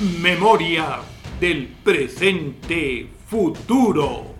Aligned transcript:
Memoria 0.00 1.00
del 1.38 1.68
presente 1.84 3.06
futuro. 3.26 4.34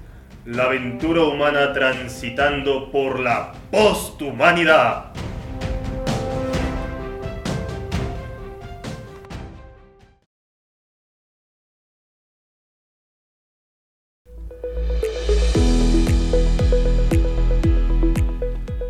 La 0.46 0.64
aventura 0.64 1.24
humana 1.24 1.74
transitando 1.74 2.90
por 2.90 3.20
la 3.20 3.52
posthumanidad. 3.70 5.12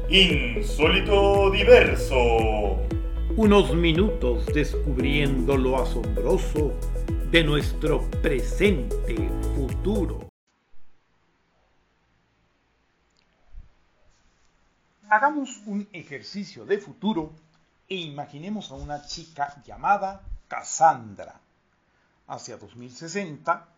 Insólito 0.09 1.51
diverso. 1.51 2.90
Unos 3.43 3.75
minutos 3.75 4.45
descubriendo 4.53 5.57
lo 5.57 5.83
asombroso 5.83 6.75
de 7.31 7.43
nuestro 7.43 8.03
presente 8.21 9.17
futuro. 9.55 10.29
Hagamos 15.09 15.63
un 15.65 15.89
ejercicio 15.91 16.67
de 16.67 16.77
futuro 16.77 17.33
e 17.89 17.95
imaginemos 17.95 18.71
a 18.73 18.75
una 18.75 19.07
chica 19.07 19.63
llamada 19.65 20.21
Cassandra. 20.47 21.41
Hacia 22.27 22.59
2060, 22.59 23.69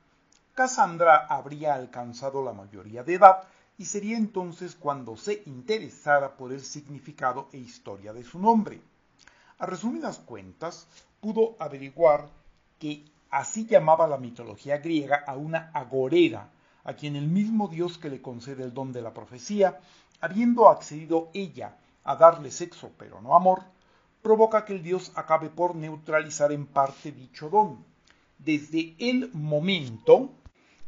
Cassandra 0.54 1.28
habría 1.28 1.74
alcanzado 1.74 2.42
la 2.42 2.52
mayoría 2.52 3.04
de 3.04 3.14
edad 3.14 3.44
y 3.78 3.84
sería 3.84 4.16
entonces 4.16 4.74
cuando 4.74 5.16
se 5.16 5.44
interesara 5.46 6.36
por 6.36 6.52
el 6.52 6.62
significado 6.62 7.48
e 7.52 7.58
historia 7.58 8.12
de 8.12 8.24
su 8.24 8.40
nombre. 8.40 8.80
A 9.58 9.66
resumidas 9.66 10.18
cuentas, 10.18 10.86
pudo 11.20 11.56
averiguar 11.58 12.28
que 12.78 13.04
así 13.30 13.66
llamaba 13.66 14.06
la 14.06 14.18
mitología 14.18 14.78
griega 14.78 15.22
a 15.26 15.36
una 15.36 15.70
agorera, 15.72 16.50
a 16.84 16.94
quien 16.94 17.14
el 17.16 17.28
mismo 17.28 17.68
dios 17.68 17.96
que 17.96 18.10
le 18.10 18.20
concede 18.20 18.64
el 18.64 18.74
don 18.74 18.92
de 18.92 19.02
la 19.02 19.14
profecía, 19.14 19.78
habiendo 20.20 20.68
accedido 20.68 21.30
ella 21.32 21.76
a 22.04 22.16
darle 22.16 22.50
sexo 22.50 22.90
pero 22.98 23.20
no 23.20 23.36
amor, 23.36 23.62
provoca 24.20 24.64
que 24.64 24.72
el 24.74 24.82
dios 24.82 25.12
acabe 25.14 25.48
por 25.48 25.76
neutralizar 25.76 26.50
en 26.50 26.66
parte 26.66 27.12
dicho 27.12 27.48
don. 27.48 27.84
Desde 28.38 28.96
el 28.98 29.30
momento 29.32 30.30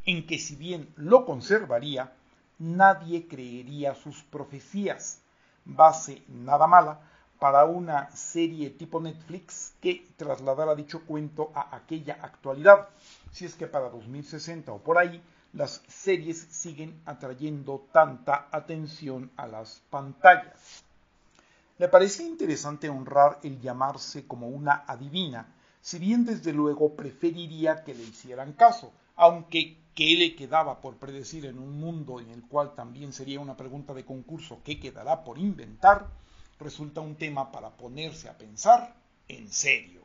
en 0.05 0.27
que 0.27 0.39
si 0.39 0.57
bien 0.57 0.92
lo 0.97 1.25
conservaría, 1.25 2.12
nadie 2.59 3.29
creería 3.29 3.95
sus 3.95 4.23
profecías. 4.25 5.20
Base 5.65 6.23
nada 6.29 6.67
mala 6.67 7.01
para 7.45 7.67
una 7.67 8.11
serie 8.11 8.70
tipo 8.70 8.98
Netflix 9.03 9.75
que 9.78 10.06
trasladara 10.17 10.75
dicho 10.75 11.05
cuento 11.05 11.53
a 11.55 11.77
aquella 11.77 12.14
actualidad. 12.23 12.89
Si 13.33 13.45
es 13.45 13.55
que 13.55 13.67
para 13.67 13.91
2060 13.91 14.73
o 14.73 14.78
por 14.78 14.97
ahí 14.97 15.23
las 15.53 15.83
series 15.86 16.39
siguen 16.39 16.98
atrayendo 17.05 17.86
tanta 17.92 18.48
atención 18.51 19.31
a 19.36 19.47
las 19.47 19.83
pantallas. 19.91 20.84
Le 21.77 21.86
parecía 21.89 22.27
interesante 22.27 22.89
honrar 22.89 23.41
el 23.42 23.61
llamarse 23.61 24.27
como 24.27 24.48
una 24.48 24.83
adivina, 24.86 25.47
si 25.83 25.98
bien 25.98 26.25
desde 26.25 26.55
luego 26.55 26.95
preferiría 26.97 27.84
que 27.84 27.92
le 27.92 28.05
hicieran 28.05 28.55
caso, 28.55 28.91
aunque 29.17 29.77
¿qué 29.95 30.17
le 30.17 30.34
quedaba 30.34 30.81
por 30.81 30.97
predecir 30.97 31.45
en 31.45 31.58
un 31.58 31.79
mundo 31.79 32.20
en 32.20 32.31
el 32.31 32.41
cual 32.45 32.75
también 32.75 33.12
sería 33.12 33.41
una 33.41 33.55
pregunta 33.55 33.92
de 33.92 34.06
concurso 34.06 34.62
¿qué 34.64 34.81
quedará 34.81 35.25
por 35.25 35.39
inventar? 35.39 36.23
Resulta 36.59 37.01
un 37.01 37.17
tema 37.17 37.51
para 37.51 37.71
ponerse 37.71 38.29
a 38.29 38.39
pensar 38.39 38.95
en 39.29 39.51
serio. 39.53 40.03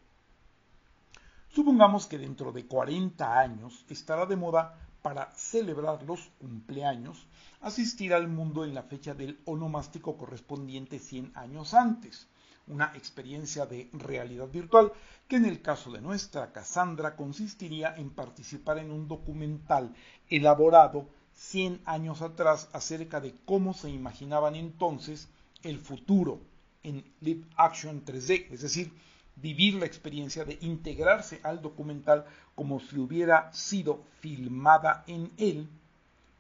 Supongamos 1.51 2.05
que 2.05 2.17
dentro 2.17 2.51
de 2.51 2.65
40 2.65 3.39
años 3.39 3.85
estará 3.89 4.25
de 4.25 4.35
moda 4.35 4.77
para 5.01 5.31
celebrar 5.31 6.03
los 6.03 6.29
cumpleaños 6.39 7.25
asistir 7.61 8.13
al 8.13 8.27
mundo 8.27 8.63
en 8.63 8.73
la 8.73 8.83
fecha 8.83 9.13
del 9.13 9.39
onomástico 9.45 10.17
correspondiente 10.17 10.99
100 10.99 11.31
años 11.35 11.73
antes, 11.73 12.27
una 12.67 12.91
experiencia 12.95 13.65
de 13.65 13.89
realidad 13.93 14.47
virtual 14.47 14.93
que 15.27 15.37
en 15.37 15.45
el 15.45 15.61
caso 15.61 15.91
de 15.91 16.01
nuestra 16.01 16.51
Cassandra 16.51 17.15
consistiría 17.15 17.95
en 17.95 18.11
participar 18.11 18.77
en 18.77 18.91
un 18.91 19.07
documental 19.07 19.93
elaborado 20.29 21.07
100 21.33 21.81
años 21.85 22.21
atrás 22.21 22.69
acerca 22.73 23.19
de 23.19 23.33
cómo 23.45 23.73
se 23.73 23.89
imaginaban 23.89 24.55
entonces 24.55 25.29
el 25.63 25.79
futuro 25.79 26.41
en 26.83 27.03
live 27.21 27.45
action 27.55 28.03
3D, 28.05 28.47
es 28.51 28.61
decir, 28.61 28.93
vivir 29.35 29.75
la 29.75 29.85
experiencia 29.85 30.45
de 30.45 30.57
integrarse 30.61 31.39
al 31.43 31.61
documental 31.61 32.25
como 32.55 32.79
si 32.79 32.97
hubiera 32.97 33.51
sido 33.53 34.03
filmada 34.19 35.03
en 35.07 35.31
él 35.37 35.69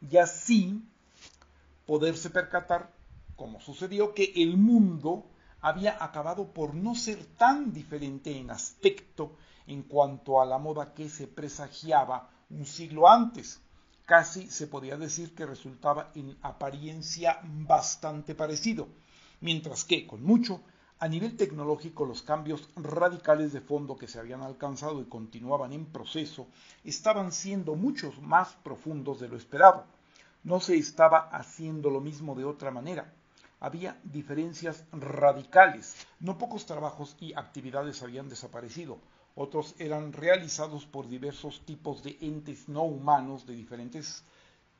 y 0.09 0.17
así 0.17 0.83
poderse 1.85 2.29
percatar, 2.29 2.93
como 3.35 3.59
sucedió, 3.59 4.13
que 4.13 4.33
el 4.35 4.57
mundo 4.57 5.25
había 5.61 6.03
acabado 6.03 6.53
por 6.53 6.73
no 6.73 6.95
ser 6.95 7.25
tan 7.37 7.73
diferente 7.73 8.37
en 8.37 8.51
aspecto 8.51 9.35
en 9.67 9.83
cuanto 9.83 10.41
a 10.41 10.45
la 10.45 10.57
moda 10.57 10.93
que 10.93 11.09
se 11.09 11.27
presagiaba 11.27 12.29
un 12.49 12.65
siglo 12.65 13.09
antes. 13.09 13.61
Casi 14.05 14.49
se 14.49 14.67
podía 14.67 14.97
decir 14.97 15.35
que 15.35 15.45
resultaba 15.45 16.11
en 16.15 16.37
apariencia 16.41 17.39
bastante 17.43 18.33
parecido, 18.35 18.87
mientras 19.41 19.83
que, 19.83 20.07
con 20.07 20.23
mucho, 20.23 20.61
a 20.99 21.07
nivel 21.07 21.37
tecnológico 21.37 22.05
los 22.05 22.21
cambios 22.21 22.69
radicales 22.75 23.53
de 23.53 23.61
fondo 23.61 23.97
que 23.97 24.07
se 24.07 24.19
habían 24.19 24.41
alcanzado 24.41 25.01
y 25.01 25.05
continuaban 25.05 25.71
en 25.73 25.85
proceso 25.85 26.47
estaban 26.83 27.31
siendo 27.31 27.75
muchos 27.75 28.21
más 28.21 28.49
profundos 28.63 29.19
de 29.19 29.29
lo 29.29 29.37
esperado. 29.37 29.85
No 30.43 30.59
se 30.59 30.77
estaba 30.77 31.29
haciendo 31.29 31.89
lo 31.89 32.01
mismo 32.01 32.35
de 32.35 32.45
otra 32.45 32.71
manera 32.71 33.13
había 33.59 33.99
diferencias 34.03 34.85
radicales. 34.91 35.95
No 36.19 36.37
pocos 36.37 36.65
trabajos 36.65 37.15
y 37.19 37.33
actividades 37.33 38.01
habían 38.01 38.29
desaparecido. 38.29 38.99
Otros 39.35 39.75
eran 39.79 40.13
realizados 40.13 40.85
por 40.85 41.07
diversos 41.07 41.65
tipos 41.65 42.03
de 42.03 42.17
entes 42.21 42.67
no 42.67 42.83
humanos 42.83 43.45
de 43.45 43.55
diferentes 43.55 44.23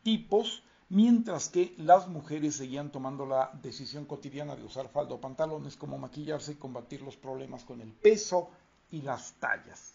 tipos, 0.03 0.63
mientras 0.89 1.49
que 1.49 1.75
las 1.77 2.07
mujeres 2.07 2.55
seguían 2.55 2.91
tomando 2.91 3.25
la 3.25 3.51
decisión 3.61 4.05
cotidiana 4.05 4.55
de 4.55 4.63
usar 4.63 4.89
falda 4.89 5.15
o 5.15 5.21
pantalones 5.21 5.77
como 5.77 5.97
maquillarse 5.97 6.53
y 6.53 6.55
combatir 6.55 7.01
los 7.01 7.15
problemas 7.15 7.63
con 7.63 7.79
el 7.81 7.91
peso 7.93 8.49
y 8.89 9.01
las 9.03 9.33
tallas. 9.33 9.93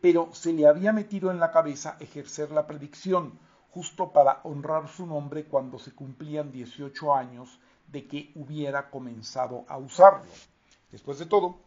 Pero 0.00 0.30
se 0.32 0.52
le 0.52 0.66
había 0.66 0.92
metido 0.92 1.30
en 1.30 1.38
la 1.38 1.50
cabeza 1.50 1.96
ejercer 2.00 2.50
la 2.50 2.66
predicción, 2.66 3.38
justo 3.70 4.10
para 4.10 4.40
honrar 4.44 4.88
su 4.88 5.06
nombre 5.06 5.44
cuando 5.44 5.78
se 5.78 5.92
cumplían 5.92 6.50
18 6.50 7.14
años 7.14 7.58
de 7.88 8.06
que 8.06 8.32
hubiera 8.34 8.90
comenzado 8.90 9.64
a 9.68 9.76
usarlo. 9.76 10.30
Después 10.90 11.18
de 11.18 11.26
todo, 11.26 11.60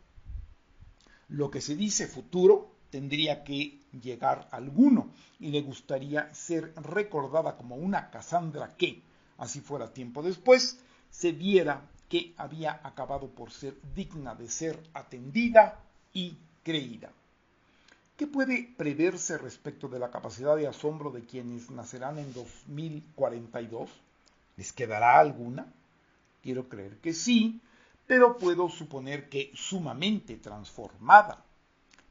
lo 1.28 1.52
que 1.52 1.62
se 1.62 1.76
dice 1.76 2.08
futuro 2.08 2.79
tendría 2.90 3.44
que 3.44 3.80
llegar 4.02 4.48
alguno 4.52 5.10
y 5.40 5.50
le 5.50 5.62
gustaría 5.62 6.34
ser 6.34 6.74
recordada 6.76 7.56
como 7.56 7.76
una 7.76 8.10
Cassandra 8.10 8.76
que, 8.78 9.02
así 9.38 9.62
fuera 9.62 9.94
tiempo 9.94 10.22
después, 10.24 10.80
se 11.10 11.32
viera 11.32 11.82
que 12.08 12.34
había 12.38 12.80
acabado 12.84 13.30
por 13.30 13.52
ser 13.52 13.76
digna 13.96 14.36
de 14.36 14.50
ser 14.50 14.80
atendida 14.94 15.80
y 16.14 16.36
creída. 16.64 17.12
¿Qué 18.18 18.28
puede 18.28 18.74
preverse 18.76 19.38
respecto 19.38 19.88
de 19.88 20.00
la 20.00 20.12
capacidad 20.12 20.58
de 20.58 20.68
asombro 20.68 21.10
de 21.12 21.24
quienes 21.24 21.72
nacerán 21.72 22.20
en 22.20 22.34
2042? 22.34 23.90
¿Les 24.58 24.74
quedará 24.74 25.20
alguna? 25.20 25.72
Quiero 26.42 26.68
creer 26.68 26.98
que 26.98 27.14
sí, 27.14 27.62
pero 28.08 28.38
puedo 28.38 28.70
suponer 28.70 29.30
que 29.30 29.52
sumamente 29.54 30.36
transformada. 30.36 31.46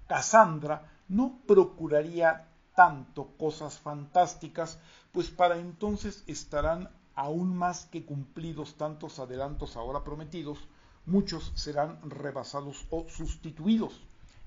Cassandra 0.08 0.90
no 1.08 1.38
procuraría 1.46 2.48
tanto 2.74 3.36
cosas 3.36 3.78
fantásticas, 3.78 4.78
pues 5.12 5.30
para 5.30 5.58
entonces 5.58 6.24
estarán 6.26 6.90
aún 7.14 7.56
más 7.56 7.86
que 7.86 8.04
cumplidos 8.04 8.76
tantos 8.76 9.18
adelantos 9.18 9.76
ahora 9.76 10.04
prometidos, 10.04 10.58
muchos 11.06 11.52
serán 11.54 11.98
rebasados 12.08 12.86
o 12.90 13.06
sustituidos. 13.08 14.00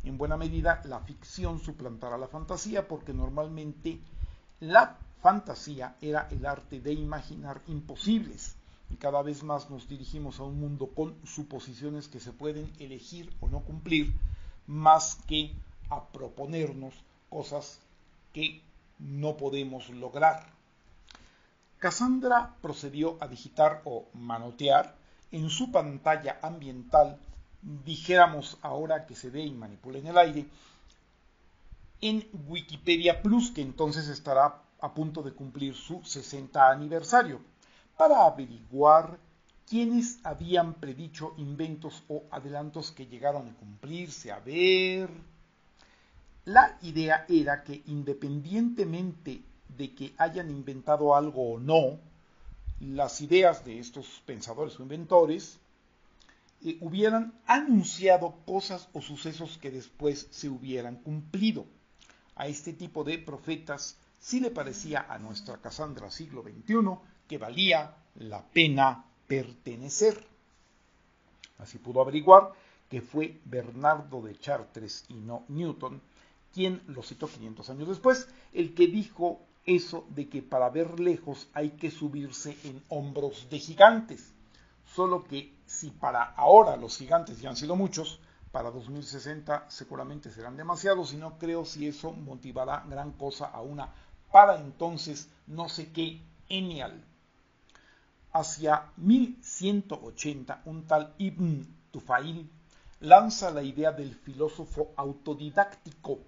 En 0.04 0.18
buena 0.18 0.38
medida 0.38 0.82
la 0.86 1.00
ficción 1.02 1.60
suplantará 1.60 2.18
la 2.18 2.28
fantasía 2.28 2.88
porque 2.88 3.14
normalmente 3.14 4.00
la 4.62 4.98
fantasía 5.22 5.96
era 6.02 6.28
el 6.32 6.46
arte 6.46 6.82
de 6.82 6.94
imaginar 6.94 7.62
imposibles 7.68 8.56
y 8.90 8.96
cada 8.96 9.22
vez 9.22 9.44
más 9.44 9.70
nos 9.70 9.88
dirigimos 9.88 10.40
a 10.40 10.44
un 10.44 10.60
mundo 10.60 10.88
con 10.88 11.16
suposiciones 11.26 12.08
que 12.08 12.20
se 12.20 12.34
pueden 12.34 12.72
elegir 12.80 13.32
o 13.40 13.48
no 13.48 13.62
cumplir, 13.62 14.14
más 14.72 15.18
que 15.28 15.52
a 15.90 16.06
proponernos 16.06 16.94
cosas 17.30 17.78
que 18.34 18.62
no 19.00 19.36
podemos 19.36 19.90
lograr. 19.90 20.46
Cassandra 21.78 22.56
procedió 22.62 23.18
a 23.20 23.28
digitar 23.28 23.82
o 23.84 24.06
manotear 24.14 24.96
en 25.32 25.50
su 25.50 25.72
pantalla 25.72 26.40
ambiental, 26.42 27.20
dijéramos 27.62 28.58
ahora 28.62 29.06
que 29.06 29.16
se 29.16 29.30
ve 29.30 29.42
y 29.42 29.52
manipula 29.52 30.00
en 30.00 30.08
el 30.08 30.18
aire, 30.18 30.46
en 32.00 32.26
Wikipedia 32.48 33.22
Plus, 33.22 33.52
que 33.52 33.62
entonces 33.62 34.08
estará 34.08 34.62
a 34.80 34.94
punto 34.94 35.22
de 35.22 35.34
cumplir 35.34 35.76
su 35.76 36.02
60 36.04 36.70
aniversario, 36.70 37.42
para 37.98 38.26
averiguar 38.26 39.20
quiénes 39.72 40.20
habían 40.26 40.74
predicho 40.74 41.34
inventos 41.38 42.04
o 42.10 42.24
adelantos 42.30 42.92
que 42.92 43.08
llegaron 43.08 43.48
a 43.48 43.54
cumplirse. 43.54 44.30
A 44.30 44.40
ver, 44.42 45.10
la 46.44 46.78
idea 46.82 47.26
era 47.30 47.64
que 47.64 47.82
independientemente 47.86 49.42
de 49.70 49.96
que 49.96 50.14
hayan 50.18 50.50
inventado 50.50 51.16
algo 51.16 51.54
o 51.54 51.58
no, 51.58 52.02
las 52.82 53.22
ideas 53.22 53.64
de 53.64 53.80
estos 53.80 54.22
pensadores 54.26 54.78
o 54.78 54.84
inventores 54.84 55.58
eh, 56.66 56.78
hubieran 56.82 57.34
anunciado 57.48 58.36
cosas 58.46 58.90
o 58.92 59.02
sucesos 59.02 59.58
que 59.58 59.72
después 59.72 60.28
se 60.32 60.50
hubieran 60.50 60.98
cumplido. 60.98 61.66
A 62.36 62.48
este 62.48 62.74
tipo 62.74 63.06
de 63.06 63.20
profetas 63.20 63.96
sí 64.20 64.42
le 64.42 64.52
parecía 64.52 65.06
a 65.08 65.18
nuestra 65.18 65.62
Casandra 65.62 66.12
siglo 66.12 66.44
XXI 66.44 66.76
que 67.30 67.38
valía 67.38 67.96
la 68.16 68.44
pena 68.44 69.06
pertenecer. 69.32 70.22
Así 71.58 71.78
pudo 71.78 72.02
averiguar 72.02 72.52
que 72.90 73.00
fue 73.00 73.40
Bernardo 73.46 74.22
de 74.22 74.38
Chartres 74.38 75.06
y 75.08 75.14
no 75.14 75.46
Newton 75.48 76.02
quien 76.54 76.82
lo 76.88 77.02
citó 77.02 77.30
500 77.30 77.70
años 77.70 77.88
después, 77.88 78.28
el 78.52 78.74
que 78.74 78.88
dijo 78.88 79.40
eso 79.66 80.06
de 80.10 80.28
que 80.28 80.42
para 80.42 80.70
ver 80.70 81.00
lejos 81.00 81.48
hay 81.54 81.70
que 81.70 81.92
subirse 81.92 82.58
en 82.66 82.84
hombros 82.90 83.48
de 83.50 83.60
gigantes. 83.60 84.34
Solo 84.86 85.24
que 85.24 85.54
si 85.66 85.92
para 85.92 86.24
ahora 86.24 86.76
los 86.76 86.98
gigantes 86.98 87.40
ya 87.40 87.52
han 87.52 87.56
sido 87.56 87.78
muchos, 87.78 88.20
para 88.52 88.70
2060 88.70 89.70
seguramente 89.70 90.30
serán 90.30 90.58
demasiados 90.58 91.14
y 91.14 91.16
no 91.16 91.38
creo 91.38 91.64
si 91.64 91.88
eso 91.88 92.12
motivará 92.12 92.84
gran 92.90 93.14
cosa 93.14 93.46
a 93.46 93.62
una 93.62 93.94
para 94.30 94.60
entonces 94.60 95.30
no 95.48 95.70
sé 95.70 95.94
qué 95.94 96.22
enial. 96.50 97.06
Hacia 98.34 98.92
1180 98.98 100.62
un 100.66 100.86
tal 100.86 101.14
Ibn 101.18 101.68
Tufail 101.92 102.50
lanza 103.02 103.52
la 103.52 103.62
idea 103.62 103.92
del 103.92 104.16
filósofo 104.16 104.94
autodidáctico 104.96 106.20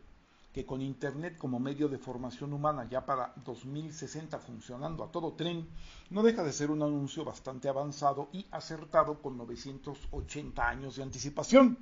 que 0.54 0.66
con 0.66 0.82
Internet 0.82 1.38
como 1.38 1.60
medio 1.60 1.90
de 1.90 1.98
formación 1.98 2.54
humana 2.54 2.88
ya 2.88 3.06
para 3.06 3.34
2060 3.44 4.38
funcionando 4.38 5.04
a 5.04 5.12
todo 5.12 5.34
tren, 5.34 5.68
no 6.12 6.22
deja 6.22 6.44
de 6.44 6.54
ser 6.54 6.70
un 6.70 6.84
anuncio 6.84 7.26
bastante 7.26 7.68
avanzado 7.68 8.30
y 8.32 8.46
acertado 8.52 9.20
con 9.20 9.36
980 9.36 10.68
años 10.68 10.96
de 10.96 11.04
anticipación. 11.04 11.78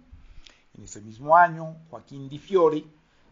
En 0.74 0.84
ese 0.86 1.02
mismo 1.02 1.36
año, 1.36 1.76
Joaquín 1.90 2.30
Di 2.30 2.40
Fiore 2.40 2.86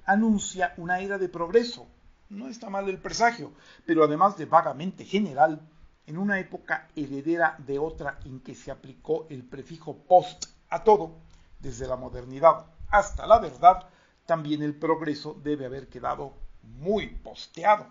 anuncia 0.05 0.73
una 0.75 0.99
era 0.99 1.17
de 1.17 1.29
progreso. 1.29 1.87
No 2.29 2.49
está 2.49 2.69
mal 2.69 2.89
el 2.89 2.97
presagio, 2.97 3.53
pero 3.85 4.03
además 4.03 4.37
de 4.37 4.45
vagamente 4.45 5.05
general, 5.05 5.61
en 6.09 6.17
una 6.17 6.39
época 6.39 6.87
heredera 6.95 7.55
de 7.59 7.77
otra 7.77 8.19
en 8.25 8.39
que 8.39 8.55
se 8.55 8.71
aplicó 8.71 9.27
el 9.29 9.43
prefijo 9.43 9.95
post 9.95 10.47
a 10.69 10.83
todo, 10.83 11.19
desde 11.59 11.87
la 11.87 11.97
modernidad 11.97 12.65
hasta 12.89 13.27
la 13.27 13.37
verdad, 13.37 13.87
también 14.25 14.63
el 14.63 14.73
progreso 14.73 15.39
debe 15.43 15.67
haber 15.67 15.87
quedado 15.87 16.33
muy 16.63 17.07
posteado. 17.07 17.87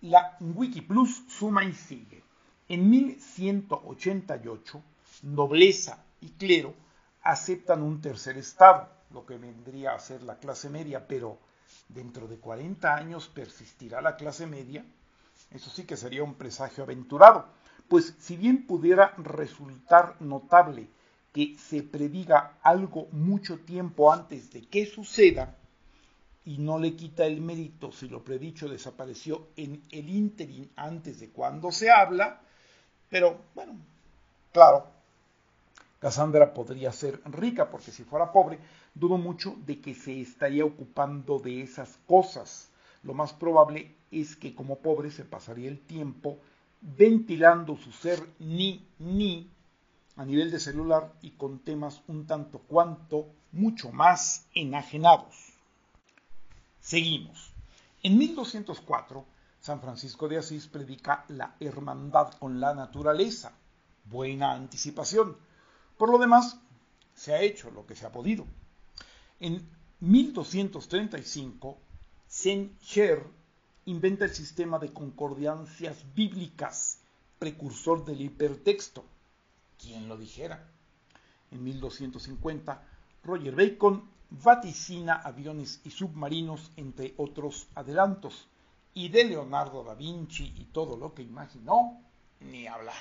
La 0.00 0.36
Wikiplus 0.40 1.22
suma 1.28 1.64
y 1.64 1.72
sigue. 1.72 2.24
En 2.68 2.90
1188, 2.90 4.82
nobleza 5.22 6.04
y 6.20 6.30
clero 6.30 6.74
aceptan 7.22 7.82
un 7.82 8.00
tercer 8.00 8.36
estado, 8.38 8.88
lo 9.12 9.24
que 9.24 9.38
vendría 9.38 9.94
a 9.94 10.00
ser 10.00 10.24
la 10.24 10.38
clase 10.38 10.68
media, 10.68 11.06
pero 11.06 11.38
dentro 11.88 12.26
de 12.26 12.38
40 12.38 12.92
años 12.92 13.28
persistirá 13.28 14.00
la 14.00 14.16
clase 14.16 14.46
media. 14.46 14.84
Eso 15.54 15.70
sí 15.70 15.84
que 15.84 15.96
sería 15.96 16.22
un 16.22 16.34
presagio 16.34 16.84
aventurado, 16.84 17.46
pues 17.88 18.14
si 18.18 18.36
bien 18.36 18.66
pudiera 18.66 19.14
resultar 19.18 20.16
notable 20.20 20.88
que 21.32 21.56
se 21.58 21.82
prediga 21.82 22.58
algo 22.62 23.08
mucho 23.12 23.58
tiempo 23.60 24.12
antes 24.12 24.50
de 24.52 24.62
que 24.62 24.86
suceda 24.86 25.56
y 26.44 26.58
no 26.58 26.78
le 26.78 26.94
quita 26.94 27.24
el 27.24 27.40
mérito 27.40 27.92
si 27.92 28.08
lo 28.08 28.24
predicho 28.24 28.68
desapareció 28.68 29.48
en 29.56 29.82
el 29.90 30.08
ínterin 30.08 30.70
antes 30.76 31.20
de 31.20 31.30
cuando 31.30 31.70
se 31.70 31.90
habla, 31.90 32.40
pero 33.08 33.38
bueno, 33.54 33.76
claro, 34.52 34.86
Cassandra 36.00 36.52
podría 36.52 36.90
ser 36.90 37.20
rica 37.26 37.70
porque 37.70 37.92
si 37.92 38.02
fuera 38.02 38.32
pobre, 38.32 38.58
dudo 38.92 39.18
mucho 39.18 39.56
de 39.64 39.80
que 39.80 39.94
se 39.94 40.20
estaría 40.20 40.64
ocupando 40.64 41.38
de 41.38 41.62
esas 41.62 41.96
cosas. 42.08 42.71
Lo 43.02 43.14
más 43.14 43.32
probable 43.32 43.96
es 44.10 44.36
que 44.36 44.54
como 44.54 44.78
pobre 44.78 45.10
se 45.10 45.24
pasaría 45.24 45.68
el 45.68 45.80
tiempo 45.80 46.38
ventilando 46.80 47.76
su 47.76 47.92
ser 47.92 48.20
ni 48.38 48.86
ni 48.98 49.50
a 50.16 50.24
nivel 50.24 50.50
de 50.50 50.60
celular 50.60 51.12
y 51.22 51.30
con 51.30 51.60
temas 51.60 52.02
un 52.06 52.26
tanto 52.26 52.58
cuanto 52.58 53.28
mucho 53.52 53.92
más 53.92 54.46
enajenados. 54.54 55.52
Seguimos. 56.80 57.52
En 58.02 58.18
1204, 58.18 59.24
San 59.60 59.80
Francisco 59.80 60.28
de 60.28 60.38
Asís 60.38 60.66
predica 60.66 61.24
la 61.28 61.54
hermandad 61.60 62.32
con 62.34 62.60
la 62.60 62.74
naturaleza. 62.74 63.52
Buena 64.04 64.52
anticipación. 64.52 65.36
Por 65.96 66.10
lo 66.10 66.18
demás, 66.18 66.58
se 67.14 67.32
ha 67.32 67.40
hecho 67.40 67.70
lo 67.70 67.86
que 67.86 67.94
se 67.94 68.04
ha 68.04 68.12
podido. 68.12 68.44
En 69.38 69.68
1235, 70.00 71.78
Saint-Cher 72.34 73.22
inventa 73.84 74.24
el 74.24 74.34
sistema 74.34 74.78
de 74.78 74.90
concordancias 74.90 76.02
bíblicas, 76.14 76.98
precursor 77.38 78.06
del 78.06 78.22
hipertexto 78.22 79.04
¿Quién 79.78 80.08
lo 80.08 80.16
dijera? 80.16 80.66
En 81.50 81.62
1250, 81.62 82.82
Roger 83.22 83.54
Bacon 83.54 84.08
vaticina 84.30 85.16
aviones 85.16 85.82
y 85.84 85.90
submarinos, 85.90 86.72
entre 86.78 87.12
otros 87.18 87.66
adelantos, 87.74 88.48
y 88.94 89.10
de 89.10 89.24
Leonardo 89.24 89.84
da 89.84 89.94
Vinci 89.94 90.54
y 90.56 90.64
todo 90.72 90.96
lo 90.96 91.12
que 91.12 91.20
imaginó, 91.20 92.00
ni 92.40 92.66
hablar. 92.66 92.94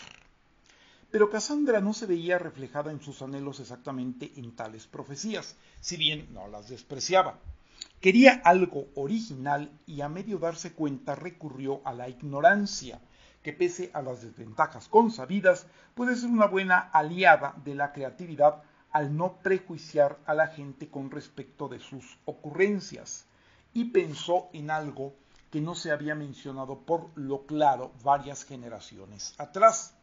Pero 1.09 1.29
Cassandra 1.29 1.79
no 1.79 1.93
se 1.93 2.05
veía 2.05 2.37
reflejada 2.37 2.91
en 2.91 2.99
sus 2.99 3.21
anhelos 3.21 3.61
exactamente 3.61 4.33
en 4.35 4.51
tales 4.57 4.87
profecías, 4.87 5.55
si 5.79 5.95
bien 5.95 6.33
no 6.33 6.49
las 6.49 6.67
despreciaba. 6.67 7.39
Quería 8.01 8.41
algo 8.43 8.87
original 8.95 9.71
y 9.85 10.01
a 10.01 10.09
medio 10.09 10.39
darse 10.39 10.73
cuenta 10.73 11.13
recurrió 11.13 11.81
a 11.85 11.93
la 11.93 12.09
ignorancia, 12.09 12.99
que 13.43 13.53
pese 13.53 13.91
a 13.93 14.01
las 14.01 14.23
desventajas 14.23 14.87
consabidas, 14.87 15.67
puede 15.93 16.15
ser 16.15 16.31
una 16.31 16.47
buena 16.47 16.79
aliada 16.79 17.53
de 17.63 17.75
la 17.75 17.93
creatividad 17.93 18.63
al 18.91 19.15
no 19.15 19.37
prejuiciar 19.43 20.17
a 20.25 20.33
la 20.33 20.47
gente 20.47 20.89
con 20.89 21.11
respecto 21.11 21.67
de 21.67 21.79
sus 21.79 22.17
ocurrencias, 22.25 23.27
y 23.71 23.85
pensó 23.85 24.49
en 24.51 24.71
algo 24.71 25.13
que 25.51 25.61
no 25.61 25.75
se 25.75 25.91
había 25.91 26.15
mencionado 26.15 26.79
por 26.79 27.11
lo 27.13 27.45
claro 27.45 27.91
varias 28.03 28.45
generaciones 28.45 29.35
atrás, 29.37 29.95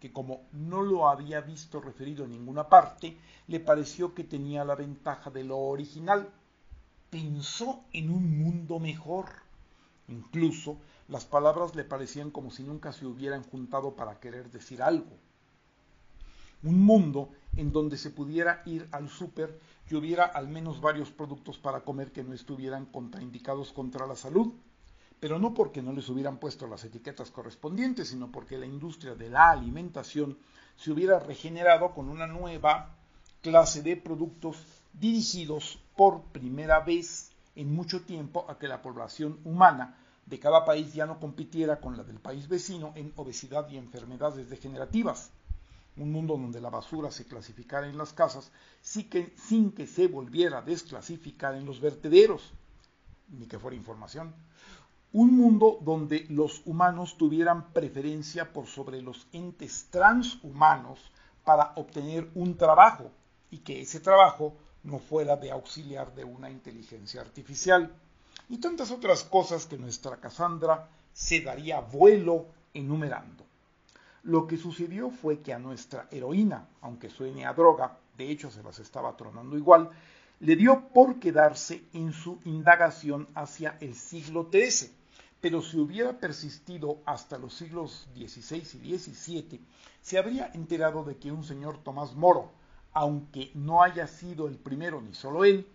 que 0.00 0.10
como 0.10 0.40
no 0.52 0.80
lo 0.80 1.06
había 1.06 1.42
visto 1.42 1.82
referido 1.82 2.24
en 2.24 2.30
ninguna 2.30 2.70
parte, 2.70 3.18
le 3.46 3.60
pareció 3.60 4.14
que 4.14 4.24
tenía 4.24 4.64
la 4.64 4.74
ventaja 4.74 5.28
de 5.30 5.44
lo 5.44 5.58
original. 5.58 6.30
Pensó 7.12 7.84
en 7.92 8.08
un 8.08 8.38
mundo 8.38 8.78
mejor. 8.78 9.26
Incluso 10.08 10.78
las 11.08 11.26
palabras 11.26 11.74
le 11.74 11.84
parecían 11.84 12.30
como 12.30 12.50
si 12.50 12.62
nunca 12.62 12.90
se 12.90 13.04
hubieran 13.04 13.42
juntado 13.42 13.96
para 13.96 14.18
querer 14.18 14.50
decir 14.50 14.82
algo. 14.82 15.14
Un 16.62 16.80
mundo 16.80 17.28
en 17.54 17.70
donde 17.70 17.98
se 17.98 18.08
pudiera 18.08 18.62
ir 18.64 18.88
al 18.92 19.10
súper 19.10 19.60
y 19.90 19.94
hubiera 19.94 20.24
al 20.24 20.48
menos 20.48 20.80
varios 20.80 21.10
productos 21.10 21.58
para 21.58 21.82
comer 21.82 22.12
que 22.12 22.24
no 22.24 22.32
estuvieran 22.32 22.86
contraindicados 22.86 23.72
contra 23.72 24.06
la 24.06 24.16
salud, 24.16 24.54
pero 25.20 25.38
no 25.38 25.52
porque 25.52 25.82
no 25.82 25.92
les 25.92 26.08
hubieran 26.08 26.38
puesto 26.38 26.66
las 26.66 26.82
etiquetas 26.82 27.30
correspondientes, 27.30 28.08
sino 28.08 28.32
porque 28.32 28.56
la 28.56 28.64
industria 28.64 29.14
de 29.14 29.28
la 29.28 29.50
alimentación 29.50 30.38
se 30.76 30.90
hubiera 30.90 31.18
regenerado 31.18 31.92
con 31.92 32.08
una 32.08 32.26
nueva 32.26 32.96
clase 33.42 33.82
de 33.82 33.98
productos 33.98 34.81
dirigidos 34.92 35.78
por 35.96 36.22
primera 36.24 36.80
vez 36.80 37.30
en 37.54 37.74
mucho 37.74 38.02
tiempo 38.02 38.46
a 38.48 38.58
que 38.58 38.68
la 38.68 38.82
población 38.82 39.38
humana 39.44 39.96
de 40.26 40.38
cada 40.38 40.64
país 40.64 40.94
ya 40.94 41.06
no 41.06 41.18
compitiera 41.18 41.80
con 41.80 41.96
la 41.96 42.04
del 42.04 42.18
país 42.18 42.48
vecino 42.48 42.92
en 42.94 43.12
obesidad 43.16 43.68
y 43.68 43.76
enfermedades 43.76 44.48
degenerativas. 44.48 45.30
Un 45.96 46.10
mundo 46.10 46.38
donde 46.38 46.60
la 46.60 46.70
basura 46.70 47.10
se 47.10 47.26
clasificara 47.26 47.86
en 47.86 47.98
las 47.98 48.12
casas 48.12 48.50
sin 48.80 49.10
que, 49.10 49.34
sin 49.36 49.72
que 49.72 49.86
se 49.86 50.06
volviera 50.06 50.58
a 50.58 50.62
desclasificar 50.62 51.54
en 51.54 51.66
los 51.66 51.80
vertederos, 51.80 52.50
ni 53.28 53.46
que 53.46 53.58
fuera 53.58 53.76
información. 53.76 54.34
Un 55.12 55.36
mundo 55.36 55.78
donde 55.82 56.24
los 56.30 56.62
humanos 56.64 57.18
tuvieran 57.18 57.72
preferencia 57.72 58.50
por 58.54 58.66
sobre 58.66 59.02
los 59.02 59.26
entes 59.32 59.88
transhumanos 59.90 60.98
para 61.44 61.72
obtener 61.76 62.30
un 62.34 62.56
trabajo 62.56 63.10
y 63.50 63.58
que 63.58 63.82
ese 63.82 64.00
trabajo 64.00 64.56
no 64.84 64.98
fuera 64.98 65.36
de 65.36 65.50
auxiliar 65.50 66.14
de 66.14 66.24
una 66.24 66.50
inteligencia 66.50 67.20
artificial, 67.20 67.90
y 68.48 68.58
tantas 68.58 68.90
otras 68.90 69.24
cosas 69.24 69.66
que 69.66 69.78
nuestra 69.78 70.16
Cassandra 70.16 70.88
se 71.12 71.40
daría 71.40 71.80
vuelo 71.80 72.46
enumerando. 72.74 73.44
Lo 74.24 74.46
que 74.46 74.56
sucedió 74.56 75.10
fue 75.10 75.40
que 75.40 75.52
a 75.52 75.58
nuestra 75.58 76.06
heroína, 76.10 76.68
aunque 76.80 77.10
suene 77.10 77.44
a 77.46 77.52
droga, 77.52 77.98
de 78.16 78.30
hecho 78.30 78.50
se 78.50 78.62
las 78.62 78.78
estaba 78.78 79.16
tronando 79.16 79.56
igual, 79.56 79.90
le 80.40 80.56
dio 80.56 80.88
por 80.88 81.18
quedarse 81.18 81.84
en 81.92 82.12
su 82.12 82.40
indagación 82.44 83.28
hacia 83.34 83.76
el 83.80 83.94
siglo 83.94 84.48
XIII, 84.52 84.90
pero 85.40 85.60
si 85.60 85.78
hubiera 85.78 86.18
persistido 86.18 86.98
hasta 87.04 87.38
los 87.38 87.54
siglos 87.54 88.06
XVI 88.14 88.62
y 88.84 88.98
XVII, 88.98 89.60
se 90.00 90.18
habría 90.18 90.50
enterado 90.54 91.04
de 91.04 91.16
que 91.16 91.32
un 91.32 91.44
señor 91.44 91.78
Tomás 91.82 92.14
Moro, 92.14 92.52
aunque 92.92 93.50
no 93.54 93.82
haya 93.82 94.06
sido 94.06 94.46
el 94.46 94.56
primero 94.56 95.00
ni 95.00 95.14
solo 95.14 95.44
él, 95.44 95.66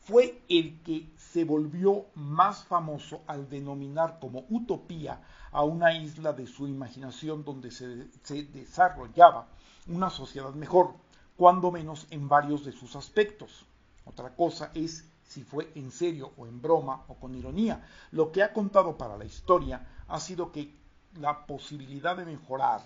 fue 0.00 0.42
el 0.48 0.80
que 0.82 1.08
se 1.16 1.44
volvió 1.44 2.06
más 2.14 2.64
famoso 2.64 3.22
al 3.26 3.48
denominar 3.48 4.18
como 4.20 4.44
utopía 4.48 5.20
a 5.52 5.62
una 5.62 5.92
isla 5.94 6.32
de 6.32 6.46
su 6.46 6.66
imaginación 6.66 7.44
donde 7.44 7.70
se, 7.70 8.08
se 8.22 8.44
desarrollaba 8.44 9.46
una 9.86 10.10
sociedad 10.10 10.52
mejor, 10.54 10.94
cuando 11.36 11.70
menos 11.70 12.06
en 12.10 12.28
varios 12.28 12.64
de 12.64 12.72
sus 12.72 12.96
aspectos. 12.96 13.66
Otra 14.04 14.34
cosa 14.34 14.70
es 14.74 15.04
si 15.22 15.44
fue 15.44 15.70
en 15.76 15.92
serio 15.92 16.32
o 16.36 16.46
en 16.46 16.60
broma 16.60 17.04
o 17.08 17.14
con 17.14 17.34
ironía. 17.34 17.86
Lo 18.10 18.32
que 18.32 18.42
ha 18.42 18.52
contado 18.52 18.98
para 18.98 19.16
la 19.16 19.24
historia 19.24 19.86
ha 20.08 20.18
sido 20.18 20.50
que 20.50 20.74
la 21.14 21.46
posibilidad 21.46 22.16
de 22.16 22.24
mejorar 22.24 22.82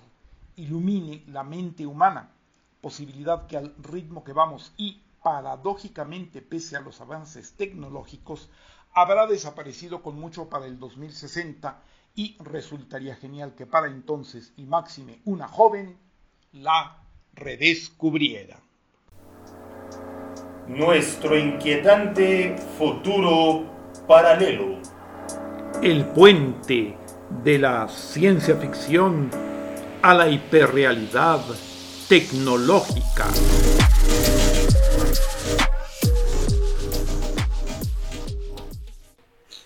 ilumine 0.57 1.25
la 1.29 1.43
mente 1.43 1.87
humana, 1.87 2.31
posibilidad 2.85 3.47
que 3.47 3.57
al 3.57 3.75
ritmo 3.79 4.25
que 4.25 4.35
vamos 4.35 4.75
y 4.77 5.01
paradójicamente 5.23 6.43
pese 6.43 6.77
a 6.77 6.81
los 6.81 7.01
avances 7.01 7.55
tecnológicos 7.55 8.51
habrá 8.93 9.27
desaparecido 9.27 10.03
con 10.03 10.21
mucho 10.21 10.51
para 10.51 10.67
el 10.67 10.79
2060 10.79 11.81
y 12.15 12.37
resultaría 12.41 13.17
genial 13.17 13.55
que 13.55 13.65
para 13.65 13.87
entonces 13.87 14.53
y 14.59 14.67
máxime 14.67 15.23
una 15.25 15.49
joven 15.49 15.97
la 16.53 16.99
redescubriera 17.33 18.61
nuestro 20.69 21.39
inquietante 21.39 22.55
futuro 22.77 23.65
paralelo. 24.07 24.79
El 25.83 26.05
puente 26.07 26.97
de 27.43 27.59
la 27.59 27.89
ciencia 27.89 28.57
ficción 28.57 29.31
a 30.03 30.13
la 30.13 30.29
hiperrealidad 30.29 31.41
tecnológica. 32.09 33.27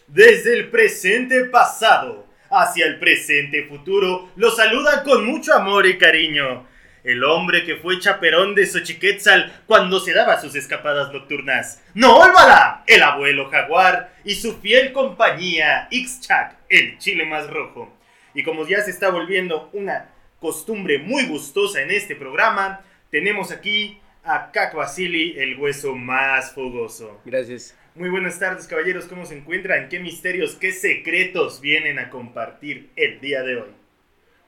Desde 0.07 0.55
el 0.55 0.69
presente 0.71 1.45
pasado 1.45 2.27
hacia 2.51 2.87
el 2.87 2.99
presente 2.99 3.65
futuro, 3.65 4.31
lo 4.37 4.51
saluda 4.51 5.03
con 5.05 5.27
mucho 5.27 5.55
amor 5.55 5.87
y 5.87 5.99
cariño 5.99 6.67
el 7.05 7.25
hombre 7.25 7.65
que 7.65 7.77
fue 7.77 7.99
chaperón 8.01 8.55
de 8.55 8.67
Xochiquetzal 8.67 9.63
cuando 9.67 9.99
se 10.01 10.13
daba 10.13 10.41
sus 10.41 10.55
escapadas 10.55 11.13
nocturnas. 11.13 11.83
¡No 11.95 12.19
olvida! 12.19 12.85
El 12.87 13.03
abuelo 13.03 13.49
jaguar 13.49 14.13
y 14.25 14.35
su 14.35 14.59
fiel 14.61 14.93
compañía 14.93 15.89
Ixchac, 15.91 16.57
el 16.69 16.99
chile 16.99 17.25
más 17.25 17.49
rojo. 17.49 17.95
Y 18.35 18.43
como 18.43 18.67
ya 18.67 18.83
se 18.83 18.91
está 18.91 19.11
volviendo 19.11 19.71
una 19.73 20.11
costumbre 20.41 20.99
muy 20.99 21.27
gustosa 21.27 21.83
en 21.83 21.91
este 21.91 22.17
programa, 22.17 22.85
tenemos 23.11 23.51
aquí 23.51 24.01
a 24.25 24.51
Cac 24.53 24.75
Basili, 24.75 25.39
el 25.39 25.59
hueso 25.59 25.95
más 25.95 26.53
fogoso. 26.53 27.21
Gracias. 27.25 27.77
Muy 27.95 28.11
buenas 28.11 28.39
tardes, 28.39 28.67
caballeros. 28.67 29.07
¿Cómo 29.07 29.27
se 29.27 29.37
encuentran? 29.37 29.89
¿Qué 29.89 29.99
misterios, 29.99 30.55
qué 30.55 30.73
secretos 30.73 31.61
vienen 31.61 31.99
a 31.99 32.11
compartir 32.11 32.91
el 32.95 33.21
día 33.21 33.43
de 33.43 33.57
hoy? 33.57 33.71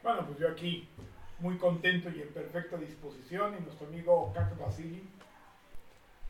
Bueno, 0.03 0.25
pues 0.27 0.39
yo 0.39 0.49
aquí 0.49 0.87
muy 1.41 1.57
contento 1.57 2.11
y 2.11 2.21
en 2.23 2.29
perfecta 2.29 2.77
disposición. 2.77 3.57
Y 3.59 3.65
nuestro 3.65 3.87
amigo 3.89 4.33
Caco 4.35 4.63
Basili. 4.63 5.03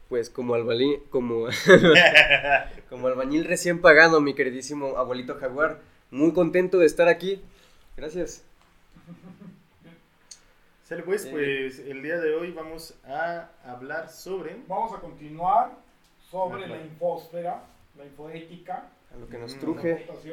Pues 0.09 0.31
como 0.31 0.55
albañil, 0.55 1.00
como, 1.11 1.47
como 2.88 3.09
albañil 3.09 3.45
recién 3.45 3.81
pagado, 3.81 4.21
mi 4.21 4.35
queridísimo 4.35 4.97
abuelito 4.97 5.37
Jaguar. 5.37 5.81
Muy 6.11 6.33
contento 6.33 6.79
de 6.79 6.87
estar 6.87 7.09
aquí. 7.09 7.43
Gracias. 7.97 8.50
Sale 10.91 11.05
pues, 11.05 11.25
pues 11.27 11.79
el 11.79 12.03
día 12.03 12.19
de 12.19 12.35
hoy 12.35 12.51
vamos 12.51 12.99
a 13.07 13.49
hablar 13.65 14.09
sobre... 14.11 14.61
Vamos 14.67 14.93
a 14.93 15.01
continuar 15.01 15.71
sobre 16.29 16.67
la 16.67 16.83
infosfera, 16.83 17.63
la 17.97 18.07
infoética. 18.07 18.91
A 19.15 19.17
lo 19.17 19.29
que 19.29 19.39
nos 19.39 19.57
truje. 19.57 20.05
Las 20.09 20.25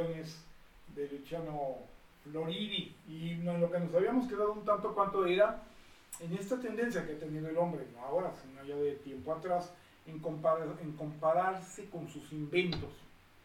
de 0.96 1.10
Luciano 1.10 1.76
Floridi. 2.24 2.96
Y 3.08 3.36
lo 3.36 3.72
que 3.72 3.80
nos 3.80 3.94
habíamos 3.94 4.28
quedado 4.28 4.54
un 4.54 4.66
tanto 4.66 4.96
cuanto 4.96 5.28
era 5.28 5.62
en 6.22 6.34
esta 6.34 6.60
tendencia 6.60 7.06
que 7.06 7.12
ha 7.12 7.20
tenido 7.20 7.50
el 7.50 7.58
hombre, 7.60 7.86
no 7.94 8.02
ahora, 8.02 8.34
sino 8.42 8.64
ya 8.64 8.78
de 8.78 8.94
tiempo 8.94 9.34
atrás, 9.34 9.72
en, 10.08 10.16
en 10.16 10.92
compararse 10.94 11.88
con 11.92 12.08
sus 12.08 12.32
inventos. 12.32 12.90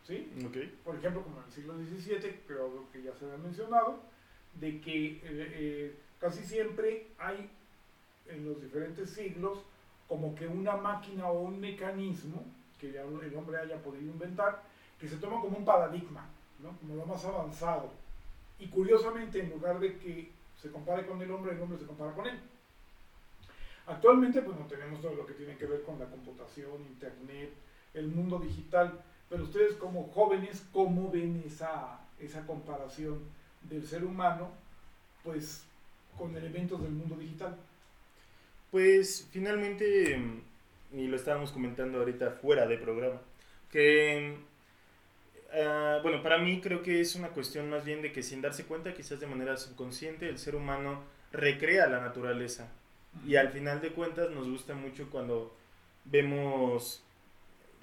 ¿sí? 0.04 0.32
Por 0.82 0.96
ejemplo, 0.96 1.22
como 1.24 1.40
en 1.40 1.44
el 1.44 1.52
siglo 1.52 1.74
XVII, 1.74 2.40
creo 2.46 2.90
que 2.90 3.02
ya 3.02 3.12
se 3.16 3.26
había 3.26 3.36
mencionado, 3.36 4.00
de 4.54 4.80
que 4.80 5.06
eh, 5.06 5.20
eh, 5.24 5.96
casi 6.22 6.44
siempre 6.44 7.08
hay 7.18 7.50
en 8.28 8.48
los 8.48 8.62
diferentes 8.62 9.10
siglos 9.10 9.58
como 10.06 10.36
que 10.36 10.46
una 10.46 10.76
máquina 10.76 11.26
o 11.26 11.40
un 11.40 11.60
mecanismo 11.60 12.44
que 12.78 12.90
el 12.90 13.34
hombre 13.36 13.58
haya 13.58 13.82
podido 13.82 14.12
inventar, 14.12 14.62
que 15.00 15.08
se 15.08 15.16
toma 15.16 15.40
como 15.40 15.58
un 15.58 15.64
paradigma, 15.64 16.28
como 16.80 16.94
lo 16.94 17.06
más 17.06 17.24
avanzado. 17.24 17.90
Y 18.58 18.68
curiosamente, 18.68 19.40
en 19.40 19.50
lugar 19.50 19.80
de 19.80 19.98
que 19.98 20.30
se 20.60 20.70
compare 20.70 21.06
con 21.06 21.20
el 21.20 21.30
hombre, 21.30 21.52
el 21.52 21.60
hombre 21.60 21.78
se 21.78 21.86
compara 21.86 22.12
con 22.12 22.26
él. 22.26 22.38
Actualmente, 23.86 24.42
pues 24.42 24.56
no 24.56 24.66
tenemos 24.66 25.00
todo 25.00 25.14
lo 25.14 25.26
que 25.26 25.34
tiene 25.34 25.56
que 25.56 25.66
ver 25.66 25.82
con 25.82 25.98
la 25.98 26.06
computación, 26.06 26.82
internet, 26.82 27.52
el 27.94 28.06
mundo 28.08 28.38
digital, 28.38 29.02
pero 29.28 29.42
ustedes 29.44 29.74
como 29.74 30.08
jóvenes, 30.12 30.64
¿cómo 30.72 31.10
ven 31.10 31.42
esa, 31.44 32.00
esa 32.20 32.46
comparación 32.46 33.18
del 33.62 33.86
ser 33.86 34.04
humano, 34.04 34.50
pues, 35.24 35.64
con 36.16 36.36
elementos 36.36 36.82
del 36.82 36.92
mundo 36.92 37.16
digital? 37.16 37.56
Pues 38.70 39.28
finalmente, 39.30 40.20
y 40.92 41.06
lo 41.06 41.16
estábamos 41.16 41.52
comentando 41.52 41.98
ahorita 41.98 42.32
fuera 42.32 42.66
de 42.66 42.78
programa, 42.78 43.20
que 43.70 44.36
Ah, 45.54 46.00
bueno, 46.02 46.22
para 46.22 46.38
mí 46.38 46.60
creo 46.60 46.82
que 46.82 47.00
es 47.00 47.14
una 47.14 47.28
cuestión 47.28 47.68
más 47.68 47.84
bien 47.84 48.00
de 48.00 48.12
que 48.12 48.22
sin 48.22 48.40
darse 48.40 48.64
cuenta, 48.64 48.94
quizás 48.94 49.20
de 49.20 49.26
manera 49.26 49.56
subconsciente, 49.56 50.28
el 50.28 50.38
ser 50.38 50.56
humano 50.56 51.02
recrea 51.30 51.86
la 51.88 52.00
naturaleza. 52.00 52.68
Y 53.26 53.36
al 53.36 53.50
final 53.50 53.80
de 53.82 53.90
cuentas 53.92 54.30
nos 54.30 54.48
gusta 54.48 54.74
mucho 54.74 55.10
cuando 55.10 55.54
vemos 56.04 57.04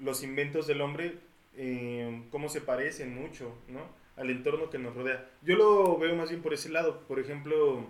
los 0.00 0.22
inventos 0.24 0.66
del 0.66 0.80
hombre, 0.80 1.18
eh, 1.56 2.22
cómo 2.30 2.48
se 2.48 2.60
parecen 2.60 3.14
mucho, 3.14 3.54
¿no? 3.68 3.82
Al 4.16 4.30
entorno 4.30 4.70
que 4.70 4.78
nos 4.78 4.94
rodea. 4.94 5.30
Yo 5.42 5.56
lo 5.56 5.96
veo 5.98 6.16
más 6.16 6.30
bien 6.30 6.42
por 6.42 6.52
ese 6.54 6.70
lado. 6.70 7.00
Por 7.06 7.20
ejemplo, 7.20 7.86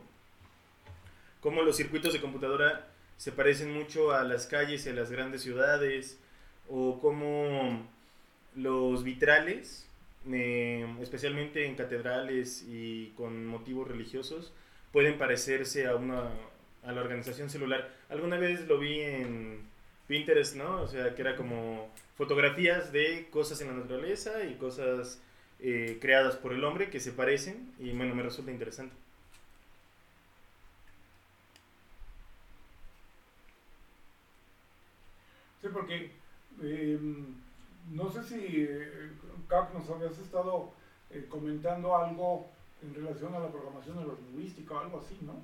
cómo 1.41 1.63
los 1.63 1.77
circuitos 1.77 2.13
de 2.13 2.21
computadora 2.21 2.89
se 3.17 3.33
parecen 3.33 3.73
mucho 3.73 4.13
a 4.13 4.25
las 4.25 4.47
calles 4.47 4.87
y 4.87 4.91
a 4.91 4.95
las 4.95 5.11
grandes 5.11 5.43
ciudades, 5.43 6.19
o 6.69 6.99
cómo 7.01 7.87
los 8.55 9.05
vitrales, 9.05 9.87
eh, 10.31 10.87
especialmente 11.01 11.67
en 11.67 11.75
catedrales 11.75 12.65
y 12.69 13.13
con 13.17 13.47
motivos 13.47 13.89
religiosos, 13.89 14.53
pueden 14.93 15.19
parecerse 15.19 15.87
a 15.87 15.97
una 15.97 16.31
a 16.85 16.93
la 16.93 17.01
organización 17.01 17.51
celular. 17.51 17.91
Alguna 18.09 18.39
vez 18.39 18.67
lo 18.67 18.79
vi 18.79 19.01
en 19.01 19.61
Pinterest, 20.07 20.57
¿no? 20.57 20.83
O 20.83 20.89
sea, 20.89 21.15
que 21.15 21.23
era 21.23 21.37
como 21.37 21.93
fotografías 22.17 22.93
de 22.93 23.29
cosas 23.31 23.61
en 23.61 23.69
la 23.69 23.75
naturaleza 23.75 24.45
y 24.45 24.55
cosas 24.55 25.21
eh, 25.61 25.99
creadas 26.01 26.37
por 26.37 26.53
el 26.53 26.65
hombre 26.65 26.91
que 26.91 27.01
se 27.01 27.13
parecen 27.13 27.73
y 27.79 27.91
bueno, 27.93 28.15
me 28.15 28.23
resulta 28.23 28.51
interesante. 28.51 28.95
Porque 35.73 36.11
em, 36.63 37.35
no 37.91 38.11
sé 38.11 38.23
si, 38.23 38.69
Cap, 39.49 39.75
nos 39.75 39.89
habías 39.91 40.17
estado 40.19 40.71
eh, 41.11 41.27
comentando 41.29 41.97
algo 41.97 42.49
en 42.83 42.95
relación 42.95 43.35
a 43.35 43.41
la 43.41 43.49
programación 43.49 43.97
neurolingüística 43.97 44.75
o 44.75 44.79
algo 44.79 45.01
así, 45.01 45.19
¿no? 45.23 45.35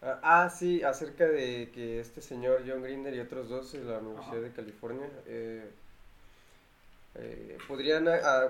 Ah, 0.00 0.20
ah, 0.22 0.48
sí, 0.48 0.82
acerca 0.82 1.26
de 1.26 1.70
que 1.74 1.98
este 2.00 2.20
señor 2.20 2.62
John 2.66 2.82
Grinder 2.82 3.14
y 3.14 3.20
otros 3.20 3.48
dos 3.48 3.72
de 3.72 3.82
la 3.82 3.98
Universidad 3.98 4.42
de 4.42 4.52
California 4.52 5.10
eh, 5.26 5.68
eh, 7.16 7.58
podrían 7.66 8.06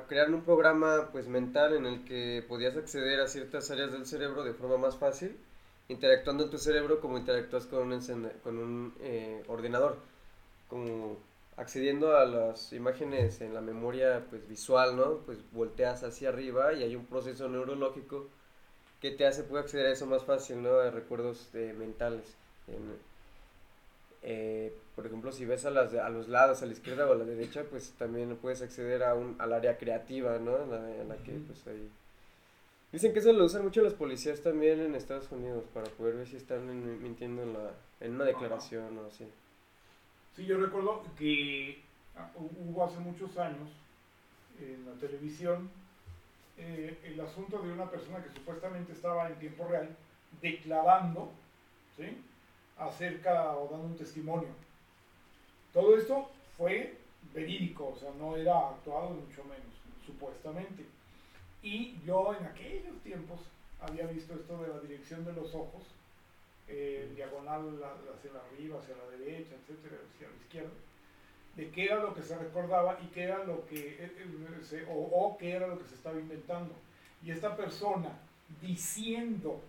crear 0.08 0.30
un 0.30 0.42
programa 0.42 1.08
pues 1.12 1.28
mental 1.28 1.74
en 1.74 1.86
el 1.86 2.04
que 2.04 2.44
podías 2.46 2.76
acceder 2.76 3.20
a 3.20 3.28
ciertas 3.28 3.70
áreas 3.70 3.92
del 3.92 4.04
cerebro 4.04 4.44
de 4.44 4.52
forma 4.52 4.76
más 4.76 4.96
fácil, 4.96 5.38
interactuando 5.88 6.44
en 6.44 6.50
tu 6.50 6.58
cerebro 6.58 7.00
como 7.00 7.16
interactúas 7.16 7.66
con 7.66 7.92
un, 7.92 8.30
con 8.42 8.58
un 8.58 8.92
ordenador 9.46 9.98
como 10.68 11.16
accediendo 11.56 12.16
a 12.16 12.24
las 12.24 12.72
imágenes 12.72 13.40
en 13.40 13.54
la 13.54 13.60
memoria 13.60 14.26
pues 14.28 14.46
visual, 14.48 14.96
¿no? 14.96 15.18
Pues 15.18 15.38
volteas 15.52 16.02
hacia 16.04 16.28
arriba 16.28 16.74
y 16.74 16.82
hay 16.82 16.94
un 16.96 17.06
proceso 17.06 17.48
neurológico 17.48 18.26
que 19.00 19.10
te 19.10 19.26
hace 19.26 19.42
poder 19.42 19.64
acceder 19.64 19.86
a 19.86 19.92
eso 19.92 20.06
más 20.06 20.24
fácil, 20.24 20.62
¿no? 20.62 20.78
A 20.78 20.90
recuerdos 20.90 21.48
eh, 21.54 21.74
mentales. 21.78 22.36
Eh, 24.22 24.74
por 24.94 25.06
ejemplo, 25.06 25.30
si 25.32 25.44
ves 25.44 25.64
a, 25.66 25.70
las, 25.70 25.94
a 25.94 26.08
los 26.08 26.28
lados, 26.28 26.62
a 26.62 26.66
la 26.66 26.72
izquierda 26.72 27.06
o 27.06 27.12
a 27.12 27.16
la 27.16 27.24
derecha, 27.24 27.64
pues 27.70 27.92
también 27.98 28.36
puedes 28.36 28.60
acceder 28.62 29.02
a 29.02 29.14
un, 29.14 29.36
al 29.38 29.52
área 29.52 29.78
creativa, 29.78 30.38
¿no? 30.38 30.62
En 30.62 30.70
la, 30.70 30.96
en 31.00 31.08
la 31.08 31.16
que 31.16 31.32
pues 31.32 31.66
ahí... 31.66 31.88
Dicen 32.92 33.12
que 33.12 33.18
eso 33.18 33.32
lo 33.32 33.44
usan 33.44 33.62
mucho 33.62 33.82
los 33.82 33.94
policías 33.94 34.40
también 34.40 34.80
en 34.80 34.94
Estados 34.94 35.30
Unidos 35.30 35.64
para 35.74 35.90
poder 35.90 36.16
ver 36.16 36.26
si 36.26 36.36
están 36.36 37.02
mintiendo 37.02 37.42
en, 37.42 37.52
la, 37.52 37.70
en 38.00 38.14
una 38.14 38.24
declaración 38.24 38.96
o 38.98 39.06
así. 39.06 39.26
Sí, 40.36 40.44
yo 40.44 40.58
recuerdo 40.58 41.02
que 41.18 41.80
hubo 42.36 42.84
hace 42.84 42.98
muchos 42.98 43.38
años 43.38 43.70
en 44.60 44.84
la 44.84 44.92
televisión 45.00 45.70
eh, 46.58 46.98
el 47.04 47.18
asunto 47.20 47.58
de 47.62 47.72
una 47.72 47.90
persona 47.90 48.22
que 48.22 48.28
supuestamente 48.30 48.92
estaba 48.92 49.28
en 49.28 49.38
tiempo 49.38 49.66
real 49.66 49.88
declarando, 50.42 51.30
¿sí? 51.96 52.22
acerca 52.76 53.56
o 53.56 53.68
dando 53.70 53.86
un 53.86 53.96
testimonio. 53.96 54.50
Todo 55.72 55.96
esto 55.96 56.30
fue 56.58 56.98
verídico, 57.32 57.94
o 57.94 57.96
sea, 57.96 58.10
no 58.18 58.36
era 58.36 58.68
actuado 58.68 59.10
mucho 59.10 59.42
menos, 59.44 59.72
supuestamente. 60.04 60.84
Y 61.62 61.98
yo 62.04 62.34
en 62.38 62.44
aquellos 62.44 62.98
tiempos 63.02 63.40
había 63.80 64.06
visto 64.06 64.34
esto 64.34 64.62
de 64.62 64.68
la 64.68 64.80
dirección 64.80 65.24
de 65.24 65.32
los 65.32 65.54
ojos, 65.54 65.82
eh, 66.68 67.12
diagonal 67.14 67.80
hacia 68.14 68.30
arriba, 68.52 68.78
hacia 68.78 68.96
la 68.96 69.10
derecha, 69.16 69.54
etcétera, 69.54 69.96
hacia 70.14 70.28
la 70.28 70.36
izquierda, 70.36 70.70
de 71.56 71.70
qué 71.70 71.84
era 71.84 71.96
lo 71.96 72.14
que 72.14 72.22
se 72.22 72.36
recordaba 72.36 72.98
y 73.02 73.06
qué 73.08 73.24
era 73.24 73.44
lo 73.44 73.66
que, 73.66 73.96
eh, 73.98 74.12
eh, 74.72 74.86
o, 74.88 74.94
o 74.94 75.38
qué 75.38 75.52
era 75.52 75.66
lo 75.66 75.78
que 75.78 75.88
se 75.88 75.94
estaba 75.94 76.18
inventando. 76.18 76.74
Y 77.22 77.30
esta 77.30 77.56
persona 77.56 78.10
diciendo 78.60 79.60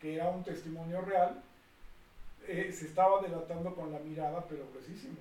que 0.00 0.14
era 0.14 0.30
un 0.30 0.42
testimonio 0.42 1.02
real, 1.02 1.42
eh, 2.46 2.72
se 2.72 2.86
estaba 2.86 3.20
delatando 3.20 3.74
con 3.74 3.92
la 3.92 3.98
mirada, 3.98 4.44
pero 4.48 4.64
precisísimo, 4.66 5.18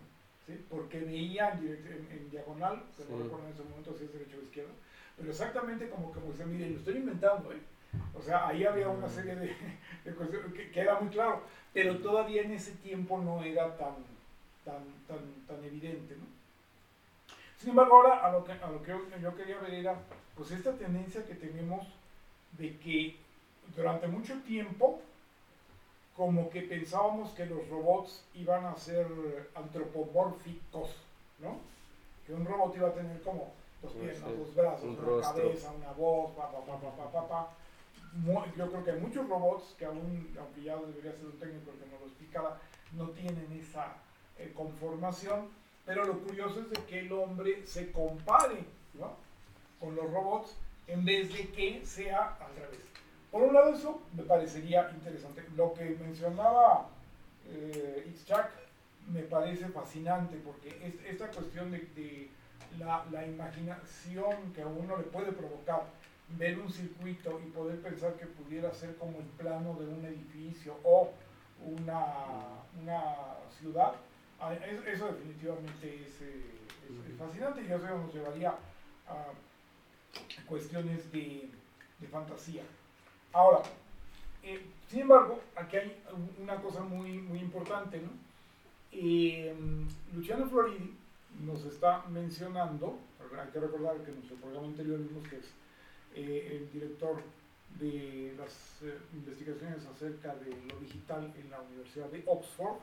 ¿sí? 0.48 0.66
porque 0.70 1.00
veía 1.00 1.52
en, 1.52 2.30
diagonal, 2.32 2.84
que 2.98 3.04
no 3.06 3.22
recuerdo 3.22 3.48
en 3.48 3.54
ese 3.54 3.64
momento 3.64 3.94
si 3.98 4.06
es 4.06 4.14
derecho 4.14 4.38
o 4.38 4.44
izquierda, 4.44 4.72
pero 5.18 5.30
exactamente 5.30 5.90
como 5.90 6.12
que 6.14 6.20
se 6.36 6.46
mire, 6.46 6.70
lo 6.70 6.78
estoy 6.78 6.96
inventando, 6.96 7.52
¿eh? 7.52 7.60
O 8.18 8.22
sea, 8.22 8.48
ahí 8.48 8.66
había 8.66 8.90
una 8.90 9.08
mm. 9.08 9.12
serie 9.12 9.36
de, 9.36 9.56
cuestiones 10.16 10.54
que, 10.54 10.80
era 10.80 11.00
muy 11.00 11.10
claro, 11.10 11.42
pero 11.74 11.98
todavía 11.98 12.42
en 12.42 12.52
ese 12.52 12.72
tiempo 12.74 13.20
no 13.20 13.44
era 13.44 13.76
tan, 13.78 13.96
tan, 14.66 14.84
tan, 15.08 15.20
tan 15.48 15.64
evidente, 15.64 16.16
¿no? 16.16 16.26
Sin 17.58 17.72
embargo, 17.72 17.98
ahora 17.98 18.26
a 18.26 18.32
lo 18.32 18.44
que, 18.44 18.54
a 18.54 18.70
lo 18.70 18.82
que 18.82 18.94
yo 19.22 19.36
quería 19.36 19.60
ver 19.60 19.74
era, 19.74 19.96
pues 20.36 20.52
esta 20.52 20.72
tendencia 20.74 21.26
que 21.26 21.36
tenemos 21.36 21.86
de 22.58 22.78
que 22.78 23.18
durante 23.76 24.08
mucho 24.08 24.36
tiempo 24.44 25.02
como 26.16 26.50
que 26.50 26.62
pensábamos 26.64 27.32
que 27.32 27.46
los 27.46 27.68
robots 27.70 28.26
iban 28.36 28.66
a 28.66 28.76
ser 28.76 29.08
antropomórficos, 29.56 30.90
¿no? 31.40 31.60
Que 32.26 32.34
un 32.34 32.46
robot 32.46 32.76
iba 32.76 32.90
a 32.90 32.94
tener 32.94 33.22
como 33.22 33.54
dos 33.82 33.94
piernas, 33.94 34.38
dos 34.38 34.54
brazos, 34.54 34.84
una 34.84 35.22
cabeza, 35.22 35.72
una 35.72 35.92
voz, 35.94 36.32
pa, 36.36 36.52
pa, 36.52 36.60
pa, 36.60 36.78
pa, 36.78 37.12
pa, 37.12 37.28
pa, 37.28 37.50
Yo 38.58 38.70
creo 38.70 38.84
que 38.84 38.92
hay 38.92 39.00
muchos 39.00 39.28
robots 39.28 39.76
que 39.78 39.86
aún, 39.86 40.36
aunque 40.40 40.64
ya 40.64 40.76
debería 40.76 41.14
ser 41.14 41.26
un 41.26 41.40
técnico 41.40 41.72
que 41.80 41.92
nos 41.92 42.02
lo 42.02 42.08
explicara, 42.08 42.60
no 42.94 43.10
tienen 43.10 43.48
esa 43.52 43.96
eh, 44.38 44.52
conformación, 44.56 45.48
pero 45.86 46.06
lo 46.06 46.20
curioso 46.20 46.60
es 46.60 46.70
de 46.70 46.78
que 46.86 47.00
el 47.00 47.12
hombre 47.12 47.66
se 47.66 47.92
compare, 47.92 48.66
¿no? 48.96 49.16
Con 49.80 49.96
los 49.96 50.12
robots 50.12 50.56
en 50.88 51.06
vez 51.06 51.32
de 51.32 51.50
que 51.50 51.86
sea 51.86 52.38
al 52.40 52.56
revés. 52.56 52.80
Por 53.32 53.44
un 53.44 53.54
lado 53.54 53.74
eso 53.74 54.02
me 54.16 54.24
parecería 54.24 54.90
interesante. 54.90 55.44
Lo 55.56 55.74
que 55.74 55.98
mencionaba 56.02 56.90
eh, 57.48 58.12
me 59.12 59.22
parece 59.24 59.68
fascinante 59.70 60.38
porque 60.44 60.70
es, 60.84 60.94
esta 61.12 61.28
cuestión 61.30 61.72
de, 61.72 62.30
la, 62.78 63.26
imaginación 63.26 64.54
que 64.54 64.62
a 64.62 64.68
uno 64.68 64.98
le 64.98 65.04
puede 65.04 65.32
provocar 65.32 65.84
ver 66.38 66.60
un 66.60 66.72
circuito 66.72 67.40
y 67.46 67.50
poder 67.50 67.82
pensar 67.82 68.14
que 68.16 68.26
pudiera 68.26 68.74
ser 68.74 68.96
como 68.98 69.20
el 69.20 69.26
plano 69.26 69.76
de 69.80 69.88
un 69.88 70.06
edificio 70.06 70.76
o 70.84 71.12
una, 71.66 72.06
ciudad, 73.60 73.94
ah, 74.40 74.54
eso 74.54 75.08
definitivamente 75.08 76.06
es, 76.06 76.22
eh, 76.22 76.46
fascinante 77.18 77.62
y 77.62 77.66
eso 77.66 77.98
nos 77.98 78.14
llevaría 78.14 78.52
a 79.08 79.26
cuestiones 80.48 81.12
de 81.12 81.50
fantasía. 82.10 82.64
Ahora, 83.34 83.62
eh, 84.44 84.66
sin 84.88 85.02
embargo, 85.02 85.42
aquí 85.56 85.78
hay 85.78 86.02
una 86.42 86.56
cosa 86.62 86.82
muy, 86.82 87.20
muy 87.20 87.40
importante, 87.40 88.00
¿no? 88.00 88.10
Eh, 88.92 89.54
Luciano 90.14 90.48
Floridi 90.48 90.96
nos 91.42 91.64
está 91.66 92.06
mencionando, 92.08 93.00
hay 93.20 93.52
que 93.52 93.60
recordar 93.60 93.98
que 93.98 94.10
en 94.10 94.16
nuestro 94.16 94.38
programa 94.38 94.68
anterior 94.68 94.98
vimos 95.00 95.28
que 95.28 95.38
es 95.38 95.52
eh, 96.16 96.58
el 96.60 96.72
director 96.72 97.22
de 97.80 98.34
las 98.38 98.82
investigaciones 99.14 99.86
acerca 99.86 100.36
de 100.36 100.52
lo 100.68 100.80
digital 100.80 101.32
en 101.38 101.50
la 101.50 101.62
Universidad 101.62 102.08
de 102.08 102.24
Oxford, 102.26 102.78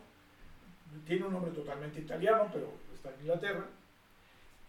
tiene 1.06 1.26
un 1.26 1.32
nombre 1.32 1.50
totalmente 1.52 2.00
italiano, 2.00 2.48
pero 2.52 2.72
está 2.94 3.10
en 3.14 3.20
Inglaterra, 3.20 3.66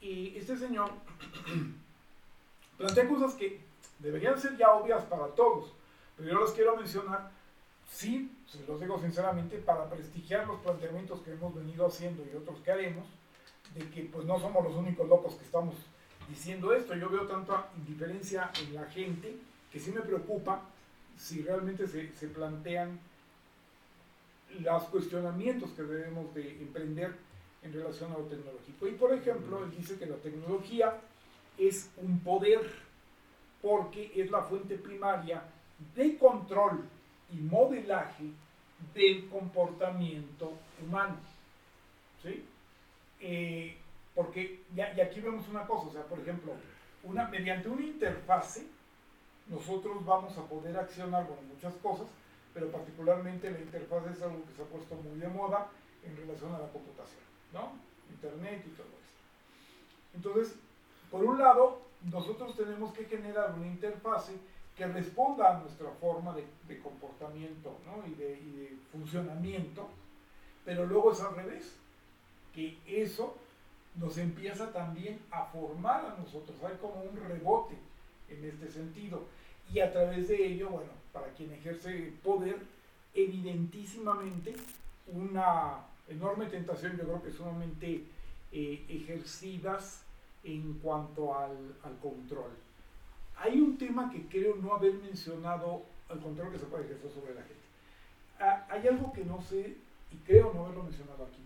y 0.02 0.36
este 0.38 0.58
señor 0.58 0.92
plantea 2.78 3.08
cosas 3.08 3.34
que 3.36 3.60
deberían 4.00 4.40
ser 4.40 4.58
ya 4.58 4.74
obvias 4.74 5.04
para 5.06 5.28
todos, 5.28 5.72
pero 6.16 6.30
yo 6.30 6.40
los 6.40 6.52
quiero 6.52 6.76
mencionar, 6.76 7.32
sí, 7.90 8.32
se 8.48 8.66
los 8.66 8.80
digo 8.80 9.00
sinceramente, 9.00 9.58
para 9.58 9.90
prestigiar 9.90 10.48
los 10.48 10.60
planteamientos 10.62 11.22
que 11.22 11.32
hemos 11.32 11.54
venido 11.54 11.88
haciendo 11.88 12.24
y 12.24 12.36
otros 12.36 12.60
que 12.60 12.72
haremos, 12.72 13.06
de 13.74 13.90
que 13.90 14.04
pues 14.04 14.26
no 14.26 14.40
somos 14.40 14.64
los 14.64 14.76
únicos 14.76 15.08
locos 15.08 15.36
que 15.36 15.46
estamos 15.46 15.76
diciendo 16.28 16.74
esto. 16.74 16.96
Yo 16.96 17.10
veo 17.10 17.28
tanta 17.28 17.70
indiferencia 17.78 18.52
en 18.62 18.76
la 18.76 18.86
gente 18.86 19.36
que 19.72 19.80
sí 19.80 19.92
me 19.92 20.02
preocupa 20.02 20.62
si 21.18 21.42
realmente 21.42 21.88
se, 21.88 22.14
se 22.16 22.28
plantean 22.28 23.00
los 24.60 24.84
cuestionamientos 24.84 25.72
que 25.72 25.84
debemos 25.84 26.34
de 26.34 26.62
emprender 26.62 27.16
en 27.64 27.74
relación 27.74 28.12
a 28.12 28.18
lo 28.18 28.26
tecnológico. 28.26 28.88
Y 28.88 28.92
por 28.92 29.14
ejemplo, 29.14 29.64
él 29.64 29.72
dice 29.76 29.98
que 29.98 30.06
la 30.06 30.16
tecnología 30.18 31.00
es 31.58 31.90
un 31.98 32.20
poder 32.20 32.62
porque 33.62 34.12
es 34.16 34.30
la 34.30 34.44
fuente 34.44 34.76
primaria 34.76 35.44
de 35.96 36.18
control 36.18 36.84
y 37.34 37.38
modelaje 37.38 38.26
del 38.94 39.28
comportamiento 39.28 40.54
humano. 40.84 41.18
¿Sí? 42.24 42.44
Eh, 43.20 43.78
porque, 44.18 44.64
y 44.76 44.82
aquí 44.82 45.22
vemos 45.22 45.48
una 45.48 45.68
cosa, 45.68 45.90
o 45.90 45.92
sea, 45.92 46.02
por 46.06 46.20
ejemplo, 46.20 46.54
una, 47.04 47.28
mediante 47.28 47.70
una 47.70 47.84
interfase, 47.84 48.66
nosotros 49.48 50.04
vamos 50.04 50.36
a 50.36 50.42
poder 50.48 50.76
accionar 50.76 51.28
con 51.28 51.48
muchas 51.48 51.76
cosas, 51.76 52.08
pero 52.52 52.72
particularmente 52.72 53.52
la 53.52 53.60
interfase 53.60 54.10
es 54.10 54.22
algo 54.24 54.44
que 54.44 54.56
se 54.56 54.64
ha 54.64 54.66
puesto 54.66 54.96
muy 54.96 55.20
de 55.20 55.28
moda 55.28 55.68
en 56.04 56.18
relación 56.18 56.56
a 56.56 56.58
la 56.58 56.68
computación, 56.70 57.22
¿no? 57.54 57.74
Internet 58.10 58.66
y 58.66 58.70
todo 58.72 58.88
eso. 58.88 60.16
Entonces, 60.16 60.56
por 61.12 61.24
un 61.24 61.38
lado, 61.38 61.84
nosotros 62.12 62.58
tenemos 62.58 62.94
que 62.94 63.06
generar 63.06 63.54
una 63.54 63.68
interfase 63.68 64.34
que 64.76 64.88
responda 64.88 65.58
a 65.58 65.60
nuestra 65.60 65.92
forma 66.02 66.36
de, 66.36 66.80
comportamiento 66.80 67.78
y, 68.08 68.16
de, 68.16 68.78
funcionamiento, 68.92 69.88
pero 70.66 70.88
luego 70.88 71.12
es 71.12 71.22
al 71.22 71.36
revés, 71.36 71.76
que 72.56 72.80
eso 72.88 73.38
nos 73.98 74.18
empieza 74.18 74.72
también 74.72 75.20
a 75.32 75.44
formar 75.46 76.06
a 76.06 76.22
nosotros, 76.22 76.56
hay 76.64 76.78
como 76.78 77.02
un 77.02 77.18
rebote 77.28 77.76
en 78.30 78.46
este 78.46 78.72
sentido, 78.72 79.24
y 79.74 79.80
a 79.80 79.92
través 79.92 80.28
de 80.28 80.46
ello, 80.46 80.70
bueno, 80.70 80.92
para 81.12 81.28
quien 81.34 81.52
ejerce 81.54 82.14
poder, 82.24 82.58
evidentísimamente 83.14 84.56
una 85.08 85.86
enorme 86.08 86.46
tentación, 86.46 86.98
yo 86.98 87.04
creo 87.04 87.24
que 87.24 87.32
sumamente 87.32 88.04
eh, 88.52 88.86
ejercidas 88.88 90.04
en 90.44 90.76
cuanto 90.76 91.38
al 91.38 91.98
control. 92.02 92.52
Hay 93.40 93.60
un 93.60 93.78
tema 93.78 94.10
que 94.12 94.26
creo 94.28 94.56
no 94.56 94.74
haber 94.74 94.94
mencionado 94.96 95.84
al 96.10 96.20
control 96.20 96.52
que 96.52 96.60
se 96.60 96.66
puede 96.66 96.86
ejercer 96.86 97.12
sobre 97.12 97.36
la 97.36 97.42
gente. 97.42 97.56
Ah, 98.40 98.66
hay 98.70 98.88
algo 98.88 99.12
que 99.12 99.26
no 99.26 99.42
sé 99.42 99.76
y 100.12 100.16
creo 100.26 100.54
no 100.54 100.66
haberlo 100.66 100.84
mencionado 100.84 101.26
aquí. 101.26 101.42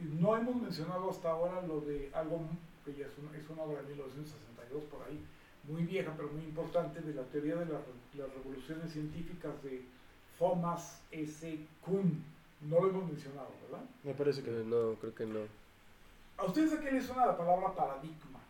No 0.00 0.36
hemos 0.36 0.56
mencionado 0.56 1.10
hasta 1.10 1.30
ahora 1.30 1.62
lo 1.62 1.80
de 1.80 2.10
algo 2.14 2.40
que 2.84 2.94
ya 2.94 3.06
es 3.06 3.12
una, 3.18 3.36
es 3.36 3.48
una 3.48 3.62
obra 3.62 3.82
de 3.82 3.88
1962 3.88 4.84
por 4.84 5.02
ahí, 5.06 5.20
muy 5.64 5.84
vieja 5.84 6.12
pero 6.16 6.28
muy 6.28 6.42
importante, 6.42 7.00
de 7.00 7.14
la 7.14 7.22
teoría 7.24 7.56
de 7.56 7.66
las 7.66 8.34
revoluciones 8.34 8.92
científicas 8.92 9.62
de 9.62 9.82
Thomas 10.38 11.00
S. 11.12 11.58
Kuhn, 11.84 12.24
No 12.62 12.80
lo 12.80 12.90
hemos 12.90 13.06
mencionado, 13.06 13.50
¿verdad? 13.62 13.84
Me 14.02 14.14
parece 14.14 14.42
que 14.42 14.50
no, 14.50 14.94
creo 14.94 15.14
que 15.14 15.26
no. 15.26 15.40
¿A 16.36 16.44
ustedes 16.44 16.72
a 16.72 16.80
qué 16.80 16.90
les 16.90 17.06
suena 17.06 17.26
la 17.26 17.36
palabra 17.36 17.74
paradigma? 17.74 18.40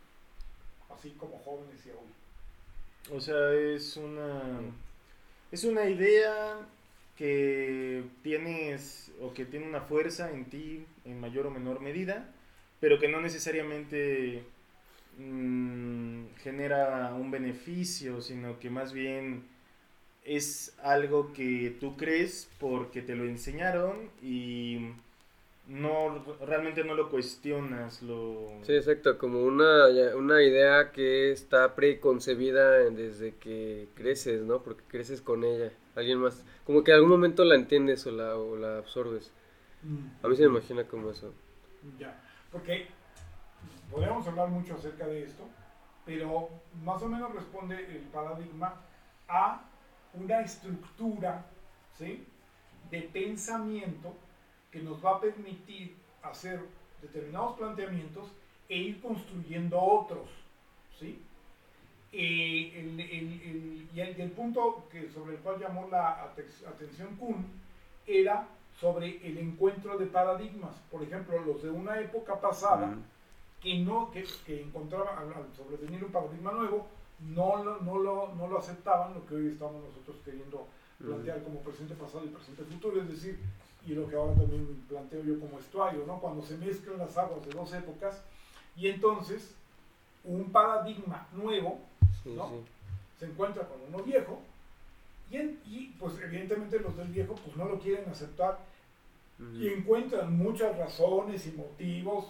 Así 0.88 1.10
como 1.18 1.38
jóvenes 1.38 1.84
y 1.84 1.90
hoy. 1.90 3.16
O 3.16 3.20
sea, 3.20 3.52
es 3.52 3.96
una. 3.96 4.60
Es 5.50 5.64
una 5.64 5.84
idea 5.84 6.60
que 7.22 8.02
tienes 8.24 9.12
o 9.20 9.32
que 9.32 9.44
tiene 9.44 9.68
una 9.68 9.82
fuerza 9.82 10.32
en 10.32 10.46
ti 10.46 10.84
en 11.04 11.20
mayor 11.20 11.46
o 11.46 11.52
menor 11.52 11.78
medida, 11.78 12.28
pero 12.80 12.98
que 12.98 13.06
no 13.06 13.20
necesariamente 13.20 14.42
mm, 15.18 16.34
genera 16.42 17.14
un 17.14 17.30
beneficio, 17.30 18.20
sino 18.22 18.58
que 18.58 18.70
más 18.70 18.92
bien 18.92 19.44
es 20.24 20.76
algo 20.82 21.32
que 21.32 21.76
tú 21.78 21.96
crees 21.96 22.50
porque 22.58 23.02
te 23.02 23.14
lo 23.14 23.22
enseñaron 23.22 24.10
y 24.20 24.90
no 25.68 26.24
realmente 26.44 26.82
no 26.82 26.96
lo 26.96 27.08
cuestionas, 27.08 28.02
lo 28.02 28.48
Sí, 28.62 28.72
exacto, 28.74 29.16
como 29.16 29.44
una, 29.44 29.86
una 30.16 30.42
idea 30.42 30.90
que 30.90 31.30
está 31.30 31.76
preconcebida 31.76 32.90
desde 32.90 33.36
que 33.36 33.86
creces, 33.94 34.42
¿no? 34.42 34.64
Porque 34.64 34.82
creces 34.88 35.20
con 35.20 35.44
ella, 35.44 35.70
alguien 35.94 36.18
más, 36.18 36.44
como 36.64 36.82
que 36.82 36.90
en 36.90 36.96
algún 36.96 37.10
momento 37.10 37.44
la 37.44 37.54
entiendes 37.54 38.06
o 38.06 38.10
la, 38.10 38.36
o 38.36 38.56
la 38.56 38.78
absorbes. 38.78 39.32
A 40.22 40.28
mí 40.28 40.36
se 40.36 40.42
me 40.42 40.58
imagina 40.58 40.84
como 40.84 41.10
eso. 41.10 41.34
Ya, 41.98 42.20
porque 42.50 42.86
podríamos 43.90 44.26
hablar 44.26 44.48
mucho 44.48 44.74
acerca 44.74 45.06
de 45.06 45.24
esto, 45.24 45.44
pero 46.06 46.48
más 46.84 47.02
o 47.02 47.08
menos 47.08 47.34
responde 47.34 47.76
el 47.96 48.02
paradigma 48.12 48.80
a 49.28 49.62
una 50.14 50.40
estructura 50.40 51.46
¿sí? 51.98 52.24
de 52.90 53.02
pensamiento 53.02 54.14
que 54.70 54.82
nos 54.82 55.04
va 55.04 55.16
a 55.16 55.20
permitir 55.20 55.96
hacer 56.22 56.60
determinados 57.00 57.58
planteamientos 57.58 58.28
e 58.68 58.76
ir 58.76 59.00
construyendo 59.00 59.80
otros. 59.80 60.28
¿sí? 60.98 61.20
Eh, 62.12 62.72
el, 62.78 63.00
el- 63.00 63.42
el- 63.42 63.88
y, 63.94 64.00
el, 64.00 64.30
punto 64.32 64.86
que, 64.92 65.08
sobre 65.10 65.36
el 65.36 65.40
cual 65.40 65.58
llamó 65.58 65.88
la 65.90 66.24
ate- 66.24 66.66
atención 66.68 67.16
Kuhn 67.16 67.44
era 68.06 68.46
sobre 68.78 69.26
el 69.26 69.38
encuentro 69.38 69.96
de 69.96 70.06
paradigmas. 70.06 70.74
Por 70.90 71.02
ejemplo, 71.02 71.40
los 71.40 71.62
de 71.62 71.70
una 71.70 71.98
época 72.00 72.40
pasada 72.40 72.94
que 73.62 73.78
no 73.78 74.10
que, 74.10 74.24
que 74.44 74.62
encontraban 74.62 75.16
al, 75.18 75.28
al 75.32 75.46
sobrevenir 75.56 76.04
un 76.04 76.10
paradigma 76.12 76.52
nuevo 76.52 76.86
no 77.20 77.62
lo, 77.62 77.80
no, 77.80 77.98
lo, 77.98 78.34
no 78.34 78.48
lo 78.48 78.58
aceptaban 78.58 79.14
lo 79.14 79.24
que 79.26 79.36
hoy 79.36 79.48
estamos 79.48 79.82
nosotros 79.84 80.16
queriendo 80.24 80.66
plantear 80.98 81.42
como 81.44 81.60
presente 81.60 81.94
pasado 81.94 82.24
y 82.24 82.28
presente 82.28 82.62
futuro. 82.64 83.00
Es 83.00 83.08
decir 83.08 83.38
y 83.86 83.94
lo 83.94 84.08
que 84.08 84.16
ahora 84.16 84.34
también 84.34 84.84
planteo 84.88 85.22
yo 85.24 85.40
como 85.40 85.58
estuario 85.58 86.04
no 86.06 86.20
cuando 86.20 86.42
se 86.42 86.56
mezclan 86.56 86.98
las 86.98 87.16
aguas 87.16 87.44
de 87.46 87.52
dos 87.52 87.72
épocas 87.72 88.22
y 88.76 88.88
entonces 88.88 89.54
un 90.24 90.50
paradigma 90.52 91.26
nuevo 91.32 91.80
Sí, 92.22 92.34
¿no? 92.36 92.48
sí. 92.48 92.54
se 93.18 93.26
encuentra 93.26 93.66
con 93.68 93.78
uno 93.88 94.02
viejo 94.04 94.40
y, 95.30 95.36
en- 95.36 95.60
y, 95.66 95.88
pues 95.98 96.18
evidentemente 96.20 96.78
los 96.78 96.96
del 96.96 97.08
viejo 97.08 97.34
pues 97.34 97.56
no 97.56 97.64
lo 97.64 97.78
quieren 97.80 98.08
aceptar 98.08 98.58
y 99.54 99.68
encuentran 99.68 100.36
muchas 100.36 100.76
razones 100.78 101.46
y 101.48 101.52
motivos 101.52 102.26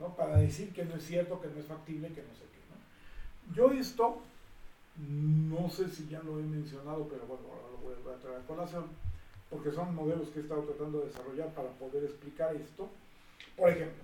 ¿no? 0.00 0.16
para 0.16 0.38
decir 0.38 0.72
que 0.72 0.84
no 0.84 0.96
es 0.96 1.04
cierto, 1.06 1.40
que 1.40 1.46
no 1.48 1.60
es 1.60 1.66
factible, 1.66 2.08
que 2.08 2.22
no 2.22 2.34
sé 2.34 2.40
qué. 2.50 2.60
¿no? 2.70 3.54
Yo 3.54 3.70
esto, 3.70 4.20
no 4.96 5.68
sé 5.70 5.88
si 5.90 6.08
ya 6.08 6.20
lo 6.22 6.40
he 6.40 6.42
mencionado, 6.42 7.06
pero 7.08 7.26
bueno, 7.26 7.42
ahora 7.52 7.70
lo 7.70 7.78
voy 7.78 7.94
a- 7.94 8.04
voy 8.04 8.14
a 8.14 8.18
traer 8.18 8.38
a 8.38 8.46
colación, 8.46 8.86
porque 9.48 9.70
son 9.70 9.94
modelos 9.94 10.28
que 10.30 10.40
he 10.40 10.42
estado 10.42 10.62
tratando 10.62 11.00
de 11.00 11.06
desarrollar 11.06 11.48
para 11.54 11.68
poder 11.70 12.02
explicar 12.04 12.56
esto. 12.56 12.88
Por 13.56 13.70
ejemplo, 13.70 14.02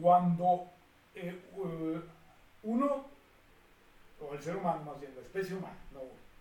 cuando 0.00 0.66
eh, 1.14 1.40
eh, 1.56 2.00
uno, 2.62 3.04
o 4.20 4.34
el 4.34 4.42
ser 4.42 4.56
humano 4.56 4.82
más 4.84 5.00
bien, 5.00 5.14
la 5.14 5.22
especie 5.22 5.54
humana, 5.56 5.76
no, 5.92 6.00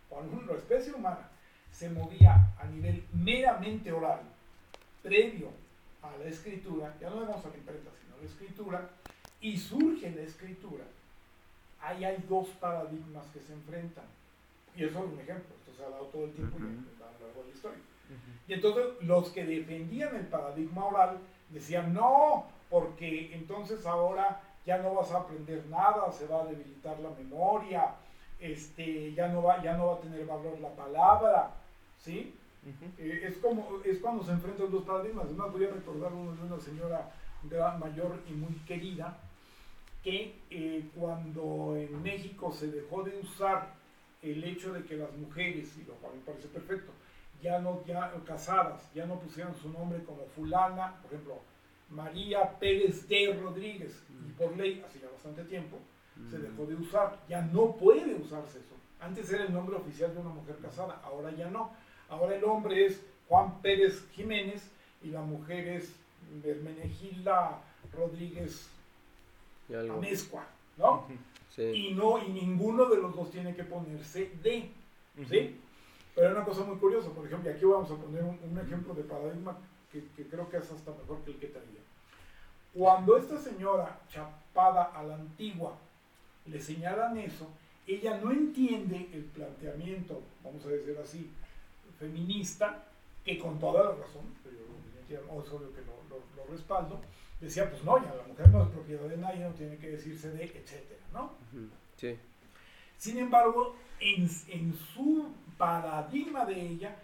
cuando 0.10 0.34
uno- 0.38 0.52
la 0.54 0.58
especie 0.58 0.94
humana 0.94 1.30
se 1.72 1.90
movía 1.90 2.54
a 2.60 2.66
nivel 2.66 3.04
meramente 3.14 3.92
oral, 3.92 4.22
previo 5.02 5.50
a 6.02 6.16
la 6.18 6.26
escritura, 6.26 6.96
ya 7.00 7.10
no 7.10 7.22
vamos 7.22 7.46
a 7.46 7.50
la 7.50 7.58
imprenta, 7.58 7.90
sino 8.02 8.16
a 8.16 8.20
la 8.20 8.26
escritura, 8.26 8.90
y 9.42 9.58
surge 9.58 10.12
la 10.12 10.22
escritura, 10.22 10.86
ahí 11.82 12.06
hay 12.06 12.24
dos 12.30 12.48
paradigmas 12.60 13.26
que 13.34 13.40
se 13.42 13.54
enfrentan. 13.54 14.06
Y 14.76 14.84
eso 14.86 15.00
es 15.00 15.12
un 15.14 15.20
ejemplo, 15.20 15.54
esto 15.60 15.74
se 15.78 15.84
ha 15.84 15.90
dado 15.90 16.06
todo 16.06 16.26
el 16.26 16.32
tiempo 16.34 16.58
y 16.58 16.62
a 17.02 17.20
lo 17.20 17.26
largo 17.28 17.42
de 17.44 17.50
la 17.50 17.56
historia. 17.56 17.80
Y 18.48 18.54
entonces 18.54 18.86
los 19.02 19.30
que 19.30 19.46
defendían 19.46 20.16
el 20.16 20.28
paradigma 20.28 20.86
oral 20.86 21.20
decían, 21.50 21.94
no, 21.94 22.48
porque 22.70 23.34
entonces 23.36 23.86
ahora 23.86 24.42
ya 24.66 24.78
no 24.78 24.94
vas 24.94 25.12
a 25.12 25.20
aprender 25.20 25.66
nada, 25.68 26.12
se 26.12 26.28
va 26.28 26.42
a 26.42 26.46
debilitar 26.46 27.00
la 27.00 27.10
memoria, 27.12 27.96
este, 28.40 29.14
ya, 29.14 29.28
no 29.28 29.44
va, 29.44 29.62
ya 29.62 29.78
no 29.78 29.88
va 29.88 29.94
a 29.96 30.02
tener 30.02 30.26
valor 30.26 30.60
la 30.60 30.70
palabra, 30.70 31.52
¿sí? 31.98 32.36
Eh, 32.98 33.22
es 33.24 33.38
como 33.38 33.82
es 33.84 34.00
cuando 34.00 34.24
se 34.24 34.32
enfrentan 34.32 34.72
dos 34.72 34.84
paradigmas. 34.84 35.26
Además, 35.26 35.52
voy 35.52 35.66
a 35.66 35.70
recordar 35.70 36.14
uno 36.14 36.34
de 36.34 36.44
una 36.44 36.60
señora 36.60 37.12
mayor 37.80 38.20
y 38.30 38.34
muy 38.34 38.54
querida 38.66 39.18
que 40.04 40.36
eh, 40.50 40.90
cuando 40.96 41.76
en 41.78 42.02
México 42.02 42.52
se 42.52 42.68
dejó 42.68 43.04
de 43.04 43.18
usar 43.20 43.74
el 44.22 44.44
hecho 44.44 44.74
de 44.74 44.84
que 44.84 44.96
las 44.96 45.12
mujeres, 45.14 45.78
y 45.78 45.84
lo 45.84 45.94
cual 45.96 46.14
me 46.16 46.22
parece 46.22 46.48
perfecto, 46.48 46.92
ya 47.42 47.60
no, 47.60 47.84
ya 47.86 48.14
casadas, 48.26 48.90
ya 48.94 49.06
no 49.06 49.20
pusieran 49.20 49.56
su 49.56 49.70
nombre 49.70 50.04
como 50.04 50.26
fulana, 50.28 50.96
por 51.02 51.14
ejemplo, 51.14 51.42
María 51.94 52.58
Pérez 52.60 53.08
de 53.08 53.40
Rodríguez, 53.42 54.04
y 54.28 54.32
por 54.34 54.56
ley, 54.58 54.84
hace 54.86 55.00
ya 55.00 55.10
bastante 55.10 55.44
tiempo, 55.44 55.78
se 56.30 56.38
dejó 56.38 56.66
de 56.66 56.76
usar, 56.76 57.20
ya 57.28 57.42
no 57.42 57.76
puede 57.76 58.16
usarse 58.16 58.60
eso. 58.60 58.76
Antes 59.00 59.32
era 59.32 59.44
el 59.44 59.54
nombre 59.54 59.76
oficial 59.76 60.14
de 60.14 60.22
una 60.22 60.30
mujer 60.30 60.58
casada, 60.62 61.02
ahora 61.04 61.32
ya 61.36 61.50
no. 61.50 61.72
Ahora 62.10 62.36
el 62.36 62.44
hombre 62.44 62.86
es 62.86 63.02
Juan 63.28 63.62
Pérez 63.62 64.06
Jiménez 64.12 64.70
y 65.04 65.10
la 65.10 65.22
mujer 65.22 65.68
es 65.68 65.94
Hermenegilda 66.44 67.62
Rodríguez. 67.92 68.70
Amezcua, 69.92 70.46
¿no? 70.78 71.08
Sí. 71.50 71.64
Y 71.64 71.94
no, 71.94 72.24
y 72.24 72.30
ninguno 72.30 72.86
de 72.86 72.98
los 72.98 73.16
dos 73.16 73.32
tiene 73.32 73.56
que 73.56 73.64
ponerse 73.64 74.32
de, 74.42 74.70
¿sí? 75.30 75.60
Pero 76.16 76.28
hay 76.28 76.34
una 76.34 76.46
cosa 76.46 76.64
muy 76.64 76.78
curiosa, 76.78 77.10
por 77.10 77.26
ejemplo, 77.26 77.50
y 77.50 77.54
aquí 77.54 77.66
vamos 77.66 77.90
a 77.92 77.96
poner 77.96 78.24
un, 78.24 78.40
un 78.44 78.60
ejemplo 78.60 78.94
de 78.94 79.04
paradigma 79.04 79.58
que, 79.92 80.04
que 80.16 80.28
creo 80.28 80.50
que 80.50 80.58
es 80.58 80.72
hasta 80.72 80.92
mejor 80.92 81.20
que 81.24 81.32
el 81.32 81.38
que 81.38 81.48
traía. 81.48 81.83
Cuando 82.74 83.18
esta 83.18 83.38
señora 83.38 84.00
chapada 84.10 84.84
a 84.86 85.04
la 85.04 85.16
antigua 85.16 85.78
le 86.46 86.60
señalan 86.60 87.18
eso, 87.18 87.48
ella 87.88 88.18
no 88.18 88.32
entiende 88.32 89.10
el 89.14 89.24
planteamiento, 89.26 90.22
vamos 90.44 90.66
a 90.66 90.70
decir 90.70 90.98
así, 91.02 91.30
feminista, 92.00 92.84
que 93.24 93.38
con 93.40 93.60
toda 93.60 93.84
la 93.84 93.92
razón, 93.92 94.24
pero 94.44 94.58
yo 95.10 95.18
es 95.42 95.50
obvio 95.52 95.74
que 95.74 95.82
lo, 95.82 95.94
lo- 96.10 96.24
lo 96.46 96.52
respaldo, 96.52 97.00
decía, 97.40 97.70
pues 97.70 97.84
no, 97.84 97.98
ya 98.04 98.14
la 98.16 98.24
mujer 98.28 98.50
no 98.50 98.64
es 98.64 98.70
propiedad 98.70 99.04
de 99.08 99.18
nadie, 99.18 99.44
no 99.46 99.52
tiene 99.52 99.78
que 99.78 99.92
decirse 99.92 100.32
de, 100.32 100.44
etcétera, 100.46 101.02
¿no? 101.14 101.32
Sí. 101.98 102.18
Sin 102.98 103.18
embargo, 103.18 103.76
en, 104.00 104.30
en 104.48 104.74
su 104.94 105.30
paradigma 105.58 106.46
de 106.46 106.60
ella, 106.60 106.96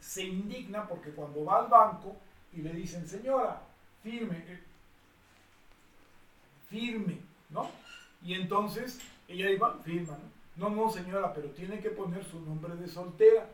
se 0.00 0.24
indigna 0.24 0.86
porque 0.88 1.10
cuando 1.10 1.44
va 1.44 1.60
al 1.64 1.68
banco 1.68 2.16
y 2.52 2.62
le 2.62 2.72
dicen, 2.72 3.06
señora, 3.06 3.60
firme, 4.02 4.38
eh, 4.46 4.60
firme, 6.68 7.18
¿no? 7.50 7.68
Y 8.22 8.34
entonces 8.34 9.00
ella 9.28 9.50
iba, 9.50 9.78
firma, 9.84 10.18
¿no? 10.18 10.36
No, 10.56 10.70
no, 10.70 10.90
señora, 10.90 11.34
pero 11.34 11.48
tiene 11.50 11.80
que 11.80 11.90
poner 11.90 12.24
su 12.24 12.40
nombre 12.40 12.74
de 12.76 12.88
soltera. 12.88 13.46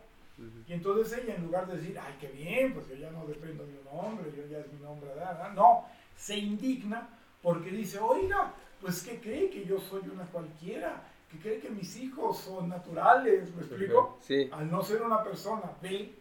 Y 0.66 0.72
entonces 0.72 1.18
ella, 1.18 1.34
en 1.34 1.44
lugar 1.44 1.66
de 1.66 1.76
decir, 1.76 1.98
ay, 1.98 2.14
qué 2.20 2.28
bien, 2.28 2.72
pues 2.72 2.88
yo 2.88 2.94
ya 2.94 3.10
no 3.10 3.26
dependo 3.26 3.64
de 3.64 3.78
un 3.78 3.86
hombre, 3.90 4.32
yo 4.36 4.46
ya 4.46 4.58
es 4.58 4.72
mi 4.72 4.80
nombre, 4.80 5.08
¿verdad? 5.10 5.52
no, 5.54 5.84
se 6.16 6.36
indigna 6.36 7.08
porque 7.42 7.70
dice, 7.70 7.98
oiga, 7.98 8.54
pues 8.80 9.02
que 9.02 9.20
cree 9.20 9.50
que 9.50 9.64
yo 9.64 9.78
soy 9.78 10.02
una 10.12 10.24
cualquiera, 10.26 11.02
que 11.30 11.38
cree 11.38 11.60
que 11.60 11.70
mis 11.70 11.96
hijos 11.96 12.38
son 12.38 12.68
naturales, 12.68 13.54
¿me 13.54 13.62
explico? 13.62 14.18
Sí. 14.20 14.48
Al 14.52 14.70
no 14.70 14.82
ser 14.82 15.02
una 15.02 15.22
persona 15.22 15.70
B, 15.80 16.12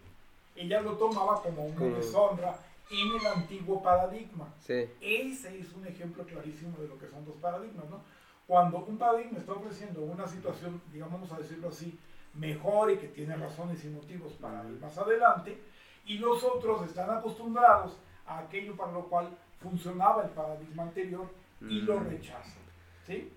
ella 0.55 0.81
lo 0.81 0.97
tomaba 0.97 1.41
como 1.41 1.65
una 1.65 1.97
deshonra 1.97 2.59
en 2.91 3.15
el 3.19 3.25
antiguo 3.27 3.81
paradigma. 3.81 4.53
Sí. 4.59 4.85
Ese 4.99 5.59
es 5.59 5.71
un 5.73 5.87
ejemplo 5.87 6.23
clarísimo 6.25 6.77
de 6.79 6.87
lo 6.87 6.97
que 6.99 7.07
son 7.07 7.25
dos 7.25 7.35
paradigmas, 7.37 7.89
¿no? 7.89 8.01
Cuando 8.47 8.79
un 8.79 8.97
paradigma 8.97 9.39
está 9.39 9.53
ofreciendo 9.53 10.01
una 10.01 10.27
situación, 10.27 10.81
digamos, 10.91 11.13
vamos 11.13 11.31
a 11.31 11.37
decirlo 11.41 11.69
así, 11.69 11.97
mejor 12.33 12.91
y 12.91 12.97
que 12.97 13.07
tiene 13.07 13.35
razones 13.35 13.83
y 13.85 13.89
motivos 13.89 14.33
para 14.33 14.63
ir 14.69 14.79
más 14.81 14.97
adelante, 14.97 15.57
y 16.05 16.17
los 16.17 16.43
otros 16.43 16.83
están 16.87 17.09
acostumbrados 17.09 17.93
a 18.25 18.39
aquello 18.39 18.75
para 18.75 18.91
lo 18.91 19.03
cual 19.05 19.29
funcionaba 19.61 20.23
el 20.23 20.29
paradigma 20.31 20.83
anterior 20.83 21.27
y 21.61 21.81
lo 21.81 21.99
Mm. 21.99 22.09
rechazan, 22.09 22.61
¿sí? 23.05 23.31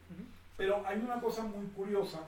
Pero 0.57 0.83
hay 0.87 0.99
una 0.99 1.21
cosa 1.21 1.43
muy 1.43 1.67
curiosa 1.69 2.21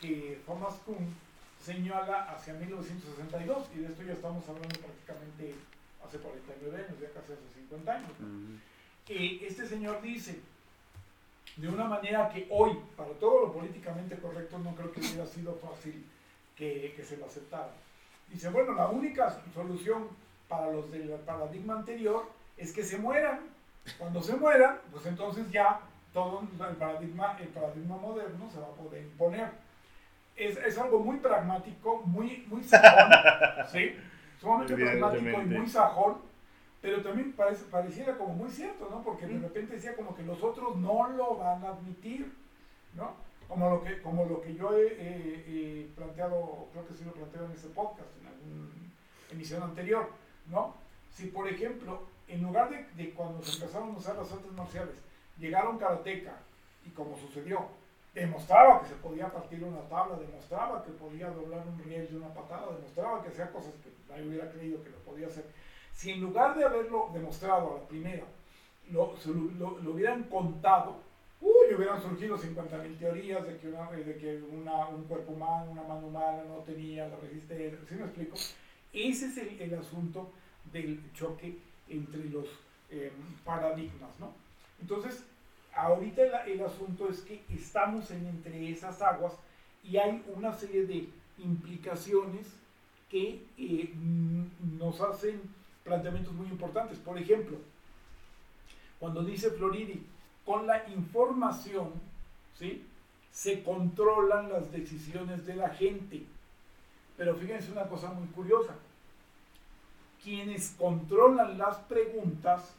que 0.00 0.42
Thomas 0.46 0.74
Kuhn 0.84 1.14
señala 1.62 2.30
hacia 2.30 2.54
1962, 2.54 3.68
y 3.74 3.78
de 3.78 3.86
esto 3.86 4.02
ya 4.02 4.12
estamos 4.14 4.46
hablando 4.48 4.78
prácticamente 4.80 5.54
hace 6.06 6.18
49 6.18 6.76
años, 6.76 7.00
ya 7.00 7.08
casi 7.10 7.32
hace 7.32 7.60
50 7.60 7.92
años. 7.92 8.10
que 9.06 9.46
este 9.46 9.66
señor 9.66 10.00
dice, 10.02 10.40
de 11.56 11.68
una 11.68 11.84
manera 11.84 12.28
que 12.30 12.46
hoy, 12.50 12.78
para 12.96 13.10
todo 13.10 13.46
lo 13.46 13.52
políticamente 13.52 14.16
correcto, 14.16 14.58
no 14.58 14.74
creo 14.74 14.92
que 14.92 15.00
hubiera 15.00 15.26
sido 15.26 15.54
fácil 15.56 16.04
que, 16.56 16.94
que 16.96 17.04
se 17.04 17.16
lo 17.16 17.26
aceptara. 17.26 17.70
Dice, 18.30 18.48
bueno, 18.48 18.74
la 18.74 18.88
única 18.88 19.36
solución 19.52 20.08
para 20.48 20.70
los 20.70 20.90
del 20.90 21.10
paradigma 21.26 21.74
anterior 21.74 22.30
es 22.56 22.72
que 22.72 22.82
se 22.82 22.98
mueran. 22.98 23.40
Cuando 23.98 24.22
se 24.22 24.34
mueran, 24.36 24.78
pues 24.90 25.04
entonces 25.06 25.50
ya 25.50 25.80
todo 26.12 26.40
el 26.40 26.76
paradigma, 26.76 27.36
el 27.40 27.48
paradigma 27.48 27.96
moderno 27.96 28.50
se 28.50 28.60
va 28.60 28.66
a 28.66 28.70
poder 28.70 29.02
imponer. 29.02 29.50
Es, 30.36 30.56
es 30.56 30.78
algo 30.78 31.00
muy 31.00 31.18
pragmático, 31.18 32.02
muy, 32.06 32.44
muy 32.48 32.62
¿sí? 33.72 33.94
Sumamente 34.40 34.74
pragmático 34.74 35.42
y 35.42 35.46
muy 35.46 35.68
sajón, 35.68 36.16
pero 36.80 37.02
también 37.02 37.32
parece, 37.32 37.64
pareciera 37.64 38.16
como 38.16 38.34
muy 38.34 38.50
cierto, 38.50 38.88
¿no? 38.90 39.02
Porque 39.02 39.26
de 39.26 39.38
repente 39.38 39.74
decía 39.74 39.96
como 39.96 40.14
que 40.14 40.22
los 40.22 40.42
otros 40.42 40.76
no 40.76 41.08
lo 41.10 41.36
van 41.36 41.64
a 41.64 41.68
admitir, 41.68 42.32
¿no? 42.94 43.12
Como 43.48 43.70
lo 43.70 43.82
que, 43.82 44.02
como 44.02 44.24
lo 44.26 44.42
que 44.42 44.54
yo 44.54 44.76
he, 44.76 45.88
planteado, 45.96 46.68
creo 46.72 46.86
que 46.86 46.94
sí 46.94 47.04
lo 47.04 47.12
planteo 47.12 47.44
en 47.44 47.52
ese 47.52 47.68
podcast, 47.68 48.08
en 48.20 48.26
alguna 48.26 48.70
emisión 49.30 49.62
anterior, 49.62 50.08
¿no? 50.50 50.74
Si, 51.10 51.26
por 51.26 51.48
ejemplo, 51.48 52.02
en 52.28 52.42
lugar 52.42 52.70
de, 52.70 53.02
de 53.02 53.10
cuando 53.10 53.42
se 53.42 53.54
empezaron 53.54 53.90
a 53.94 53.98
usar 53.98 54.16
las 54.16 54.32
artes 54.32 54.52
marciales, 54.52 54.96
llegaron 55.38 55.78
karateca 55.78 56.36
y 56.86 56.90
como 56.90 57.16
sucedió, 57.16 57.68
demostraba 58.14 58.80
que 58.80 58.88
se 58.88 58.94
podía 58.94 59.28
partir 59.30 59.62
una 59.64 59.80
tabla, 59.88 60.16
demostraba 60.16 60.84
que 60.84 60.92
podía 60.92 61.30
doblar 61.30 61.66
un 61.66 61.78
riel 61.84 62.08
de 62.08 62.16
una 62.16 62.32
patada, 62.32 62.72
demostraba 62.76 63.22
que 63.22 63.28
hacía 63.28 63.50
cosas 63.50 63.72
que 63.82 63.90
nadie 64.08 64.28
hubiera 64.28 64.50
creído 64.50 64.82
que 64.82 64.90
lo 64.90 64.98
podía 64.98 65.26
hacer. 65.26 65.44
Si 65.92 66.12
en 66.12 66.20
lugar 66.20 66.56
de 66.56 66.64
haberlo 66.64 67.10
demostrado 67.12 67.72
a 67.72 67.80
la 67.80 67.88
primera, 67.88 68.24
lo, 68.90 69.14
lo, 69.58 69.90
hubieran 69.90 70.24
contado, 70.24 70.96
uy, 71.40 71.74
hubieran 71.74 72.00
surgido 72.00 72.38
50.000 72.38 72.98
teorías 72.98 73.46
de 73.46 73.56
que, 73.58 73.68
una, 73.68 73.90
de 73.90 74.16
que 74.16 74.36
un 74.36 75.04
cuerpo 75.08 75.32
humano, 75.32 75.72
una 75.72 75.82
mano 75.82 76.06
humana 76.06 76.42
no 76.46 76.58
tenía 76.58 77.08
la 77.08 77.16
resistencia, 77.16 77.78
¿sí 77.88 77.94
me 77.96 78.04
explico? 78.04 78.36
Ese 78.92 79.26
es 79.26 79.38
el, 79.38 79.60
el 79.60 79.78
asunto 79.78 80.30
del 80.72 81.00
choque 81.14 81.58
entre 81.88 82.24
los 82.26 82.46
eh, 82.90 83.12
paradigmas, 83.44 84.10
¿no? 84.20 84.32
Entonces, 84.80 85.24
ahorita 85.74 86.44
el, 86.46 86.62
asunto 86.62 87.08
es 87.08 87.20
que 87.20 87.42
estamos 87.50 88.10
en 88.10 88.26
entre 88.26 88.70
esas 88.70 89.00
aguas 89.02 89.34
y 89.82 89.96
hay 89.96 90.22
una 90.34 90.52
serie 90.52 90.86
de 90.86 91.08
implicaciones 91.38 92.46
que 93.10 93.42
eh, 93.58 93.92
nos 94.78 95.00
hacen 95.00 95.40
planteamientos 95.84 96.32
muy 96.32 96.46
importantes. 96.46 96.98
Por 96.98 97.18
ejemplo, 97.18 97.58
cuando 98.98 99.22
dice 99.22 99.50
Floridi, 99.50 100.06
con 100.44 100.66
la 100.66 100.88
información, 100.88 101.92
¿sí? 102.58 102.86
Se 103.30 103.62
controlan 103.62 104.50
las 104.50 104.70
decisiones 104.70 105.44
de 105.46 105.56
la 105.56 105.70
gente. 105.70 106.24
Pero 107.16 107.34
fíjense 107.34 107.72
una 107.72 107.88
cosa 107.88 108.12
muy 108.12 108.28
curiosa. 108.28 108.74
Quienes 110.22 110.74
controlan 110.78 111.58
las 111.58 111.78
preguntas 111.78 112.74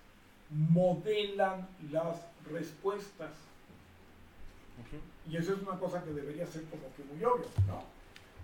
modelan 0.50 1.68
las 1.92 2.22
respuestas. 2.52 3.32
Y 5.28 5.38
eso 5.38 5.54
es 5.54 5.62
una 5.62 5.80
cosa 5.80 6.04
que 6.04 6.12
debería 6.12 6.46
ser 6.46 6.64
como 6.66 6.84
que 6.96 7.04
muy 7.04 7.24
obvio, 7.24 7.48
¿no? 7.68 7.84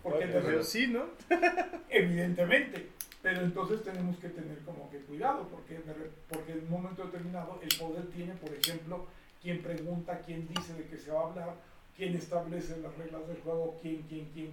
Porque 0.02 0.64
sí, 0.64 0.88
¿no? 0.88 1.06
evidentemente. 1.90 2.90
Pero 3.22 3.42
entonces 3.42 3.84
tenemos 3.84 4.18
que 4.18 4.30
tener 4.30 4.60
como 4.60 4.90
que 4.90 4.98
cuidado, 5.00 5.48
porque, 5.50 5.80
porque 6.28 6.54
en 6.54 6.64
un 6.64 6.72
momento 6.72 7.06
determinado 7.06 7.60
el 7.62 7.70
poder 7.78 8.08
tiene, 8.08 8.34
por 8.34 8.52
ejemplo, 8.52 9.06
quien 9.42 9.62
pregunta, 9.62 10.22
quién 10.26 10.48
dice 10.48 10.74
de 10.74 10.88
qué 10.88 10.98
se 10.98 11.12
va 11.12 11.22
a 11.22 11.28
hablar, 11.28 11.56
quién 11.96 12.16
establece 12.16 12.78
las 12.78 12.98
reglas 12.98 13.28
del 13.28 13.38
juego, 13.42 13.78
quién, 13.82 14.02
quién, 14.10 14.26
quién. 14.34 14.52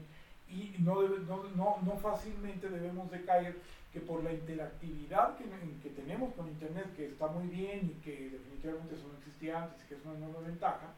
Y 0.50 0.74
no, 0.80 1.02
no, 1.02 1.44
no, 1.56 1.78
no 1.82 1.96
fácilmente 1.96 2.68
debemos 2.68 3.10
de 3.10 3.24
caer 3.24 3.56
que 3.98 4.06
por 4.06 4.22
la 4.22 4.32
interactividad 4.32 5.36
que, 5.36 5.44
que, 5.82 5.90
tenemos 5.90 6.32
con 6.34 6.48
Internet, 6.48 6.94
que 6.94 7.06
está 7.06 7.26
muy 7.26 7.48
bien 7.48 7.96
y 7.96 8.00
que 8.02 8.30
definitivamente 8.30 8.94
eso 8.94 9.08
no 9.08 9.18
existía 9.18 9.64
antes 9.64 9.82
y 9.84 9.88
que 9.88 9.94
es 9.96 10.04
una 10.04 10.16
enorme 10.16 10.48
ventaja, 10.48 10.94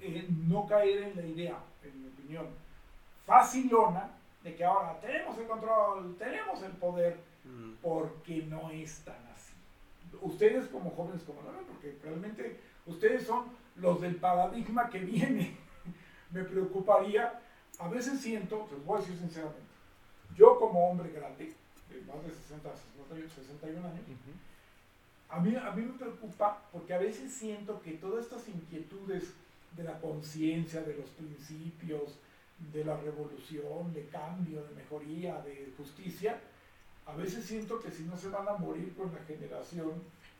eh, 0.00 0.26
no 0.46 0.66
caer 0.66 1.02
en 1.02 1.16
la 1.16 1.26
idea, 1.26 1.58
en 1.82 2.02
mi 2.02 2.08
opinión, 2.08 2.46
facilona 3.26 4.10
de 4.42 4.54
que 4.54 4.64
ahora 4.64 4.98
tenemos 5.00 5.36
el 5.38 5.46
control, 5.46 6.16
tenemos 6.18 6.62
el 6.62 6.72
poder, 6.72 7.18
mm. 7.44 7.72
porque 7.82 8.42
no 8.44 8.70
es 8.70 9.04
tan 9.04 9.26
así. 9.34 9.54
Ustedes 10.22 10.66
como 10.68 10.90
jóvenes 10.90 11.22
como 11.22 11.42
no, 11.42 11.50
porque 11.66 11.98
realmente 12.02 12.60
ustedes 12.86 13.26
son 13.26 13.46
los 13.76 14.00
del 14.00 14.16
paradigma 14.16 14.88
que 14.88 15.00
viene. 15.00 15.56
Me 16.30 16.44
preocuparía, 16.44 17.40
a 17.78 17.88
veces 17.88 18.20
siento, 18.20 18.68
les 18.72 18.84
voy 18.84 18.98
a 18.98 19.00
decir 19.00 19.18
sinceramente, 19.18 19.60
yo 20.34 20.58
como 20.58 20.90
hombre 20.90 21.10
grande, 21.10 21.44
de 21.46 21.54
más 22.02 22.22
de 22.24 22.32
60, 22.32 22.70
61 23.34 23.86
años, 23.86 24.00
a, 25.28 25.40
mí, 25.40 25.56
a 25.56 25.70
mí 25.72 25.82
me 25.82 25.98
preocupa 25.98 26.62
porque 26.72 26.94
a 26.94 26.98
veces 26.98 27.32
siento 27.32 27.80
que 27.82 27.92
todas 27.92 28.24
estas 28.24 28.48
inquietudes 28.48 29.34
de 29.76 29.84
la 29.84 30.00
conciencia, 30.00 30.82
de 30.82 30.94
los 30.94 31.10
principios, 31.10 32.18
de 32.72 32.84
la 32.84 32.96
revolución, 32.96 33.92
de 33.92 34.06
cambio, 34.06 34.62
de 34.62 34.74
mejoría, 34.74 35.40
de 35.42 35.72
justicia, 35.76 36.38
a 37.06 37.14
veces 37.14 37.44
siento 37.44 37.80
que 37.80 37.90
si 37.90 38.04
no 38.04 38.16
se 38.16 38.28
van 38.28 38.48
a 38.48 38.52
morir 38.52 38.94
con 38.96 39.12
la 39.12 39.20
generación 39.24 39.92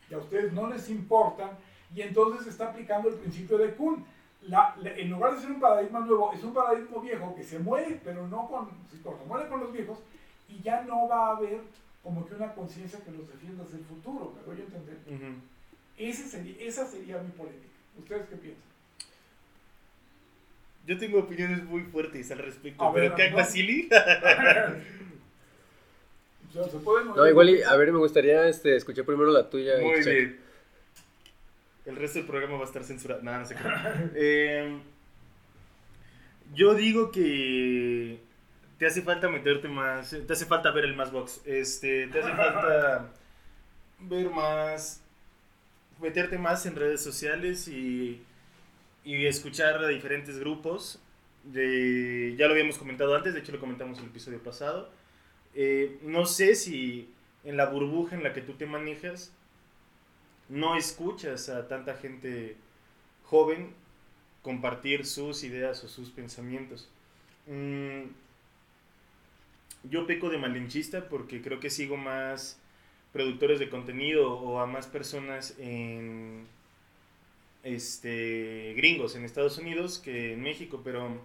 y 0.08 0.14
a 0.14 0.18
ustedes 0.18 0.52
no 0.52 0.68
les 0.68 0.88
importan, 0.90 1.50
y 1.94 2.02
entonces 2.02 2.44
se 2.44 2.50
está 2.50 2.70
aplicando 2.70 3.08
el 3.08 3.16
principio 3.16 3.58
de 3.58 3.74
Kuhn. 3.74 4.04
La, 4.42 4.76
en 4.84 5.10
lugar 5.10 5.34
de 5.34 5.40
ser 5.40 5.52
un 5.52 5.60
paradigma 5.60 6.00
nuevo, 6.00 6.32
es 6.32 6.42
un 6.44 6.52
paradigma 6.52 7.00
viejo 7.00 7.34
que 7.34 7.42
se 7.42 7.58
muere, 7.58 7.98
pero 8.04 8.26
no 8.28 8.46
con, 8.48 8.68
se 8.90 9.26
muere 9.26 9.48
con 9.48 9.60
los 9.60 9.72
viejos, 9.72 9.98
y 10.48 10.62
ya 10.62 10.82
no 10.82 11.08
va 11.08 11.28
a 11.28 11.36
haber 11.36 11.60
como 12.02 12.26
que 12.26 12.34
una 12.34 12.52
conciencia 12.52 13.00
que 13.04 13.10
los 13.10 13.28
defienda 13.28 13.64
hacia 13.64 13.78
el 13.78 13.84
futuro, 13.84 14.34
¿me 14.36 14.42
voy 14.42 14.60
a 14.60 14.64
entender? 14.64 14.98
Ese 15.96 16.28
sería, 16.28 16.54
esa 16.60 16.86
sería 16.86 17.18
mi 17.18 17.30
política. 17.30 17.72
¿Ustedes 17.98 18.26
qué 18.28 18.36
piensan? 18.36 18.62
Yo 20.86 20.98
tengo 20.98 21.20
opiniones 21.20 21.64
muy 21.64 21.82
fuertes 21.82 22.30
al 22.30 22.38
respecto, 22.38 22.92
pero 22.92 23.14
¿qué 23.14 23.22
hago 23.22 23.38
así? 23.38 23.88
no, 27.16 27.28
igual, 27.28 27.62
a 27.66 27.76
ver, 27.76 27.92
me 27.92 27.98
gustaría 27.98 28.48
este, 28.48 28.76
escuchar 28.76 29.04
primero 29.04 29.30
la 29.30 29.48
tuya. 29.48 29.78
Muy 29.80 30.00
bien. 30.04 30.40
El 31.86 31.96
resto 31.96 32.18
del 32.18 32.28
programa 32.28 32.56
va 32.56 32.62
a 32.62 32.66
estar 32.66 32.84
censurado. 32.84 33.22
Nada, 33.22 33.40
no 33.40 33.46
sé 33.46 33.56
eh, 34.14 34.78
yo 36.54 36.74
digo 36.74 37.10
que 37.10 38.20
te 38.78 38.86
hace 38.86 39.02
falta 39.02 39.28
meterte 39.28 39.68
más, 39.68 40.10
te 40.10 40.32
hace 40.32 40.46
falta 40.46 40.70
ver 40.70 40.84
el 40.84 40.96
más 40.96 41.12
box, 41.12 41.40
este, 41.44 42.06
te 42.08 42.20
hace 42.20 42.32
falta 42.34 43.12
ver 44.00 44.30
más, 44.30 45.02
meterte 46.00 46.38
más 46.38 46.66
en 46.66 46.76
redes 46.76 47.02
sociales 47.02 47.68
y 47.68 48.22
y 49.04 49.26
escuchar 49.26 49.76
a 49.76 49.88
diferentes 49.88 50.38
grupos. 50.38 50.98
De, 51.44 52.34
ya 52.38 52.46
lo 52.46 52.52
habíamos 52.52 52.78
comentado 52.78 53.14
antes, 53.14 53.34
de 53.34 53.40
hecho 53.40 53.52
lo 53.52 53.60
comentamos 53.60 53.98
en 53.98 54.04
el 54.04 54.10
episodio 54.10 54.42
pasado. 54.42 54.90
Eh, 55.54 55.98
no 56.02 56.24
sé 56.26 56.54
si 56.54 57.12
en 57.44 57.56
la 57.56 57.66
burbuja 57.66 58.16
en 58.16 58.22
la 58.22 58.32
que 58.32 58.40
tú 58.40 58.54
te 58.54 58.66
manejas 58.66 59.32
no 60.48 60.76
escuchas 60.76 61.48
a 61.48 61.68
tanta 61.68 61.94
gente 61.94 62.56
joven 63.24 63.72
compartir 64.42 65.06
sus 65.06 65.44
ideas 65.44 65.84
o 65.84 65.88
sus 65.88 66.10
pensamientos. 66.10 66.88
Mm, 67.46 68.04
yo 69.90 70.06
peco 70.06 70.30
de 70.30 70.38
malinchista 70.38 71.08
porque 71.08 71.42
creo 71.42 71.60
que 71.60 71.70
sigo 71.70 71.96
más 71.96 72.58
productores 73.12 73.58
de 73.58 73.68
contenido 73.68 74.32
o 74.32 74.60
a 74.60 74.66
más 74.66 74.86
personas 74.86 75.54
en 75.58 76.46
este, 77.62 78.74
gringos 78.76 79.14
en 79.14 79.24
Estados 79.24 79.58
Unidos 79.58 79.98
que 79.98 80.34
en 80.34 80.42
México, 80.42 80.80
pero 80.84 81.20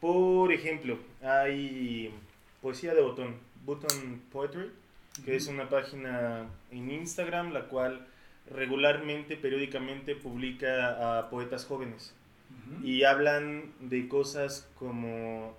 por 0.00 0.52
ejemplo, 0.52 0.98
hay 1.22 2.12
poesía 2.60 2.94
de 2.94 3.00
botón, 3.00 3.36
Button 3.64 4.20
Poetry, 4.30 4.70
que 5.24 5.36
es 5.36 5.46
una 5.46 5.68
página 5.68 6.46
en 6.70 6.90
Instagram 6.90 7.52
la 7.52 7.68
cual 7.68 8.06
regularmente, 8.50 9.36
periódicamente 9.36 10.14
publica 10.14 11.18
a 11.18 11.30
poetas 11.30 11.64
jóvenes 11.64 12.14
y 12.82 13.04
hablan 13.04 13.72
de 13.80 14.08
cosas 14.08 14.68
como 14.78 15.56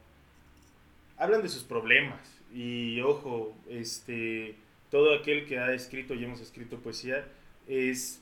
hablan 1.18 1.42
de 1.42 1.50
sus 1.50 1.64
problemas 1.64 2.20
y 2.54 3.02
ojo, 3.02 3.56
este 3.70 4.56
todo 4.92 5.14
aquel 5.14 5.46
que 5.46 5.60
ha 5.60 5.74
escrito 5.74 6.14
y 6.14 6.24
hemos 6.24 6.40
escrito 6.40 6.78
poesía 6.80 7.26
es 7.68 8.22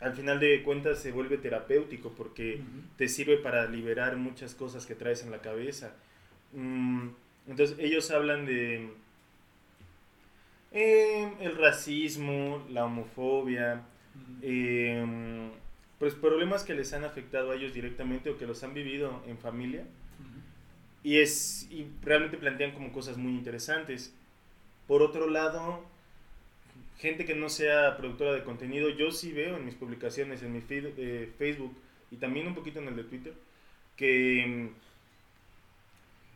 al 0.00 0.14
final 0.14 0.38
de 0.38 0.62
cuentas 0.62 1.00
se 1.00 1.10
vuelve 1.10 1.38
terapéutico 1.38 2.12
porque 2.16 2.60
te 2.96 3.08
sirve 3.08 3.36
para 3.36 3.66
liberar 3.66 4.16
muchas 4.16 4.54
cosas 4.54 4.86
que 4.86 4.94
traes 4.94 5.24
en 5.24 5.32
la 5.32 5.40
cabeza. 5.40 5.92
Mm, 6.52 7.08
entonces 7.48 7.76
ellos 7.80 8.10
hablan 8.12 8.46
de 8.46 8.90
eh, 10.70 11.32
el 11.40 11.56
racismo, 11.56 12.64
la 12.70 12.84
homofobia, 12.84 13.82
eh, 14.42 15.04
pues 15.98 16.14
problemas 16.14 16.62
que 16.62 16.74
les 16.74 16.92
han 16.92 17.04
afectado 17.04 17.50
a 17.50 17.56
ellos 17.56 17.74
directamente 17.74 18.30
o 18.30 18.38
que 18.38 18.46
los 18.46 18.62
han 18.62 18.74
vivido 18.74 19.22
en 19.26 19.38
familia. 19.38 19.84
Y, 21.08 21.20
es, 21.20 21.66
y 21.70 21.86
realmente 22.02 22.36
plantean 22.36 22.72
como 22.72 22.92
cosas 22.92 23.16
muy 23.16 23.32
interesantes. 23.32 24.12
Por 24.86 25.00
otro 25.00 25.26
lado, 25.26 25.82
gente 26.98 27.24
que 27.24 27.34
no 27.34 27.48
sea 27.48 27.96
productora 27.96 28.34
de 28.34 28.44
contenido, 28.44 28.90
yo 28.90 29.10
sí 29.10 29.32
veo 29.32 29.56
en 29.56 29.64
mis 29.64 29.74
publicaciones, 29.74 30.42
en 30.42 30.52
mi 30.52 30.60
de 30.60 31.32
Facebook 31.38 31.74
y 32.10 32.16
también 32.16 32.46
un 32.46 32.54
poquito 32.54 32.80
en 32.80 32.88
el 32.88 32.96
de 32.96 33.04
Twitter, 33.04 33.32
que 33.96 34.68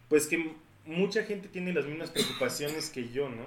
pues 0.08 0.26
que 0.26 0.52
mucha 0.86 1.24
gente 1.24 1.48
tiene 1.48 1.74
las 1.74 1.84
mismas 1.84 2.10
preocupaciones 2.10 2.88
que 2.88 3.10
yo, 3.10 3.28
¿no? 3.28 3.44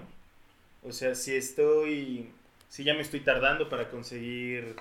O 0.84 0.92
sea, 0.92 1.16
si 1.16 1.34
estoy, 1.34 2.30
si 2.70 2.84
ya 2.84 2.94
me 2.94 3.02
estoy 3.02 3.22
tardando 3.22 3.68
para 3.68 3.90
conseguir 3.90 4.76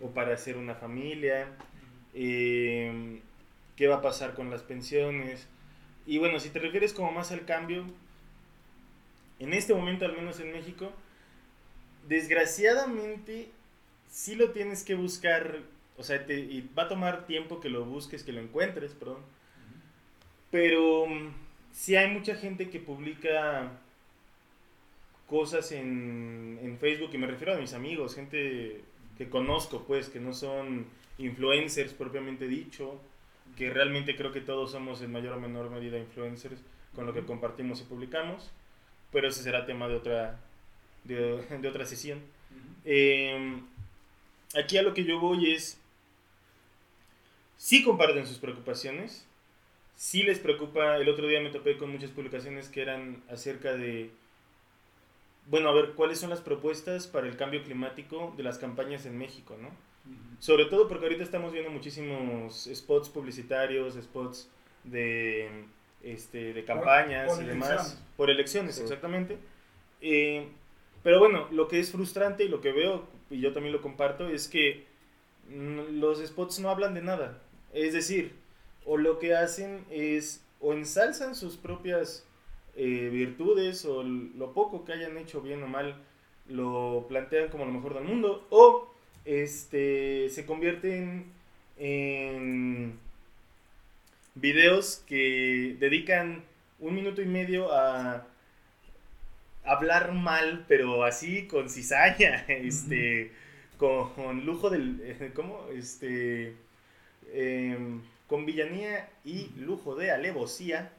o 0.00 0.08
para 0.12 0.32
hacer 0.32 0.56
una 0.56 0.76
familia, 0.76 1.48
eh, 2.14 3.20
qué 3.76 3.86
va 3.86 3.96
a 3.96 4.02
pasar 4.02 4.32
con 4.32 4.48
las 4.48 4.62
pensiones. 4.62 5.46
Y 6.06 6.18
bueno, 6.18 6.40
si 6.40 6.50
te 6.50 6.58
refieres 6.58 6.92
como 6.92 7.12
más 7.12 7.30
al 7.30 7.44
cambio, 7.44 7.84
en 9.38 9.54
este 9.54 9.74
momento, 9.74 10.04
al 10.04 10.16
menos 10.16 10.40
en 10.40 10.52
México, 10.52 10.92
desgraciadamente 12.08 13.48
sí 14.10 14.34
lo 14.34 14.50
tienes 14.50 14.82
que 14.82 14.94
buscar, 14.94 15.60
o 15.96 16.02
sea, 16.02 16.26
te, 16.26 16.38
y 16.38 16.68
va 16.76 16.84
a 16.84 16.88
tomar 16.88 17.26
tiempo 17.26 17.60
que 17.60 17.68
lo 17.68 17.84
busques, 17.84 18.22
que 18.22 18.32
lo 18.32 18.40
encuentres, 18.40 18.92
perdón. 18.92 19.22
Pero 20.50 21.06
sí 21.72 21.96
hay 21.96 22.10
mucha 22.10 22.34
gente 22.34 22.70
que 22.70 22.80
publica 22.80 23.70
cosas 25.28 25.70
en, 25.72 26.58
en 26.62 26.78
Facebook, 26.78 27.10
y 27.12 27.18
me 27.18 27.26
refiero 27.26 27.54
a 27.54 27.58
mis 27.58 27.72
amigos, 27.72 28.16
gente 28.16 28.82
que 29.16 29.28
conozco, 29.28 29.84
pues, 29.86 30.08
que 30.08 30.18
no 30.18 30.34
son 30.34 30.86
influencers 31.18 31.92
propiamente 31.92 32.48
dicho, 32.48 33.00
que 33.56 33.70
realmente 33.70 34.16
creo 34.16 34.32
que 34.32 34.40
todos 34.40 34.72
somos 34.72 35.02
en 35.02 35.12
mayor 35.12 35.34
o 35.34 35.40
menor 35.40 35.70
medida 35.70 35.98
influencers 35.98 36.60
con 36.94 37.06
lo 37.06 37.12
que 37.12 37.24
compartimos 37.24 37.80
y 37.80 37.84
publicamos, 37.84 38.50
pero 39.12 39.28
ese 39.28 39.42
será 39.42 39.66
tema 39.66 39.88
de 39.88 39.96
otra, 39.96 40.38
de, 41.04 41.42
de 41.60 41.68
otra 41.68 41.84
sesión. 41.86 42.20
Eh, 42.84 43.60
aquí 44.54 44.78
a 44.78 44.82
lo 44.82 44.94
que 44.94 45.04
yo 45.04 45.20
voy 45.20 45.52
es, 45.52 45.80
sí 47.56 47.84
comparten 47.84 48.26
sus 48.26 48.38
preocupaciones, 48.38 49.26
sí 49.96 50.22
les 50.22 50.38
preocupa, 50.38 50.96
el 50.96 51.08
otro 51.08 51.26
día 51.26 51.40
me 51.40 51.50
topé 51.50 51.76
con 51.76 51.90
muchas 51.90 52.10
publicaciones 52.10 52.68
que 52.68 52.82
eran 52.82 53.22
acerca 53.30 53.74
de, 53.74 54.10
bueno, 55.46 55.68
a 55.68 55.72
ver, 55.72 55.92
¿cuáles 55.92 56.18
son 56.18 56.30
las 56.30 56.40
propuestas 56.40 57.06
para 57.06 57.26
el 57.26 57.36
cambio 57.36 57.62
climático 57.62 58.32
de 58.36 58.42
las 58.42 58.58
campañas 58.58 59.06
en 59.06 59.18
México, 59.18 59.56
no? 59.60 59.70
Sobre 60.38 60.64
todo 60.64 60.88
porque 60.88 61.04
ahorita 61.04 61.22
estamos 61.22 61.52
viendo 61.52 61.70
muchísimos 61.70 62.68
spots 62.72 63.10
publicitarios, 63.10 63.94
spots 63.94 64.50
de, 64.84 65.64
este, 66.02 66.54
de 66.54 66.64
campañas 66.64 67.38
y 67.40 67.44
demás, 67.44 68.02
por 68.16 68.30
elecciones, 68.30 68.78
exactamente. 68.78 69.38
Eh, 70.00 70.48
pero 71.02 71.18
bueno, 71.18 71.46
lo 71.50 71.68
que 71.68 71.78
es 71.78 71.90
frustrante 71.90 72.44
y 72.44 72.48
lo 72.48 72.60
que 72.60 72.72
veo, 72.72 73.06
y 73.28 73.40
yo 73.40 73.52
también 73.52 73.72
lo 73.72 73.82
comparto, 73.82 74.28
es 74.28 74.48
que 74.48 74.86
los 75.50 76.24
spots 76.26 76.60
no 76.60 76.70
hablan 76.70 76.94
de 76.94 77.02
nada. 77.02 77.38
Es 77.72 77.92
decir, 77.92 78.32
o 78.84 78.96
lo 78.96 79.18
que 79.18 79.34
hacen 79.34 79.84
es, 79.90 80.44
o 80.60 80.72
ensalzan 80.72 81.34
sus 81.34 81.56
propias 81.56 82.26
eh, 82.76 83.08
virtudes 83.12 83.84
o 83.84 84.02
lo 84.02 84.52
poco 84.52 84.84
que 84.84 84.92
hayan 84.92 85.16
hecho 85.18 85.40
bien 85.40 85.62
o 85.62 85.66
mal, 85.66 85.96
lo 86.48 87.06
plantean 87.08 87.48
como 87.48 87.64
lo 87.64 87.72
mejor 87.72 87.94
del 87.94 88.04
mundo, 88.04 88.46
o 88.50 88.89
este, 89.24 90.28
se 90.30 90.46
convierten 90.46 91.26
en 91.78 92.98
videos 94.34 95.02
que 95.06 95.76
dedican 95.78 96.44
un 96.78 96.94
minuto 96.94 97.22
y 97.22 97.26
medio 97.26 97.72
a 97.72 98.26
hablar 99.64 100.12
mal, 100.12 100.64
pero 100.68 101.04
así 101.04 101.46
con 101.46 101.68
cizaña, 101.68 102.44
este, 102.48 103.32
con, 103.76 104.44
lujo 104.44 104.70
del, 104.70 105.32
¿cómo? 105.34 105.66
Este, 105.74 106.54
em, 107.32 108.02
con 108.26 108.46
villanía 108.46 109.08
y 109.24 109.50
lujo 109.58 109.96
de 109.96 110.10
alevosía 110.10 110.92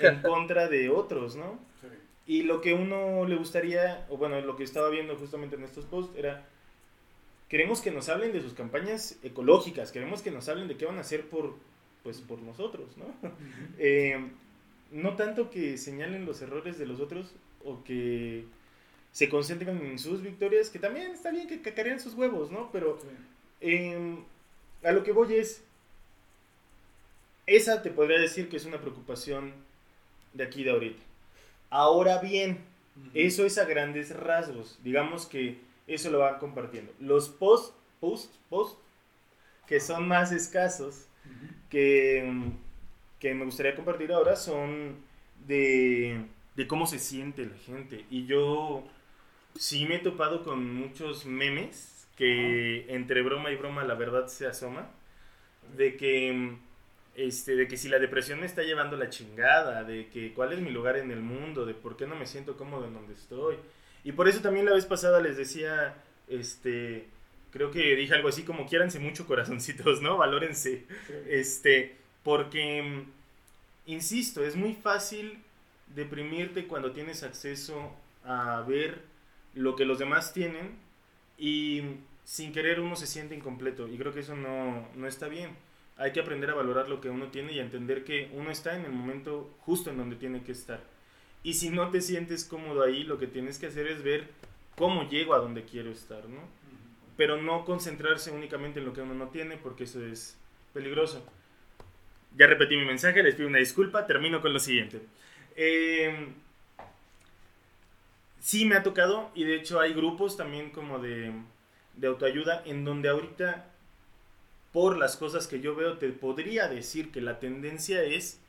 en 0.00 0.20
contra 0.20 0.68
de 0.68 0.90
otros, 0.90 1.36
¿no? 1.36 1.58
Y 2.26 2.42
lo 2.42 2.60
que 2.60 2.74
uno 2.74 3.24
le 3.26 3.36
gustaría, 3.36 4.04
o 4.10 4.16
bueno, 4.16 4.40
lo 4.40 4.56
que 4.56 4.64
estaba 4.64 4.90
viendo 4.90 5.14
justamente 5.16 5.54
en 5.54 5.62
estos 5.62 5.84
posts 5.84 6.16
era 6.18 6.44
queremos 7.48 7.80
que 7.80 7.90
nos 7.90 8.08
hablen 8.08 8.32
de 8.32 8.40
sus 8.40 8.54
campañas 8.54 9.18
ecológicas, 9.22 9.92
queremos 9.92 10.22
que 10.22 10.30
nos 10.30 10.48
hablen 10.48 10.68
de 10.68 10.76
qué 10.76 10.86
van 10.86 10.98
a 10.98 11.02
hacer 11.02 11.28
por, 11.28 11.54
pues, 12.02 12.20
por 12.20 12.40
nosotros, 12.40 12.96
¿no? 12.96 13.06
Eh, 13.78 14.30
no 14.92 15.16
tanto 15.16 15.50
que 15.50 15.76
señalen 15.76 16.24
los 16.24 16.40
errores 16.42 16.78
de 16.78 16.86
los 16.86 17.00
otros 17.00 17.34
o 17.64 17.82
que 17.82 18.44
se 19.12 19.28
concentren 19.28 19.84
en 19.84 19.98
sus 19.98 20.22
victorias, 20.22 20.70
que 20.70 20.78
también 20.78 21.10
está 21.10 21.30
bien 21.30 21.48
que 21.48 21.62
cacarean 21.62 22.00
sus 22.00 22.14
huevos, 22.14 22.50
¿no? 22.50 22.70
Pero 22.70 22.98
em, 23.60 24.24
a 24.82 24.92
lo 24.92 25.02
que 25.02 25.12
voy 25.12 25.34
es, 25.34 25.64
esa 27.46 27.82
te 27.82 27.90
podría 27.90 28.20
decir 28.20 28.48
que 28.48 28.56
es 28.56 28.64
una 28.64 28.80
preocupación 28.80 29.52
de 30.34 30.44
aquí 30.44 30.64
de 30.64 30.70
ahorita. 30.70 31.02
Ahora 31.70 32.20
bien, 32.20 32.58
eso 33.14 33.44
es 33.44 33.58
a 33.58 33.64
grandes 33.64 34.14
rasgos. 34.14 34.78
Digamos 34.84 35.26
que 35.26 35.58
eso 35.86 36.10
lo 36.10 36.18
van 36.18 36.38
compartiendo. 36.38 36.92
Los 37.00 37.28
post, 37.28 37.74
post, 38.00 38.34
post, 38.48 38.78
que 39.66 39.80
son 39.80 40.06
más 40.08 40.32
escasos, 40.32 41.06
que, 41.70 42.32
que 43.18 43.34
me 43.34 43.44
gustaría 43.44 43.74
compartir 43.74 44.12
ahora, 44.12 44.36
son 44.36 44.96
de, 45.46 46.24
de 46.54 46.66
cómo 46.66 46.86
se 46.86 46.98
siente 46.98 47.46
la 47.46 47.56
gente. 47.58 48.04
Y 48.10 48.26
yo 48.26 48.84
sí 49.56 49.86
me 49.86 49.96
he 49.96 49.98
topado 50.00 50.44
con 50.44 50.74
muchos 50.74 51.26
memes 51.26 52.08
que 52.16 52.86
entre 52.88 53.22
broma 53.22 53.50
y 53.50 53.56
broma 53.56 53.84
la 53.84 53.94
verdad 53.94 54.26
se 54.26 54.46
asoma. 54.46 54.90
De 55.76 55.96
que, 55.96 56.56
este, 57.16 57.56
de 57.56 57.66
que 57.66 57.76
si 57.76 57.88
la 57.88 57.98
depresión 57.98 58.40
me 58.40 58.46
está 58.46 58.62
llevando 58.62 58.96
la 58.96 59.10
chingada, 59.10 59.82
de 59.82 60.08
que 60.08 60.32
cuál 60.32 60.52
es 60.52 60.60
mi 60.60 60.70
lugar 60.70 60.96
en 60.96 61.10
el 61.10 61.20
mundo, 61.20 61.66
de 61.66 61.74
por 61.74 61.96
qué 61.96 62.06
no 62.06 62.14
me 62.14 62.26
siento 62.26 62.56
cómodo 62.56 62.86
en 62.86 62.94
donde 62.94 63.14
estoy 63.14 63.56
y 64.06 64.12
por 64.12 64.28
eso 64.28 64.40
también 64.40 64.66
la 64.66 64.72
vez 64.72 64.86
pasada 64.86 65.20
les 65.20 65.36
decía, 65.36 65.96
este, 66.28 67.08
creo 67.50 67.72
que 67.72 67.96
dije 67.96 68.14
algo 68.14 68.28
así 68.28 68.44
como 68.44 68.68
quiéranse 68.68 69.00
mucho 69.00 69.26
corazoncitos, 69.26 70.00
¿no? 70.00 70.16
Valórense. 70.16 70.84
Este, 71.28 71.96
porque, 72.22 73.02
insisto, 73.84 74.44
es 74.44 74.54
muy 74.54 74.74
fácil 74.74 75.40
deprimirte 75.92 76.68
cuando 76.68 76.92
tienes 76.92 77.24
acceso 77.24 77.96
a 78.22 78.60
ver 78.60 79.02
lo 79.54 79.74
que 79.74 79.84
los 79.84 79.98
demás 79.98 80.32
tienen 80.32 80.76
y 81.36 81.82
sin 82.22 82.52
querer 82.52 82.78
uno 82.78 82.94
se 82.94 83.08
siente 83.08 83.34
incompleto. 83.34 83.88
Y 83.88 83.98
creo 83.98 84.14
que 84.14 84.20
eso 84.20 84.36
no, 84.36 84.88
no 84.94 85.08
está 85.08 85.26
bien. 85.26 85.50
Hay 85.96 86.12
que 86.12 86.20
aprender 86.20 86.50
a 86.50 86.54
valorar 86.54 86.88
lo 86.88 87.00
que 87.00 87.10
uno 87.10 87.32
tiene 87.32 87.54
y 87.54 87.58
a 87.58 87.64
entender 87.64 88.04
que 88.04 88.30
uno 88.34 88.52
está 88.52 88.76
en 88.76 88.84
el 88.84 88.92
momento 88.92 89.52
justo 89.62 89.90
en 89.90 89.96
donde 89.96 90.14
tiene 90.14 90.44
que 90.44 90.52
estar. 90.52 90.78
Y 91.46 91.54
si 91.54 91.70
no 91.70 91.90
te 91.90 92.00
sientes 92.00 92.44
cómodo 92.44 92.82
ahí, 92.82 93.04
lo 93.04 93.20
que 93.20 93.28
tienes 93.28 93.60
que 93.60 93.66
hacer 93.66 93.86
es 93.86 94.02
ver 94.02 94.26
cómo 94.74 95.08
llego 95.08 95.32
a 95.32 95.38
donde 95.38 95.62
quiero 95.62 95.92
estar, 95.92 96.28
¿no? 96.28 96.40
Pero 97.16 97.40
no 97.40 97.64
concentrarse 97.64 98.32
únicamente 98.32 98.80
en 98.80 98.86
lo 98.86 98.92
que 98.92 99.02
uno 99.02 99.14
no 99.14 99.28
tiene, 99.28 99.56
porque 99.56 99.84
eso 99.84 100.04
es 100.04 100.36
peligroso. 100.74 101.24
Ya 102.36 102.48
repetí 102.48 102.76
mi 102.76 102.84
mensaje, 102.84 103.22
les 103.22 103.36
pido 103.36 103.46
una 103.46 103.60
disculpa, 103.60 104.08
termino 104.08 104.42
con 104.42 104.52
lo 104.52 104.58
siguiente. 104.58 105.00
Eh, 105.54 106.30
sí 108.40 108.64
me 108.64 108.74
ha 108.74 108.82
tocado, 108.82 109.30
y 109.36 109.44
de 109.44 109.54
hecho 109.54 109.78
hay 109.78 109.94
grupos 109.94 110.36
también 110.36 110.70
como 110.70 110.98
de, 110.98 111.30
de 111.94 112.06
autoayuda, 112.08 112.64
en 112.66 112.84
donde 112.84 113.08
ahorita, 113.08 113.70
por 114.72 114.98
las 114.98 115.16
cosas 115.16 115.46
que 115.46 115.60
yo 115.60 115.76
veo, 115.76 115.96
te 115.98 116.08
podría 116.08 116.66
decir 116.66 117.12
que 117.12 117.20
la 117.20 117.38
tendencia 117.38 118.02
es 118.02 118.40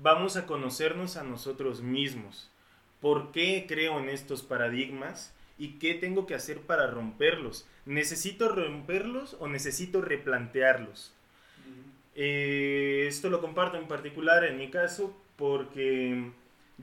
vamos 0.00 0.36
a 0.36 0.46
conocernos 0.46 1.16
a 1.16 1.24
nosotros 1.24 1.82
mismos. 1.82 2.50
¿Por 3.00 3.32
qué 3.32 3.66
creo 3.68 3.98
en 3.98 4.08
estos 4.08 4.42
paradigmas? 4.42 5.34
¿Y 5.58 5.78
qué 5.78 5.94
tengo 5.94 6.26
que 6.26 6.34
hacer 6.34 6.60
para 6.60 6.86
romperlos? 6.86 7.66
¿Necesito 7.84 8.48
romperlos 8.48 9.36
o 9.40 9.48
necesito 9.48 10.02
replantearlos? 10.02 11.12
Eh, 12.14 13.04
esto 13.08 13.28
lo 13.28 13.40
comparto 13.40 13.76
en 13.76 13.88
particular 13.88 14.44
en 14.44 14.56
mi 14.56 14.70
caso 14.70 15.14
porque 15.36 16.30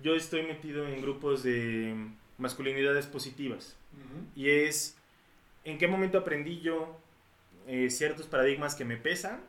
yo 0.01 0.15
estoy 0.15 0.43
metido 0.43 0.87
en 0.87 1.01
grupos 1.01 1.43
de 1.43 1.95
masculinidades 2.37 3.07
positivas. 3.07 3.75
Y 4.35 4.49
es, 4.49 4.97
¿en 5.63 5.77
qué 5.77 5.87
momento 5.87 6.17
aprendí 6.17 6.61
yo 6.61 6.99
eh, 7.67 7.89
ciertos 7.89 8.27
paradigmas 8.27 8.75
que 8.75 8.85
me 8.85 8.97
pesan 8.97 9.41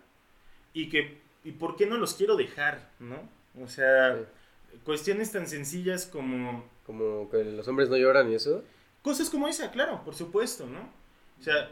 y 0.72 0.88
que, 0.88 1.18
y 1.44 1.52
por 1.52 1.76
qué 1.76 1.86
no 1.86 1.96
los 1.96 2.14
quiero 2.14 2.36
dejar, 2.36 2.90
¿no? 2.98 3.28
O 3.60 3.68
sea, 3.68 4.18
cuestiones 4.84 5.32
tan 5.32 5.46
sencillas 5.46 6.06
como... 6.06 6.64
Como 6.86 7.30
que 7.30 7.42
los 7.44 7.66
hombres 7.66 7.88
no 7.88 7.96
lloran 7.96 8.30
y 8.30 8.34
eso. 8.34 8.62
Cosas 9.02 9.30
como 9.30 9.48
esa, 9.48 9.70
claro, 9.70 10.02
por 10.04 10.14
supuesto, 10.14 10.66
¿no? 10.66 10.80
O 11.40 11.42
sea, 11.42 11.70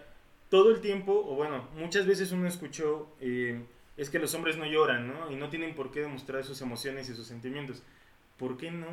todo 0.49 0.71
el 0.71 0.81
tiempo, 0.81 1.13
o 1.13 1.35
bueno, 1.35 1.69
muchas 1.77 2.07
veces 2.07 2.33
uno 2.33 2.47
escuchó, 2.47 3.09
eh, 3.21 3.63
es 3.97 4.11
que 4.11 4.19
los 4.19 4.35
hombres 4.35 4.57
no 4.57 4.67
lloran, 4.67 5.09
¿no? 5.09 5.31
Y 5.31 5.37
no 5.37 5.49
tienen 5.49 5.75
por 5.75 5.91
qué 5.91 6.01
demostrar 6.01 6.45
sus 6.45 6.61
emociones 6.61 7.09
y 7.09 7.15
sus 7.15 7.27
sentimientos. 7.27 7.83
¿Por 8.37 8.57
qué 8.57 8.71
no? 8.71 8.87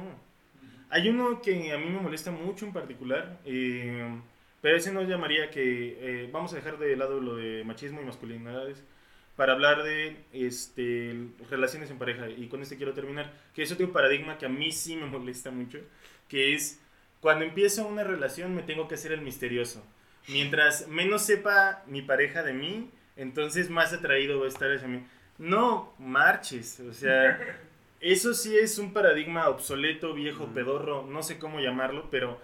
Hay 0.90 1.10
uno 1.10 1.42
que 1.42 1.72
a 1.72 1.78
mí 1.78 1.86
me 1.86 2.00
molesta 2.00 2.32
mucho 2.32 2.66
en 2.66 2.74
particular, 2.74 3.40
eh, 3.46 4.22
pero 4.62 4.78
ese 4.78 4.92
no 4.92 5.04
llamaría 5.04 5.50
que, 5.52 6.24
eh, 6.24 6.30
vamos 6.32 6.54
a 6.54 6.58
dejar 6.58 6.80
de 6.80 6.96
lado 6.96 7.20
lo 7.20 7.36
de 7.36 7.64
machismo 7.64 8.02
y 8.02 8.06
masculinidades, 8.06 8.84
para 9.40 9.54
hablar 9.54 9.84
de 9.84 10.18
este, 10.34 11.16
relaciones 11.50 11.90
en 11.90 11.98
pareja. 11.98 12.30
Y 12.30 12.50
con 12.50 12.62
este 12.62 12.76
quiero 12.76 12.92
terminar, 12.92 13.32
que 13.56 13.64
es 13.64 13.72
otro 13.72 13.90
paradigma 13.94 14.38
que 14.38 14.46
a 14.46 14.50
mí 14.50 14.74
sí 14.74 14.98
me 14.98 15.06
molesta 15.06 15.50
mucho, 15.50 15.80
que 16.28 16.54
es 16.56 16.82
cuando 17.22 17.46
empiezo 17.46 17.88
una 17.88 18.04
relación 18.04 18.54
me 18.54 18.64
tengo 18.64 18.90
que 18.90 18.96
hacer 18.96 19.14
el 19.14 19.22
misterioso. 19.22 19.82
Mientras 20.28 20.90
menos 20.90 21.22
sepa 21.22 21.84
mi 21.88 22.02
pareja 22.02 22.44
de 22.44 22.52
mí, 22.52 22.92
entonces 23.16 23.70
más 23.70 23.94
atraído 23.94 24.42
va 24.42 24.46
a 24.46 24.50
estar 24.50 24.70
hacia 24.74 24.90
mí. 24.90 25.08
No 25.38 25.94
marches, 26.00 26.82
o 26.82 26.92
sea, 26.92 27.40
eso 28.02 28.34
sí 28.34 28.58
es 28.58 28.78
un 28.78 28.92
paradigma 28.92 29.48
obsoleto, 29.48 30.14
viejo, 30.14 30.48
pedorro, 30.48 31.06
no 31.06 31.24
sé 31.24 31.40
cómo 31.40 31.62
llamarlo, 31.62 32.10
pero 32.12 32.42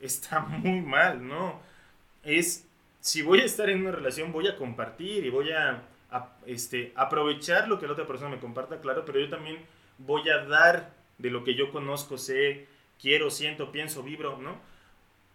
está 0.00 0.40
muy 0.48 0.80
mal, 0.80 1.28
¿no? 1.28 1.60
Es, 2.22 2.66
si 3.00 3.20
voy 3.20 3.40
a 3.40 3.44
estar 3.44 3.68
en 3.68 3.82
una 3.82 3.92
relación, 3.92 4.32
voy 4.32 4.48
a 4.48 4.56
compartir 4.56 5.26
y 5.26 5.28
voy 5.28 5.52
a, 5.52 5.82
a 6.10 6.36
este, 6.46 6.92
aprovechar 6.96 7.68
lo 7.68 7.78
que 7.78 7.86
la 7.86 7.92
otra 7.92 8.06
persona 8.06 8.30
me 8.30 8.40
comparta, 8.40 8.80
claro, 8.80 9.04
pero 9.04 9.20
yo 9.20 9.28
también 9.28 9.58
voy 9.98 10.28
a 10.28 10.44
dar 10.44 10.92
de 11.18 11.30
lo 11.30 11.44
que 11.44 11.54
yo 11.54 11.70
conozco, 11.70 12.18
sé, 12.18 12.66
quiero, 13.00 13.30
siento, 13.30 13.72
pienso, 13.72 14.02
vibro, 14.02 14.38
¿no? 14.38 14.60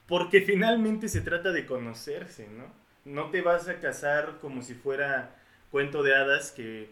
Porque 0.07 0.41
finalmente 0.41 1.07
se 1.09 1.21
trata 1.21 1.51
de 1.51 1.65
conocerse, 1.65 2.47
¿no? 2.47 2.65
No 3.05 3.29
te 3.29 3.41
vas 3.41 3.67
a 3.67 3.79
casar 3.79 4.39
como 4.39 4.61
si 4.61 4.73
fuera 4.73 5.35
cuento 5.71 6.03
de 6.03 6.15
hadas 6.15 6.51
que 6.51 6.89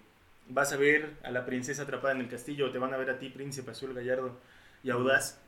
vas 0.50 0.74
a 0.74 0.78
ver 0.78 1.14
a 1.24 1.32
la 1.32 1.46
princesa 1.46 1.84
atrapada 1.84 2.14
en 2.14 2.22
el 2.22 2.30
castillo 2.30 2.68
o 2.68 2.72
te 2.72 2.80
van 2.80 2.94
a 2.94 2.98
ver 2.98 3.10
a 3.10 3.20
ti, 3.20 3.30
príncipe 3.30 3.72
azul, 3.72 3.94
gallardo 3.94 4.38
y 4.84 4.90
audaz. 4.90 5.40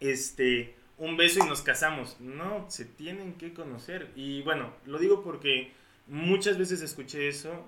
Este, 0.00 0.74
un 0.98 1.16
beso 1.16 1.44
y 1.44 1.48
nos 1.48 1.62
casamos. 1.62 2.20
No, 2.20 2.66
se 2.70 2.84
tienen 2.84 3.34
que 3.34 3.54
conocer. 3.54 4.10
Y 4.16 4.42
bueno, 4.42 4.72
lo 4.86 4.98
digo 4.98 5.22
porque 5.22 5.72
muchas 6.06 6.58
veces 6.58 6.82
escuché 6.82 7.28
eso. 7.28 7.66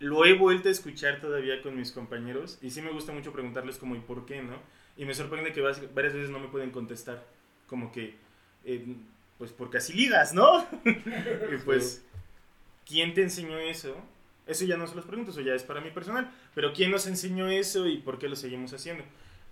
Lo 0.00 0.24
he 0.24 0.34
vuelto 0.34 0.68
a 0.68 0.72
escuchar 0.72 1.20
todavía 1.20 1.60
con 1.62 1.76
mis 1.76 1.90
compañeros 1.90 2.58
y 2.62 2.70
sí 2.70 2.80
me 2.82 2.92
gusta 2.92 3.12
mucho 3.12 3.32
preguntarles 3.32 3.78
como 3.78 3.96
y 3.96 4.00
por 4.00 4.26
qué, 4.26 4.42
¿no? 4.42 4.56
Y 4.96 5.04
me 5.04 5.14
sorprende 5.14 5.52
que 5.52 5.60
varias 5.60 6.14
veces 6.14 6.30
no 6.30 6.38
me 6.38 6.48
pueden 6.48 6.70
contestar. 6.70 7.24
Como 7.66 7.92
que, 7.92 8.14
eh, 8.64 8.84
pues 9.38 9.52
porque 9.52 9.78
así 9.78 9.92
ligas, 9.92 10.32
¿no? 10.34 10.66
y 10.84 11.56
pues, 11.64 12.04
¿quién 12.86 13.14
te 13.14 13.22
enseñó 13.22 13.58
eso? 13.58 13.96
Eso 14.46 14.64
ya 14.64 14.76
no 14.76 14.86
se 14.86 14.96
los 14.96 15.04
pregunto, 15.04 15.30
eso 15.30 15.40
ya 15.40 15.54
es 15.54 15.62
para 15.62 15.80
mí 15.80 15.90
personal. 15.90 16.30
Pero 16.54 16.72
¿quién 16.72 16.90
nos 16.90 17.06
enseñó 17.06 17.48
eso 17.48 17.86
y 17.86 17.98
por 17.98 18.18
qué 18.18 18.28
lo 18.28 18.36
seguimos 18.36 18.72
haciendo? 18.72 19.04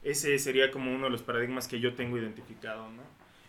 Ese 0.03 0.39
sería 0.39 0.70
como 0.70 0.95
uno 0.95 1.05
de 1.05 1.11
los 1.11 1.22
paradigmas 1.22 1.68
que 1.68 1.81
yo 1.81 1.95
tengo 1.95 2.16
identificado, 2.16 2.89
¿no? 2.91 3.03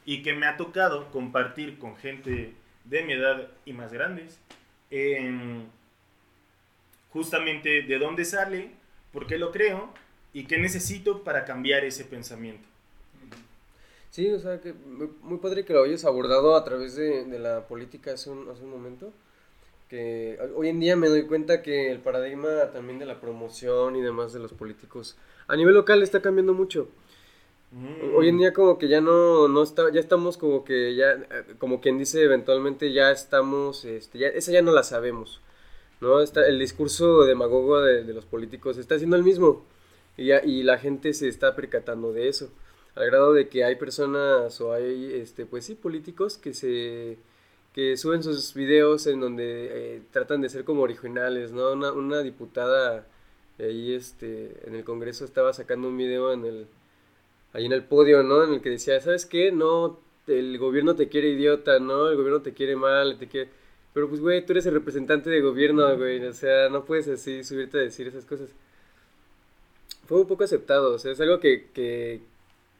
Y 0.05 0.23
que 0.23 0.34
me 0.34 0.45
ha 0.45 0.57
tocado 0.57 1.09
compartir 1.11 1.78
con 1.78 1.95
gente 1.95 2.53
de 2.84 3.03
mi 3.03 3.13
edad 3.13 3.49
y 3.65 3.73
más 3.73 3.93
grandes. 3.93 4.39
Justamente 7.09 7.81
de 7.81 7.99
dónde 7.99 8.25
sale, 8.25 8.71
por 9.11 9.27
qué 9.27 9.38
lo 9.38 9.51
creo 9.51 9.89
y 10.33 10.45
qué 10.45 10.57
necesito 10.57 11.23
para 11.23 11.45
cambiar 11.45 11.83
ese 11.83 12.05
pensamiento. 12.05 12.67
Sí, 14.11 14.29
o 14.29 14.39
sea, 14.39 14.59
que 14.61 14.73
muy, 14.73 15.38
padre 15.38 15.63
que 15.63 15.73
lo 15.73 15.83
hayas 15.83 16.05
abordado 16.05 16.55
a 16.55 16.63
través 16.63 16.95
de, 16.95 17.25
la 17.38 17.67
política 17.67 18.13
hace 18.13 18.29
un, 18.29 18.49
hace 18.49 18.63
un 18.63 18.71
momento. 18.71 19.11
Que 19.89 20.38
hoy 20.55 20.69
en 20.69 20.79
día 20.79 20.95
me 20.95 21.07
doy 21.07 21.27
cuenta 21.27 21.61
que 21.61 21.91
el 21.91 21.99
paradigma 21.99 22.71
también 22.73 22.99
de 22.99 23.05
la 23.05 23.21
promoción 23.21 23.95
y 23.95 24.01
demás 24.01 24.33
de 24.33 24.39
los 24.39 24.51
políticos 24.51 25.17
a 25.47 25.55
nivel 25.55 25.75
local 25.75 26.03
está 26.03 26.21
cambiando 26.21 26.53
mucho. 26.53 26.89
Hoy 28.15 28.30
en 28.30 28.38
día 28.38 28.53
como 28.53 28.78
que 28.78 28.88
ya 28.88 29.01
no, 29.01 29.47
no 29.49 29.61
está, 29.61 29.91
ya 29.91 29.99
estamos 29.99 30.38
como 30.38 30.63
que 30.63 30.95
ya, 30.95 31.18
como 31.57 31.82
quien 31.82 31.97
dice 31.97 32.24
eventualmente 32.24 32.93
ya 32.93 33.11
estamos, 33.11 33.84
este, 33.84 34.20
ya, 34.20 34.28
esa 34.30 34.53
ya 34.53 34.61
no 34.61 34.72
la 34.72 34.84
sabemos, 34.84 35.41
¿no? 35.99 36.22
Está, 36.22 36.47
el 36.47 36.59
discurso 36.59 37.26
demagogo 37.26 37.82
de, 37.82 38.05
los 38.13 38.26
políticos 38.26 38.78
está 38.78 38.97
siendo 38.97 39.18
el 39.18 39.24
mismo. 39.24 39.65
Y, 40.18 40.63
la 40.63 40.80
gente 40.80 41.13
se 41.13 41.28
está 41.28 41.55
percatando 41.55 42.13
de 42.13 42.30
eso. 42.30 42.49
Al 42.95 43.05
grado 43.07 43.34
de 43.34 43.49
que 43.49 43.63
hay 43.63 43.76
personas 43.76 44.59
o 44.61 44.74
hay, 44.74 45.13
este, 45.13 45.45
pues 45.45 45.65
sí, 45.65 45.76
políticos 45.76 46.38
que 46.38 46.53
se 46.53 47.18
que 47.74 47.95
suben 47.97 48.24
sus 48.24 48.55
videos 48.55 49.05
en 49.07 49.20
donde 49.20 49.97
eh, 49.97 50.01
tratan 50.11 50.41
de 50.41 50.49
ser 50.49 50.63
como 50.65 50.82
originales, 50.82 51.51
¿no? 51.51 51.74
Una, 51.74 51.91
una 51.91 52.22
diputada 52.24 53.05
ahí 53.59 53.93
este, 53.93 54.57
en 54.68 54.76
el 54.76 54.84
Congreso 54.84 55.26
estaba 55.26 55.53
sacando 55.53 55.88
un 55.88 55.97
video 55.97 56.34
en 56.34 56.45
el, 56.45 56.68
ahí 57.58 57.66
en 57.66 57.74
el 57.74 57.84
podio, 57.84 58.24
¿no? 58.24 58.43
En 58.43 58.53
el 58.53 58.62
que 58.62 58.70
decía, 58.70 58.99
¿sabes 59.01 59.26
qué? 59.26 59.51
No, 59.51 59.99
el 60.28 60.58
gobierno 60.58 60.95
te 60.95 61.10
quiere 61.10 61.30
idiota, 61.30 61.80
¿no? 61.80 62.10
El 62.10 62.18
gobierno 62.18 62.41
te 62.41 62.53
quiere 62.53 62.76
mal, 62.76 63.18
te 63.18 63.28
quiere... 63.28 63.49
Pero 63.93 64.10
pues, 64.10 64.22
güey, 64.22 64.45
tú 64.45 64.53
eres 64.53 64.66
el 64.68 64.74
representante 64.76 65.30
de 65.30 65.41
gobierno, 65.41 65.97
güey, 65.97 66.24
o 66.26 66.34
sea, 66.34 66.70
no 66.70 66.86
puedes 66.86 67.08
así 67.08 67.43
subirte 67.43 67.80
a 67.80 67.82
decir 67.82 68.08
esas 68.08 68.26
cosas 68.26 68.49
fue 70.08 70.22
un 70.22 70.28
poco 70.28 70.45
aceptado, 70.45 70.93
o 70.93 70.99
sea, 70.99 71.12
es 71.12 71.20
algo 71.22 71.39
que, 71.39 71.70
que 71.74 72.22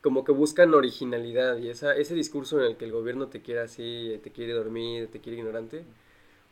como 0.02 0.24
que 0.24 0.32
buscan 0.32 0.74
originalidad 0.74 1.58
y 1.58 1.70
esa, 1.70 1.96
ese 1.96 2.16
discurso 2.16 2.60
en 2.60 2.66
el 2.66 2.78
que 2.78 2.86
el 2.86 2.94
gobierno 2.94 3.28
te 3.28 3.42
quiere 3.42 3.60
así, 3.62 4.20
te 4.24 4.32
quiere 4.32 4.54
dormir, 4.54 5.10
te 5.12 5.20
quiere 5.20 5.38
ignorante, 5.40 5.84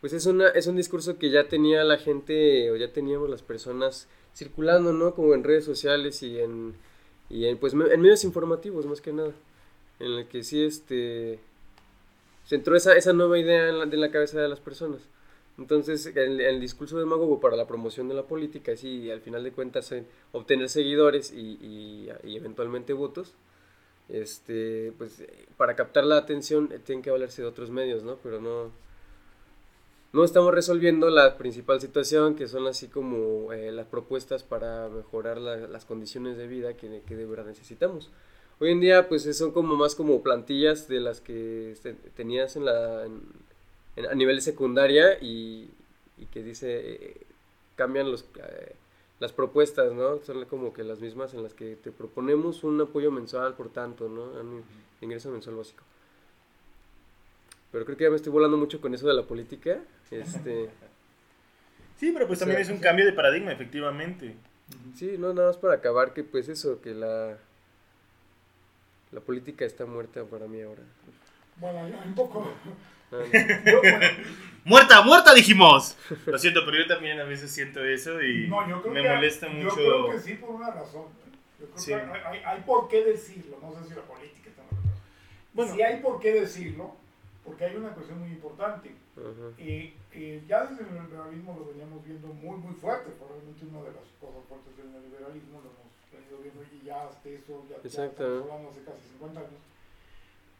pues 0.02 0.14
es, 0.14 0.26
una, 0.26 0.50
es 0.50 0.68
un 0.68 0.76
discurso 0.76 1.18
que 1.18 1.30
ya 1.32 1.48
tenía 1.48 1.84
la 1.86 1.98
gente 1.98 2.70
o 2.72 2.76
ya 2.76 2.92
teníamos 2.92 3.30
las 3.30 3.42
personas 3.42 4.10
circulando, 4.36 4.92
¿no? 4.92 5.16
Como 5.16 5.34
en 5.34 5.44
redes 5.46 5.64
sociales 5.64 6.22
y 6.22 6.40
en, 6.40 6.76
y 7.30 7.46
en, 7.46 7.58
pues, 7.58 7.74
en 7.74 8.02
medios 8.02 8.24
informativos 8.24 8.86
más 8.86 9.02
que 9.02 9.14
nada, 9.14 9.32
en 10.00 10.12
el 10.12 10.28
que 10.28 10.44
sí 10.44 10.64
este, 10.64 11.40
se 12.46 12.56
entró 12.56 12.76
esa, 12.76 12.96
esa 12.96 13.14
nueva 13.14 13.40
idea 13.40 13.70
en 13.70 13.80
la, 13.80 13.84
en 13.86 14.02
la 14.02 14.12
cabeza 14.12 14.40
de 14.40 14.50
las 14.50 14.60
personas. 14.60 15.02
Entonces, 15.58 16.06
el, 16.08 16.42
el 16.42 16.60
discurso 16.60 17.00
demagogo 17.00 17.40
para 17.40 17.56
la 17.56 17.66
promoción 17.66 18.10
de 18.10 18.14
la 18.14 18.24
política 18.24 18.74
es 18.74 18.84
y 18.84 19.10
al 19.10 19.22
final 19.22 19.44
de 19.44 19.52
cuentas 19.52 19.94
obtener 20.34 20.70
seguidores 20.70 21.32
y, 21.32 21.58
y, 21.62 22.36
eventualmente 22.36 22.94
votos. 22.94 23.34
Este, 24.10 24.94
pues 25.00 25.24
para 25.58 25.76
captar 25.76 26.04
la 26.04 26.18
atención 26.18 26.70
eh, 26.72 26.78
tienen 26.78 27.02
que 27.02 27.10
valerse 27.10 27.42
de 27.42 27.48
otros 27.48 27.72
medios, 27.72 28.04
¿no? 28.04 28.18
Pero 28.22 28.40
no, 28.40 28.70
no 30.16 30.24
estamos 30.24 30.54
resolviendo 30.54 31.10
la 31.10 31.38
principal 31.38 31.82
situación, 31.82 32.36
que 32.36 32.48
son 32.48 32.66
así 32.68 32.88
como 32.88 33.52
eh, 33.52 33.72
las 33.74 33.86
propuestas 33.86 34.44
para 34.44 34.88
mejorar 34.88 35.38
las 35.38 35.84
condiciones 35.84 36.38
de 36.38 36.48
vida 36.48 36.76
que, 36.76 37.02
que, 37.06 37.16
de 37.18 37.26
verdad 37.26 37.46
necesitamos. 37.46 38.10
Hoy 38.60 38.72
en 38.72 38.80
día, 38.80 39.10
pues 39.10 39.24
son 39.38 39.52
como 39.52 39.76
más 39.76 39.94
como 39.94 40.24
plantillas 40.24 40.88
de 40.88 41.02
las 41.02 41.20
que 41.20 41.76
tenías 42.16 42.56
en 42.56 42.64
la, 42.64 43.04
a 44.10 44.16
nivel 44.16 44.38
de 44.38 44.42
secundaria 44.42 45.18
y, 45.22 45.70
que 46.32 46.42
dice, 46.42 46.94
eh, 46.94 47.18
cambian 47.76 48.10
los, 48.10 48.24
eh, 48.38 48.76
las 49.20 49.34
propuestas, 49.34 49.92
¿no? 49.92 50.20
Son 50.24 50.46
como 50.46 50.72
que 50.72 50.86
las 50.86 51.02
mismas 51.02 51.34
en 51.34 51.44
las 51.44 51.54
que 51.54 51.76
te 51.76 51.92
proponemos 51.92 52.64
un 52.64 52.80
apoyo 52.80 53.12
mensual 53.12 53.54
por 53.56 53.68
tanto, 53.68 54.08
¿no? 54.08 54.32
ingreso 55.02 55.30
mensual 55.30 55.58
básico. 55.58 55.84
Pero 57.74 57.84
creo 57.84 57.98
que 57.98 58.06
ya 58.06 58.10
me 58.10 58.16
estoy 58.16 58.32
volando 58.32 58.56
mucho 58.56 58.80
con 58.80 58.94
eso 58.94 59.06
de 59.06 59.14
la 59.14 59.24
política. 59.24 59.82
Este... 60.12 60.70
Sí, 61.98 62.12
pero 62.12 62.28
pues 62.28 62.40
también 62.40 62.60
es 62.60 62.70
un 62.70 62.80
cambio 62.80 63.06
de 63.06 63.14
paradigma, 63.14 63.52
efectivamente. 63.52 64.36
Sí, 64.96 65.16
no, 65.18 65.34
nada 65.34 65.50
más 65.50 65.58
para 65.58 65.76
acabar 65.76 66.14
que 66.14 66.24
pues 66.24 66.50
eso, 66.50 66.82
que 66.82 66.94
la, 66.94 67.38
la 69.12 69.20
política 69.22 69.66
está 69.66 69.86
muerta 69.86 70.24
para 70.26 70.48
mí 70.48 70.62
ahora. 70.62 70.82
Bueno, 71.58 71.88
un 72.06 72.16
poco, 72.16 72.52
muerta, 74.66 75.02
muerta 75.04 75.34
dijimos. 75.34 75.96
Lo 76.26 76.38
siento, 76.38 76.66
pero 76.66 76.78
yo 76.78 76.88
también 76.88 77.20
a 77.20 77.24
veces 77.24 77.52
siento 77.52 77.84
eso 77.84 78.22
y 78.22 78.48
me 78.92 79.10
molesta 79.10 79.48
mucho. 79.48 79.70
Yo 79.70 79.76
creo 79.76 80.12
que 80.12 80.20
sí 80.20 80.34
por 80.36 80.50
una 80.52 80.72
razón. 80.72 81.06
Yo 81.60 81.68
creo 81.68 82.12
que 82.12 82.28
hay, 82.28 82.40
hay, 82.46 82.62
por 82.62 82.88
qué 82.88 83.04
decirlo. 83.04 83.58
No 83.62 83.74
sé 83.74 83.90
si 83.90 83.96
la 83.96 84.02
política 84.02 84.50
está. 84.50 84.64
Bueno, 85.54 85.74
sí 85.74 85.82
hay 85.82 86.02
por 86.02 86.20
qué 86.20 86.34
decirlo, 86.34 86.96
porque 87.46 87.66
hay 87.66 87.76
una 87.76 87.94
cuestión 87.94 88.20
muy 88.20 88.30
importante. 88.30 88.96
y, 89.58 89.94
ya 90.48 90.66
desde 90.66 90.84
el 90.84 91.04
liberalismo 91.06 91.56
lo 91.60 91.66
veníamos 91.68 92.04
viendo 92.04 92.28
muy, 92.28 92.58
muy 92.58 92.74
fuerte. 92.74 93.12
Probablemente 93.12 93.66
una 93.66 93.82
de 93.82 93.94
las 93.94 94.08
cosas 94.20 94.44
fuertes 94.50 94.76
del 94.78 94.92
neoliberalismo 94.92 95.62
lo 95.62 95.70
hemos 95.70 95.90
venido 96.12 96.38
viendo 96.42 96.64
y 96.64 96.86
ya 96.86 97.08
hasta 97.08 97.30
eso, 97.30 97.64
ya, 97.70 97.78
ya 97.88 98.06
estamos 98.06 98.44
hablando 98.44 98.70
hace 98.70 98.84
casi 98.84 99.08
50 99.14 99.40
años. 99.40 99.62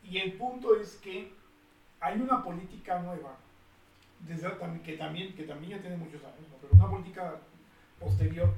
Y 0.04 0.18
el 0.20 0.34
punto 0.34 0.76
es 0.76 0.96
que 0.98 1.32
hay 2.00 2.22
una 2.22 2.44
política 2.44 3.00
nueva 3.00 3.38
desde, 4.20 4.48
que, 4.84 4.98
también, 4.98 5.36
que 5.36 5.44
también 5.44 5.78
ya 5.78 5.82
tiene 5.82 5.98
muchos 5.98 6.24
años, 6.24 6.46
pero 6.62 6.74
una 6.74 6.90
política 6.90 7.36
posterior 8.00 8.50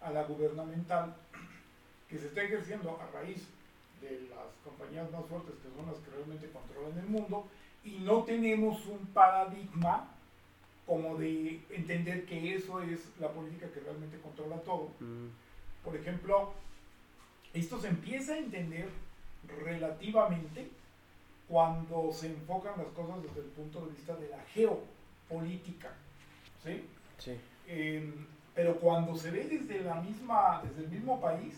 a 0.00 0.10
la 0.10 0.24
gubernamental 0.24 1.14
que 2.08 2.18
se 2.18 2.28
está 2.28 2.42
ejerciendo 2.42 2.98
a 3.00 3.06
raíz 3.18 3.46
de 4.00 4.28
las 4.30 4.54
compañías 4.64 5.10
más 5.10 5.24
fuertes 5.26 5.54
que 5.62 5.70
son 5.74 5.86
las 5.86 5.98
que 5.98 6.10
realmente 6.10 6.50
controlan 6.50 6.98
el 6.98 7.06
mundo 7.06 7.46
y 7.86 8.00
no 8.00 8.24
tenemos 8.24 8.84
un 8.86 9.06
paradigma 9.06 10.08
como 10.86 11.16
de 11.16 11.60
entender 11.70 12.26
que 12.26 12.54
eso 12.54 12.82
es 12.82 13.08
la 13.20 13.30
política 13.30 13.68
que 13.72 13.80
realmente 13.80 14.18
controla 14.20 14.56
todo. 14.62 14.90
Mm. 15.00 15.28
Por 15.84 15.96
ejemplo, 15.96 16.52
esto 17.54 17.80
se 17.80 17.88
empieza 17.88 18.34
a 18.34 18.38
entender 18.38 18.88
relativamente 19.64 20.68
cuando 21.48 22.12
se 22.12 22.26
enfocan 22.26 22.74
las 22.76 22.88
cosas 22.88 23.22
desde 23.22 23.40
el 23.40 23.46
punto 23.46 23.86
de 23.86 23.92
vista 23.92 24.16
de 24.16 24.28
la 24.28 24.40
geopolítica. 24.52 25.92
¿sí? 26.64 26.84
Sí. 27.18 27.38
Em, 27.68 28.26
pero 28.54 28.76
cuando 28.80 29.16
se 29.16 29.30
ve 29.30 29.44
desde, 29.44 29.82
la 29.82 29.94
misma, 29.96 30.62
desde 30.64 30.84
el 30.84 30.90
mismo 30.90 31.20
país, 31.20 31.54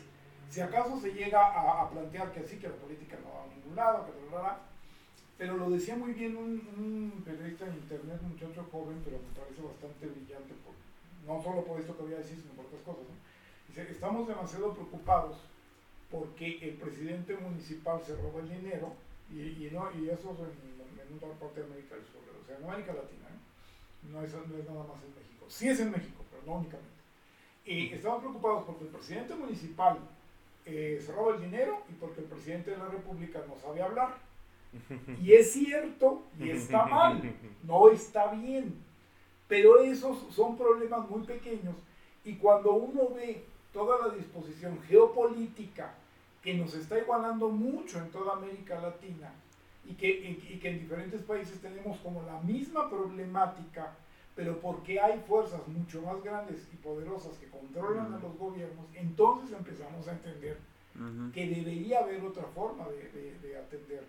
si 0.51 0.61
acaso 0.61 1.01
se 1.01 1.13
llega 1.13 1.41
a, 1.43 1.89
plantear 1.91 2.33
que 2.33 2.43
sí, 2.45 2.59
que 2.59 2.69
la 2.69 2.75
política 2.75 3.17
no 3.23 3.31
va 3.31 3.45
a 3.45 3.55
ningún 3.55 3.77
lado, 3.77 4.07
que 4.07 4.13
pero 5.39 5.57
lo 5.57 5.71
decía 5.71 5.97
muy 5.97 6.13
bien 6.13 6.37
un, 6.37 7.23
periodista 7.25 7.67
en 7.67 7.75
internet, 7.75 8.19
un 8.23 8.31
muchacho 8.31 8.67
joven, 8.73 9.01
pero 9.05 9.19
me 9.19 9.41
parece 9.41 9.63
bastante 9.63 10.07
brillante, 10.07 10.53
no 11.27 11.43
solo 11.43 11.65
por 11.65 11.81
esto 11.81 11.97
que 11.97 12.03
voy 12.03 12.15
a 12.15 12.19
decir, 12.19 12.37
sino 12.37 12.55
por 12.55 12.67
otras 12.67 12.83
cosas. 12.83 13.07
Dice, 13.69 13.83
estamos 13.89 14.27
demasiado 14.27 14.75
preocupados 14.75 15.37
porque 16.11 16.59
el 16.61 16.75
presidente 16.75 17.37
municipal 17.37 18.03
se 18.05 18.17
roba 18.17 18.41
el 18.41 18.49
dinero, 18.49 18.93
y, 19.31 19.41
y, 19.41 19.71
no, 19.73 19.89
y 19.95 20.09
eso 20.09 20.33
es 20.33 20.41
en, 20.41 20.75
en 21.07 21.17
otra 21.17 21.29
parte 21.39 21.61
de 21.61 21.67
América 21.67 21.95
del 21.95 22.05
Sur, 22.05 22.23
o 22.27 22.45
sea, 22.45 22.57
en 22.57 22.65
América 22.65 22.95
Latina, 22.95 23.29
¿eh? 23.29 23.39
no, 24.11 24.23
es, 24.23 24.33
no 24.33 24.59
es 24.59 24.67
nada 24.67 24.85
más 24.85 25.03
en 25.05 25.15
México. 25.15 25.47
Sí 25.49 25.69
es 25.69 25.79
en 25.81 25.93
México, 25.93 26.25
pero 26.31 26.43
no 26.47 26.61
únicamente. 26.61 26.99
Y 27.65 27.93
estamos 27.93 28.21
preocupados 28.21 28.65
porque 28.65 28.85
el 28.85 28.91
presidente 28.91 29.35
municipal 29.35 29.99
eh, 30.65 31.01
se 31.05 31.13
roba 31.13 31.37
el 31.37 31.43
dinero 31.43 31.83
y 31.91 31.93
porque 31.93 32.23
el 32.23 32.27
presidente 32.27 32.71
de 32.71 32.79
la 32.79 32.89
República 32.89 33.43
no 33.47 33.57
sabe 33.61 33.83
hablar. 33.83 34.28
Y 35.23 35.33
es 35.33 35.53
cierto, 35.53 36.23
y 36.39 36.51
está 36.51 36.87
mal, 36.87 37.23
no 37.65 37.91
está 37.91 38.33
bien. 38.33 38.75
Pero 39.49 39.81
esos 39.81 40.27
son 40.35 40.57
problemas 40.57 41.09
muy 41.09 41.23
pequeños. 41.23 41.75
Y 42.25 42.35
cuando 42.35 42.73
uno 42.73 43.09
ve 43.15 43.45
toda 43.73 44.07
la 44.07 44.15
disposición 44.15 44.79
geopolítica 44.89 45.95
que 46.43 46.55
nos 46.55 46.75
está 46.75 46.99
igualando 46.99 47.49
mucho 47.49 47.99
en 47.99 48.11
toda 48.11 48.35
América 48.35 48.81
Latina 48.81 49.33
y 49.89 49.95
que, 49.95 50.09
y 50.09 50.59
que 50.59 50.69
en 50.69 50.81
diferentes 50.81 51.23
países 51.23 51.61
tenemos 51.61 51.99
como 51.99 52.23
la 52.23 52.41
misma 52.41 52.91
problemática, 52.91 53.95
pero 54.37 54.61
porque 54.61 55.01
hay 55.01 55.19
fuerzas 55.27 55.67
mucho 55.67 56.03
más 56.03 56.23
grandes 56.23 56.69
y 56.73 56.77
poderosas 56.77 57.37
que 57.39 57.49
controlan 57.49 58.13
a 58.13 58.19
los 58.19 58.37
gobiernos, 58.37 58.87
entonces 58.95 59.57
empezamos 59.57 60.07
a 60.07 60.13
entender 60.13 60.59
que 61.33 61.47
debería 61.47 62.01
haber 62.01 62.23
otra 62.25 62.45
forma 62.55 62.85
de, 62.89 63.57
atender 63.57 64.05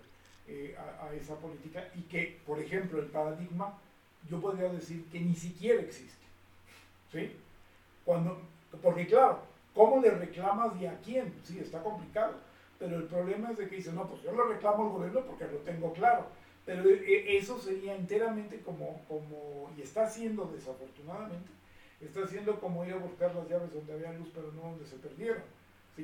eh, 0.50 0.76
a, 0.78 1.14
esa 1.14 1.36
política 1.36 1.88
y 1.96 2.02
que, 2.02 2.40
por 2.46 2.60
ejemplo, 2.60 3.00
el 3.00 3.06
paradigma, 3.06 3.78
yo 4.30 4.42
podría 4.42 4.70
decir 4.70 5.06
que 5.12 5.20
ni 5.20 5.36
siquiera 5.36 5.82
existe. 5.82 6.26
¿Sí? 7.12 7.36
Cuando, 8.06 8.42
porque 8.82 9.08
claro, 9.08 9.42
¿cómo 9.74 10.02
le 10.02 10.12
reclamas 10.12 10.80
y 10.82 10.86
a 10.86 11.00
quién? 11.02 11.34
Sí, 11.44 11.60
está 11.60 11.82
complicado. 11.82 12.34
Pero 12.78 12.98
el 12.98 13.04
problema 13.04 13.52
es 13.52 13.58
de 13.58 13.68
que 13.68 13.78
dice, 13.78 13.92
no, 13.92 14.08
pues 14.08 14.22
yo 14.24 14.32
lo 14.32 14.48
reclamo 14.48 14.84
al 14.84 14.90
gobierno 14.90 15.22
porque 15.22 15.46
lo 15.46 15.60
tengo 15.60 15.94
claro. 15.94 16.28
Pero 16.66 16.90
e, 16.90 16.96
e, 16.96 17.38
eso 17.38 17.60
sería 17.60 17.96
enteramente 17.96 18.62
como, 18.62 19.02
como, 19.08 19.72
y 19.78 19.82
está 19.82 20.04
haciendo 20.04 20.52
desafortunadamente, 20.54 21.50
está 22.02 22.24
haciendo 22.24 22.60
como 22.60 22.86
ir 22.86 22.94
a 22.94 22.98
buscar 22.98 23.34
las 23.36 23.50
llaves 23.50 23.74
donde 23.74 23.94
había 23.94 24.14
luz, 24.14 24.30
pero 24.34 24.52
no 24.54 24.62
donde 24.62 24.86
se 24.86 24.98
perdieron 24.98 25.44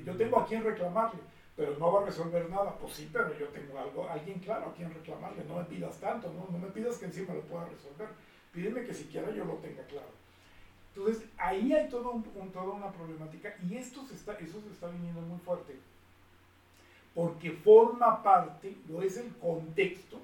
yo 0.04 0.16
tengo 0.16 0.40
a 0.40 0.46
quien 0.46 0.64
reclamarle, 0.64 1.20
pero 1.56 1.78
no 1.78 1.92
va 1.92 2.02
a 2.02 2.06
resolver 2.06 2.50
nada. 2.50 2.76
Pues 2.78 2.94
sí, 2.94 3.10
pero 3.12 3.38
yo 3.38 3.48
tengo 3.48 3.80
algo, 3.80 4.10
alguien 4.10 4.40
claro 4.40 4.68
a 4.68 4.74
quien 4.74 4.94
reclamarle. 4.94 5.44
No 5.46 5.58
me 5.58 5.66
pidas 5.66 5.98
tanto, 6.00 6.32
no, 6.34 6.48
no 6.52 6.58
me 6.58 6.72
pidas 6.72 6.98
que 6.98 7.06
encima 7.06 7.34
lo 7.34 7.42
pueda 7.42 7.66
resolver. 7.66 8.10
Pídeme 8.52 8.86
que 8.86 8.94
siquiera 8.94 9.32
yo 9.32 9.46
lo 9.46 9.56
tenga 9.56 9.84
claro. 9.84 10.10
Entonces, 10.96 11.26
ahí 11.38 11.74
hay 11.74 11.90
todo 11.90 12.12
un, 12.12 12.24
toda 12.52 12.74
una 12.74 12.92
problemática 12.92 13.56
y 13.70 13.76
esto 13.76 14.06
se 14.06 14.16
está, 14.16 14.34
eso 14.34 14.62
se 14.62 14.72
está 14.72 14.88
viniendo 14.88 15.22
muy 15.22 15.40
fuerte 15.40 15.76
porque 17.16 17.52
forma 17.52 18.22
parte, 18.22 18.76
lo 18.90 19.02
es 19.02 19.16
el 19.18 19.34
contexto 19.38 20.20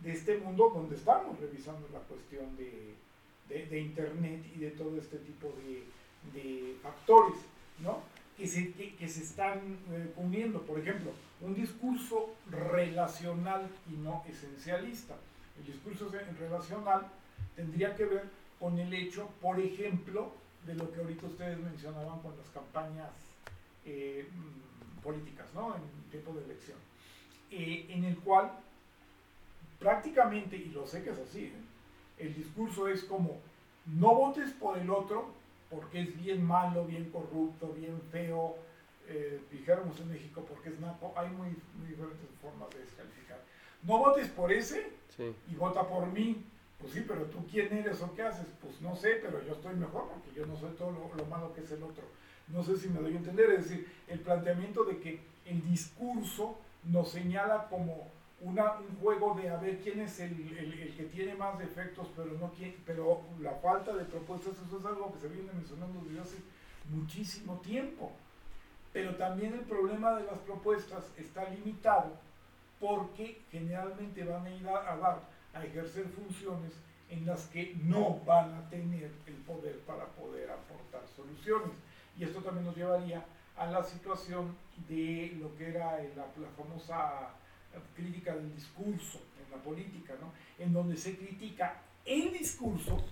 de 0.00 0.12
este 0.12 0.36
mundo 0.36 0.70
donde 0.74 0.94
estamos 0.94 1.40
revisando 1.40 1.88
la 1.90 2.00
cuestión 2.00 2.54
de, 2.58 2.94
de, 3.48 3.80
Internet 3.80 4.44
y 4.54 4.58
de 4.58 4.70
todo 4.72 4.98
este 4.98 5.16
tipo 5.18 5.50
de, 5.56 6.38
de 6.38 6.76
factores, 6.82 7.38
¿no? 7.82 8.00
Que 8.36 8.46
se, 8.46 8.72
que, 8.72 9.08
se 9.08 9.22
están 9.22 9.58
eh. 9.92 10.12
Por 10.66 10.78
ejemplo, 10.78 11.12
un 11.40 11.54
discurso 11.54 12.34
relacional 12.50 13.68
y 13.90 13.96
no 13.96 14.24
esencialista. 14.28 15.14
El 15.58 15.66
discurso 15.72 16.10
relacional 16.38 17.06
tendría 17.54 17.94
que 17.94 18.04
ver 18.04 18.24
con 18.58 18.78
el 18.78 18.92
hecho, 18.92 19.28
por 19.40 19.60
ejemplo, 19.60 20.32
de 20.66 20.74
lo 20.74 20.90
que 20.90 21.00
ahorita 21.00 21.26
ustedes 21.26 21.58
mencionaban 21.58 22.20
con 22.20 22.36
las 22.36 22.48
campañas 22.50 23.10
eh, 23.84 24.26
mm, 24.32 25.02
políticas, 25.02 25.46
¿no? 25.54 25.76
En 25.76 26.10
tiempo 26.10 26.32
de 26.32 26.44
elección. 26.44 26.78
Eh, 27.50 27.86
en 27.90 28.04
el 28.04 28.16
cual 28.18 28.50
prácticamente, 29.78 30.56
y 30.56 30.70
lo 30.70 30.86
sé 30.86 31.04
que 31.04 31.10
es 31.10 31.18
así, 31.18 31.52
el 32.18 32.34
discurso 32.34 32.88
es 32.88 33.04
como, 33.04 33.38
no 33.86 34.14
votes 34.14 34.50
por 34.52 34.78
el 34.78 34.88
otro, 34.90 35.34
porque 35.74 36.02
es 36.02 36.16
bien 36.22 36.44
malo, 36.44 36.84
bien 36.84 37.10
corrupto, 37.10 37.72
bien 37.72 38.00
feo, 38.12 38.56
eh, 39.08 39.40
dijéramos 39.50 39.98
en 40.00 40.12
México 40.12 40.44
porque 40.48 40.68
es 40.68 40.78
napo, 40.78 41.12
hay 41.16 41.28
muy, 41.30 41.48
diferentes 41.88 42.28
formas 42.40 42.70
de 42.70 42.78
descalificar. 42.78 43.40
No 43.82 43.98
votes 43.98 44.28
por 44.28 44.52
ese 44.52 44.92
y 45.50 45.54
vota 45.56 45.86
por 45.86 46.06
mí. 46.06 46.44
Pues 46.78 46.92
sí, 46.92 47.04
pero 47.06 47.22
tú 47.24 47.44
quién 47.50 47.72
eres 47.72 48.02
o 48.02 48.14
qué 48.14 48.22
haces? 48.22 48.46
Pues 48.60 48.80
no 48.80 48.94
sé, 48.94 49.20
pero 49.22 49.42
yo 49.44 49.54
estoy 49.54 49.74
mejor 49.74 50.08
porque 50.08 50.38
yo 50.38 50.46
no 50.46 50.56
soy 50.56 50.70
todo 50.72 50.90
lo, 50.90 51.24
malo 51.26 51.52
que 51.54 51.62
es 51.62 51.72
el 51.72 51.82
otro. 51.82 52.04
No 52.48 52.62
sé 52.62 52.76
si 52.76 52.88
me 52.88 53.00
doy 53.00 53.14
a 53.14 53.18
entender, 53.18 53.50
es 53.50 53.68
decir, 53.68 53.90
el 54.06 54.20
planteamiento 54.20 54.84
de 54.84 54.98
que 54.98 55.20
el 55.46 55.62
discurso 55.68 56.58
nos 56.84 57.08
señala 57.08 57.68
como 57.68 58.08
una, 58.40 58.72
un 58.74 58.96
juego 59.00 59.34
de 59.34 59.48
a 59.48 59.56
ver 59.56 59.78
quién 59.80 60.00
es 60.00 60.20
el, 60.20 60.32
el, 60.58 60.94
que 60.96 61.04
tiene 61.04 61.34
más 61.34 61.58
defectos, 61.58 62.08
pero 62.16 62.32
no 62.38 62.52
quién, 62.52 62.76
pero 62.84 63.22
la 63.40 63.52
falta 63.54 63.94
de 63.94 64.04
propuestas, 64.04 64.54
eso 64.66 64.78
es 64.78 64.84
algo 64.84 65.12
que 65.12 65.20
se 65.20 65.28
viene 65.28 65.52
mencionando 65.52 66.00
desde 66.04 66.20
hace 66.20 66.36
muchísimo 66.90 67.60
tiempo. 67.60 68.12
Pero 68.92 69.16
también 69.16 69.54
el 69.54 69.60
problema 69.60 70.14
de 70.14 70.24
las 70.24 70.38
propuestas 70.40 71.04
está 71.16 71.48
limitado 71.50 72.12
porque 72.78 73.40
generalmente 73.50 74.24
van 74.24 74.46
a 74.46 74.50
ir 74.50 74.68
a, 74.68 74.96
dar, 74.96 75.20
a 75.54 75.64
ejercer 75.64 76.06
funciones 76.08 76.72
en 77.08 77.26
las 77.26 77.46
que 77.48 77.74
no 77.82 78.20
van 78.26 78.54
a 78.54 78.68
tener 78.68 79.10
el 79.26 79.34
poder 79.46 79.78
para 79.80 80.04
poder 80.06 80.50
aportar 80.50 81.02
soluciones. 81.16 81.76
Y 82.18 82.24
esto 82.24 82.40
también 82.40 82.66
nos 82.66 82.76
llevaría 82.76 83.24
a 83.56 83.66
la 83.66 83.82
situación 83.82 84.56
de 84.88 85.36
lo 85.40 85.56
que 85.56 85.68
era 85.68 85.98
la, 86.16 86.26
la 86.26 86.48
famosa 86.56 87.30
crítica 87.94 88.34
del 88.34 88.54
discurso 88.54 89.20
en 89.44 89.50
la 89.50 89.62
política, 89.62 90.14
¿no? 90.20 90.32
En 90.58 90.72
donde 90.72 90.96
se 90.96 91.16
critica 91.16 91.80
el 92.04 92.32
discurso, 92.32 93.02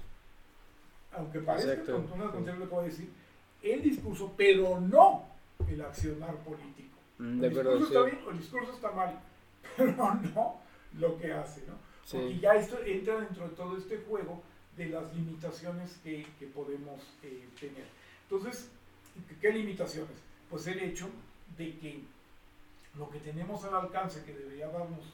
aunque 1.13 1.41
parece 1.41 1.83
que 1.83 1.93
lo 1.93 2.43
que 2.43 2.65
voy 2.67 2.85
a 2.85 2.89
decir, 2.89 3.11
el 3.63 3.83
discurso, 3.83 4.35
pero 4.37 4.81
no 4.81 5.27
el 5.69 5.81
accionar 5.81 6.37
político. 6.37 6.99
Mm, 7.19 7.45
el 7.45 7.51
discurso 7.51 7.85
está 7.85 8.03
bien 8.03 8.19
o 8.27 8.31
el 8.31 8.39
discurso 8.39 8.73
está 8.73 8.91
mal, 8.91 9.21
pero 9.77 10.15
no 10.35 10.61
lo 10.99 11.19
que 11.19 11.33
hace, 11.33 11.63
¿no? 11.67 11.75
Porque 12.11 12.39
ya 12.39 12.55
esto 12.55 12.79
entra 12.85 13.21
dentro 13.21 13.49
de 13.49 13.55
todo 13.55 13.77
este 13.79 13.99
juego 13.99 14.43
de 14.77 14.87
las 14.87 15.15
limitaciones 15.15 15.99
que, 16.03 16.27
que 16.39 16.47
podemos 16.47 17.01
eh, 17.23 17.49
tener. 17.59 17.87
Entonces, 18.29 18.71
¿qué 19.41 19.53
limitaciones? 19.53 20.17
Pues 20.51 20.67
el 20.67 20.81
hecho 20.81 21.09
de 21.57 21.79
que 21.79 22.01
lo 22.99 23.09
que 23.11 23.19
tenemos 23.21 23.65
al 23.65 23.75
alcance 23.75 24.25
que 24.25 24.35
debería 24.35 24.69
darnos 24.69 25.13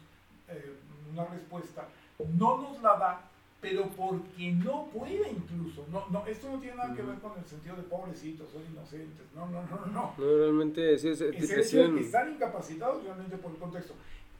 eh, 0.49 0.76
una 1.12 1.24
respuesta, 1.26 1.89
no 2.37 2.59
nos 2.59 2.83
la 2.83 2.97
da, 2.97 3.31
pero 3.61 3.89
porque 3.97 4.53
no 4.53 4.87
puede 4.87 5.31
incluso. 5.31 5.85
No, 5.91 6.07
no, 6.11 6.26
esto 6.26 6.51
no 6.51 6.59
tiene 6.59 6.76
nada 6.76 6.95
que 6.95 7.03
ver 7.03 7.18
con 7.18 7.39
el 7.39 7.45
sentido 7.45 7.76
de 7.76 7.83
pobrecitos, 7.83 8.51
son 8.51 8.62
inocentes. 8.70 9.26
No, 9.35 9.47
no, 9.47 9.62
no, 9.62 9.87
no. 9.87 9.93
No, 9.93 10.14
realmente 10.16 10.95
es, 10.95 11.05
es 11.05 11.20
el 11.20 11.35
hecho 11.35 11.95
que 11.95 12.01
están 12.01 12.33
incapacitados 12.33 13.03
realmente 13.05 13.37
por 13.37 13.53
el 13.53 13.59
contexto. 13.59 13.95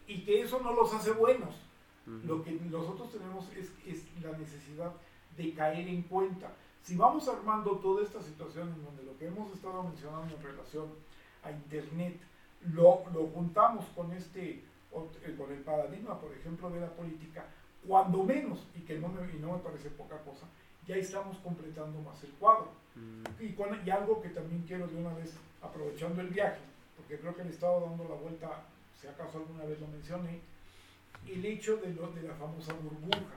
Y 0.07 0.25
que 0.25 0.43
eso 0.43 0.61
no 0.61 0.73
los 0.73 0.93
hace 0.95 1.13
buenos. 1.13 1.55
Lo 2.25 2.43
que 2.43 2.53
nosotros 2.53 3.13
tenemos 3.13 3.45
es, 3.55 3.71
es 3.87 4.03
la 4.23 4.37
necesidad 4.39 4.93
de 5.37 5.53
caer 5.53 5.89
en 5.89 6.03
cuenta. 6.03 6.51
Si 6.83 6.97
vamos 6.97 7.29
armando 7.29 7.73
toda 7.73 8.03
esta 8.03 8.23
situación 8.23 8.69
en 8.69 8.83
donde 8.83 9.03
lo 9.03 9.19
que 9.19 9.27
hemos 9.27 9.53
estado 9.53 9.83
mencionando 9.83 10.35
en 10.35 10.43
relación 10.43 10.87
a 11.45 11.51
Internet, 11.51 12.19
lo, 12.73 13.05
lo 13.13 13.27
juntamos 13.29 13.85
con, 13.95 14.13
este, 14.13 14.51
eh, 14.51 15.35
con 15.37 15.53
el 15.53 15.61
paradigma, 15.61 16.21
por 16.21 16.33
ejemplo, 16.33 16.71
de 16.71 16.81
la 16.81 16.89
política, 16.89 17.47
cuando 17.87 18.25
menos, 18.25 18.67
y 18.77 18.81
que 18.81 18.99
no 18.99 19.09
me, 19.09 19.33
y 19.33 19.39
no 19.39 19.53
me 19.53 19.59
parece 19.59 19.91
poca 19.91 20.19
cosa, 20.19 20.47
ya 20.87 20.97
estamos 20.97 21.37
completando 21.39 22.01
más 22.01 22.23
el 22.25 22.31
cuadro. 22.33 22.69
Mm. 22.95 23.43
Y, 23.43 23.53
con, 23.53 23.87
y 23.87 23.91
algo 23.91 24.21
que 24.21 24.31
también 24.31 24.65
quiero 24.67 24.87
de 24.89 24.97
una 24.97 25.15
vez, 25.15 25.37
aprovechando 25.63 26.21
el 26.21 26.29
viaje, 26.29 26.61
porque 26.97 27.19
creo 27.19 27.35
que 27.37 27.45
le 27.45 27.51
he 27.51 27.53
estado 27.53 27.81
dando 27.81 28.05
la 28.05 28.15
vuelta, 28.17 28.65
si 29.01 29.07
acaso 29.07 29.39
alguna 29.39 29.65
vez 29.65 29.81
lo 29.81 29.87
mencioné, 29.87 30.41
el 31.27 31.45
hecho 31.45 31.77
de, 31.77 31.93
lo, 31.95 32.11
de 32.13 32.23
la 32.23 32.35
famosa 32.35 32.73
burbuja. 32.75 33.37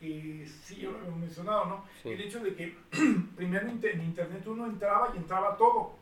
Que 0.00 0.46
sí, 0.62 0.76
yo 0.76 0.92
lo 0.92 1.08
he 1.08 1.10
mencionado, 1.10 1.64
¿no? 1.66 1.84
Sí. 2.02 2.10
El 2.10 2.20
hecho 2.20 2.38
de 2.40 2.54
que 2.54 2.76
primero 3.36 3.68
en 3.68 4.02
Internet 4.04 4.46
uno 4.46 4.66
entraba 4.66 5.12
y 5.14 5.18
entraba 5.18 5.56
todo. 5.56 5.94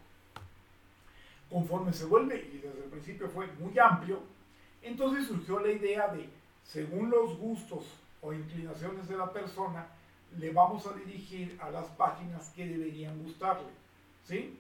Conforme 1.51 1.93
se 1.93 2.05
vuelve, 2.07 2.37
y 2.53 2.59
desde 2.59 2.85
el 2.85 2.91
principio 2.91 3.29
fue 3.29 3.47
muy 3.59 3.79
amplio, 3.79 4.21
entonces 4.83 5.27
surgió 5.27 5.61
la 5.61 5.71
idea 5.71 6.09
de, 6.09 6.29
según 6.65 7.11
los 7.11 7.37
gustos 7.39 7.85
o 8.21 8.33
inclinaciones 8.33 9.09
de 9.09 9.17
la 9.17 9.33
persona, 9.33 9.87
le 10.39 10.53
vamos 10.53 10.87
a 10.87 10.93
dirigir 10.95 11.57
a 11.61 11.71
las 11.71 11.87
páginas 11.91 12.51
que 12.55 12.67
deberían 12.67 13.23
gustarle. 13.23 13.69
¿Sí? 14.25 14.59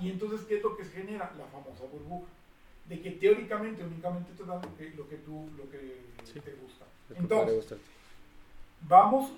Y 0.00 0.10
entonces, 0.10 0.42
¿qué 0.46 0.58
es 0.58 0.62
lo 0.62 0.76
que 0.76 0.84
se 0.84 0.90
genera? 0.92 1.32
La 1.36 1.46
famosa 1.46 1.84
burbuja. 1.90 2.30
De 2.88 3.00
que 3.00 3.12
teóricamente 3.12 3.82
únicamente 3.84 4.32
te 4.36 4.44
dan 4.44 4.60
lo 4.62 4.76
que, 4.76 4.90
lo 4.90 5.08
que 5.08 5.16
tú, 5.16 5.48
lo 5.56 5.68
que 5.70 6.02
Sí. 6.24 6.40
te 6.40 6.52
gusta. 6.54 6.84
Entonces, 7.16 7.74
vamos, 8.88 9.30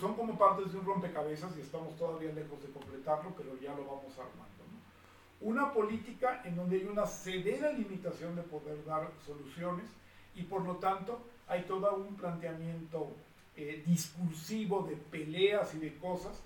son 0.00 0.14
como 0.14 0.36
partes 0.38 0.72
de 0.72 0.78
un 0.78 0.84
rompecabezas 0.84 1.56
y 1.56 1.60
estamos 1.60 1.96
todavía 1.96 2.32
lejos 2.32 2.60
de 2.62 2.70
completarlo, 2.72 3.32
pero 3.36 3.58
ya 3.60 3.74
lo 3.74 3.84
vamos 3.84 4.12
armando. 4.18 4.53
Una 5.44 5.72
política 5.74 6.40
en 6.44 6.56
donde 6.56 6.76
hay 6.76 6.84
una 6.86 7.06
severa 7.06 7.70
limitación 7.70 8.34
de 8.34 8.42
poder 8.42 8.82
dar 8.86 9.10
soluciones 9.26 9.84
y 10.34 10.42
por 10.42 10.62
lo 10.64 10.76
tanto 10.76 11.20
hay 11.46 11.62
todo 11.64 11.94
un 11.96 12.16
planteamiento 12.16 13.12
eh, 13.56 13.82
discursivo 13.86 14.82
de 14.88 14.96
peleas 14.96 15.74
y 15.74 15.78
de 15.78 15.96
cosas 15.98 16.40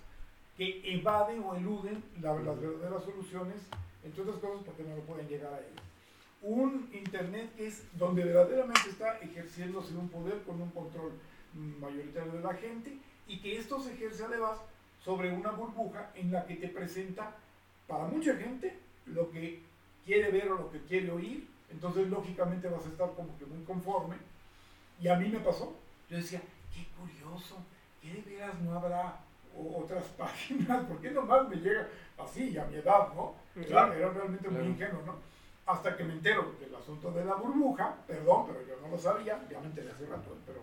que 0.57 0.81
evaden 0.93 1.41
o 1.43 1.55
eluden 1.55 2.03
la- 2.21 2.33
las 2.35 2.59
verdaderas 2.59 3.03
soluciones, 3.05 3.55
entre 4.03 4.21
otras 4.21 4.37
cosas 4.37 4.63
porque 4.65 4.83
no 4.83 4.95
lo 4.97 5.01
pueden 5.03 5.27
llegar 5.29 5.53
a 5.53 5.59
ellas. 5.59 5.83
Un 6.41 6.89
Internet 6.93 7.49
que 7.55 7.67
es 7.67 7.83
donde 7.97 8.25
verdaderamente 8.25 8.89
está 8.89 9.17
ejerciéndose 9.19 9.95
un 9.95 10.09
poder 10.09 10.43
con 10.43 10.61
un 10.61 10.69
control 10.71 11.13
mayoritario 11.79 12.33
de 12.33 12.41
la 12.41 12.53
gente 12.55 12.97
y 13.27 13.39
que 13.39 13.57
esto 13.57 13.79
se 13.79 13.93
ejerce 13.93 14.25
además 14.25 14.57
sobre 15.05 15.31
una 15.31 15.51
burbuja 15.51 16.11
en 16.15 16.31
la 16.33 16.45
que 16.45 16.55
te 16.57 16.67
presenta 16.67 17.33
para 17.87 18.03
mucha 18.05 18.35
gente 18.35 18.77
lo 19.13 19.29
que 19.31 19.61
quiere 20.05 20.31
ver 20.31 20.51
o 20.51 20.57
lo 20.57 20.71
que 20.71 20.79
quiere 20.83 21.11
oír, 21.11 21.47
entonces 21.69 22.07
lógicamente 22.09 22.67
vas 22.67 22.85
a 22.85 22.89
estar 22.89 23.11
como 23.13 23.37
que 23.37 23.45
muy 23.45 23.63
conforme. 23.63 24.15
Y 24.99 25.07
a 25.07 25.15
mí 25.15 25.29
me 25.29 25.39
pasó, 25.39 25.75
yo 26.09 26.17
decía, 26.17 26.41
qué 26.73 26.87
curioso, 26.99 27.57
que 28.01 28.13
de 28.13 28.21
veras 28.21 28.59
no 28.61 28.73
habrá 28.77 29.19
otras 29.55 30.03
páginas, 30.17 30.85
¿por 30.85 30.99
qué 31.01 31.11
nomás 31.11 31.47
me 31.47 31.55
llega 31.57 31.87
así 32.17 32.57
a 32.57 32.65
mi 32.65 32.75
edad, 32.77 33.13
no? 33.15 33.35
Claro, 33.67 33.93
era 33.93 34.09
realmente 34.09 34.47
muy 34.49 34.57
Claro. 34.59 34.69
ingenuo, 34.71 35.01
¿no? 35.05 35.15
Hasta 35.65 35.95
que 35.95 36.03
me 36.03 36.13
entero 36.13 36.55
del 36.59 36.73
asunto 36.73 37.11
de 37.11 37.23
la 37.25 37.35
burbuja, 37.35 37.95
perdón, 38.07 38.47
pero 38.47 38.65
yo 38.65 38.81
no 38.81 38.87
lo 38.89 38.97
sabía, 38.97 39.45
ya 39.51 39.59
me 39.59 39.67
enteré 39.67 39.91
hace 39.91 40.05
rato, 40.07 40.35
pero... 40.45 40.61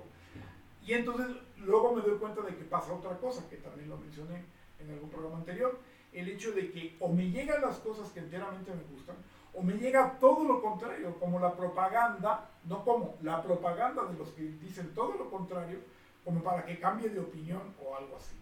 Y 0.85 0.93
entonces 0.95 1.27
luego 1.59 1.95
me 1.95 2.03
doy 2.03 2.19
cuenta 2.19 2.43
de 2.43 2.55
que 2.57 2.65
pasa 2.65 2.93
otra 2.93 3.17
cosa, 3.19 3.49
que 3.49 3.57
también 3.57 3.89
lo 3.89 3.97
mencioné 3.99 4.43
en 4.81 4.91
algún 4.91 5.11
programa 5.11 5.37
anterior, 5.39 5.79
el 6.17 6.29
hecho 6.29 6.53
de 6.53 6.71
que 6.71 6.97
o 6.99 7.13
me 7.13 7.31
llegan 7.31 7.61
las 7.61 7.77
cosas 7.79 8.11
que 8.11 8.21
enteramente 8.21 8.73
me 8.73 8.97
gustan, 8.97 9.17
o 9.55 9.63
me 9.63 9.75
llega 9.75 10.19
todo 10.19 10.45
lo 10.45 10.61
contrario, 10.61 11.19
como 11.19 11.39
la 11.39 11.55
propaganda, 11.55 12.51
no 12.65 12.85
como, 12.85 13.17
la 13.23 13.43
propaganda 13.43 14.05
de 14.05 14.19
los 14.19 14.29
que 14.31 14.43
dicen 14.43 14.95
todo 14.95 15.15
lo 15.15 15.31
contrario, 15.31 15.79
como 16.25 16.43
para 16.43 16.65
que 16.65 16.79
cambie 16.79 17.09
de 17.09 17.21
opinión 17.21 17.63
o 17.83 17.97
algo 17.97 18.17
así. 18.17 18.35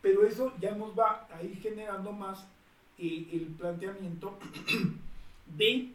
Pero 0.00 0.26
eso 0.26 0.52
ya 0.60 0.72
nos 0.72 0.98
va 0.98 1.26
a 1.32 1.42
ir 1.42 1.56
generando 1.60 2.12
más 2.12 2.46
eh, 2.98 3.28
el 3.32 3.46
planteamiento 3.58 4.38
de 5.56 5.92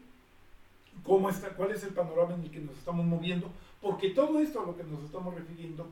cómo 1.04 1.30
está, 1.30 1.50
cuál 1.50 1.70
es 1.70 1.84
el 1.84 1.94
panorama 1.94 2.34
en 2.34 2.42
el 2.42 2.50
que 2.50 2.60
nos 2.60 2.76
estamos 2.76 3.06
moviendo, 3.06 3.50
porque 3.80 4.10
todo 4.10 4.40
esto 4.40 4.62
a 4.62 4.66
lo 4.66 4.76
que 4.76 4.84
nos 4.84 5.02
estamos 5.04 5.34
refiriendo, 5.34 5.86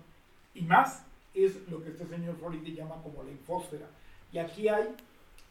y 0.55 0.63
más, 0.63 1.05
es 1.35 1.69
lo 1.71 1.83
que 1.83 1.91
este 1.91 2.07
señor 2.07 2.37
Floridi 2.37 2.75
llama 2.75 2.97
como 3.03 3.23
la 3.23 3.31
infósfera. 3.31 3.87
Y 4.33 4.39
aquí 4.39 4.69
hay, 4.69 4.95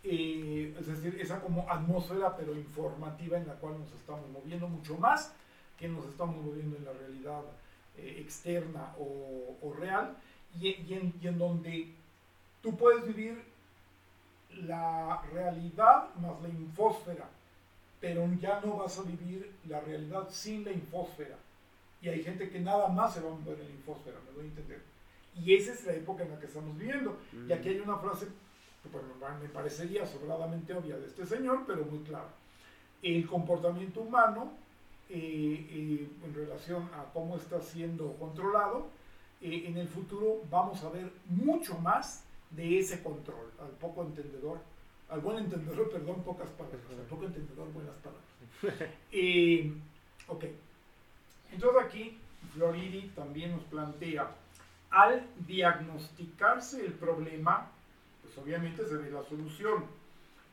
eh, 0.05 0.75
es 0.79 0.87
decir, 0.87 1.17
esa 1.19 1.41
como 1.41 1.69
atmósfera, 1.69 2.35
pero 2.37 2.55
informativa 2.55 3.37
en 3.37 3.47
la 3.47 3.53
cual 3.55 3.79
nos 3.79 3.91
estamos 3.91 4.29
moviendo 4.29 4.67
mucho 4.67 4.97
más 4.97 5.33
que 5.77 5.87
nos 5.87 6.05
estamos 6.05 6.37
moviendo 6.43 6.77
en 6.77 6.85
la 6.85 6.93
realidad 6.93 7.41
eh, 7.97 8.17
externa 8.19 8.93
o, 8.97 9.57
o 9.61 9.73
real, 9.73 10.15
y, 10.59 10.69
y 10.69 10.93
en, 10.93 11.13
y 11.21 11.27
en 11.27 11.37
donde 11.37 11.93
tú 12.61 12.75
puedes 12.77 13.05
vivir 13.05 13.43
la 14.63 15.21
realidad 15.33 16.15
más 16.15 16.41
la 16.41 16.49
infósfera, 16.49 17.27
pero 17.99 18.27
ya 18.39 18.61
no 18.61 18.77
vas 18.77 18.97
a 18.99 19.03
vivir 19.03 19.51
la 19.67 19.81
realidad 19.81 20.27
sin 20.29 20.63
la 20.63 20.71
infósfera. 20.71 21.35
Y 22.01 22.09
hay 22.09 22.23
gente 22.23 22.49
que 22.49 22.59
nada 22.59 22.87
más 22.87 23.13
se 23.15 23.21
va 23.21 23.31
a 23.31 23.35
mover 23.35 23.59
en 23.59 23.67
la 23.67 23.73
infósfera, 23.73 24.17
me 24.25 24.31
doy 24.33 24.45
a 24.45 24.49
entender. 24.49 24.81
Y 25.43 25.55
esa 25.55 25.73
es 25.73 25.85
la 25.85 25.93
época 25.93 26.23
en 26.23 26.31
la 26.31 26.39
que 26.39 26.45
estamos 26.45 26.77
viviendo. 26.77 27.17
Y 27.47 27.51
aquí 27.51 27.69
hay 27.69 27.79
una 27.79 27.97
frase 27.97 28.27
me- 28.91 29.39
me 29.47 29.49
parecería 29.49 30.05
sobradamente 30.05 30.73
obvia 30.73 30.97
de 30.97 31.07
este 31.07 31.25
señor, 31.25 31.63
pero 31.67 31.83
muy 31.85 31.99
clara. 32.03 32.29
El 33.01 33.27
comportamiento 33.27 34.01
humano 34.01 34.51
eh, 35.09 35.67
eh, 35.69 36.09
en 36.25 36.33
relación 36.33 36.83
a 36.95 37.05
cómo 37.13 37.35
está 37.37 37.61
siendo 37.61 38.13
controlado, 38.13 38.87
eh, 39.41 39.65
en 39.67 39.77
el 39.77 39.87
futuro 39.87 40.41
vamos 40.49 40.83
a 40.83 40.89
ver 40.89 41.11
mucho 41.27 41.77
más 41.79 42.23
de 42.49 42.79
ese 42.79 43.03
control, 43.03 43.51
al 43.59 43.69
poco 43.71 44.01
entendedor, 44.03 44.59
al 45.09 45.19
buen 45.21 45.37
entendedor, 45.37 45.89
perdón, 45.91 46.23
pocas 46.23 46.49
palabras, 46.51 46.81
al 46.97 47.05
poco 47.05 47.25
entendedor, 47.25 47.71
buenas 47.73 47.95
palabras. 47.97 48.23
Eh, 49.11 49.71
ok, 50.27 50.45
entonces 51.51 51.81
aquí 51.83 52.17
Floridi 52.53 53.09
también 53.15 53.51
nos 53.51 53.63
plantea, 53.65 54.31
al 54.89 55.27
diagnosticarse 55.45 56.85
el 56.85 56.93
problema, 56.93 57.69
pues 58.35 58.45
obviamente 58.45 58.85
se 58.85 58.97
ve 58.97 59.09
la 59.11 59.23
solución. 59.23 59.85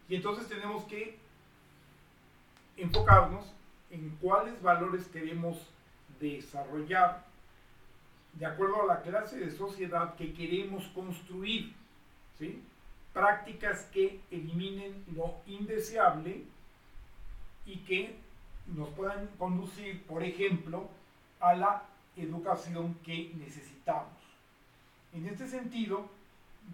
Y 0.08 0.16
entonces 0.16 0.48
tenemos 0.48 0.84
que 0.84 1.18
enfocarnos 2.76 3.44
en 3.90 4.10
cuáles 4.20 4.60
valores 4.62 5.06
queremos 5.08 5.58
desarrollar 6.20 7.24
de 8.34 8.46
acuerdo 8.46 8.82
a 8.82 8.86
la 8.86 9.02
clase 9.02 9.38
de 9.38 9.50
sociedad 9.50 10.14
que 10.14 10.32
queremos 10.32 10.84
construir. 10.88 11.74
¿sí? 12.38 12.62
Prácticas 13.12 13.82
que 13.92 14.20
eliminen 14.30 15.04
lo 15.14 15.34
indeseable 15.46 16.44
y 17.66 17.78
que 17.78 18.16
nos 18.68 18.88
puedan 18.90 19.26
conducir, 19.38 20.02
por 20.04 20.22
ejemplo, 20.22 20.88
a 21.40 21.54
la 21.54 21.82
educación 22.16 22.94
que 23.04 23.32
necesitamos. 23.34 24.12
En 25.12 25.26
este 25.26 25.46
sentido, 25.46 26.08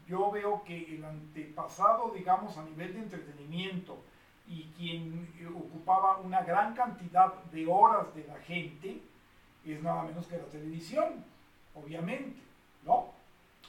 yo 0.06 0.30
veo 0.30 0.62
que 0.64 0.96
el 0.96 1.04
antepasado, 1.04 2.10
digamos, 2.10 2.56
a 2.56 2.64
nivel 2.64 2.94
de 2.94 3.00
entretenimiento 3.00 3.98
y 4.46 4.64
quien 4.76 5.28
eh, 5.38 5.46
ocupaba 5.46 6.18
una 6.18 6.42
gran 6.42 6.74
cantidad 6.74 7.34
de 7.44 7.66
horas 7.66 8.14
de 8.14 8.26
la 8.26 8.36
gente, 8.36 9.02
es 9.64 9.82
nada 9.82 10.04
menos 10.04 10.26
que 10.26 10.38
la 10.38 10.44
televisión, 10.44 11.24
obviamente, 11.74 12.40
¿no? 12.84 13.12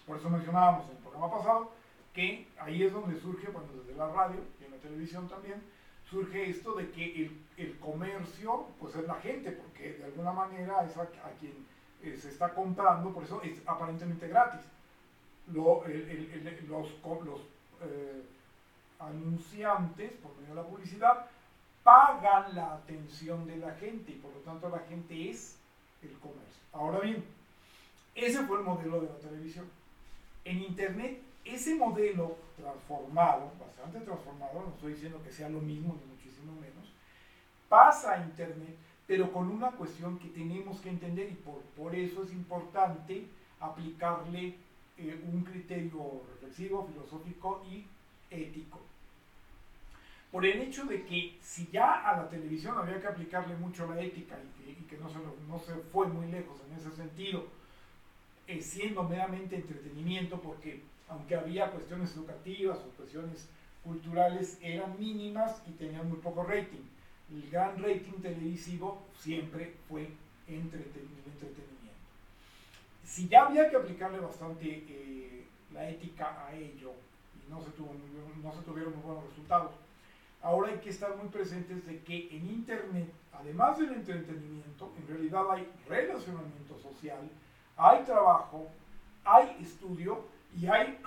Por 0.07 0.17
eso 0.17 0.29
mencionábamos 0.29 0.85
en 0.89 0.97
el 0.97 1.03
programa 1.03 1.29
pasado 1.29 1.71
que 2.13 2.47
ahí 2.59 2.83
es 2.83 2.93
donde 2.93 3.19
surge, 3.19 3.49
bueno, 3.49 3.67
desde 3.73 3.97
la 3.97 4.07
radio 4.07 4.39
y 4.59 4.65
en 4.65 4.71
la 4.71 4.77
televisión 4.77 5.27
también, 5.27 5.61
surge 6.09 6.49
esto 6.49 6.73
de 6.73 6.89
que 6.91 7.31
el, 7.57 7.77
comercio, 7.79 8.67
pues 8.79 8.95
es 8.95 9.05
la 9.05 9.15
gente, 9.15 9.51
porque 9.51 9.93
de 9.93 10.05
alguna 10.05 10.31
manera 10.31 10.83
es 10.85 10.97
a, 10.97 11.03
a 11.03 11.31
quien 11.39 11.53
eh, 12.01 12.15
se 12.15 12.29
está 12.29 12.53
comprando, 12.53 13.13
por 13.13 13.23
eso 13.23 13.41
es 13.43 13.61
aparentemente 13.67 14.27
gratis. 14.27 14.61
Lo- 15.53 15.85
el- 15.85 15.93
el- 16.09 16.67
los 16.67 16.87
los 17.25 17.41
eh, 17.81 18.23
anunciantes, 18.99 20.11
por 20.21 20.35
medio 20.37 20.49
de 20.49 20.61
la 20.61 20.67
publicidad, 20.67 21.25
pagan 21.83 22.53
la 22.55 22.73
atención 22.73 23.47
de 23.47 23.57
la 23.57 23.73
gente 23.75 24.11
y 24.11 24.15
por 24.15 24.33
lo 24.33 24.39
tanto 24.41 24.69
la 24.69 24.79
gente 24.79 25.29
es 25.29 25.57
el 26.03 26.11
comercio. 26.19 26.61
Ahora 26.73 26.99
bien, 26.99 27.23
ese 28.15 28.43
fue 28.43 28.57
el 28.59 28.63
modelo 28.65 29.01
de 29.01 29.07
la 29.07 29.15
televisión. 29.17 29.65
En 30.43 30.61
Internet, 30.61 31.21
ese 31.45 31.75
modelo 31.75 32.35
transformado, 32.57 33.51
bastante 33.59 34.01
transformado, 34.01 34.61
no 34.61 34.73
estoy 34.75 34.93
diciendo 34.93 35.21
que 35.23 35.31
sea 35.31 35.49
lo 35.49 35.61
mismo 35.61 35.95
ni 35.99 36.13
muchísimo 36.13 36.51
menos, 36.59 36.91
pasa 37.69 38.13
a 38.13 38.23
Internet, 38.23 38.75
pero 39.07 39.31
con 39.31 39.49
una 39.49 39.71
cuestión 39.71 40.19
que 40.19 40.27
tenemos 40.27 40.79
que 40.81 40.89
entender 40.89 41.29
y 41.31 41.35
por, 41.35 41.61
por 41.77 41.95
eso 41.95 42.23
es 42.23 42.31
importante 42.33 43.25
aplicarle 43.59 44.55
eh, 44.99 45.19
un 45.31 45.43
criterio 45.43 46.23
reflexivo, 46.33 46.87
filosófico 46.87 47.65
y 47.71 47.85
ético. 48.29 48.81
Por 50.31 50.45
el 50.45 50.61
hecho 50.61 50.85
de 50.85 51.05
que 51.05 51.37
si 51.41 51.69
ya 51.71 52.07
a 52.07 52.17
la 52.17 52.29
televisión 52.29 52.77
había 52.77 52.99
que 52.99 53.07
aplicarle 53.07 53.55
mucho 53.55 53.87
la 53.87 54.01
ética 54.01 54.37
y 54.67 54.73
que, 54.83 54.97
no, 54.97 55.09
se, 55.09 55.15
no 55.47 55.59
se 55.59 55.73
fue 55.91 56.07
muy 56.07 56.27
lejos 56.27 56.57
en 56.67 56.77
ese 56.77 56.95
sentido, 56.95 57.47
eh, 58.47 58.61
siendo 58.61 59.03
meramente 59.03 59.55
entretenimiento, 59.55 60.39
porque 60.41 60.81
aunque 61.07 61.35
había 61.35 61.71
cuestiones 61.71 62.15
educativas 62.15 62.77
o 62.79 62.89
cuestiones 62.97 63.47
culturales, 63.83 64.59
eran 64.61 64.99
mínimas 64.99 65.61
y 65.67 65.71
tenían 65.71 66.09
muy 66.09 66.19
poco 66.19 66.43
rating. 66.43 66.83
El 67.31 67.49
gran 67.49 67.81
rating 67.81 68.21
televisivo 68.21 69.01
siempre 69.19 69.75
fue 69.87 70.09
entretenimiento. 70.47 71.19
Si 73.09 73.27
ya 73.27 73.47
había 73.47 73.67
que 73.67 73.75
aplicarle 73.75 74.19
bastante 74.19 74.85
eh, 74.87 75.43
la 75.73 75.89
ética 75.89 76.45
a 76.45 76.53
ello 76.53 76.93
y 77.35 77.51
no 77.51 77.59
se, 77.59 77.71
tuvo, 77.71 77.95
no 78.43 78.53
se 78.53 78.61
tuvieron 78.61 78.93
muy 78.93 79.01
buenos 79.01 79.27
resultados, 79.29 79.71
ahora 80.43 80.71
hay 80.71 80.77
que 80.77 80.91
estar 80.91 81.17
muy 81.17 81.27
presentes 81.29 81.87
de 81.87 82.03
que 82.03 82.29
en 82.29 82.47
Internet, 82.47 83.11
además 83.33 83.79
del 83.79 83.93
entretenimiento, 83.93 84.93
en 84.95 85.07
realidad 85.07 85.43
hay 85.49 85.67
relacionamiento 85.87 86.77
social, 86.77 87.27
hay 87.77 88.03
trabajo, 88.03 88.67
hay 89.25 89.57
estudio 89.59 90.27
y 90.55 90.67
hay, 90.67 90.99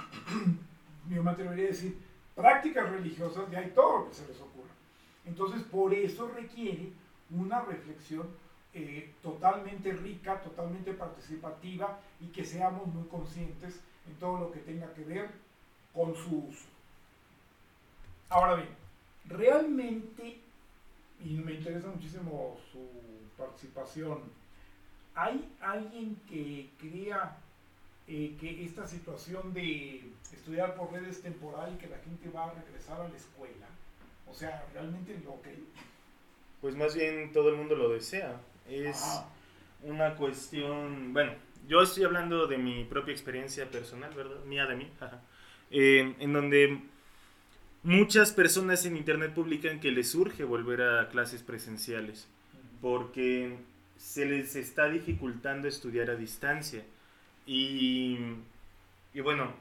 yo 1.08 1.22
me 1.22 1.30
atrevería 1.30 1.66
a 1.66 1.68
decir, 1.68 1.96
prácticas 2.34 2.90
religiosas 2.90 3.44
y 3.52 3.54
hay 3.54 3.70
todo 3.70 3.98
lo 3.98 4.08
que 4.08 4.14
se 4.14 4.26
les 4.26 4.40
ocurra. 4.40 4.72
Entonces, 5.24 5.62
por 5.62 5.94
eso 5.94 6.26
requiere 6.34 6.90
una 7.30 7.60
reflexión 7.60 8.26
eh, 8.74 9.12
totalmente 9.22 9.92
rica, 9.92 10.40
totalmente 10.40 10.94
participativa 10.94 12.00
y 12.20 12.26
que 12.28 12.44
seamos 12.44 12.86
muy 12.86 13.06
conscientes 13.08 13.80
en 14.06 14.14
todo 14.16 14.38
lo 14.38 14.52
que 14.52 14.60
tenga 14.60 14.92
que 14.94 15.04
ver 15.04 15.30
con 15.92 16.14
su 16.14 16.46
uso. 16.48 16.66
Ahora 18.30 18.54
bien, 18.54 18.70
realmente, 19.26 20.38
y 21.22 21.34
me 21.34 21.52
interesa 21.52 21.88
muchísimo 21.88 22.58
su 22.72 22.80
participación, 23.36 24.22
¿hay 25.14 25.52
alguien 25.60 26.16
que 26.28 26.70
crea 26.80 27.36
eh, 28.08 28.36
que 28.40 28.64
esta 28.64 28.86
situación 28.86 29.52
de 29.52 30.02
estudiar 30.32 30.74
por 30.76 30.92
redes 30.92 31.22
temporal 31.22 31.74
y 31.74 31.78
que 31.78 31.88
la 31.88 31.98
gente 31.98 32.28
va 32.30 32.46
a 32.46 32.54
regresar 32.54 33.00
a 33.00 33.08
la 33.08 33.16
escuela, 33.16 33.66
o 34.28 34.34
sea, 34.34 34.66
realmente 34.72 35.20
lo 35.24 35.40
que... 35.42 35.56
Pues 36.60 36.74
más 36.74 36.94
bien 36.94 37.32
todo 37.32 37.50
el 37.50 37.56
mundo 37.56 37.74
lo 37.74 37.90
desea. 37.90 38.40
Es 38.68 39.22
una 39.82 40.14
cuestión, 40.14 41.12
bueno, 41.12 41.32
yo 41.68 41.82
estoy 41.82 42.04
hablando 42.04 42.46
de 42.46 42.58
mi 42.58 42.84
propia 42.84 43.12
experiencia 43.12 43.70
personal, 43.70 44.12
¿verdad? 44.14 44.44
Mía 44.44 44.66
de 44.66 44.76
mí, 44.76 44.88
eh, 45.70 46.14
en 46.18 46.32
donde 46.32 46.80
muchas 47.82 48.32
personas 48.32 48.84
en 48.86 48.96
Internet 48.96 49.34
publican 49.34 49.80
que 49.80 49.90
les 49.90 50.14
urge 50.14 50.44
volver 50.44 50.82
a 50.82 51.08
clases 51.08 51.42
presenciales 51.42 52.28
porque 52.80 53.58
se 53.96 54.26
les 54.26 54.56
está 54.56 54.88
dificultando 54.88 55.68
estudiar 55.68 56.10
a 56.10 56.16
distancia. 56.16 56.84
Y, 57.46 58.18
y 59.14 59.20
bueno, 59.20 59.52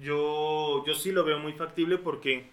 yo, 0.00 0.84
yo 0.86 0.94
sí 0.94 1.12
lo 1.12 1.24
veo 1.24 1.38
muy 1.40 1.52
factible 1.52 1.98
porque 1.98 2.46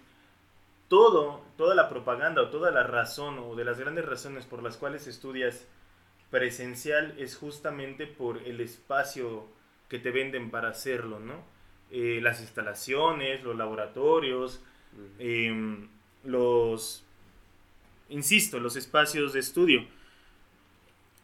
todo, 0.88 1.43
toda 1.58 1.76
la 1.76 1.89
propaganda 1.89 2.41
o 2.41 2.49
toda 2.49 2.72
la 2.72 2.84
razón 2.84 3.39
o 3.39 3.56
de 3.56 3.66
las 3.66 3.80
grandes 3.80 4.06
razones 4.06 4.45
por 4.45 4.64
las 4.64 4.78
cuales 4.78 5.08
estudias 5.08 5.68
presencial 6.30 7.15
es 7.17 7.36
justamente 7.36 8.07
por 8.07 8.39
el 8.39 8.61
espacio 8.61 9.47
que 9.89 9.99
te 9.99 10.11
venden 10.11 10.51
para 10.51 10.69
hacerlo, 10.69 11.19
¿no? 11.19 11.43
Eh, 11.91 12.19
las 12.21 12.41
instalaciones, 12.41 13.43
los 13.43 13.55
laboratorios, 13.55 14.61
em, 15.19 15.88
los, 16.23 17.05
insisto, 18.09 18.59
los 18.59 18.76
espacios 18.76 19.34
de 19.34 19.39
estudio. 19.39 19.86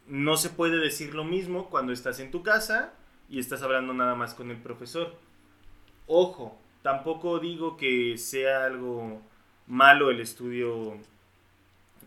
No 0.06 0.36
se 0.36 0.50
puede 0.50 0.78
decir 0.78 1.14
lo 1.14 1.24
mismo 1.24 1.68
cuando 1.68 1.92
estás 1.92 2.20
en 2.20 2.30
tu 2.30 2.42
casa 2.42 2.94
y 3.28 3.38
estás 3.38 3.62
hablando 3.62 3.92
nada 3.94 4.14
más 4.14 4.34
con 4.34 4.50
el 4.50 4.58
profesor. 4.58 5.16
Ojo, 6.06 6.58
tampoco 6.82 7.38
digo 7.38 7.76
que 7.76 8.18
sea 8.18 8.64
algo 8.66 9.22
malo 9.66 10.10
el 10.10 10.20
estudio 10.20 10.96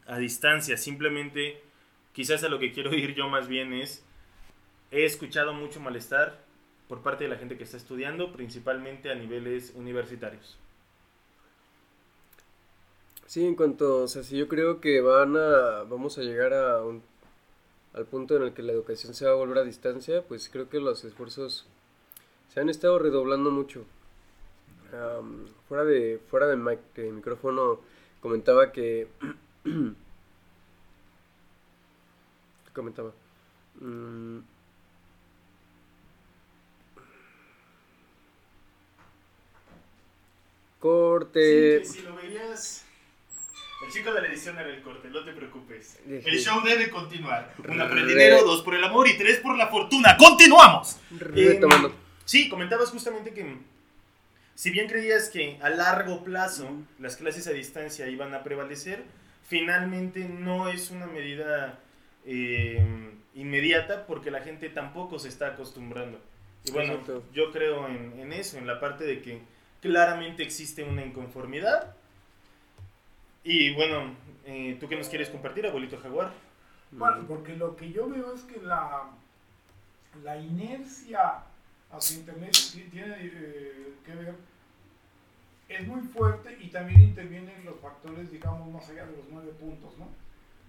a 0.07 0.17
distancia, 0.17 0.77
simplemente 0.77 1.64
quizás 2.15 2.43
a 2.45 2.49
lo 2.49 2.59
que 2.59 2.71
quiero 2.71 2.95
ir 2.95 3.13
yo 3.13 3.27
más 3.27 3.47
bien 3.47 3.73
es, 3.73 4.01
he 4.89 5.03
escuchado 5.03 5.53
mucho 5.53 5.81
malestar 5.81 6.39
por 6.87 7.01
parte 7.01 7.25
de 7.25 7.29
la 7.29 7.37
gente 7.37 7.57
que 7.57 7.65
está 7.65 7.77
estudiando, 7.77 8.31
principalmente 8.31 9.11
a 9.11 9.15
niveles 9.15 9.73
universitarios. 9.75 10.57
Sí, 13.25 13.45
en 13.45 13.55
cuanto, 13.55 14.03
o 14.03 14.07
sea, 14.07 14.23
si 14.23 14.37
yo 14.37 14.47
creo 14.47 14.79
que 14.79 15.01
van 15.01 15.35
a, 15.35 15.83
vamos 15.83 16.17
a 16.17 16.21
llegar 16.21 16.53
a 16.53 16.81
un, 16.83 17.03
al 17.93 18.05
punto 18.05 18.37
en 18.37 18.43
el 18.43 18.53
que 18.53 18.61
la 18.61 18.71
educación 18.71 19.13
se 19.13 19.25
va 19.25 19.31
a 19.31 19.35
volver 19.35 19.57
a 19.57 19.63
distancia, 19.63 20.21
pues 20.21 20.47
creo 20.49 20.69
que 20.69 20.79
los 20.79 21.03
esfuerzos 21.03 21.65
se 22.53 22.61
han 22.61 22.69
estado 22.69 22.97
redoblando 22.97 23.51
mucho. 23.51 23.83
fuera 25.67 25.83
de, 25.83 26.21
fuera 26.29 26.47
de, 26.47 26.55
mic, 26.55 26.79
de 26.95 27.11
micrófono 27.11 27.81
comentaba 28.21 28.71
que 28.71 29.07
comentaba. 32.75 33.11
Mm. 33.79 34.39
Corte. 40.79 41.83
si 41.83 42.01
lo 42.01 42.15
veías. 42.15 42.85
El 43.85 43.91
chico 43.91 44.13
de 44.13 44.21
la 44.21 44.27
edición 44.27 44.57
era 44.57 44.69
el 44.69 44.81
corte, 44.81 45.09
no 45.09 45.23
te 45.23 45.33
preocupes. 45.33 45.99
El 46.07 46.39
show 46.39 46.61
debe 46.63 46.89
continuar. 46.89 47.53
Una 47.67 47.87
por 47.87 47.97
el 47.97 48.07
dinero, 48.07 48.43
dos 48.43 48.61
por 48.61 48.75
el 48.75 48.83
amor 48.83 49.07
y 49.07 49.17
tres 49.17 49.39
por 49.39 49.57
la 49.57 49.67
fortuna. 49.67 50.15
¡Continuamos! 50.17 50.97
Eh, 51.35 51.59
sí, 52.23 52.49
comentabas 52.49 52.89
justamente 52.89 53.33
que 53.33 53.57
si 54.55 54.71
bien 54.71 54.87
creías 54.87 55.29
que 55.29 55.59
a 55.61 55.69
largo 55.69 56.23
plazo 56.23 56.69
las 56.99 57.17
clases 57.17 57.47
a 57.47 57.51
distancia 57.51 58.07
iban 58.07 58.33
a 58.33 58.43
prevalecer, 58.43 59.03
finalmente 59.47 60.27
no 60.29 60.69
es 60.69 60.91
una 60.91 61.07
medida 61.07 61.79
eh, 62.25 62.83
inmediata 63.35 64.05
porque 64.07 64.31
la 64.31 64.41
gente 64.41 64.69
tampoco 64.69 65.19
se 65.19 65.29
está 65.29 65.47
acostumbrando. 65.47 66.19
Y 66.65 66.71
bueno, 66.71 66.99
yo 67.31 67.51
creo 67.51 67.87
en, 67.87 68.33
eso, 68.33 68.57
en 68.57 68.65
la 68.65 68.79
parte 68.79 69.03
de 69.03 69.21
que 69.21 69.41
claramente 69.81 70.41
existe 70.41 70.83
una 70.83 71.05
inconformidad. 71.05 71.95
Y 73.43 73.73
bueno, 73.75 74.15
eh, 74.45 74.75
¿tú 74.79 74.87
qué 74.87 74.95
nos 74.95 75.07
quieres 75.07 75.29
compartir, 75.29 75.67
abuelito 75.67 75.99
Jaguar? 75.99 76.31
Bueno, 76.91 77.25
porque 77.27 77.55
lo 77.55 77.75
que 77.75 77.91
yo 77.91 78.09
veo 78.09 78.33
es 78.33 78.41
que 78.41 78.59
la, 78.61 79.11
la 80.23 80.37
inercia 80.37 81.43
hacia 81.91 82.17
Internet 82.17 82.55
tiene 82.91 83.15
eh, 83.19 83.93
que 84.03 84.15
ver, 84.15 84.35
es 85.69 85.87
muy 85.87 86.01
fuerte 86.01 86.57
y 86.59 86.69
también 86.69 87.01
intervienen 87.01 87.65
los 87.65 87.79
factores, 87.79 88.31
digamos, 88.31 88.67
más 88.71 88.89
allá 88.89 89.05
de 89.05 89.17
los 89.17 89.25
nueve 89.29 89.51
puntos, 89.59 89.95
¿no? 89.97 90.07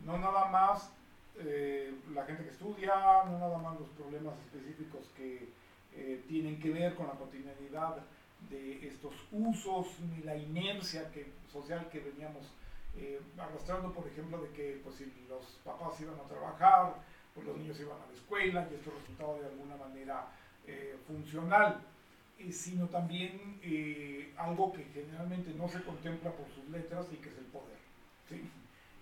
No 0.05 0.19
nada 0.19 0.51
más 0.51 0.91
eh, 1.39 1.95
la 2.15 2.25
gente 2.25 2.45
que 2.45 2.51
estudia, 2.51 2.95
no 3.27 3.39
nada 3.39 3.59
más 3.59 3.79
los 3.79 3.89
problemas 3.91 4.35
específicos 4.47 5.03
que 5.17 5.51
eh, 5.95 6.25
tienen 6.29 6.59
que 6.59 6.71
ver 6.71 6.95
con 6.95 7.07
la 7.09 7.13
cotidianidad 7.13 7.99
de 8.49 8.87
estos 8.87 9.15
usos, 9.33 9.87
ni 10.01 10.23
la 10.23 10.37
inercia 10.37 11.11
que, 11.13 11.33
social 11.53 11.89
que 11.91 12.01
veníamos 12.01 12.47
eh, 12.97 13.21
arrastrando, 13.37 13.93
por 13.93 14.07
ejemplo, 14.07 14.41
de 14.41 14.49
que 14.51 14.81
pues, 14.83 14.97
si 14.97 15.13
los 15.29 15.45
papás 15.63 16.01
iban 16.01 16.19
a 16.19 16.29
trabajar, 16.29 16.95
pues 17.35 17.47
los 17.47 17.59
niños 17.59 17.79
iban 17.81 18.01
a 18.01 18.07
la 18.07 18.13
escuela 18.15 18.69
y 18.71 18.75
esto 18.75 18.93
resultaba 18.99 19.39
de 19.39 19.47
alguna 19.47 19.77
manera 19.77 20.29
funcional, 21.07 21.81
sino 22.51 22.89
también 22.89 23.61
algo 24.37 24.73
que 24.73 24.83
generalmente 24.93 25.53
no 25.55 25.69
se 25.69 25.81
contempla 25.83 26.33
por 26.33 26.49
sus 26.49 26.69
letras 26.71 27.07
y 27.13 27.17
que 27.17 27.29
es 27.29 27.39
el 27.39 27.45
poder. 27.45 27.77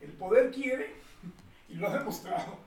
El 0.03 0.13
poder 0.13 0.51
quiere 0.51 0.93
y 1.69 1.75
lo 1.75 1.89
ha 1.89 1.99
demostrado 1.99 2.59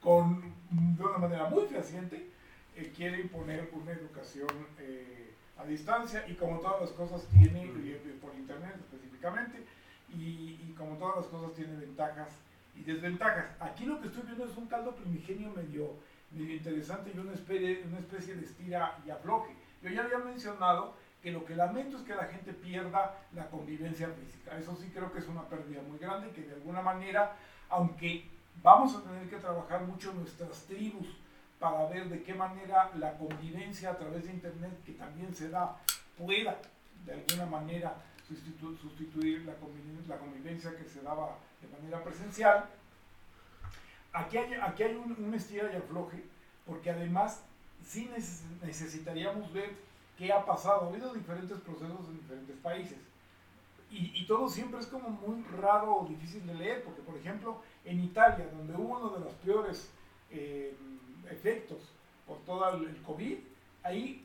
con, 0.00 0.42
de 0.70 1.02
una 1.02 1.18
manera 1.18 1.48
muy 1.48 1.64
fehaciente, 1.64 2.30
eh, 2.76 2.92
quiere 2.94 3.20
imponer 3.20 3.70
una 3.72 3.92
educación 3.92 4.48
eh, 4.78 5.34
a 5.56 5.64
distancia 5.64 6.24
y 6.28 6.34
como 6.34 6.58
todas 6.60 6.82
las 6.82 6.90
cosas 6.90 7.26
tiene, 7.28 7.72
por 8.20 8.34
internet 8.34 8.76
específicamente, 8.78 9.64
y, 10.10 10.60
y, 10.62 10.74
como 10.76 10.96
todas 10.96 11.16
las 11.16 11.26
cosas 11.26 11.54
tiene 11.54 11.76
ventajas 11.76 12.28
y 12.76 12.82
desventajas. 12.82 13.46
Aquí 13.60 13.84
lo 13.84 14.00
que 14.00 14.08
estoy 14.08 14.22
viendo 14.24 14.44
es 14.44 14.56
un 14.56 14.66
caldo 14.66 14.94
primigenio 14.94 15.50
medio, 15.50 15.94
medio 16.30 16.54
interesante 16.54 17.10
y 17.14 17.18
una 17.18 17.32
especie, 17.32 17.82
una 17.88 17.98
especie 17.98 18.34
de 18.34 18.44
estira 18.44 18.98
y 19.06 19.10
afloje. 19.10 19.54
Yo 19.82 19.90
ya 19.90 20.02
había 20.02 20.18
mencionado 20.18 20.94
que 21.22 21.32
lo 21.32 21.44
que 21.44 21.56
lamento 21.56 21.96
es 21.96 22.02
que 22.02 22.14
la 22.14 22.26
gente 22.26 22.52
pierda 22.52 23.18
la 23.32 23.48
convivencia 23.48 24.08
física. 24.08 24.58
Eso 24.58 24.76
sí 24.76 24.90
creo 24.92 25.10
que 25.12 25.20
es 25.20 25.26
una 25.26 25.48
pérdida 25.48 25.80
muy 25.82 25.98
grande 25.98 26.28
y 26.28 26.32
que 26.32 26.42
de 26.42 26.54
alguna 26.54 26.82
manera, 26.82 27.36
aunque 27.70 28.28
Vamos 28.64 28.96
a 28.96 29.02
tener 29.02 29.28
que 29.28 29.36
trabajar 29.36 29.82
mucho 29.82 30.14
nuestras 30.14 30.62
tribus 30.62 31.06
para 31.58 31.86
ver 31.86 32.08
de 32.08 32.22
qué 32.22 32.32
manera 32.32 32.90
la 32.96 33.12
convivencia 33.18 33.90
a 33.90 33.98
través 33.98 34.24
de 34.24 34.32
Internet, 34.32 34.82
que 34.86 34.92
también 34.92 35.34
se 35.34 35.50
da, 35.50 35.76
pueda 36.16 36.56
de 37.04 37.12
alguna 37.12 37.44
manera 37.44 37.94
sustituir 38.26 39.44
la 39.44 39.52
convivencia, 40.16 40.74
que 40.78 40.88
se 40.88 41.02
daba 41.02 41.36
de 41.60 41.68
manera 41.76 42.02
presencial. 42.02 42.64
Aquí 44.14 44.38
hay, 44.38 44.54
aquí 44.54 44.82
hay 44.82 44.94
un, 44.94 45.14
un 45.22 45.34
estira 45.34 45.70
y 45.70 45.76
afloje, 45.76 46.24
porque 46.64 46.90
además 46.90 47.42
sí 47.84 48.10
necesitaríamos 48.62 49.52
ver 49.52 49.74
qué 50.16 50.32
ha 50.32 50.42
pasado. 50.42 50.86
Ha 50.86 50.88
habido 50.88 51.12
diferentes 51.12 51.58
procesos 51.58 52.08
en 52.08 52.16
diferentes 52.16 52.56
países. 52.62 52.96
Y, 53.96 54.26
todo 54.26 54.48
siempre 54.48 54.80
es 54.80 54.86
como 54.86 55.08
muy 55.10 55.44
raro 55.60 55.98
o 55.98 56.06
difícil 56.08 56.44
de 56.46 56.54
leer, 56.54 56.82
porque 56.82 57.02
por 57.02 57.16
ejemplo 57.16 57.62
en 57.84 58.02
Italia, 58.02 58.48
donde 58.56 58.74
hubo 58.74 58.98
uno 58.98 59.10
de 59.10 59.20
los 59.24 59.32
peores 59.34 59.90
eh, 60.30 60.74
efectos 61.30 61.78
por 62.26 62.38
todo 62.44 62.76
el, 62.76 62.96
COVID, 63.02 63.36
ahí 63.82 64.24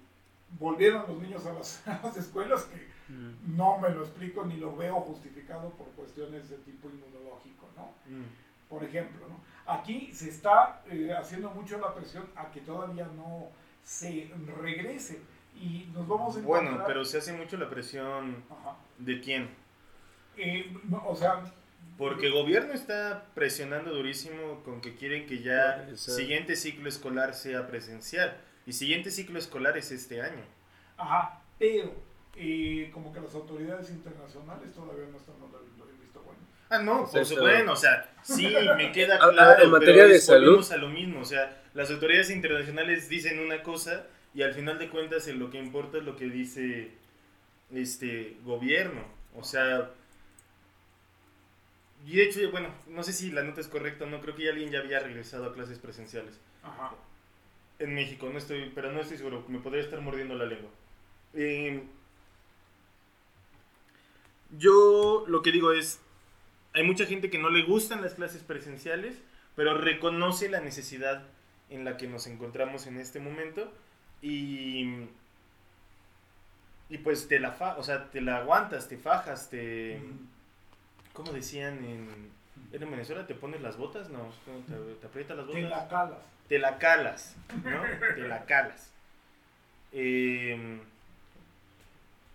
volvieron 0.57 1.05
los 1.07 1.21
niños 1.21 1.45
a 1.45 1.53
las, 1.53 2.17
escuelas, 2.17 2.63
que 2.65 3.13
mm. 3.13 3.55
no 3.55 3.77
me 3.79 3.89
lo 3.89 4.01
explico 4.01 4.45
ni 4.45 4.57
lo 4.57 4.75
veo 4.75 5.01
justificado 5.01 5.69
por 5.71 5.87
cuestiones 5.89 6.49
de 6.49 6.57
tipo 6.57 6.89
inmunológico, 6.89 7.67
¿no? 7.75 7.93
Mm. 8.05 8.25
Por 8.69 8.83
ejemplo, 8.83 9.27
¿no? 9.27 9.39
Aquí 9.71 10.11
se 10.13 10.29
está 10.29 10.81
eh, 10.89 11.13
haciendo 11.17 11.49
mucho 11.49 11.77
la 11.79 11.93
presión 11.93 12.25
a 12.35 12.51
que 12.51 12.61
todavía 12.61 13.07
no 13.15 13.47
se 13.83 14.31
regrese 14.61 15.21
y 15.55 15.89
nos 15.93 16.07
vamos 16.07 16.35
a 16.35 16.39
encontrar... 16.39 16.71
Bueno, 16.71 16.83
pero 16.87 17.03
se 17.03 17.17
hace 17.17 17.33
mucho 17.33 17.57
la 17.57 17.69
presión 17.69 18.43
de 18.97 19.19
quién. 19.19 19.49
Eh, 20.37 20.75
o 21.05 21.15
sea... 21.15 21.43
Porque 21.99 22.27
el 22.27 22.31
gobierno 22.31 22.71
está 22.71 23.25
presionando 23.35 23.93
durísimo 23.93 24.63
con 24.63 24.79
que 24.79 24.95
quieren 24.95 25.27
que 25.27 25.43
ya 25.43 25.85
el 25.89 25.97
siguiente 25.97 26.55
ciclo 26.55 26.87
escolar 26.87 27.33
sea 27.33 27.67
presencial. 27.67 28.37
Y 28.65 28.71
siguiente 28.71 29.11
ciclo 29.11 29.37
escolar 29.37 29.77
es 29.77 29.91
este 29.91 30.21
año. 30.21 30.45
Ajá, 30.95 31.41
pero 31.59 31.91
eh, 32.37 32.89
como 32.93 33.11
que 33.11 33.19
las 33.19 33.35
autoridades 33.35 33.89
internacionales 33.89 34.73
todavía 34.73 35.07
no 35.11 35.17
están 35.17 35.35
dando 35.41 35.59
el 35.59 35.97
visto 35.97 36.21
bueno. 36.21 36.39
Ah, 36.69 36.81
no, 36.81 37.05
pues 37.11 37.37
bueno, 37.37 37.73
o 37.73 37.75
sea, 37.75 38.09
sí, 38.23 38.47
me 38.77 38.91
queda 38.93 39.19
claro. 39.19 39.61
en 39.61 39.69
materia 39.69 40.05
de 40.05 40.19
salud. 40.19 40.65
a 40.71 40.77
lo 40.77 40.87
mismo, 40.87 41.19
o 41.19 41.25
sea, 41.25 41.61
las 41.73 41.91
autoridades 41.91 42.29
internacionales 42.29 43.09
dicen 43.09 43.41
una 43.41 43.61
cosa 43.61 44.05
y 44.33 44.43
al 44.43 44.53
final 44.53 44.79
de 44.79 44.87
cuentas 44.87 45.27
lo 45.27 45.49
que 45.49 45.57
importa 45.57 45.97
es 45.97 46.05
lo 46.05 46.15
que 46.15 46.29
dice 46.29 46.91
este 47.73 48.37
gobierno. 48.45 49.03
O 49.35 49.43
sea, 49.43 49.91
y 52.05 52.15
de 52.15 52.23
hecho, 52.23 52.51
bueno, 52.51 52.69
no 52.87 53.03
sé 53.03 53.13
si 53.13 53.31
la 53.31 53.43
nota 53.43 53.61
es 53.61 53.67
correcta 53.67 54.05
no, 54.05 54.21
creo 54.21 54.35
que 54.35 54.43
ya 54.43 54.51
alguien 54.51 54.71
ya 54.71 54.79
había 54.79 54.99
regresado 54.99 55.45
a 55.45 55.53
clases 55.53 55.79
presenciales. 55.79 56.39
Ajá. 56.63 56.93
En 57.79 57.93
México, 57.93 58.29
no 58.31 58.37
estoy, 58.37 58.71
pero 58.73 58.91
no 58.91 59.01
estoy 59.01 59.17
seguro, 59.17 59.45
me 59.47 59.59
podría 59.59 59.83
estar 59.83 60.01
mordiendo 60.01 60.35
la 60.35 60.45
lengua. 60.45 60.69
Em, 61.33 61.83
yo 64.57 65.25
lo 65.27 65.41
que 65.41 65.51
digo 65.51 65.71
es, 65.71 65.99
hay 66.73 66.83
mucha 66.83 67.05
gente 67.05 67.29
que 67.29 67.37
no 67.37 67.49
le 67.49 67.63
gustan 67.63 68.01
las 68.01 68.15
clases 68.15 68.43
presenciales, 68.43 69.21
pero 69.55 69.77
reconoce 69.77 70.49
la 70.49 70.61
necesidad 70.61 71.23
en 71.69 71.85
la 71.85 71.97
que 71.97 72.07
nos 72.07 72.27
encontramos 72.27 72.87
en 72.87 72.97
este 72.97 73.19
momento 73.19 73.71
y, 74.21 75.07
y 76.89 76.97
pues 77.03 77.27
te 77.27 77.39
la, 77.39 77.51
fa, 77.51 77.77
o 77.77 77.83
sea, 77.83 78.09
te 78.09 78.21
la 78.21 78.37
aguantas, 78.37 78.87
te 78.87 78.97
fajas, 78.97 79.49
te... 79.49 80.01
¿Cómo 81.13 81.31
decían 81.31 81.83
en, 81.83 82.31
en 82.71 82.91
Venezuela? 82.91 83.27
¿Te 83.27 83.35
pones 83.35 83.61
las 83.61 83.77
botas? 83.77 84.09
No, 84.09 84.31
te, 84.67 84.95
te 84.95 85.07
aprietas 85.07 85.37
las 85.37 85.47
botas. 85.47 85.61
Te 85.61 85.69
la 85.69 85.87
calas. 85.87 86.19
Te 86.47 86.59
la 86.59 86.77
calas, 86.79 87.35
¿no? 87.63 87.81
te 88.15 88.27
la 88.27 88.45
calas. 88.45 88.91
Em, 89.91 90.79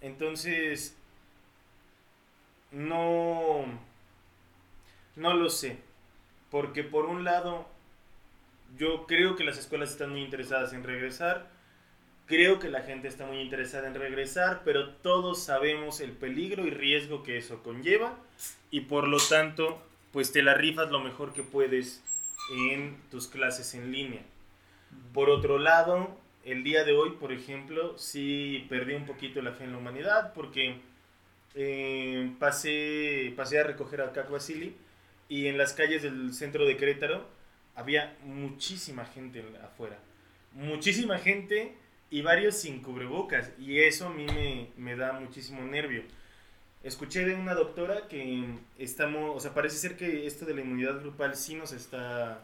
entonces, 0.00 0.96
no, 2.70 3.64
no 5.16 5.34
lo 5.34 5.50
sé. 5.50 5.78
Porque 6.50 6.84
por 6.84 7.06
un 7.06 7.24
lado, 7.24 7.66
yo 8.78 9.06
creo 9.06 9.34
que 9.34 9.44
las 9.44 9.58
escuelas 9.58 9.90
están 9.90 10.10
muy 10.10 10.22
interesadas 10.22 10.72
en 10.72 10.84
regresar. 10.84 11.50
Creo 12.26 12.58
que 12.58 12.70
la 12.70 12.80
gente 12.82 13.08
está 13.08 13.26
muy 13.26 13.40
interesada 13.40 13.86
en 13.86 13.94
regresar, 13.94 14.62
pero 14.64 14.90
todos 14.90 15.42
sabemos 15.42 16.00
el 16.00 16.12
peligro 16.12 16.66
y 16.66 16.70
riesgo 16.70 17.22
que 17.22 17.36
eso 17.36 17.62
conlleva 17.62 18.18
y 18.70 18.80
por 18.80 19.08
lo 19.08 19.18
tanto, 19.18 19.78
pues 20.10 20.32
te 20.32 20.42
la 20.42 20.54
rifas 20.54 20.90
lo 20.90 21.00
mejor 21.00 21.34
que 21.34 21.42
puedes 21.42 22.02
en 22.56 22.96
tus 23.10 23.28
clases 23.28 23.74
en 23.74 23.92
línea. 23.92 24.22
Por 25.12 25.28
otro 25.28 25.58
lado, 25.58 26.16
el 26.44 26.64
día 26.64 26.84
de 26.84 26.92
hoy, 26.92 27.10
por 27.20 27.30
ejemplo, 27.30 27.98
sí 27.98 28.66
perdí 28.70 28.94
un 28.94 29.06
poquito 29.06 29.42
la 29.42 29.52
fe 29.52 29.64
en 29.64 29.72
la 29.72 29.78
humanidad 29.78 30.32
porque 30.32 30.76
eh, 31.54 32.30
pasé, 32.38 33.32
pasé 33.36 33.60
a 33.60 33.64
recoger 33.64 34.00
a 34.00 34.12
Caco 34.12 34.32
Basili 34.32 34.74
y 35.28 35.46
en 35.46 35.58
las 35.58 35.72
calles 35.72 36.02
del 36.02 36.32
centro 36.32 36.64
de 36.64 36.76
Querétaro 36.76 37.26
había 37.74 38.16
muchísima 38.24 39.04
gente 39.04 39.44
afuera. 39.62 39.98
Muchísima 40.52 41.18
gente 41.18 41.74
y 42.14 42.22
varios 42.22 42.54
sin 42.54 42.80
cubrebocas. 42.80 43.50
Y 43.58 43.80
eso 43.80 44.06
a 44.06 44.10
mí 44.10 44.24
me, 44.26 44.68
me 44.76 44.94
da 44.94 45.14
muchísimo 45.14 45.62
nervio. 45.62 46.04
Escuché 46.84 47.24
de 47.24 47.34
una 47.34 47.54
doctora 47.54 48.06
que 48.06 48.44
estamos, 48.78 49.36
o 49.36 49.40
sea, 49.40 49.52
parece 49.52 49.78
ser 49.78 49.96
que 49.96 50.24
esto 50.24 50.44
de 50.44 50.54
la 50.54 50.60
inmunidad 50.60 51.00
grupal 51.00 51.34
sí 51.34 51.56
nos 51.56 51.72
está 51.72 52.40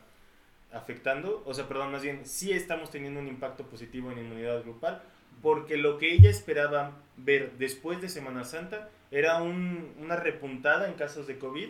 afectando, 0.73 1.45
o 1.47 1.55
sea, 1.55 1.68
perdón, 1.68 1.93
más 1.93 2.03
bien, 2.03 2.27
sí 2.27 2.51
estamos 2.51 2.91
teniendo 2.91 3.21
un 3.21 3.29
impacto 3.29 3.64
positivo 3.64 4.11
en 4.11 4.18
inmunidad 4.18 4.61
grupal, 4.64 5.03
porque 5.41 5.77
lo 5.77 5.99
que 5.99 6.14
ella 6.14 6.31
esperaba 6.31 6.97
ver 7.16 7.53
después 7.59 8.01
de 8.01 8.09
Semana 8.09 8.43
Santa 8.43 8.89
era 9.12 9.41
un, 9.41 9.95
una 10.01 10.16
repuntada 10.16 10.89
en 10.89 10.95
casos 10.95 11.29
de 11.29 11.39
COVID, 11.39 11.68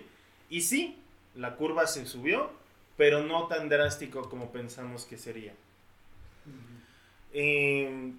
y 0.48 0.62
sí, 0.62 0.98
la 1.34 1.56
curva 1.56 1.86
se 1.86 2.06
subió, 2.06 2.50
pero 2.96 3.22
no 3.22 3.46
tan 3.46 3.68
drástico 3.68 4.30
como 4.30 4.52
pensamos 4.52 5.04
que 5.04 5.18
sería. 5.18 5.52
Em, 7.32 8.16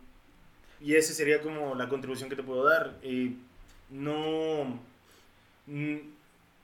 y 0.80 0.96
esa 0.96 1.14
sería 1.14 1.42
como 1.42 1.76
la 1.76 1.90
contribución 1.90 2.30
que 2.30 2.36
te 2.36 2.44
puedo 2.44 2.64
dar. 2.64 2.98
Eh, 3.04 3.34
no. 3.90 4.80
Mm, 5.68 5.98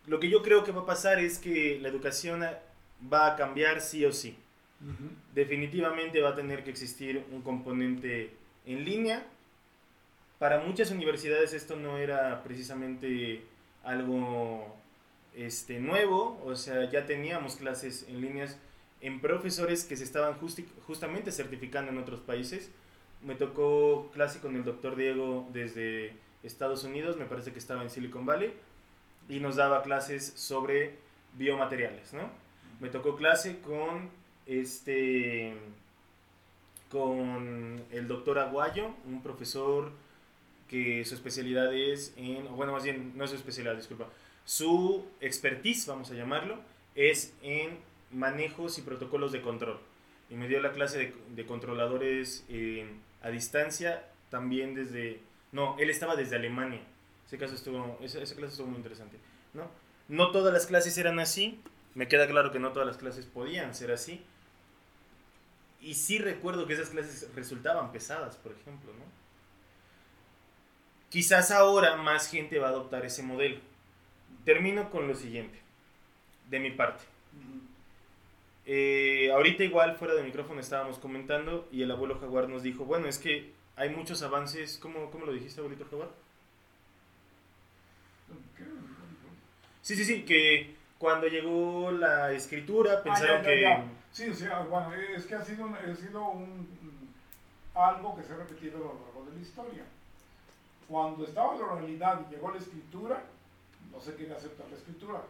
lo 0.07 0.19
que 0.19 0.29
yo 0.29 0.41
creo 0.41 0.63
que 0.63 0.71
va 0.71 0.81
a 0.81 0.85
pasar 0.85 1.19
es 1.19 1.37
que 1.37 1.79
la 1.81 1.89
educación 1.89 2.43
va 3.11 3.27
a 3.27 3.35
cambiar 3.35 3.81
sí 3.81 4.05
o 4.05 4.11
sí. 4.11 4.37
Definitivamente 5.33 6.21
va 6.21 6.29
a 6.29 6.35
tener 6.35 6.63
que 6.63 6.69
existir 6.69 7.25
un 7.31 7.41
componente 7.41 8.31
en 8.65 8.85
línea. 8.85 9.25
Para 10.39 10.59
muchas 10.59 10.91
universidades 10.91 11.53
esto 11.53 11.75
no 11.75 11.97
era 11.97 12.43
precisamente 12.43 13.41
algo 13.83 14.77
este, 15.35 15.79
nuevo, 15.79 16.41
o 16.45 16.55
sea, 16.55 16.89
ya 16.89 17.05
teníamos 17.05 17.55
clases 17.55 18.05
en 18.07 18.21
líneas 18.21 18.57
en 19.01 19.21
profesores 19.21 19.83
que 19.83 19.95
se 19.95 20.03
estaban 20.03 20.35
justamente 20.85 21.31
certificando 21.31 21.91
en 21.91 21.97
otros 21.97 22.19
países. 22.19 22.71
Me 23.23 23.35
tocó 23.35 24.09
clase 24.13 24.39
con 24.39 24.55
el 24.55 24.63
doctor 24.63 24.95
Diego 24.95 25.47
desde 25.53 26.13
Estados 26.43 26.83
Unidos, 26.83 27.17
me 27.17 27.25
parece 27.25 27.51
que 27.51 27.59
estaba 27.59 27.81
en 27.81 27.89
Silicon 27.89 28.25
Valley, 28.25 28.53
y 29.29 29.39
nos 29.39 29.55
daba 29.55 29.83
clases 29.83 30.33
sobre 30.35 30.95
biomateriales, 31.33 32.13
¿no? 32.13 32.29
Me 32.79 32.89
tocó 32.89 33.15
clase 33.15 33.59
con 33.59 34.09
este 34.45 35.53
con 36.89 37.83
el 37.91 38.07
doctor 38.07 38.39
Aguayo, 38.39 38.91
un 39.05 39.21
profesor 39.21 39.91
que 40.69 41.03
su 41.05 41.15
especialidad 41.15 41.73
es 41.73 42.13
en, 42.15 42.47
bueno, 42.55 42.71
más 42.71 42.83
bien, 42.83 43.11
no 43.15 43.25
es 43.25 43.31
su 43.31 43.35
especialidad, 43.35 43.75
disculpa, 43.75 44.07
su 44.45 45.05
expertise, 45.19 45.85
vamos 45.87 46.11
a 46.11 46.13
llamarlo, 46.13 46.59
es 46.95 47.33
en 47.41 47.77
manejos 48.11 48.77
y 48.77 48.81
protocolos 48.81 49.31
de 49.31 49.41
control. 49.41 49.79
Y 50.29 50.35
me 50.35 50.47
dio 50.47 50.59
la 50.61 50.71
clase 50.71 51.13
de, 51.29 51.45
controladores 51.45 52.45
a 53.21 53.29
distancia, 53.29 54.03
también 54.29 54.75
desde... 54.75 55.21
No, 55.51 55.77
él 55.79 55.89
estaba 55.89 56.15
desde 56.15 56.35
Alemania. 56.35 56.81
Ese 57.25 57.37
caso 57.37 57.55
estuvo, 57.55 57.97
esa, 58.01 58.19
clase 58.19 58.51
estuvo 58.51 58.67
muy 58.67 58.77
interesante. 58.77 59.17
¿no? 59.53 59.69
no 60.07 60.31
todas 60.31 60.53
las 60.53 60.65
clases 60.65 60.97
eran 60.97 61.19
así. 61.19 61.61
Me 61.95 62.07
queda 62.07 62.27
claro 62.27 62.51
que 62.51 62.59
no 62.59 62.71
todas 62.73 62.87
las 62.87 62.97
clases 62.97 63.25
podían 63.25 63.73
ser 63.73 63.91
así. 63.91 64.23
Y 65.81 65.93
sí 65.95 66.19
recuerdo 66.19 66.67
que 66.67 66.73
esas 66.73 66.89
clases 66.89 67.29
resultaban 67.35 67.91
pesadas, 67.91 68.35
por 68.35 68.51
ejemplo. 68.51 68.91
¿no? 68.93 69.05
Quizás 71.09 71.51
ahora 71.51 71.95
más 71.95 72.29
gente 72.29 72.59
va 72.59 72.67
a 72.67 72.71
adoptar 72.71 73.05
ese 73.05 73.23
modelo. 73.23 73.59
Termino 74.43 74.89
con 74.89 75.07
lo 75.07 75.15
siguiente, 75.15 75.59
de 76.49 76.59
mi 76.59 76.71
parte. 76.71 77.03
Eh, 78.69 79.31
ahorita 79.31 79.63
igual 79.63 79.95
fuera 79.95 80.13
de 80.13 80.23
micrófono 80.23 80.59
estábamos 80.59 80.99
comentando 80.99 81.69
y 81.71 81.83
el 81.83 81.91
abuelo 81.91 82.19
Jaguar 82.19 82.49
nos 82.49 82.63
dijo, 82.63 82.83
bueno, 82.83 83.07
es 83.07 83.17
que 83.17 83.53
hay 83.77 83.89
muchos 83.89 84.21
avances, 84.23 84.77
¿cómo, 84.77 85.09
cómo 85.09 85.25
lo 85.25 85.31
dijiste, 85.31 85.61
abuelito 85.61 85.85
Jaguar? 85.89 86.09
Sí, 89.81 89.95
sí, 89.95 90.03
sí, 90.03 90.23
que 90.23 90.75
cuando 90.97 91.27
llegó 91.27 91.91
la 91.91 92.33
escritura 92.33 92.95
ah, 92.97 93.03
pensaron 93.03 93.41
que... 93.41 93.83
Sí, 94.11 94.33
sí, 94.33 94.45
bueno, 94.69 94.93
es 95.15 95.25
que 95.25 95.35
ha 95.35 95.45
sido, 95.45 95.65
ha 95.67 95.95
sido 95.95 96.29
un, 96.29 96.67
algo 97.73 98.17
que 98.17 98.23
se 98.23 98.33
ha 98.33 98.35
repetido 98.35 98.77
a 98.77 98.81
lo 98.81 98.99
largo 99.05 99.25
de 99.29 99.35
la 99.37 99.41
historia. 99.41 99.85
Cuando 100.89 101.23
estaba 101.23 101.55
la 101.55 101.63
oralidad 101.63 102.19
y 102.27 102.33
llegó 102.33 102.51
la 102.51 102.57
escritura, 102.57 103.23
no 103.93 104.01
se 104.01 104.13
quería 104.15 104.35
aceptar 104.35 104.67
la 104.69 104.75
escritura. 104.75 105.21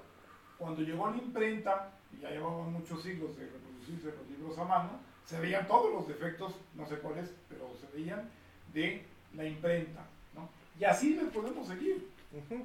Cuando 0.58 0.82
llegó 0.82 1.10
la 1.10 1.18
imprenta, 1.18 1.92
y 2.16 2.22
ya 2.22 2.32
llevaban 2.32 2.74
muchos 2.74 3.04
siglos 3.04 3.38
de 3.38 3.46
reproducirse 3.46 4.18
los 4.18 4.30
libros 4.30 4.58
a 4.58 4.64
mano, 4.64 4.90
se 5.26 5.40
veían 5.40 5.68
todos 5.68 5.94
los 5.94 6.08
defectos, 6.08 6.56
no 6.76 6.88
sé 6.88 6.96
cuáles, 7.00 7.34
pero 7.50 7.70
se 7.80 7.96
veían 7.96 8.30
de 8.74 9.04
la 9.36 9.46
imprenta. 9.46 10.06
¿no? 10.34 10.50
Y 10.80 10.86
así 10.86 11.16
le 11.16 11.26
podemos 11.26 11.68
seguir. 11.68 12.08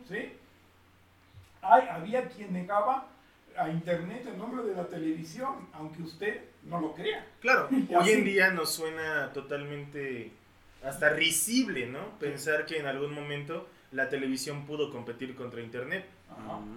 ¿sí? 0.09 0.33
Hay, 1.61 1.89
había 1.89 2.29
quien 2.29 2.53
negaba 2.53 3.09
a 3.57 3.69
Internet 3.69 4.27
en 4.27 4.39
nombre 4.39 4.65
de 4.65 4.75
la 4.75 4.87
televisión, 4.87 5.69
aunque 5.73 6.03
usted 6.03 6.41
no 6.65 6.81
lo 6.81 6.95
crea. 6.95 7.27
Claro, 7.41 7.69
hoy 8.01 8.11
en 8.11 8.25
día 8.25 8.51
nos 8.51 8.73
suena 8.73 9.33
totalmente 9.33 10.33
hasta 10.85 11.11
risible, 11.11 11.87
¿no? 11.87 12.19
Pensar 12.19 12.67
que 12.67 12.79
en 12.79 12.87
algún 12.87 13.13
momento 13.15 13.69
la 13.93 14.09
televisión 14.09 14.67
pudo 14.67 14.91
competir 14.91 15.35
contra 15.35 15.61
Internet. 15.61 16.07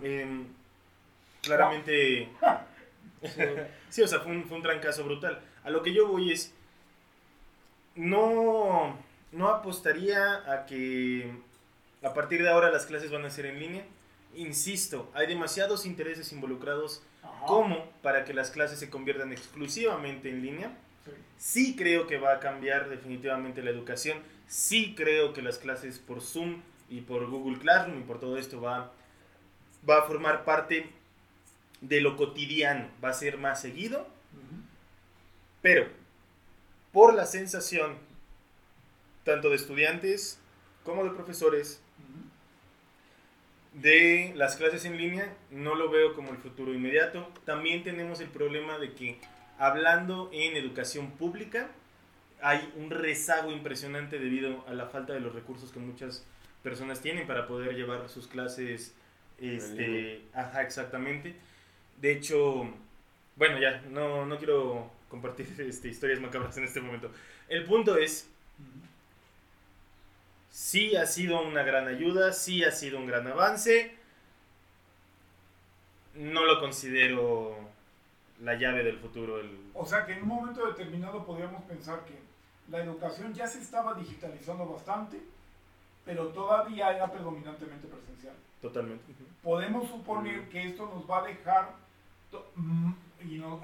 Em, 0.04 0.46
claramente... 1.46 2.30
sí, 3.90 4.02
o 4.02 4.08
sea, 4.08 4.20
fue 4.20 4.32
un, 4.32 4.46
fue 4.46 4.58
un 4.58 4.64
trancazo 4.64 5.04
brutal. 5.04 5.40
A 5.64 5.70
lo 5.70 5.82
que 5.82 5.94
yo 5.94 6.08
voy 6.08 6.32
es, 6.32 6.54
no, 7.96 8.98
no 9.32 9.50
apostaría 9.50 10.52
a 10.52 10.66
que 10.66 11.32
a 12.04 12.14
partir 12.14 12.44
de 12.44 12.50
ahora 12.50 12.70
las 12.72 12.86
clases 12.86 13.12
van 13.12 13.26
a 13.26 13.30
ser 13.30 13.48
en 13.48 13.60
línea. 13.60 13.86
Insisto, 14.36 15.10
hay 15.14 15.28
demasiados 15.28 15.86
intereses 15.86 16.32
involucrados 16.32 17.02
como 17.48 17.90
para 18.02 18.26
que 18.26 18.34
las 18.34 18.52
clases 18.52 18.80
se 18.80 18.90
conviertan 18.90 19.32
exclusivamente 19.32 20.30
en 20.30 20.42
línea. 20.42 20.78
Sí. 21.38 21.76
creo 21.76 22.08
que 22.08 22.18
va 22.18 22.34
a 22.34 22.40
cambiar 22.40 22.90
definitivamente 22.90 23.62
la 23.62 23.72
educación. 23.72 24.20
Sí 24.48 24.94
creo 24.96 25.34
que 25.34 25.42
las 25.42 25.58
clases 25.58 26.00
por 26.00 26.22
Zoom 26.22 26.62
y 26.90 27.02
por 27.02 27.28
Google 27.30 27.60
Classroom 27.60 28.00
y 28.00 28.04
por 28.04 28.20
todo 28.20 28.38
esto 28.38 28.62
va, 28.62 28.92
va 29.88 30.00
a 30.00 30.04
formar 30.04 30.46
parte 30.46 30.90
de 31.88 32.02
lo 32.02 32.18
cotidiano. 32.18 32.88
Va 33.04 33.10
a 33.10 33.14
ser 33.14 33.38
más 33.38 33.62
seguido. 33.62 34.08
Pero, 35.62 35.88
por 36.92 37.14
la 37.14 37.26
sensación, 37.26 37.96
tanto 39.24 39.50
de 39.50 39.56
estudiantes 39.56 40.40
como 40.84 41.04
de 41.04 41.10
profesores, 41.12 41.82
de 43.74 44.32
las 44.36 44.56
clases 44.56 44.86
en 44.86 44.98
línea, 44.98 45.34
no 45.52 45.76
lo 45.76 45.90
veo 45.90 46.14
como 46.14 46.32
el 46.32 46.38
futuro 46.38 46.74
inmediato. 46.74 47.32
También 47.46 47.84
tenemos 47.84 48.20
el 48.22 48.30
problema 48.30 48.78
de 48.78 48.94
que, 48.94 49.20
hablando 49.58 50.30
en 50.32 50.56
educación 50.56 51.12
pública, 51.12 51.70
hay 52.42 52.72
un 52.76 52.92
rezago 52.92 53.52
impresionante 53.52 54.20
debido 54.20 54.64
a 54.68 54.74
la 54.74 54.86
falta 54.86 55.14
de 55.14 55.20
los 55.20 55.34
recursos 55.34 55.72
que 55.72 55.80
muchas 55.80 56.24
personas 56.64 57.02
tienen 57.02 57.28
para 57.28 57.48
poder 57.48 57.76
llevar 57.76 58.08
sus 58.08 58.28
clases. 58.28 58.94
Este, 59.40 60.22
ajá, 60.34 60.62
exactamente. 60.62 61.36
De 61.98 62.12
hecho, 62.12 62.68
bueno, 63.36 63.60
ya, 63.60 63.82
no, 63.90 64.26
no 64.26 64.38
quiero 64.38 64.92
compartir 65.10 65.48
este, 65.60 65.88
historias 65.88 66.20
macabras 66.20 66.58
en 66.58 66.66
este 66.66 66.82
momento. 66.82 67.12
El 67.48 67.66
punto 67.66 67.98
es, 67.98 68.30
sí 70.50 70.96
ha 70.96 71.06
sido 71.06 71.42
una 71.42 71.64
gran 71.64 71.88
ayuda, 71.88 72.34
sí 72.34 72.64
ha 72.64 72.72
sido 72.72 72.98
un 72.98 73.08
gran 73.08 73.28
avance. 73.28 73.96
No 76.16 76.46
lo 76.46 76.60
considero 76.60 77.58
la 78.42 78.56
llave 78.56 78.84
del 78.84 78.98
futuro. 78.98 79.42
O 79.74 79.86
sea 79.86 80.06
que 80.06 80.14
en 80.14 80.24
un 80.24 80.30
momento 80.30 80.66
determinado 80.66 81.26
podríamos 81.26 81.64
pensar 81.64 82.06
que 82.06 82.18
la 82.70 82.84
educación 82.84 83.34
ya 83.34 83.48
se 83.48 83.60
estaba 83.60 83.94
digitalizando 83.94 84.66
bastante, 84.66 85.22
pero 86.04 86.28
todavía 86.30 86.96
era 86.96 87.12
predominantemente 87.12 87.88
presencial. 87.88 88.34
Totalmente. 88.62 89.04
Podemos 89.44 89.90
suponer 89.90 90.50
que 90.50 90.70
esto 90.70 90.88
nos 90.88 91.10
va 91.10 91.20
a 91.20 91.28
dejar 91.28 91.70
mm, 91.70 91.85
y 93.24 93.38
no, 93.38 93.60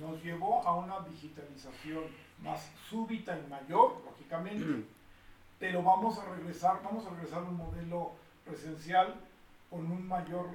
nos 0.00 0.22
llevó 0.22 0.66
a 0.66 0.74
una 0.76 1.00
digitalización 1.08 2.04
más 2.42 2.70
súbita 2.88 3.38
y 3.38 3.48
mayor, 3.48 3.92
lógicamente, 4.04 4.64
mm. 4.64 4.84
pero 5.58 5.82
vamos 5.82 6.18
a 6.18 6.34
regresar, 6.34 6.80
vamos 6.82 7.06
a 7.06 7.10
regresar 7.10 7.40
a 7.40 7.48
un 7.48 7.56
modelo 7.56 8.12
presencial 8.44 9.14
con 9.70 9.90
un 9.90 10.06
mayor 10.06 10.46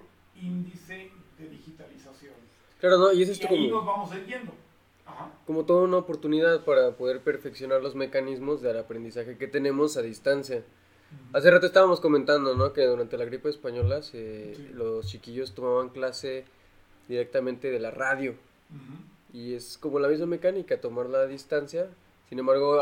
índice 0.42 1.12
de 1.38 1.50
digitalización. 1.50 2.34
Claro, 2.80 2.98
¿no? 2.98 3.14
Y, 3.14 3.24
eso 3.24 3.32
es 3.32 3.46
ahí 3.46 3.70
nos 3.70 3.86
vamos 3.86 4.12
a 4.12 5.30
Como 5.46 5.66
toda 5.66 5.84
una 5.84 5.98
oportunidad 5.98 6.64
para 6.64 6.92
poder 6.92 7.22
perfeccionar 7.22 7.82
los 7.82 7.96
mecanismos 7.96 8.62
del 8.62 8.80
aprendizaje 8.80 9.38
que 9.38 9.48
tenemos 9.48 9.98
a 9.98 10.02
distancia. 10.02 10.64
Hace 11.34 11.52
rato 11.52 11.66
estábamos 11.66 12.00
comentando, 12.00 12.56
¿no? 12.56 12.72
Que 12.72 12.86
durante 12.86 13.18
la 13.18 13.26
gripe 13.26 13.50
española 13.50 14.00
los 14.74 15.08
chiquillos 15.08 15.54
tomaban 15.54 15.90
clase 15.90 16.46
directamente 17.08 17.72
de 17.72 17.80
la 17.80 17.92
radio. 17.92 18.36
Y 19.34 19.54
es 19.54 19.78
como 19.78 20.00
la 20.00 20.08
misma 20.08 20.26
mecánica, 20.26 20.80
tomar 20.80 21.08
la 21.08 21.26
distancia. 21.28 21.88
Sin 22.30 22.40
embargo, 22.40 22.82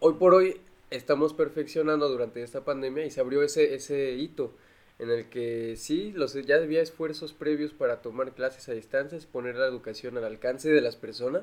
hoy, 0.00 0.14
por 0.14 0.34
hoy 0.34 0.60
estamos 0.90 1.34
perfeccionando 1.34 2.08
durante 2.08 2.42
esta 2.42 2.64
pandemia 2.64 3.04
y 3.04 3.10
se 3.10 3.20
abrió 3.20 3.42
ese, 3.42 3.74
ese 3.74 4.12
hito 4.12 4.52
en 5.00 5.10
el 5.10 5.30
que 5.30 5.76
sí, 5.76 6.12
los, 6.12 6.34
ya 6.34 6.56
había 6.56 6.82
esfuerzos 6.82 7.32
previos 7.32 7.72
para 7.72 8.02
tomar 8.02 8.32
clases 8.32 8.68
a 8.68 8.72
distancia, 8.72 9.18
poner 9.32 9.56
la 9.56 9.66
educación 9.66 10.18
al 10.18 10.24
alcance 10.24 10.70
de 10.70 10.82
las 10.82 10.96
personas. 10.96 11.42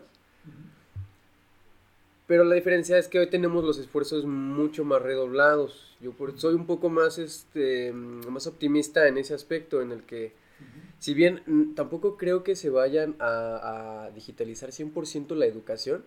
Pero 2.27 2.43
la 2.43 2.53
diferencia 2.53 2.99
es 2.99 3.07
que 3.07 3.17
hoy 3.17 3.27
tenemos 3.27 3.63
los 3.63 3.79
esfuerzos 3.79 4.25
mucho 4.25 4.83
más 4.83 5.01
redoblados. 5.01 5.95
Yo 6.01 6.13
soy 6.35 6.53
un 6.53 6.67
poco 6.67 6.89
más, 6.89 7.17
este, 7.17 7.91
más 7.93 8.45
optimista 8.45 9.07
en 9.07 9.17
ese 9.17 9.33
aspecto, 9.33 9.81
en 9.81 9.91
el 9.91 10.03
que 10.03 10.33
si 10.99 11.13
bien 11.13 11.73
tampoco 11.75 12.17
creo 12.17 12.43
que 12.43 12.55
se 12.55 12.69
vayan 12.69 13.15
a, 13.19 14.09
digitalizar 14.15 14.71
100% 14.71 15.35
la 15.35 15.45
educación, 15.45 16.03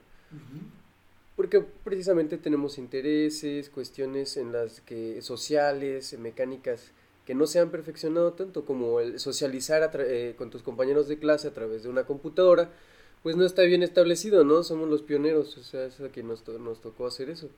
porque 1.37 1.61
precisamente 1.61 2.39
tenemos 2.39 2.79
intereses, 2.79 3.71
cuestiones 3.71 4.37
en 4.37 4.53
las 4.53 4.81
que 4.81 5.23
sociales, 5.23 6.19
mecánicas 6.19 6.93
que 7.25 7.35
no 7.35 7.47
se 7.47 7.61
han 7.61 7.71
perfeccionado 7.71 8.33
tanto 8.33 8.65
como 8.65 9.01
el 9.01 9.21
socializar 9.21 9.91
eh, 10.01 10.35
con 10.37 10.51
tus 10.51 10.63
compañeros 10.63 11.07
de 11.07 11.19
clase 11.19 11.49
a 11.49 11.55
través 11.55 11.83
de 11.83 11.89
una 11.89 12.05
computadora, 12.05 12.71
pues 13.23 13.37
no 13.37 13.45
está 13.45 13.63
bien 13.63 13.83
establecido, 13.83 14.45
¿no? 14.45 14.63
Somos 14.63 14.89
los 14.89 15.03
pioneros, 15.03 15.57
o 15.57 15.63
sea, 15.63 15.85
es 15.87 16.01
a 16.01 16.09
que 16.11 16.23
nos, 16.23 16.47
nos 16.49 16.81
tocó 16.81 17.07
hacer 17.07 17.31
eso. 17.31 17.49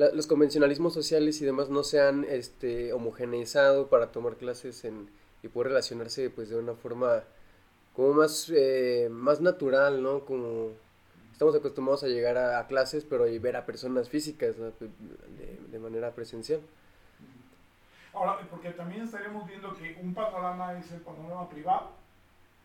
Em, 0.00 0.16
los 0.16 0.26
convencionalismos 0.26 0.94
sociales 0.94 1.40
y 1.40 1.44
demás 1.44 1.68
no 1.68 1.82
se 1.82 2.00
han 2.00 2.24
este, 2.24 2.92
homogeneizado 2.92 3.88
para 3.88 4.12
tomar 4.12 4.36
clases 4.36 4.84
en, 4.84 5.10
y 5.42 5.48
poder 5.48 5.68
relacionarse 5.68 6.30
pues 6.30 6.48
de 6.48 6.56
una 6.56 6.74
forma 6.74 7.22
como 7.94 8.14
más, 8.14 8.50
eh, 8.54 9.08
más 9.10 9.40
natural, 9.40 10.02
¿no? 10.02 10.24
Como 10.24 10.70
estamos 11.32 11.54
acostumbrados 11.54 12.04
a 12.04 12.08
llegar 12.08 12.38
a, 12.38 12.66
clases, 12.66 13.04
pero 13.04 13.26
y 13.26 13.38
ver 13.38 13.56
a 13.56 13.66
personas 13.66 14.08
físicas 14.08 14.56
de, 14.58 15.78
manera 15.78 16.10
presencial. 16.12 16.60
Ahora, 18.12 18.38
porque 18.50 18.70
también 18.70 19.02
estaremos 19.04 19.46
viendo 19.46 19.74
que 19.74 19.98
un 20.02 20.12
panorama 20.12 20.78
es 20.78 20.92
el 20.92 21.00
panorama 21.00 21.48
privado 21.48 21.92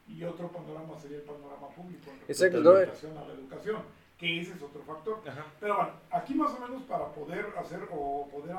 y 0.07 0.23
otro 0.23 0.49
panorama 0.49 0.99
sería 0.99 1.17
el 1.17 1.23
panorama 1.23 1.69
público 1.69 2.11
en 2.27 2.63
relación 2.63 3.17
a 3.17 3.25
la 3.25 3.33
educación 3.33 3.77
que 4.17 4.41
ese 4.41 4.53
es 4.53 4.61
otro 4.61 4.81
factor. 4.83 5.21
Pero 5.59 5.75
bueno, 5.75 5.91
aquí 6.11 6.33
más 6.33 6.51
o 6.53 6.59
menos 6.59 6.83
para 6.83 7.07
poder 7.09 7.47
hacer 7.57 7.87
o 7.91 8.27
poder 8.31 8.55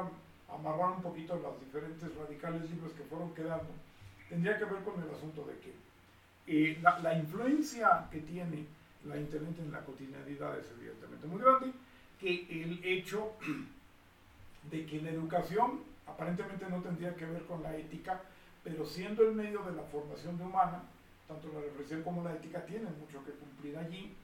amarrar 0.52 0.90
un 0.96 1.02
poquito 1.02 1.36
los 1.36 1.60
diferentes 1.60 2.14
radicales 2.16 2.70
libros 2.70 2.92
que 2.92 3.04
fueron 3.04 3.34
quedando, 3.34 3.68
tendría 4.28 4.58
que 4.58 4.64
ver 4.64 4.82
con 4.82 5.02
el 5.02 5.10
asunto 5.14 5.44
de 5.44 5.58
que 5.58 5.74
eh, 6.48 6.78
la, 6.80 6.98
la, 7.00 7.18
influencia 7.18 8.06
que 8.10 8.20
tiene 8.20 8.66
la 9.04 9.16
Internet 9.16 9.58
en 9.58 9.72
la 9.72 9.80
cotidianidad 9.80 10.58
es 10.58 10.70
evidentemente 10.78 11.26
muy 11.26 11.40
grande, 11.40 11.72
que 12.20 12.46
el 12.62 12.80
hecho 12.84 13.32
de 14.70 14.86
que 14.86 15.00
la 15.02 15.10
educación 15.10 15.80
aparentemente 16.06 16.66
no 16.68 16.80
tendría 16.82 17.14
que 17.14 17.26
ver 17.26 17.44
con 17.46 17.62
la 17.62 17.76
ética, 17.76 18.20
pero 18.62 18.84
siendo 18.86 19.22
el 19.22 19.34
medio 19.34 19.62
de 19.62 19.72
la 19.72 19.82
formación 19.82 20.38
de 20.38 20.44
humana, 20.44 20.82
tanto 21.28 21.48
la 21.52 21.60
reflexión 21.60 22.02
como 22.02 22.22
la 22.22 22.32
ética 22.32 22.64
tienen 22.64 22.98
mucho 22.98 23.24
que 23.24 23.32
cumplir 23.32 23.76
allí, 23.76 24.14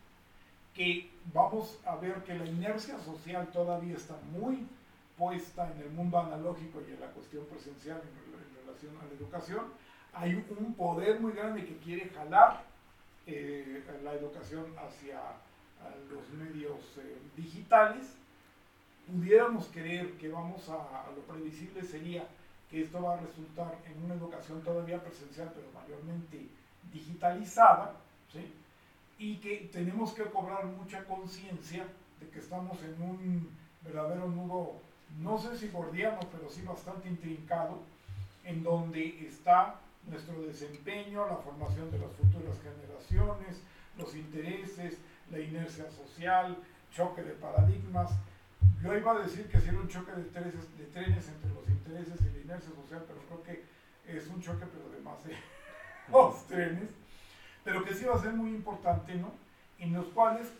que 0.74 1.10
vamos 1.32 1.78
a 1.84 1.96
ver 1.96 2.22
que 2.24 2.34
la 2.34 2.46
inercia 2.46 2.98
social 2.98 3.48
todavía 3.52 3.96
está 3.96 4.16
muy 4.32 4.66
puesta 5.18 5.70
en 5.72 5.82
el 5.82 5.90
mundo 5.90 6.18
analógico 6.18 6.80
y 6.88 6.92
en 6.92 7.00
la 7.00 7.08
cuestión 7.08 7.44
presencial 7.46 8.00
en, 8.00 8.66
relación 8.66 8.96
a 8.96 9.06
la 9.06 9.12
educación. 9.12 9.66
Hay 10.14 10.34
un 10.34 10.74
poder 10.74 11.20
muy 11.20 11.32
grande 11.32 11.64
que 11.64 11.76
quiere 11.78 12.08
jalar 12.10 12.64
eh, 13.26 13.82
la 14.02 14.14
educación 14.14 14.66
hacia 14.78 15.20
los 16.10 16.28
medios 16.30 16.78
eh, 16.98 17.18
digitales. 17.36 18.14
Pudiéramos 19.06 19.68
creer 19.68 20.12
que 20.12 20.28
vamos 20.28 20.68
a, 20.68 20.74
a 20.74 21.10
lo 21.14 21.22
previsible 21.22 21.82
sería 21.82 22.26
que 22.70 22.82
esto 22.82 23.02
va 23.02 23.14
a 23.14 23.20
resultar 23.20 23.78
en 23.84 24.04
una 24.04 24.14
educación 24.14 24.62
todavía 24.62 25.02
presencial, 25.02 25.52
pero 25.54 25.66
mayormente 25.72 26.46
digitalizada, 26.92 27.94
¿sí? 28.32 28.50
Y 29.22 29.36
que 29.36 29.70
tenemos 29.72 30.12
que 30.14 30.24
cobrar 30.24 30.64
mucha 30.64 31.04
conciencia 31.04 31.86
de 32.18 32.28
que 32.28 32.40
estamos 32.40 32.76
en 32.82 33.00
un 33.00 33.50
verdadero 33.80 34.26
nudo, 34.26 34.80
no 35.20 35.38
sé 35.38 35.56
si 35.56 35.68
gordiano, 35.68 36.18
pero 36.32 36.50
sí 36.50 36.62
bastante 36.62 37.08
intrincado, 37.08 37.78
en 38.42 38.64
donde 38.64 39.24
está 39.24 39.76
nuestro 40.08 40.42
desempeño, 40.42 41.24
la 41.28 41.36
formación 41.36 41.88
de 41.92 42.00
las 42.00 42.10
futuras 42.10 42.58
generaciones, 42.64 43.62
los 43.96 44.12
intereses, 44.16 44.98
la 45.30 45.38
inercia 45.38 45.88
social, 45.88 46.58
choque 46.92 47.22
de 47.22 47.34
paradigmas. 47.34 48.10
Yo 48.82 48.96
iba 48.96 49.12
a 49.12 49.20
decir 49.20 49.46
que 49.46 49.60
si 49.60 49.68
era 49.68 49.78
un 49.78 49.88
choque 49.88 50.10
de 50.10 50.24
trenes, 50.24 50.76
de 50.76 50.84
trenes 50.86 51.28
entre 51.28 51.50
los 51.54 51.68
intereses 51.68 52.20
y 52.22 52.38
la 52.38 52.42
inercia 52.42 52.74
social, 52.74 53.04
pero 53.06 53.20
creo 53.28 53.42
que 53.44 54.16
es 54.18 54.26
un 54.26 54.42
choque, 54.42 54.66
pero 54.66 54.90
de 54.90 55.00
más 55.00 55.22
de 55.24 55.36
dos 56.10 56.44
trenes, 56.48 56.90
pero 57.64 57.84
que 57.84 57.94
sí 57.94 58.04
va 58.04 58.14
a 58.14 58.22
ser 58.22 58.32
muy 58.32 58.50
importante, 58.50 59.14
¿no? 59.14 59.32
En 59.78 59.92
los 59.92 60.06
cuales, 60.06 60.52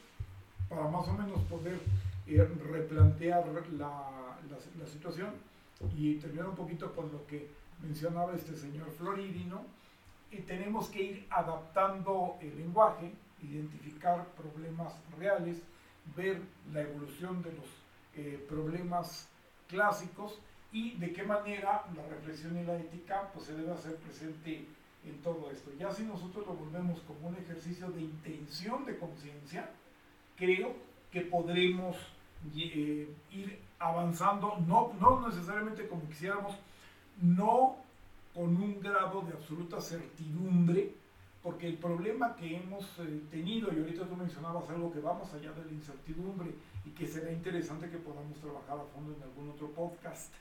para 0.68 0.88
más 0.88 1.06
o 1.08 1.12
menos 1.12 1.40
poder 1.42 1.80
eh, 2.26 2.48
replantear 2.70 3.46
la, 3.72 4.38
la, 4.78 4.86
situación 4.86 5.30
y 5.96 6.14
terminar 6.16 6.48
un 6.48 6.54
poquito 6.54 6.94
con 6.94 7.10
lo 7.10 7.26
que 7.26 7.50
mencionaba 7.82 8.34
este 8.34 8.54
señor 8.54 8.90
Floridi, 8.90 9.44
¿no? 9.44 9.62
Y 10.30 10.38
tenemos 10.38 10.88
que 10.88 11.02
ir 11.02 11.26
adaptando 11.30 12.36
el 12.40 12.56
lenguaje, 12.56 13.12
identificar 13.42 14.24
problemas 14.36 14.94
reales, 15.18 15.60
ver 16.16 16.40
la 16.72 16.82
evolución 16.82 17.42
de 17.42 17.52
los 17.52 17.66
eh, 18.16 18.44
problemas 18.48 19.28
clásicos 19.68 20.38
y 20.72 20.96
de 20.96 21.12
qué 21.12 21.22
manera 21.22 21.84
la 21.94 22.06
reflexión 22.08 22.58
y 22.58 22.64
la 22.64 22.76
ética 22.76 23.30
pues, 23.34 23.46
se 23.46 23.54
debe 23.54 23.72
hacer 23.72 23.96
presente 23.96 24.66
en 25.04 25.20
todo 25.22 25.50
esto. 25.50 25.70
Ya 25.78 25.92
si 25.92 26.04
nosotros 26.04 26.46
lo 26.46 26.54
volvemos 26.54 27.00
como 27.00 27.28
un 27.28 27.36
ejercicio 27.36 27.90
de 27.90 28.02
intención 28.02 28.84
de 28.84 28.98
conciencia, 28.98 29.70
creo 30.36 30.74
que 31.10 31.22
podremos 31.22 31.96
eh, 32.56 33.08
ir 33.30 33.58
avanzando, 33.78 34.58
no, 34.66 34.92
no 35.00 35.28
necesariamente 35.28 35.86
como 35.88 36.08
quisiéramos, 36.08 36.54
no 37.20 37.76
con 38.34 38.56
un 38.56 38.80
grado 38.80 39.22
de 39.22 39.32
absoluta 39.32 39.80
certidumbre, 39.80 40.94
porque 41.42 41.66
el 41.66 41.76
problema 41.76 42.36
que 42.36 42.56
hemos 42.56 42.84
eh, 43.00 43.22
tenido, 43.30 43.72
y 43.72 43.80
ahorita 43.80 44.06
tú 44.06 44.16
mencionabas 44.16 44.68
algo 44.70 44.92
que 44.92 45.00
va 45.00 45.14
más 45.14 45.32
allá 45.34 45.52
de 45.52 45.64
la 45.64 45.72
incertidumbre 45.72 46.54
y 46.84 46.90
que 46.90 47.06
será 47.06 47.32
interesante 47.32 47.90
que 47.90 47.98
podamos 47.98 48.38
trabajar 48.38 48.78
a 48.78 48.94
fondo 48.94 49.14
en 49.14 49.22
algún 49.22 49.50
otro 49.50 49.68
podcast, 49.70 50.32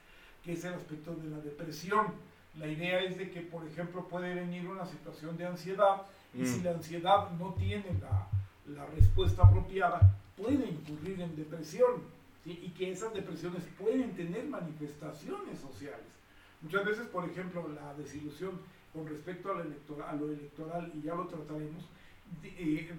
que 0.44 0.54
es 0.54 0.64
el 0.64 0.76
aspecto 0.76 1.16
de 1.16 1.30
la 1.30 1.40
depresión. 1.40 2.14
La 2.58 2.68
idea 2.68 3.00
es 3.02 3.18
de 3.18 3.32
que, 3.32 3.42
por 3.42 3.66
ejemplo, 3.66 4.08
puede 4.08 4.36
venir 4.36 4.68
una 4.68 4.86
situación 4.86 5.38
de 5.38 5.46
ansiedad 5.46 6.02
y 6.34 6.46
si 6.46 6.60
mm. 6.60 6.64
la 6.64 6.72
ansiedad 6.72 7.32
no 7.32 7.54
tiene 7.54 7.86
la, 8.02 8.28
la 8.74 8.86
respuesta 8.88 9.44
apropiada, 9.44 10.16
puede 10.36 10.68
incurrir 10.68 11.22
en 11.22 11.36
depresión 11.36 12.04
y 12.44 12.70
que 12.70 12.92
esas 12.92 13.14
depresiones 13.14 13.64
pueden 13.78 14.16
tener 14.16 14.46
manifestaciones 14.46 15.60
sociales. 15.60 16.08
Muchas 16.62 16.86
veces, 16.86 17.08
por 17.08 17.30
ejemplo, 17.30 17.68
la 17.68 17.94
desilusión 17.94 18.60
con 18.94 19.08
respecto 19.08 19.52
a 19.52 19.56
lo 19.56 19.64
electoral, 19.64 20.10
a 20.10 20.14
lo 20.14 20.32
electoral 20.32 20.92
y 20.94 21.02
ya 21.02 21.16
lo 21.16 21.28
trataremos, 21.28 21.84
eh, 22.44 22.92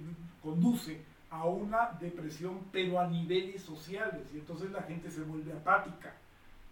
conduce 0.43 1.01
a 1.31 1.47
una 1.47 1.93
depresión, 2.01 2.61
pero 2.73 3.01
a 3.01 3.07
niveles 3.07 3.63
sociales, 3.63 4.23
y 4.35 4.39
entonces 4.39 4.71
la 4.71 4.83
gente 4.83 5.11
se 5.11 5.23
vuelve 5.23 5.53
apática. 5.53 6.15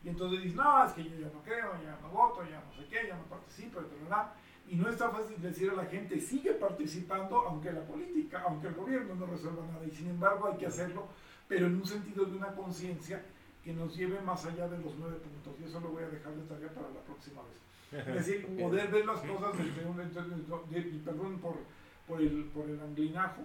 Y 0.02 0.08
entonces 0.08 0.42
dice, 0.42 0.56
no, 0.56 0.84
es 0.84 0.92
que 0.92 1.04
yo 1.04 1.16
ya 1.18 1.26
no 1.26 1.42
creo, 1.42 1.72
ya 1.84 1.98
no 2.00 2.08
voto, 2.08 2.42
ya 2.48 2.62
no 2.64 2.72
sé 2.72 2.88
qué, 2.88 3.08
ya 3.08 3.16
no 3.16 3.24
participo, 3.24 3.80
etc. 3.80 4.14
Y 4.68 4.76
no 4.76 4.88
está 4.88 5.10
fácil 5.10 5.40
decir 5.42 5.70
a 5.70 5.74
la 5.74 5.84
gente, 5.84 6.18
sigue 6.20 6.52
participando, 6.52 7.36
aunque 7.46 7.72
la 7.72 7.82
política, 7.82 8.44
aunque 8.46 8.68
el 8.68 8.74
gobierno 8.74 9.14
no 9.14 9.26
resuelva 9.26 9.66
nada, 9.66 9.84
y 9.84 9.90
sin 9.90 10.08
embargo 10.08 10.48
hay 10.48 10.56
que 10.56 10.66
hacerlo, 10.66 11.06
pero 11.48 11.66
en 11.66 11.76
un 11.76 11.84
sentido 11.84 12.24
de 12.24 12.36
una 12.36 12.54
conciencia 12.54 13.22
que 13.62 13.72
nos 13.74 13.94
lleve 13.96 14.20
más 14.20 14.44
allá 14.46 14.68
de 14.68 14.78
los 14.78 14.94
nueve 14.96 15.16
puntos. 15.16 15.60
Y 15.60 15.64
eso 15.64 15.80
lo 15.80 15.88
voy 15.90 16.04
a 16.04 16.08
dejar 16.08 16.32
de 16.34 16.42
tarea 16.44 16.68
para 16.68 16.88
la 16.88 17.00
próxima 17.00 17.42
vez. 17.42 18.06
Es 18.06 18.26
decir, 18.26 18.46
poder 18.60 18.88
ver 18.88 19.04
las 19.04 19.20
cosas 19.20 19.52
desde 19.58 19.84
un, 19.84 21.04
perdón 21.04 21.38
por, 21.40 21.56
por, 22.06 22.20
el, 22.20 22.44
por 22.54 22.68
el 22.68 22.80
anglinajo, 22.80 23.42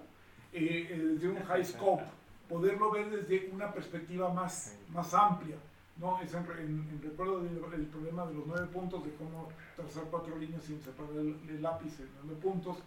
eh, 0.54 0.88
eh, 0.90 0.98
desde 0.98 1.28
un 1.28 1.44
high 1.44 1.66
scope, 1.66 2.04
poderlo 2.48 2.92
ver 2.92 3.10
desde 3.10 3.50
una 3.52 3.74
perspectiva 3.74 4.34
más, 4.34 4.78
más 4.90 5.14
amplia. 5.14 5.58
¿No? 5.98 6.22
Es 6.22 6.34
en, 6.34 7.02
recuerdo 7.02 7.42
del 7.42 7.86
problema 7.86 8.26
de 8.26 8.34
los 8.34 8.48
nueve 8.48 8.68
puntos, 8.68 9.04
de 9.04 9.14
cómo 9.16 9.50
trazar 9.76 10.04
cuatro 10.12 10.38
líneas 10.38 10.64
sin 10.64 10.82
separar 10.82 11.16
el, 11.16 11.62
lápiz 11.62 12.00
en 12.00 12.10
nueve 12.24 12.42
puntos 12.42 12.78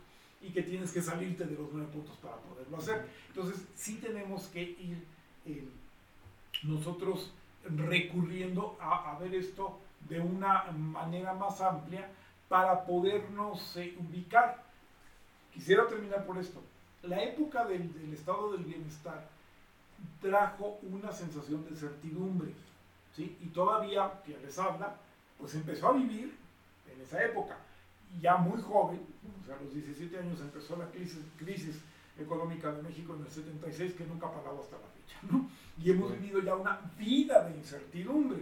y 0.41 0.51
que 0.51 0.63
tienes 0.63 0.93
que 0.93 1.03
salirte 1.03 1.45
de 1.45 1.57
los 1.57 1.73
nueve 1.73 1.89
puntos 1.93 2.17
para 2.19 2.37
poderlo 2.37 2.77
hacer. 2.77 3.09
Entonces, 3.29 3.67
sí 3.75 3.97
tenemos 3.97 4.47
que 4.49 4.63
ir 4.63 5.05
eh, 5.47 5.69
nosotros 6.63 7.33
recurriendo 7.65 8.77
a, 8.81 9.19
ver 9.19 9.35
esto 9.35 9.79
de 10.09 10.21
una 10.21 10.65
manera 10.73 11.35
más 11.35 11.61
amplia 11.61 12.09
para 12.49 12.85
podernos 12.85 13.77
eh, 13.77 13.97
ubicar. 13.99 14.63
Quisiera 15.53 15.87
terminar 15.87 16.25
por 16.25 16.39
esto. 16.39 16.63
La 17.03 17.23
época 17.23 17.65
del, 17.65 17.91
estado 18.13 18.53
del 18.53 18.65
bienestar 18.65 19.29
trajo 20.21 20.79
una 20.83 21.13
sensación 21.13 21.65
de 21.69 21.77
certidumbre, 21.77 22.53
¿sí? 23.19 23.37
Y 23.43 23.49
todavía, 23.49 24.23
que 24.25 24.39
les 24.39 24.59
habla, 24.59 24.97
pues 25.39 25.55
empezó 25.55 25.89
a 25.89 25.93
vivir 25.93 26.35
en 26.95 27.01
esa 27.03 27.23
época. 27.25 27.59
Ya 28.23 28.37
muy 28.37 28.63
joven, 28.63 29.01
o 29.43 29.45
sea, 29.45 29.57
a 29.57 29.63
los 29.63 29.75
17 29.75 30.17
años 30.19 30.41
empezó 30.41 30.77
la 30.77 30.87
crisis, 30.87 31.19
crisis 31.37 31.81
económica 32.19 32.73
de 32.73 32.83
México 32.83 33.15
en 33.15 33.23
el 33.23 33.31
76, 33.31 33.93
que 33.95 34.07
nunca 34.07 34.29
ha 34.29 34.33
parado 34.33 34.61
hasta 34.61 34.77
la 34.77 34.89
fecha, 34.89 35.19
¿no? 35.31 35.51
Y 35.83 35.91
hemos 35.91 36.13
vivido 36.13 36.41
ya 36.41 36.55
una 36.55 36.81
vida 36.97 37.49
de 37.49 37.57
incertidumbre. 37.57 38.39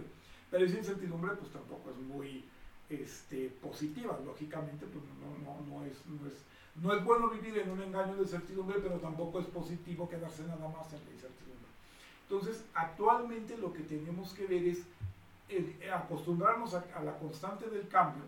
Pero 0.49 0.65
esa 0.65 0.77
incertidumbre 0.77 1.35
pues 1.35 1.51
tampoco 1.51 1.91
es 1.91 1.97
muy 1.97 2.45
este, 2.89 3.49
positiva, 3.61 4.17
lógicamente 4.23 4.85
pues 4.85 5.03
no, 5.19 5.37
no, 5.43 5.59
no, 5.67 5.85
es, 5.85 5.97
no, 6.05 6.25
es, 6.27 6.33
no 6.81 6.93
es 6.93 7.03
bueno 7.03 7.29
vivir 7.29 7.57
en 7.57 7.69
un 7.71 7.81
engaño 7.81 8.15
de 8.15 8.21
incertidumbre, 8.21 8.79
pero 8.79 8.95
tampoco 8.95 9.39
es 9.41 9.47
positivo 9.47 10.07
quedarse 10.07 10.43
nada 10.43 10.69
más 10.69 10.93
en 10.93 11.03
la 11.03 11.11
incertidumbre. 11.11 11.46
Entonces, 12.29 12.63
actualmente 12.73 13.57
lo 13.57 13.71
que 13.71 13.83
tenemos 13.83 14.33
que 14.33 14.45
ver 14.45 14.63
es 14.67 14.83
acostumbrarnos 15.93 16.73
a, 16.73 16.85
a 16.95 17.03
la 17.03 17.17
constante 17.17 17.69
del 17.69 17.87
cambio 17.87 18.23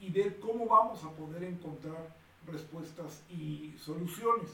y 0.00 0.10
ver 0.10 0.38
cómo 0.38 0.66
vamos 0.66 1.02
a 1.04 1.10
poder 1.10 1.44
encontrar 1.44 2.14
respuestas 2.46 3.22
y 3.30 3.74
soluciones. 3.78 4.50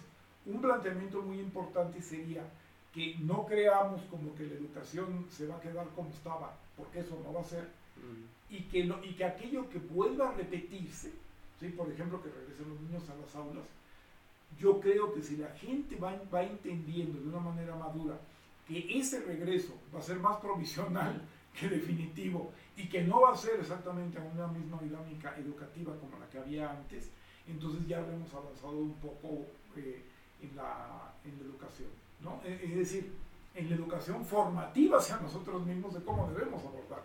Un 0.46 0.60
planteamiento 0.60 1.22
muy 1.22 1.40
importante 1.40 2.00
sería 2.00 2.44
que 2.92 3.16
no 3.20 3.46
creamos 3.46 4.02
como 4.02 4.34
que 4.34 4.46
la 4.46 4.54
educación 4.54 5.26
se 5.30 5.46
va 5.46 5.56
a 5.56 5.60
quedar 5.60 5.88
como 5.96 6.10
estaba, 6.10 6.54
porque 6.76 7.00
eso 7.00 7.18
no 7.24 7.32
va 7.32 7.40
a 7.40 7.44
ser, 7.44 7.64
mm. 7.64 8.54
y, 8.54 8.62
que 8.64 8.80
y 8.80 9.14
que 9.14 9.24
aquello 9.24 9.68
que 9.70 9.78
vuelva 9.78 10.28
a 10.28 10.32
repetirse, 10.32 11.12
¿sí? 11.58 11.68
por 11.70 11.90
ejemplo, 11.90 12.22
que 12.22 12.28
regresen 12.28 12.68
los 12.68 12.80
niños 12.80 13.08
a 13.08 13.16
las 13.16 13.34
aulas, 13.34 13.64
yo 14.58 14.78
creo 14.80 15.14
que 15.14 15.22
si 15.22 15.38
la 15.38 15.48
gente 15.52 15.96
va, 15.96 16.20
va 16.32 16.42
entendiendo 16.42 17.18
de 17.20 17.28
una 17.28 17.40
manera 17.40 17.74
madura 17.74 18.18
que 18.66 18.98
ese 18.98 19.20
regreso 19.20 19.74
va 19.94 20.00
a 20.00 20.02
ser 20.02 20.18
más 20.18 20.36
provisional 20.38 21.20
que 21.58 21.68
definitivo 21.68 22.52
y 22.76 22.88
que 22.88 23.02
no 23.02 23.20
va 23.20 23.32
a 23.32 23.36
ser 23.36 23.60
exactamente 23.60 24.18
una 24.18 24.46
misma 24.46 24.80
dinámica 24.80 25.36
educativa 25.36 25.94
como 25.98 26.18
la 26.18 26.26
que 26.30 26.38
había 26.38 26.70
antes, 26.70 27.10
entonces 27.46 27.86
ya 27.86 27.98
habremos 27.98 28.32
avanzado 28.32 28.78
un 28.78 28.94
poco 28.94 29.44
eh, 29.76 30.02
en, 30.42 30.56
la, 30.56 31.12
en 31.24 31.38
la 31.38 31.44
educación. 31.44 31.88
Es 32.44 32.76
decir, 32.76 33.12
en 33.54 33.68
la 33.68 33.76
educación 33.76 34.24
formativa 34.24 34.98
hacia 34.98 35.16
nosotros 35.18 35.64
mismos 35.66 35.94
de 35.94 36.02
cómo 36.02 36.30
debemos 36.30 36.62
abordar 36.64 37.04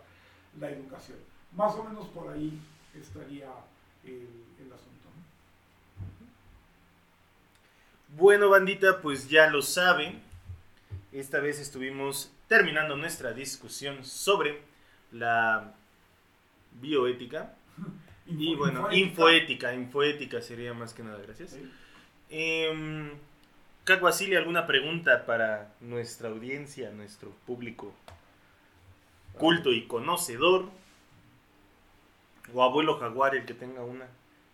la 0.58 0.70
educación. 0.70 1.18
Más 1.52 1.74
o 1.74 1.84
menos 1.84 2.06
por 2.08 2.32
ahí 2.32 2.58
estaría 2.94 3.48
el, 4.04 4.72
asunto. 4.72 5.08
Bueno, 8.16 8.48
bandita, 8.48 9.00
pues 9.02 9.28
ya 9.28 9.48
lo 9.48 9.62
saben. 9.62 10.22
Esta 11.12 11.40
vez 11.40 11.58
estuvimos 11.58 12.30
terminando 12.48 12.96
nuestra 12.96 13.32
discusión 13.32 14.04
sobre 14.04 14.60
la 15.10 15.74
bioética. 16.80 17.54
y 18.26 18.54
bueno, 18.54 18.92
infoética. 18.92 19.74
infoética, 19.74 20.42
sería 20.42 20.74
más 20.74 20.92
que 20.92 21.02
nada, 21.02 21.18
gracias. 21.18 21.56
Em, 22.30 23.10
Cac 23.84 24.02
¿alguna 24.36 24.66
pregunta 24.66 25.24
para 25.24 25.72
nuestra 25.80 26.28
audiencia, 26.28 26.90
nuestro 26.90 27.30
público 27.46 27.94
culto 29.32 29.72
y 29.72 29.86
conocedor? 29.86 30.68
O 32.52 32.62
abuelo 32.62 32.98
jaguar, 32.98 33.34
el 33.34 33.46
que 33.46 33.54
tenga 33.54 33.82
una. 33.82 34.06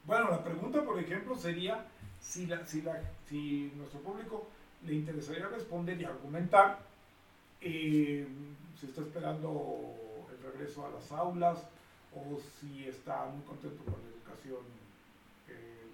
Bueno, 0.05 0.31
la 0.31 0.44
pregunta, 0.44 0.85
por 0.85 0.98
ejemplo, 0.98 1.36
sería 1.36 1.85
si, 2.20 2.47
la, 2.47 2.64
si, 2.66 2.82
la, 2.82 3.01
si 3.28 3.72
nuestro 3.76 4.01
público 4.01 4.48
le 4.86 4.94
interesaría 4.94 5.48
responder 5.48 6.01
y 6.01 6.05
argumentar 6.05 6.78
eh, 7.61 8.27
si 8.78 8.86
está 8.86 9.01
esperando 9.01 9.94
el 10.31 10.52
regreso 10.52 10.86
a 10.86 10.90
las 10.90 11.11
aulas 11.12 11.59
o 12.15 12.40
si 12.61 12.86
está 12.86 13.27
muy 13.27 13.43
contento 13.44 13.85
con 13.85 13.94
la 13.94 14.09
educación 14.09 14.61
eh, 15.48 15.86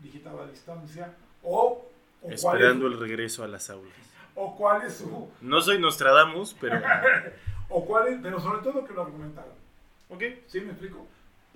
digital 0.00 0.40
a 0.40 0.46
distancia 0.46 1.12
o 1.42 1.86
Esperando 2.22 2.86
el 2.86 2.98
regreso 2.98 3.44
a 3.44 3.48
las 3.48 3.70
aulas. 3.70 3.92
¿O 4.34 4.56
cuál 4.56 4.82
es 4.82 4.96
su...? 4.96 5.28
No 5.40 5.60
soy 5.60 5.78
Nostradamus, 5.78 6.56
pero... 6.60 6.80
o 7.68 7.84
cuál 7.84 8.08
es, 8.08 8.20
pero 8.22 8.40
sobre 8.40 8.62
todo 8.62 8.84
que 8.84 8.92
lo 8.92 9.02
argumentaron. 9.02 9.52
¿Ok? 10.08 10.22
¿Sí 10.46 10.60
me 10.60 10.70
explico? 10.70 11.06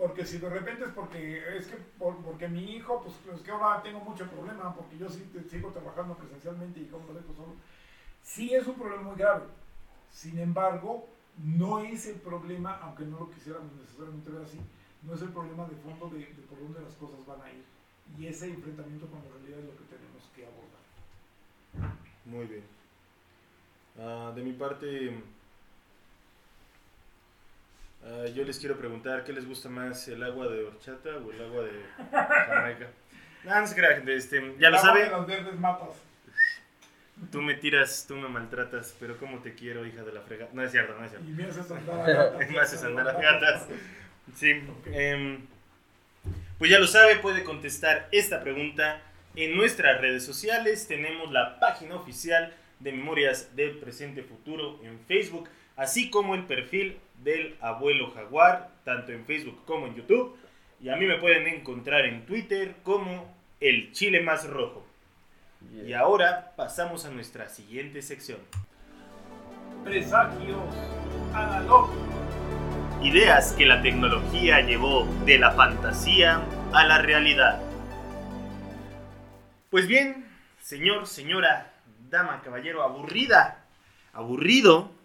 Porque 0.01 0.25
si 0.25 0.39
de 0.39 0.49
repente 0.49 0.85
es 0.85 0.93
porque 0.93 1.57
es 1.59 1.67
que 1.67 1.77
por, 1.99 2.17
porque 2.25 2.49
mi 2.49 2.73
hijo, 2.73 3.03
pues 3.03 3.37
es 3.37 3.43
que 3.45 3.51
ahora 3.51 3.83
tengo 3.83 4.01
mucho 4.01 4.27
problema, 4.31 4.75
porque 4.75 4.97
yo 4.97 5.11
sí 5.11 5.29
te- 5.31 5.45
sigo 5.45 5.69
trabajando 5.73 6.15
presencialmente 6.15 6.81
y 6.81 6.87
como 6.87 7.07
lo 7.09 7.13
dejo 7.13 7.35
solo. 7.35 7.53
Sí 8.23 8.55
es 8.55 8.67
un 8.67 8.77
problema 8.77 9.03
muy 9.03 9.17
grave. 9.17 9.45
Sin 10.11 10.39
embargo, 10.39 11.07
no 11.45 11.81
es 11.81 12.07
el 12.07 12.17
problema, 12.17 12.79
aunque 12.79 13.05
no 13.05 13.21
lo 13.21 13.31
quisiéramos 13.31 13.75
necesariamente 13.75 14.31
ver 14.31 14.43
así, 14.43 14.59
no 15.03 15.15
es 15.15 15.21
el 15.21 15.29
problema 15.29 15.69
de 15.69 15.77
fondo 15.77 16.09
de, 16.09 16.21
de 16.21 16.43
por 16.49 16.59
dónde 16.59 16.81
las 16.81 16.95
cosas 16.95 17.27
van 17.27 17.43
a 17.43 17.53
ir. 17.53 17.63
Y 18.19 18.27
ese 18.27 18.47
enfrentamiento 18.49 19.07
con 19.07 19.19
la 19.23 19.29
realidad 19.37 19.59
es 19.59 19.67
lo 19.67 19.77
que 19.77 19.85
tenemos 19.85 20.23
que 20.35 20.47
abordar. 20.47 20.81
Muy 22.25 22.47
bien. 22.47 22.65
Ah, 23.99 24.33
de 24.35 24.43
mi 24.43 24.55
parte, 24.55 25.23
ah, 28.05 28.27
yo 28.35 28.45
les 28.45 28.59
quiero 28.59 28.77
preguntar, 28.77 29.25
¿qué 29.25 29.33
les 29.33 29.47
gusta 29.47 29.69
más, 29.69 30.07
el 30.09 30.23
agua 30.23 30.49
de 30.49 30.65
horchata 30.65 31.11
o 31.17 31.33
el 31.33 31.43
agua 31.43 31.65
de 31.65 31.71
Jamaica? 32.13 32.87
Gente, 33.95 34.17
este, 34.17 34.55
ya 34.59 34.69
lo 34.71 34.77
El 34.77 34.83
sabe, 34.83 35.05
de 35.05 35.11
las 35.11 35.27
verdes 35.27 35.59
matas. 35.59 35.89
tú 37.33 37.41
me 37.41 37.55
tiras, 37.55 38.05
tú 38.07 38.17
me 38.17 38.29
maltratas, 38.29 38.95
pero 39.01 39.17
cómo 39.17 39.39
te 39.39 39.55
quiero, 39.55 39.87
hija 39.87 40.03
de 40.03 40.13
la 40.13 40.21
frega. 40.21 40.49
No 40.53 40.63
es 40.63 40.71
cierto, 40.71 40.95
no 40.99 41.05
es 41.05 41.11
cierto. 41.11 41.27
Y 41.27 41.33
me 41.33 41.45
haces 41.45 41.71
andar 41.71 42.01
a 42.11 42.13
gatas. 42.13 42.51
Me 42.51 42.61
haces 42.61 42.85
andar 42.85 43.09
a 43.09 43.13
gatas. 43.13 43.67
Sí. 44.37 44.63
em, 44.93 45.47
pues 46.59 46.71
ya 46.71 46.79
lo 46.79 46.87
sabe, 46.87 47.17
puede 47.17 47.43
contestar 47.43 48.09
esta 48.13 48.43
pregunta 48.43 49.01
en 49.37 49.57
nuestras 49.57 50.01
redes 50.01 50.25
sociales. 50.25 50.87
Tenemos 50.87 51.33
la 51.33 51.59
página 51.59 51.95
oficial 51.95 52.53
de 52.79 52.93
Memorias 52.93 53.57
del 53.57 53.79
Presente 53.79 54.23
Futuro 54.23 54.81
en 54.85 54.99
Facebook, 55.07 55.49
así 55.81 56.11
como 56.11 56.35
el 56.35 56.45
perfil 56.45 56.99
del 57.25 57.57
abuelo 57.63 58.11
jaguar, 58.11 58.69
tanto 58.85 59.13
en 59.13 59.25
Facebook 59.25 59.65
como 59.65 59.87
en 59.87 59.95
YouTube. 59.95 60.37
Y 60.79 60.91
a 60.91 60.97
mí 60.97 61.07
me 61.07 61.17
pueden 61.17 61.47
encontrar 61.47 62.05
en 62.05 62.27
Twitter 62.27 62.77
como 62.83 63.35
el 63.61 63.91
chile 63.93 64.21
más 64.21 64.47
rojo. 64.47 64.87
Y 65.87 65.95
ahora 65.95 66.53
pasamos 66.55 67.07
a 67.07 67.11
nuestra 67.11 67.49
siguiente 67.49 68.03
sección. 68.03 68.41
Presagios 69.83 70.61
analógicos. 71.33 71.97
Ideas 73.03 73.55
que 73.55 73.65
la 73.65 73.81
tecnología 73.81 74.61
llevó 74.61 75.07
de 75.25 75.39
la 75.39 75.53
fantasía 75.53 76.43
a 76.75 76.85
la 76.85 76.99
realidad. 76.99 77.59
Pues 79.71 79.87
bien, 79.87 80.27
señor, 80.61 81.07
señora, 81.07 81.73
dama, 82.11 82.43
caballero, 82.45 82.83
aburrida, 82.83 83.65
aburrido 84.13 85.00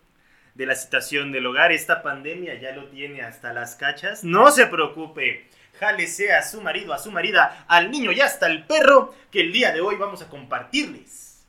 de 0.56 0.66
la 0.66 0.76
situación 0.76 1.32
del 1.32 1.46
hogar, 1.46 1.72
esta 1.72 2.02
pandemia 2.02 2.56
ya 2.56 2.72
lo 2.72 2.86
tiene 2.86 3.22
hasta 3.22 3.54
las 3.54 3.76
cachas. 3.76 4.24
No 4.24 4.50
se 4.52 4.66
preocupe, 4.66 5.50
jálese 5.80 6.34
a 6.34 6.42
su 6.42 6.62
marido, 6.62 6.94
a 6.94 6.98
su 6.98 7.12
marida, 7.12 7.66
al 7.68 7.92
niño 7.92 8.12
y 8.12 8.22
hasta 8.22 8.46
al 8.48 8.66
perro, 8.66 9.14
que 9.32 9.42
el 9.42 9.52
día 9.52 9.72
de 9.74 9.82
hoy 9.82 9.98
vamos 9.98 10.22
a 10.22 10.30
compartirles 10.30 11.46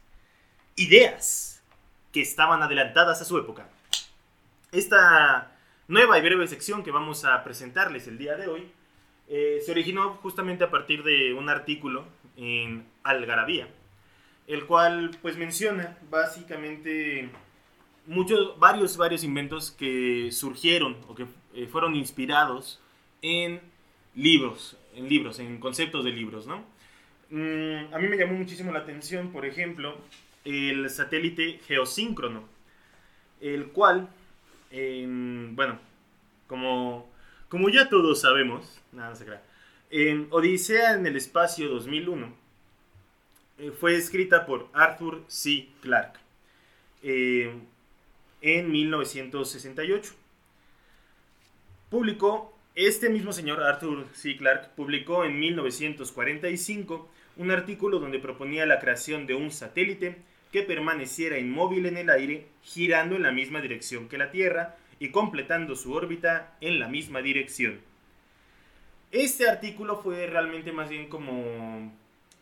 ideas 0.75 1.63
que 2.13 2.21
estaban 2.21 2.63
adelantadas 2.63 3.23
a 3.23 3.25
su 3.25 3.39
época. 3.39 3.69
Esta 4.73 5.53
nueva 5.89 6.19
y 6.19 6.23
breve 6.23 6.47
sección 6.49 6.83
que 6.83 6.91
vamos 6.91 7.25
a 7.25 7.43
presentarles 7.45 8.09
el 8.09 8.19
día 8.19 8.35
de 8.37 8.49
hoy 8.49 8.73
eh, 9.29 9.61
se 9.65 9.71
originó 9.71 10.15
justamente 10.15 10.65
a 10.65 10.71
partir 10.71 11.03
de 11.03 11.33
un 11.33 11.49
artículo 11.49 12.07
en 12.37 12.87
Algarabía, 13.05 13.69
el 14.47 14.67
cual 14.67 15.11
pues 15.23 15.37
menciona 15.37 15.97
básicamente 16.11 17.31
muchos, 18.07 18.59
varios, 18.59 18.97
varios 18.97 19.25
inventos 19.25 19.71
que 19.71 20.31
surgieron 20.33 20.97
o 21.09 21.15
que 21.15 21.27
eh, 21.55 21.67
fueron 21.67 21.95
inspirados 21.97 22.81
en 23.23 23.61
libros, 24.15 24.77
en 24.95 25.09
libros, 25.09 25.39
en 25.39 25.59
conceptos 25.59 26.05
de 26.05 26.11
libros, 26.13 26.47
¿no? 26.47 26.65
Mm, 27.31 27.93
a 27.95 27.99
mí 27.99 28.09
me 28.09 28.17
llamó 28.17 28.35
muchísimo 28.35 28.73
la 28.73 28.81
atención, 28.81 29.33
por 29.33 29.45
ejemplo, 29.45 29.97
el 30.45 30.89
satélite 30.91 31.61
geosíncrono, 31.67 32.45
el 33.41 33.67
cual 33.69 34.09
en- 34.71 35.55
bueno, 35.57 35.79
como, 36.47 37.11
como 37.49 37.69
ya 37.69 37.89
todos 37.89 38.21
sabemos, 38.21 38.81
nada, 38.93 39.11
no 39.11 39.17
se 39.17 39.25
crea, 39.25 39.43
Odisea 40.31 40.95
en 40.95 41.07
el 41.07 41.17
Espacio 41.17 41.69
2001 41.69 42.33
eh, 43.59 43.71
fue 43.79 43.97
escrita 43.97 44.45
por 44.47 44.69
Arthur 44.73 45.25
C. 45.29 45.69
Clarke 45.81 46.19
eh, 47.03 47.53
en 48.47 48.71
1968. 48.71 50.15
Publicó, 51.91 52.57
este 52.77 53.09
mismo 53.09 53.33
señor 53.33 53.63
Arthur 53.63 54.07
C. 54.13 54.37
Clarke 54.37 54.69
publicó 54.77 55.25
en 55.25 55.39
1945 55.41 57.11
un 57.39 57.51
artículo 57.51 57.99
donde 57.99 58.21
proponía 58.21 58.65
la 58.65 58.79
creación 58.79 59.27
de 59.27 59.35
un 59.35 59.51
satélite 59.51 60.19
que 60.53 60.63
permaneciera 60.63 61.39
inmóvil 61.39 61.87
en 61.87 61.97
el 61.97 62.09
aire, 62.09 62.47
girando 62.63 63.17
en 63.17 63.25
la 63.25 63.33
misma 63.33 63.61
dirección 63.61 64.09
que 64.09 64.17
la 64.17 64.31
Tierra 64.31 64.77
y 65.01 65.11
completando 65.11 65.75
su 65.75 65.93
órbita 65.93 66.57
en 66.61 66.79
la 66.79 66.89
misma 66.89 67.23
dirección. 67.23 67.81
Este 69.11 69.49
artículo 69.49 69.99
fue 70.03 70.27
realmente 70.29 70.71
más 70.71 70.89
bien 70.89 71.09
como 71.09 71.93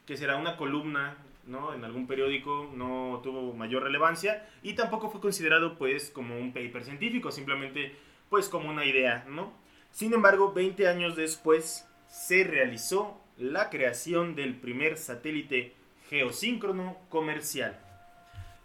que 0.07 0.19
será 0.19 0.37
una 0.37 0.59
columna, 0.59 1.17
¿no? 1.47 1.75
En 1.75 1.85
algún 1.85 2.07
periódico 2.07 2.71
no 2.75 3.21
tuvo 3.23 3.53
mayor 3.55 3.83
relevancia 3.83 4.49
y 4.63 4.75
tampoco 4.75 5.11
fue 5.11 5.21
considerado 5.21 5.77
pues 5.77 6.11
como 6.11 6.37
un 6.39 6.53
paper 6.53 6.85
científico, 6.85 7.31
simplemente 7.31 7.97
pues 8.29 8.49
como 8.49 8.71
una 8.71 8.85
idea, 8.85 9.25
¿no? 9.29 9.53
Sin 9.91 10.13
embargo, 10.13 10.53
20 10.53 10.89
años 10.89 11.17
después 11.17 11.89
se 12.09 12.45
realizó 12.45 13.21
la 13.39 13.71
creación 13.71 14.35
del 14.35 14.57
primer 14.57 14.97
satélite 14.97 15.75
geosíncrono 16.09 16.99
comercial. 17.09 17.79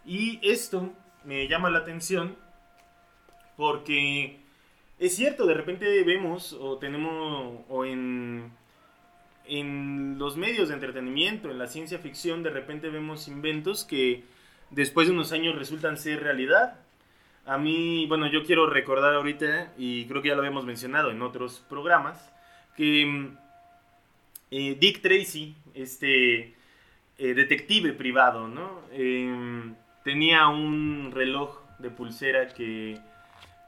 Y 0.04 0.40
esto 0.42 0.92
me 1.24 1.46
llama 1.48 1.70
la 1.70 1.80
atención 1.80 2.36
porque 3.56 4.40
es 4.98 5.16
cierto, 5.16 5.46
de 5.46 5.54
repente 5.54 6.02
vemos 6.04 6.52
o 6.52 6.78
tenemos 6.78 7.60
o 7.68 7.84
en 7.84 8.52
en 9.46 10.18
los 10.18 10.36
medios 10.36 10.68
de 10.68 10.74
entretenimiento, 10.74 11.50
en 11.50 11.58
la 11.58 11.66
ciencia 11.66 11.98
ficción, 11.98 12.42
de 12.42 12.50
repente 12.50 12.88
vemos 12.88 13.28
inventos 13.28 13.84
que 13.84 14.24
después 14.70 15.08
de 15.08 15.14
unos 15.14 15.32
años 15.32 15.56
resultan 15.56 15.96
ser 15.96 16.22
realidad. 16.22 16.78
A 17.46 17.58
mí, 17.58 18.06
bueno, 18.06 18.30
yo 18.30 18.44
quiero 18.44 18.68
recordar 18.68 19.14
ahorita, 19.14 19.72
y 19.76 20.04
creo 20.06 20.22
que 20.22 20.28
ya 20.28 20.34
lo 20.34 20.40
habíamos 20.40 20.64
mencionado 20.64 21.10
en 21.10 21.22
otros 21.22 21.64
programas, 21.68 22.32
que 22.76 23.30
eh, 24.50 24.76
Dick 24.78 25.00
Tracy, 25.00 25.54
este 25.74 26.54
eh, 27.18 27.34
detective 27.34 27.92
privado, 27.92 28.48
¿no? 28.48 28.82
Em, 28.92 29.74
tenía 30.04 30.48
un 30.48 31.10
reloj 31.12 31.58
de 31.78 31.90
pulsera 31.90 32.48
que, 32.48 32.98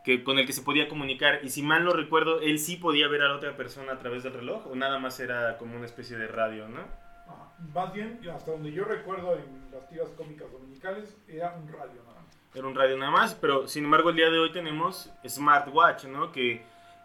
que 0.04 0.24
con 0.24 0.38
el 0.38 0.46
que 0.46 0.52
se 0.52 0.62
podía 0.62 0.88
comunicar 0.88 1.40
y 1.42 1.50
si 1.50 1.62
mal 1.62 1.84
no 1.84 1.92
recuerdo, 1.92 2.40
él 2.40 2.58
sí 2.58 2.76
podía 2.76 3.08
ver 3.08 3.22
a 3.22 3.28
la 3.28 3.36
otra 3.36 3.56
persona 3.56 3.92
a 3.92 3.98
través 3.98 4.22
del 4.22 4.32
reloj 4.32 4.66
o 4.66 4.74
nada 4.74 4.98
más 4.98 5.20
era 5.20 5.58
como 5.58 5.76
una 5.76 5.86
especie 5.86 6.16
de 6.16 6.26
radio, 6.26 6.68
¿no? 6.68 6.80
Ajá. 6.80 7.52
Más 7.72 7.92
bien, 7.92 8.18
hasta 8.34 8.50
donde 8.50 8.72
yo 8.72 8.84
recuerdo 8.84 9.34
en 9.36 9.70
las 9.70 9.88
tiras 9.88 10.08
cómicas 10.16 10.50
dominicales, 10.50 11.16
era 11.28 11.54
un 11.54 11.68
radio 11.68 12.02
nada 12.04 12.20
más. 12.20 12.38
Era 12.54 12.66
un 12.66 12.74
radio 12.74 12.96
nada 12.98 13.12
más, 13.12 13.34
pero 13.34 13.68
sin 13.68 13.84
embargo 13.84 14.10
el 14.10 14.16
día 14.16 14.28
de 14.28 14.38
hoy 14.38 14.50
tenemos 14.50 15.10
smartwatch, 15.26 16.04
¿no? 16.04 16.32
Que 16.32 16.64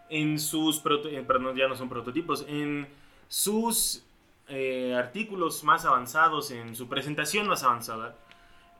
en 0.09 0.39
sus, 0.39 0.81
eh, 0.85 1.23
perdón, 1.27 1.55
ya 1.55 1.67
no 1.67 1.75
son 1.75 1.89
prototipos, 1.89 2.45
en 2.47 2.87
sus 3.27 4.03
eh, 4.47 4.95
artículos 4.95 5.63
más 5.63 5.85
avanzados, 5.85 6.49
en 6.49 6.75
su 6.75 6.87
presentación 6.89 7.47
más 7.47 7.63
avanzada, 7.63 8.15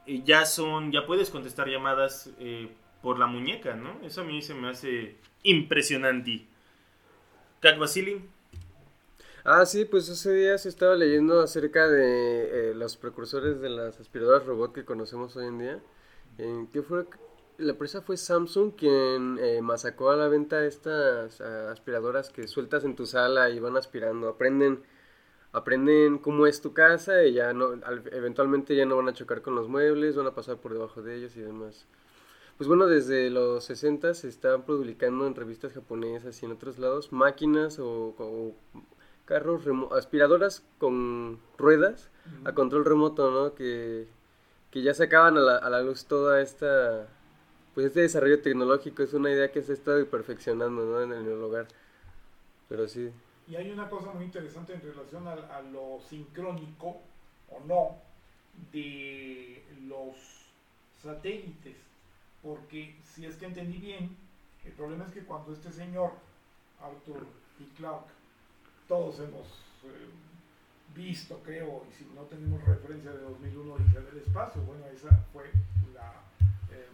eh, 0.07 0.21
ya 0.25 0.45
son, 0.45 0.91
ya 0.91 1.05
puedes 1.05 1.29
contestar 1.29 1.67
llamadas 1.67 2.31
por 3.01 3.19
la 3.19 3.27
muñeca, 3.27 3.75
¿no? 3.75 3.99
Eso 4.03 4.21
a 4.21 4.23
mí 4.25 4.41
se 4.41 4.53
me 4.53 4.69
hace 4.69 5.15
impresionante. 5.43 6.45
Cat 7.61 7.77
Vasily, 7.77 8.21
Ah, 9.43 9.65
sí, 9.65 9.85
pues 9.85 10.09
ese 10.09 10.33
día 10.33 10.57
se 10.57 10.69
estaba 10.69 10.95
leyendo 10.95 11.39
acerca 11.41 11.87
de 11.87 12.71
eh, 12.71 12.75
los 12.75 12.97
precursores 12.97 13.61
de 13.61 13.69
las 13.69 13.99
aspiradoras 13.99 14.45
robot 14.45 14.73
que 14.73 14.85
conocemos 14.85 15.35
hoy 15.37 15.47
en 15.47 15.57
día. 15.59 15.79
¿Qué 16.73 16.81
fue? 16.83 17.05
La 17.57 17.71
empresa 17.71 18.01
fue 18.01 18.17
Samsung 18.17 18.73
quien 18.75 19.39
eh, 19.41 19.61
masacó 19.61 20.11
a 20.11 20.15
la 20.17 20.27
venta 20.27 20.65
estas 20.65 21.41
ah, 21.41 21.71
aspiradoras 21.71 22.29
que 22.29 22.47
sueltas 22.47 22.83
en 22.83 22.95
tu 22.95 23.05
sala 23.05 23.49
y 23.49 23.59
van 23.59 23.77
aspirando. 23.77 24.27
Aprenden, 24.29 24.83
aprenden 25.53 26.19
cómo 26.19 26.47
es 26.47 26.61
tu 26.61 26.73
casa 26.73 27.23
y 27.25 27.33
ya 27.33 27.53
no, 27.53 27.67
al- 27.85 28.03
eventualmente 28.13 28.75
ya 28.75 28.85
no 28.85 28.97
van 28.97 29.09
a 29.09 29.13
chocar 29.13 29.41
con 29.41 29.55
los 29.55 29.67
muebles, 29.69 30.15
van 30.15 30.27
a 30.27 30.35
pasar 30.35 30.57
por 30.57 30.73
debajo 30.73 31.01
de 31.03 31.15
ellos 31.17 31.35
y 31.37 31.41
demás. 31.41 31.85
Pues 32.57 32.67
bueno, 32.67 32.87
desde 32.87 33.29
los 33.29 33.63
60 33.65 34.13
se 34.15 34.27
están 34.27 34.63
publicando 34.63 35.27
en 35.27 35.35
revistas 35.35 35.73
japonesas 35.73 36.41
y 36.41 36.45
en 36.45 36.53
otros 36.53 36.79
lados 36.79 37.11
máquinas 37.11 37.77
o, 37.77 38.15
o 38.17 38.53
carros 39.25 39.63
remo- 39.65 39.93
aspiradoras 39.93 40.63
con 40.79 41.39
ruedas 41.57 42.09
a 42.45 42.53
control 42.53 42.83
remoto, 42.85 43.29
¿no? 43.31 43.53
Que, 43.53 44.07
que 44.71 44.81
ya 44.81 44.93
sacaban 44.93 45.37
a 45.37 45.41
la, 45.41 45.57
a 45.57 45.69
la 45.69 45.81
luz 45.81 46.05
toda 46.05 46.41
esta, 46.41 47.07
pues 47.75 47.87
este 47.87 48.01
desarrollo 48.01 48.41
tecnológico, 48.41 49.03
es 49.03 49.13
una 49.13 49.31
idea 49.31 49.51
que 49.51 49.61
se 49.61 49.73
ha 49.73 49.75
estado 49.75 50.03
perfeccionando, 50.07 50.83
¿no? 50.83 51.01
En 51.01 51.11
el 51.11 51.41
hogar. 51.43 51.67
Pero 52.69 52.87
sí. 52.87 53.11
Y 53.49 53.55
hay 53.55 53.71
una 53.71 53.89
cosa 53.89 54.11
muy 54.13 54.25
interesante 54.25 54.73
en 54.73 54.81
relación 54.81 55.27
a, 55.27 55.33
a 55.33 55.61
lo 55.61 55.99
sincrónico 56.09 56.97
o 57.49 57.59
no 57.65 57.95
de 58.73 59.63
los 59.87 60.15
satélites, 61.01 61.75
porque 62.47 62.95
si 63.03 63.25
es 63.25 63.35
que 63.35 63.45
entendí 63.45 63.77
bien, 63.77 64.15
el 64.63 64.71
problema 64.71 65.05
es 65.05 65.11
que 65.11 65.23
cuando 65.23 65.51
este 65.51 65.69
señor, 65.69 66.11
Arthur 66.81 67.27
y 67.59 67.65
Clark, 67.75 68.05
todos 68.87 69.19
hemos 69.19 69.47
eh, 69.83 70.07
visto, 70.95 71.41
creo, 71.43 71.85
y 71.89 71.93
si 71.93 72.05
no 72.15 72.21
tenemos 72.21 72.63
referencia 72.63 73.11
de 73.11 73.19
2001 73.19 73.77
dice 73.79 73.99
del 73.99 74.19
espacio, 74.19 74.61
bueno, 74.61 74.85
esa 74.87 75.09
fue 75.33 75.51
la, 75.93 76.13
eh, 76.71 76.87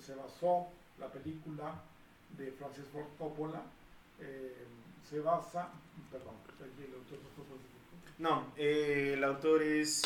se 0.00 0.14
basó 0.14 0.68
la 1.00 1.08
película 1.08 1.74
de 2.38 2.52
Francis 2.52 2.84
Ford 2.92 3.08
Coppola, 3.18 3.62
eh, 4.20 4.64
se 5.10 5.18
basa, 5.18 5.70
perdón, 6.12 6.34
el 6.60 6.94
autor 6.94 7.18
no, 8.16 8.52
eh, 8.56 9.14
el 9.14 9.24
autor 9.24 9.60
es 9.64 10.02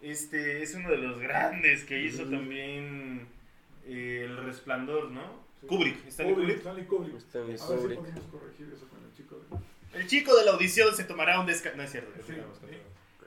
este 0.00 0.62
es 0.62 0.74
uno 0.74 0.90
de 0.90 0.96
los 0.96 1.20
grandes 1.20 1.84
que 1.84 2.00
hizo 2.00 2.24
también 2.24 3.28
eh, 3.84 4.24
El 4.24 4.36
Resplandor, 4.38 5.10
¿no? 5.10 5.22
Sí. 5.60 5.66
Kubrick, 5.66 6.06
Stanley 6.08 6.34
Kubrick, 6.34 6.48
Kubrick. 6.48 6.58
Stanley 6.60 6.86
Kubrick. 6.86 7.16
Stanley 7.18 7.48
A 7.48 7.50
ver 7.50 7.58
si 7.58 7.66
Kubrick. 7.82 7.98
podemos 8.00 8.24
corregir 8.30 8.72
eso 8.74 8.88
con 8.88 9.04
el 9.04 9.14
chico 9.14 9.36
de... 9.36 9.98
El 10.00 10.06
chico 10.06 10.34
de 10.36 10.44
la 10.44 10.52
audición 10.52 10.94
se 10.94 11.04
tomará 11.04 11.40
un 11.40 11.46
descanso. 11.46 11.76
No 11.76 11.82
es 11.82 11.90
cierto. 11.90 12.12
Sí, 12.26 12.34
sí. 12.34 12.76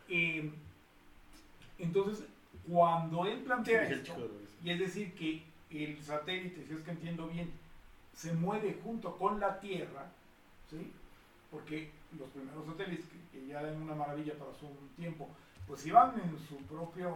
Eh, 0.09 0.51
entonces, 1.79 2.25
cuando 2.69 3.25
él 3.25 3.39
plantea 3.39 3.83
esto, 3.83 4.15
y 4.63 4.69
es 4.69 4.79
decir 4.79 5.13
que 5.13 5.43
el 5.69 6.01
satélite, 6.01 6.63
si 6.65 6.73
es 6.73 6.81
que 6.81 6.91
entiendo 6.91 7.27
bien, 7.27 7.51
se 8.15 8.31
mueve 8.33 8.79
junto 8.83 9.17
con 9.17 9.39
la 9.39 9.59
Tierra, 9.59 10.05
¿sí? 10.69 10.91
porque 11.51 11.91
los 12.17 12.29
primeros 12.29 12.65
satélites, 12.65 13.05
que, 13.05 13.39
que 13.39 13.47
ya 13.47 13.59
eran 13.59 13.81
una 13.81 13.95
maravilla 13.95 14.33
para 14.35 14.53
su 14.53 14.67
tiempo, 14.95 15.29
pues 15.67 15.85
iban 15.85 16.13
en 16.19 16.37
su 16.47 16.57
propio 16.65 17.15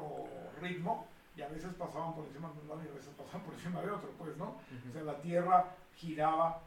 ritmo 0.61 1.07
y 1.37 1.41
a 1.41 1.47
veces 1.49 1.71
pasaban 1.75 2.15
por 2.15 2.25
encima 2.25 2.49
de 2.51 2.61
un 2.61 2.67
lado 2.67 2.81
y 2.83 2.89
a 2.89 2.93
veces 2.95 3.13
pasaban 3.17 3.41
por 3.45 3.53
encima 3.53 3.81
de 3.81 3.91
otro, 3.91 4.09
pues, 4.17 4.35
¿no? 4.37 4.45
O 4.89 4.93
sea, 4.93 5.03
la 5.03 5.21
Tierra 5.21 5.75
giraba 5.95 6.61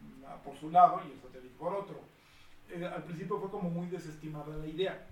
mm, 0.00 0.42
por 0.44 0.56
su 0.56 0.70
lado 0.70 1.02
y 1.06 1.12
el 1.12 1.20
satélite 1.20 1.54
por 1.58 1.74
otro. 1.74 2.00
Eh, 2.70 2.84
al 2.86 3.02
principio 3.04 3.38
fue 3.38 3.50
como 3.50 3.68
muy 3.70 3.86
desestimada 3.88 4.56
la 4.56 4.66
idea. 4.66 5.06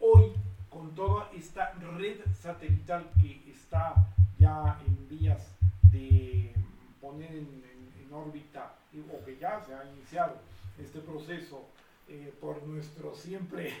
Hoy, 0.00 0.32
con 0.68 0.94
toda 0.94 1.30
esta 1.34 1.72
red 1.96 2.18
satelital 2.34 3.08
que 3.20 3.50
está 3.50 3.94
ya 4.38 4.78
en 4.86 5.08
vías 5.08 5.54
de 5.82 6.52
poner 7.00 7.30
en, 7.30 7.36
en- 7.64 7.94
en 8.06 8.12
órbita, 8.12 8.74
o 9.12 9.24
que 9.24 9.36
ya 9.38 9.60
se 9.60 9.74
ha 9.74 9.84
iniciado 9.86 10.36
este 10.78 11.00
proceso 11.00 11.64
eh, 12.08 12.34
por 12.40 12.62
nuestro 12.66 13.14
siempre 13.14 13.72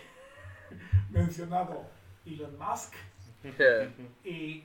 mencionado 1.10 1.84
Elon 2.24 2.56
Musk, 2.58 2.94
eh, 4.24 4.64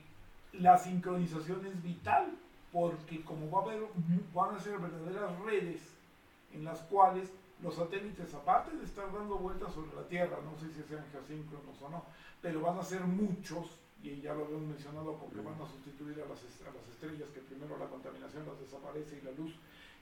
la 0.52 0.78
sincronización 0.78 1.66
es 1.66 1.82
vital 1.82 2.30
porque 2.72 3.22
como 3.22 3.50
va 3.50 3.60
a 3.60 3.62
haber, 3.64 3.82
van 4.34 4.56
a 4.56 4.60
ser 4.60 4.78
verdaderas 4.78 5.38
redes 5.40 5.80
en 6.52 6.64
las 6.64 6.80
cuales 6.80 7.30
los 7.62 7.76
satélites, 7.76 8.34
aparte 8.34 8.76
de 8.76 8.84
estar 8.84 9.12
dando 9.12 9.38
vueltas 9.38 9.72
sobre 9.72 9.94
la 9.94 10.02
Tierra, 10.08 10.38
no 10.42 10.58
sé 10.58 10.72
si 10.74 10.82
sean 10.82 11.04
geosíncronos 11.12 11.80
o 11.80 11.88
no, 11.88 12.04
pero 12.40 12.60
van 12.60 12.78
a 12.78 12.82
ser 12.82 13.02
muchos, 13.02 13.78
y 14.02 14.20
ya 14.20 14.34
lo 14.34 14.44
habíamos 14.44 14.66
mencionado, 14.66 15.16
porque 15.16 15.40
van 15.40 15.54
a 15.62 15.68
sustituir 15.70 16.18
a 16.18 16.26
las, 16.26 16.42
a 16.42 16.74
las 16.74 16.88
estrellas, 16.90 17.30
que 17.30 17.40
primero 17.40 17.78
la 17.78 17.86
contaminación 17.86 18.44
las 18.46 18.58
desaparece 18.58 19.20
y 19.22 19.24
la 19.24 19.30
luz, 19.32 19.54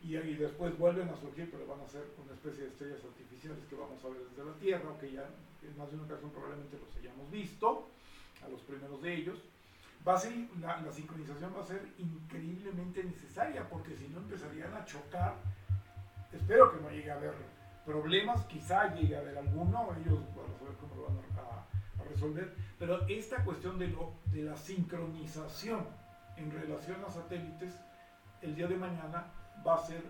y, 0.03 0.17
y 0.17 0.35
después 0.37 0.77
vuelven 0.79 1.11
a 1.11 1.17
surgir, 1.17 1.51
pero 1.51 1.67
van 1.67 1.81
a 1.81 1.87
ser 1.87 2.09
una 2.17 2.33
especie 2.33 2.65
de 2.65 2.71
estrellas 2.71 3.05
artificiales 3.05 3.61
que 3.69 3.77
vamos 3.77 4.03
a 4.03 4.09
ver 4.09 4.25
desde 4.25 4.45
la 4.45 4.57
Tierra, 4.57 4.97
que 4.99 5.13
ya 5.13 5.29
en 5.61 5.77
más 5.77 5.91
de 5.91 5.97
una 5.97 6.07
ocasión 6.07 6.31
probablemente 6.31 6.79
los 6.81 6.97
hayamos 6.97 7.31
visto, 7.31 7.89
a 8.45 8.49
los 8.49 8.61
primeros 8.63 9.03
de 9.03 9.15
ellos. 9.15 9.39
Va 10.07 10.15
a 10.15 10.19
ser, 10.19 10.33
la, 10.61 10.81
la 10.81 10.93
sincronización 10.93 11.55
va 11.55 11.61
a 11.63 11.67
ser 11.67 11.87
increíblemente 11.99 13.05
necesaria, 13.05 13.69
porque 13.69 13.95
si 13.95 14.09
no 14.09 14.19
empezarían 14.19 14.73
a 14.75 14.85
chocar 14.85 15.35
espero 16.33 16.73
que 16.73 16.81
no 16.81 16.91
llegue 16.91 17.11
a 17.11 17.15
haber 17.15 17.35
problemas, 17.85 18.45
quizá 18.47 18.95
llegue 18.95 19.17
a 19.17 19.21
haber 19.21 19.39
alguno, 19.39 19.89
ellos 20.05 20.21
van 20.37 20.47
a 20.55 20.59
saber 20.59 20.75
cómo 20.81 20.95
lo 20.97 21.07
van 21.07 21.17
a, 21.17 22.05
resolver, 22.09 22.53
pero 22.77 23.07
esta 23.07 23.45
cuestión 23.45 23.79
de, 23.79 23.87
lo, 23.87 24.15
de 24.33 24.43
la 24.43 24.57
sincronización 24.57 25.87
en 26.37 26.51
relación 26.51 26.97
a 27.05 27.11
satélites, 27.11 27.73
el 28.43 28.57
día 28.57 28.67
de 28.67 28.77
mañana 28.77 29.27
va 29.65 29.77
a 29.77 29.79
ser, 29.79 30.03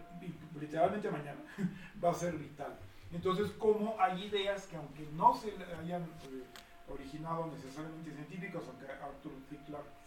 literalmente 0.59 1.11
mañana, 1.11 1.41
va 2.03 2.11
a 2.11 2.15
ser 2.15 2.35
vital. 2.39 2.75
Entonces, 3.13 3.51
como 3.59 4.01
hay 4.01 4.25
ideas 4.25 4.67
que 4.67 4.77
aunque 4.77 5.07
no 5.13 5.35
se 5.35 5.53
hayan 5.79 6.03
eh, 6.03 6.45
originado 6.93 7.51
necesariamente 7.55 8.13
científicas, 8.13 8.63
aunque 8.67 8.91
Arthur 8.91 9.33
C. 9.49 9.59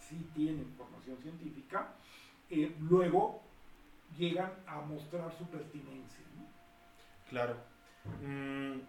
Sí 0.08 0.26
tiene 0.34 0.62
información 0.62 1.16
científica, 1.22 1.94
eh, 2.50 2.74
luego 2.80 3.42
llegan 4.16 4.52
a 4.66 4.80
mostrar 4.80 5.32
su 5.36 5.46
pertinencia. 5.46 6.20
¿no? 6.36 6.46
Claro. 7.30 7.56
Mm, 8.22 8.80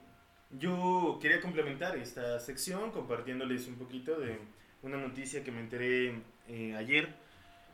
yo 0.60 1.18
quería 1.22 1.42
complementar 1.42 1.96
esta 1.98 2.40
sección 2.40 2.92
compartiéndoles 2.92 3.68
un 3.68 3.76
poquito 3.76 4.20
de 4.20 4.40
una 4.84 4.98
noticia 4.98 5.44
que 5.44 5.52
me 5.52 5.62
enteré 5.62 6.22
eh, 6.48 6.76
ayer, 6.76 7.14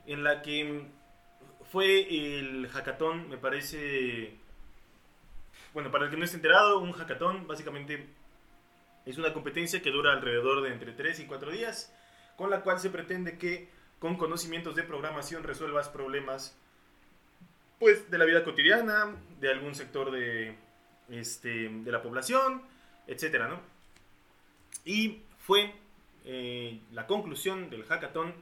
en 0.06 0.24
la 0.24 0.42
que 0.42 0.86
fue 1.72 2.08
el 2.10 2.68
hackathon, 2.68 3.30
me 3.30 3.38
parece, 3.38 4.36
bueno, 5.74 5.92
para 5.92 6.06
el 6.06 6.12
que 6.12 6.18
no 6.18 6.26
esté 6.26 6.38
enterado, 6.38 6.80
un 6.80 6.92
hackathon 6.92 7.48
básicamente 7.48 8.08
es 9.06 9.18
una 9.18 9.34
competencia 9.34 9.82
que 9.82 9.92
dura 9.92 10.14
alrededor 10.14 10.62
de 10.62 10.72
entre 10.72 10.92
3 10.92 11.20
y 11.20 11.26
4 11.26 11.52
días, 11.52 11.94
con 12.38 12.50
la 12.50 12.62
cual 12.62 12.80
se 12.80 12.90
pretende 12.90 13.38
que 13.38 13.70
con 14.00 14.18
conocimientos 14.18 14.76
de 14.76 14.84
programación 14.84 15.44
resuelvas 15.44 15.90
problemas 15.90 16.58
pues 17.80 18.12
de 18.12 18.18
la 18.18 18.26
vida 18.26 18.44
cotidiana, 18.44 19.16
de 19.40 19.50
algún 19.50 19.74
sector 19.74 20.12
de, 20.12 20.56
este, 21.10 21.70
de 21.70 21.92
la 21.92 22.04
población, 22.04 22.62
etcétera, 23.08 23.48
¿no? 23.48 23.60
Y 24.86 25.22
fue 25.40 25.74
eh, 26.26 26.80
la 26.92 27.08
conclusión 27.08 27.70
del 27.70 27.84
hackathon 27.86 28.34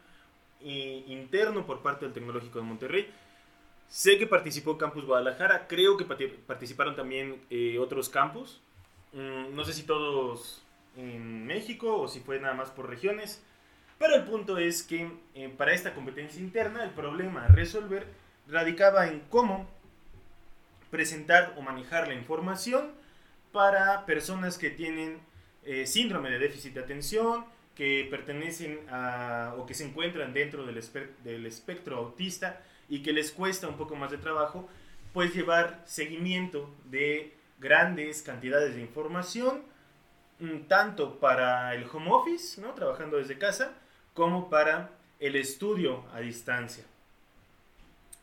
eh, 0.62 1.06
interno 1.08 1.66
por 1.66 1.82
parte 1.82 2.06
del 2.06 2.14
Tecnológico 2.14 2.60
de 2.60 2.66
Monterrey. 2.66 3.10
Sé 3.88 4.18
que 4.18 4.28
participó 4.28 4.78
Campus 4.78 5.06
Guadalajara, 5.06 5.68
creo 5.68 5.98
que 5.98 6.06
participaron 6.06 6.96
también 6.96 7.42
eh, 7.50 7.80
otros 7.80 8.10
campus. 8.10 8.62
Mm, 9.14 9.56
no 9.56 9.66
sé 9.66 9.74
si 9.74 9.84
todos 9.84 10.64
en 10.96 11.46
México 11.46 11.98
o 12.02 12.08
si 12.08 12.20
fue 12.20 12.40
nada 12.40 12.54
más 12.54 12.70
por 12.70 12.90
regiones. 12.90 13.42
Pero 13.98 14.16
el 14.16 14.24
punto 14.24 14.58
es 14.58 14.84
que 14.84 15.12
eh, 15.36 15.54
para 15.58 15.74
esta 15.74 15.94
competencia 15.94 16.40
interna 16.40 16.84
el 16.84 16.92
problema 16.92 17.46
a 17.46 17.48
resolver 17.48 18.08
radicaba 18.48 19.08
en 19.08 19.20
cómo 19.30 19.68
presentar 20.90 21.54
o 21.58 21.62
manejar 21.62 22.08
la 22.08 22.16
información 22.16 22.92
para 23.52 24.06
personas 24.06 24.58
que 24.58 24.70
tienen 24.70 25.20
eh, 25.66 25.86
síndrome 25.86 26.32
de 26.32 26.40
déficit 26.40 26.74
de 26.74 26.80
atención, 26.80 27.46
que 27.76 28.08
pertenecen 28.10 28.80
a 28.90 29.54
o 29.58 29.66
que 29.66 29.74
se 29.74 29.86
encuentran 29.86 30.34
dentro 30.34 30.66
del, 30.66 30.82
del 31.24 31.46
espectro 31.46 31.98
autista 31.98 32.62
y 32.90 33.02
que 33.02 33.14
les 33.14 33.32
cuesta 33.32 33.68
un 33.68 33.78
poco 33.78 33.96
más 33.96 34.12
de 34.12 34.18
trabajo, 34.18 34.68
pues 35.14 35.34
llevar 35.34 35.84
seguimiento 35.86 36.74
de 36.86 37.34
grandes 37.60 38.22
cantidades 38.22 38.76
de 38.76 38.82
información, 38.82 39.64
mm, 40.40 40.68
tanto 40.68 41.20
para 41.20 41.76
el 41.76 41.86
home 41.92 42.10
office, 42.12 42.62
¿no? 42.62 42.74
trabajando 42.74 43.18
desde 43.18 43.38
casa, 43.38 43.74
como 44.14 44.50
para 44.50 44.92
el 45.20 45.36
estudio 45.36 46.06
a 46.14 46.20
distancia. 46.20 46.86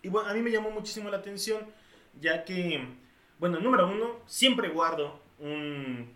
Y 0.02 0.08
bueno, 0.08 0.28
a 0.28 0.34
mí 0.34 0.40
me 0.40 0.50
llamó 0.50 0.70
muchísimo 0.70 1.10
la 1.10 1.18
atención, 1.18 1.60
ya 2.20 2.44
que, 2.44 2.86
bueno, 3.38 3.60
número 3.60 3.88
uno, 3.88 4.20
siempre 4.26 4.68
guardo 4.68 5.20
un, 5.38 6.14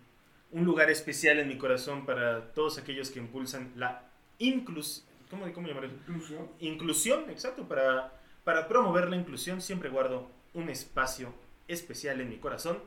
un 0.51 0.65
lugar 0.65 0.89
especial 0.89 1.39
en 1.39 1.47
mi 1.47 1.57
corazón 1.57 2.05
para 2.05 2.53
todos 2.53 2.77
aquellos 2.77 3.09
que 3.09 3.19
impulsan 3.19 3.71
la 3.75 4.03
inclusión, 4.39 5.05
¿cómo, 5.29 5.51
cómo 5.53 5.67
llamar 5.67 5.85
eso? 5.85 5.95
Inclusión. 5.95 6.49
Inclusión, 6.59 7.29
exacto, 7.29 7.67
para, 7.67 8.13
para 8.43 8.67
promover 8.67 9.09
la 9.09 9.15
inclusión 9.15 9.61
siempre 9.61 9.89
guardo 9.89 10.29
un 10.53 10.69
espacio 10.69 11.33
especial 11.67 12.19
en 12.21 12.29
mi 12.29 12.37
corazón. 12.37 12.79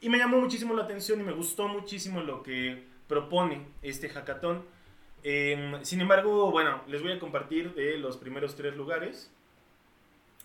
Y 0.00 0.08
me 0.08 0.18
llamó 0.18 0.38
muchísimo 0.38 0.74
la 0.74 0.84
atención 0.84 1.20
y 1.20 1.24
me 1.24 1.32
gustó 1.32 1.66
muchísimo 1.66 2.20
lo 2.20 2.42
que 2.42 2.84
propone 3.08 3.66
este 3.82 4.08
hackathon. 4.08 4.62
Em, 5.24 5.84
sin 5.84 6.00
embargo, 6.00 6.50
bueno, 6.52 6.82
les 6.86 7.02
voy 7.02 7.12
a 7.12 7.18
compartir 7.18 7.74
de 7.74 7.98
los 7.98 8.16
primeros 8.16 8.54
tres 8.54 8.76
lugares. 8.76 9.32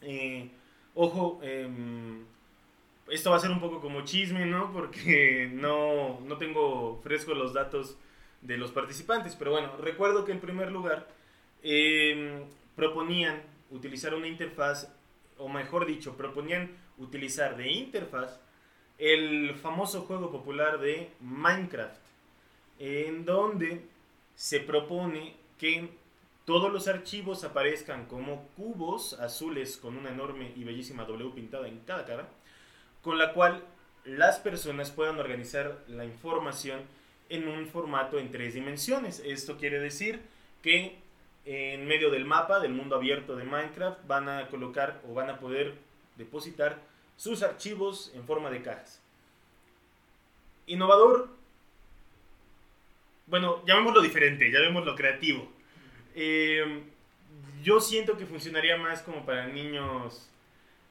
Eh, 0.01 0.49
ojo, 0.95 1.39
em, 1.43 2.25
esto 3.09 3.29
va 3.29 3.37
a 3.37 3.39
ser 3.39 3.51
un 3.51 3.59
poco 3.59 3.79
como 3.79 4.03
chisme, 4.03 4.45
¿no? 4.45 4.71
Porque 4.73 5.49
no, 5.53 6.19
no 6.21 6.37
tengo 6.37 6.99
fresco 7.03 7.35
los 7.35 7.53
datos 7.53 7.97
de 8.41 8.57
los 8.57 8.71
participantes. 8.71 9.35
Pero 9.35 9.51
bueno, 9.51 9.77
recuerdo 9.77 10.25
que 10.25 10.31
en 10.31 10.39
primer 10.39 10.71
lugar 10.71 11.07
em, 11.61 12.43
proponían 12.75 13.41
utilizar 13.69 14.15
una 14.15 14.27
interfaz, 14.27 14.91
o 15.37 15.47
mejor 15.47 15.85
dicho, 15.85 16.17
proponían 16.17 16.71
utilizar 16.97 17.55
de 17.57 17.71
interfaz 17.71 18.39
el 18.97 19.55
famoso 19.55 20.01
juego 20.01 20.31
popular 20.31 20.79
de 20.79 21.09
Minecraft, 21.19 22.01
en 22.79 23.25
donde 23.25 23.81
se 24.35 24.59
propone 24.59 25.35
que 25.57 25.89
todos 26.45 26.71
los 26.71 26.87
archivos 26.87 27.43
aparezcan 27.43 28.05
como 28.05 28.47
cubos 28.57 29.13
azules 29.19 29.77
con 29.77 29.97
una 29.97 30.09
enorme 30.09 30.51
y 30.55 30.63
bellísima 30.63 31.05
W 31.05 31.29
pintada 31.31 31.67
en 31.67 31.79
cada 31.79 32.05
cara, 32.05 32.27
con 33.01 33.17
la 33.17 33.33
cual 33.33 33.63
las 34.05 34.39
personas 34.39 34.91
puedan 34.91 35.19
organizar 35.19 35.79
la 35.87 36.03
información 36.03 36.81
en 37.29 37.47
un 37.47 37.67
formato 37.67 38.19
en 38.19 38.31
tres 38.31 38.53
dimensiones. 38.53 39.21
Esto 39.25 39.57
quiere 39.57 39.79
decir 39.79 40.21
que 40.61 40.97
en 41.45 41.85
medio 41.87 42.09
del 42.09 42.25
mapa 42.25 42.59
del 42.59 42.73
mundo 42.73 42.95
abierto 42.95 43.35
de 43.35 43.43
Minecraft 43.43 44.05
van 44.07 44.29
a 44.29 44.47
colocar 44.47 45.01
o 45.09 45.13
van 45.13 45.29
a 45.29 45.39
poder 45.39 45.75
depositar 46.17 46.79
sus 47.23 47.41
archivos 47.41 48.11
en 48.15 48.25
forma 48.25 48.49
de 48.51 48.61
cajas. 48.61 49.01
Innovador, 50.67 51.29
bueno, 53.27 53.63
llamémoslo 53.65 54.01
diferente, 54.01 54.51
llamémoslo 54.51 54.93
creativo. 54.93 55.49
Eh, 56.15 56.83
yo 57.63 57.79
siento 57.79 58.17
que 58.17 58.25
funcionaría 58.25 58.75
más 58.75 59.01
como 59.03 59.25
para 59.25 59.47
niños 59.47 60.29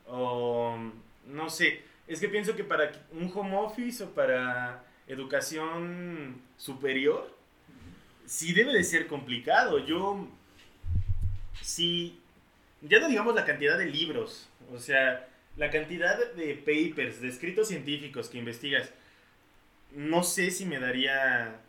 o 0.06 0.78
no 1.26 1.50
sé, 1.50 1.82
es 2.08 2.18
que 2.18 2.30
pienso 2.30 2.56
que 2.56 2.64
para 2.64 2.90
un 3.10 3.30
home 3.34 3.54
office 3.58 4.02
o 4.02 4.14
para 4.14 4.82
educación 5.06 6.40
superior, 6.56 7.30
sí 8.24 8.54
debe 8.54 8.72
de 8.72 8.84
ser 8.84 9.06
complicado. 9.06 9.80
Yo, 9.80 10.26
sí, 11.60 12.18
ya 12.80 13.00
no 13.00 13.08
digamos 13.08 13.34
la 13.34 13.44
cantidad 13.44 13.76
de 13.76 13.84
libros, 13.84 14.48
o 14.72 14.78
sea, 14.78 15.28
la 15.56 15.70
cantidad 15.70 16.32
de 16.34 16.54
papers, 16.54 17.20
de 17.20 17.28
escritos 17.28 17.68
científicos 17.68 18.28
que 18.28 18.38
investigas, 18.38 18.92
no 19.94 20.22
sé 20.22 20.50
si 20.50 20.64
me 20.64 20.78
daría, 20.78 21.60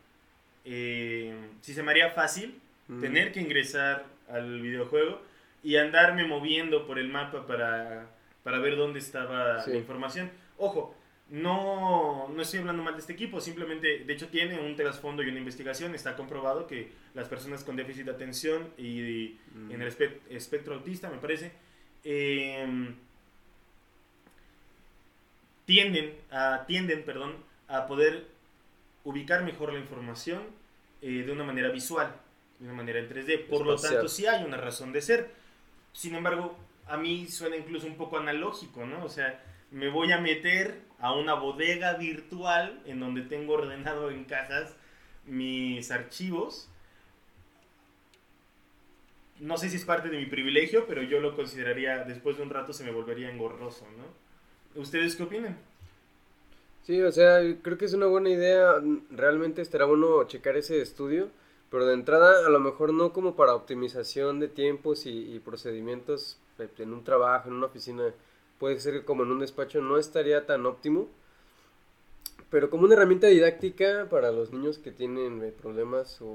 eh, 0.66 1.34
si 1.62 1.74
se 1.74 1.84
me 1.84 1.92
haría 1.92 2.12
fácil 2.12 2.60
tener 3.02 3.32
que 3.32 3.40
ingresar 3.40 4.06
al 4.30 4.62
videojuego 4.62 5.22
y 5.64 5.78
andarme 5.78 6.26
moviendo 6.26 6.86
por 6.86 7.00
el 7.00 7.10
mapa 7.10 7.48
para, 7.48 8.08
para 8.44 8.60
ver 8.60 8.76
dónde 8.76 9.00
estaba 9.00 9.66
la 9.66 9.76
información. 9.76 10.30
Ojo, 10.58 10.96
no, 11.30 12.28
no 12.30 12.42
estoy 12.42 12.60
hablando 12.60 12.84
mal 12.84 12.94
de 12.94 13.00
este 13.00 13.14
equipo, 13.14 13.42
simplemente, 13.42 14.04
de 14.06 14.14
hecho 14.14 14.28
tiene 14.28 14.60
un 14.60 14.76
trasfondo 14.76 15.24
y 15.24 15.30
una 15.30 15.40
investigación, 15.40 15.96
está 15.96 16.16
comprobado 16.16 16.68
que 16.68 16.92
las 17.16 17.28
personas 17.28 17.64
con 17.64 17.76
déficit 17.76 18.06
de 18.06 18.12
atención 18.12 18.70
y, 18.78 19.38
en 19.70 19.82
el 19.82 19.88
espectro 20.30 20.76
autista, 20.76 21.10
me 21.10 21.18
parece, 21.18 21.52
em, 22.04 22.94
tienden, 25.66 26.16
a, 26.32 26.66
tienden 26.68 27.04
perdón, 27.04 27.36
a 27.68 27.88
poder 27.88 28.28
ubicar 29.04 29.44
mejor 29.44 29.74
la 29.74 29.80
información 29.80 30.42
eh, 31.02 31.24
de 31.26 31.32
una 31.32 31.44
manera 31.44 31.70
visual, 31.70 32.16
de 32.60 32.66
una 32.66 32.74
manera 32.74 33.00
en 33.00 33.10
3D. 33.10 33.48
Por 33.48 33.66
lo 33.66 33.76
tanto, 33.76 34.08
sí 34.08 34.26
hay 34.26 34.44
una 34.44 34.58
razón 34.58 34.94
de 34.94 35.02
ser. 35.02 35.32
Sin 35.92 36.16
embargo, 36.16 36.58
a 36.88 36.98
mí 36.98 37.28
suena 37.28 37.56
incluso 37.56 37.88
un 37.88 37.98
poco 37.98 38.18
analógico, 38.18 38.86
¿no? 38.86 39.04
O 39.04 39.10
sea, 39.10 39.42
me 39.72 39.90
voy 39.90 40.12
a 40.12 40.20
meter 40.20 40.82
a 41.00 41.14
una 41.14 41.34
bodega 41.34 41.94
virtual 41.96 42.82
en 42.86 43.00
donde 43.00 43.22
tengo 43.24 43.54
ordenado 43.54 44.12
en 44.12 44.24
cajas 44.26 44.76
mis 45.26 45.92
archivos. 45.92 46.70
No 49.40 49.58
sé 49.58 49.70
si 49.70 49.78
es 49.78 49.86
parte 49.86 50.10
de 50.10 50.18
mi 50.18 50.26
privilegio, 50.26 50.86
pero 50.88 51.02
yo 51.02 51.20
lo 51.20 51.36
consideraría, 51.36 52.04
después 52.04 52.38
de 52.38 52.44
un 52.44 52.50
rato 52.50 52.72
se 52.72 52.84
me 52.84 52.92
volvería 52.92 53.30
engorroso, 53.30 53.86
¿no? 53.98 54.23
¿Ustedes 54.76 55.16
qué 55.16 55.24
opinan? 55.24 55.58
Sí, 56.84 57.02
o 57.02 57.12
sea, 57.12 57.40
creo 57.62 57.78
que 57.78 57.86
es 57.86 57.94
una 57.94 58.08
buena 58.08 58.30
idea. 58.30 58.82
Realmente 59.12 59.62
estará 59.62 59.86
bueno 59.86 60.24
checar 60.26 60.58
ese 60.58 60.82
estudio, 60.82 61.30
pero 61.70 61.86
de 61.86 61.94
entrada 61.94 62.46
a 62.46 62.50
lo 62.50 62.60
mejor 62.60 62.94
no 62.94 63.14
como 63.14 63.36
para 63.36 63.56
optimización 63.56 64.40
de 64.40 64.50
tiempos 64.50 65.06
y, 65.06 65.40
procedimientos 65.40 66.38
en 66.78 66.94
un 66.94 67.04
trabajo, 67.04 67.50
en 67.50 67.56
una 67.56 67.68
oficina 67.68 68.14
puede 68.60 68.80
ser 68.80 69.06
como 69.06 69.24
en 69.24 69.32
un 69.32 69.40
despacho, 69.40 69.82
no 69.82 69.98
estaría 69.98 70.46
tan 70.46 70.66
óptimo. 70.66 71.08
Pero 72.50 72.70
como 72.70 72.84
una 72.84 72.94
herramienta 72.94 73.28
didáctica 73.28 74.08
para 74.10 74.32
los 74.32 74.52
niños 74.54 74.78
que 74.78 74.92
tienen 74.92 75.42
eh, 75.44 75.52
problemas, 75.52 76.22
o, 76.22 76.28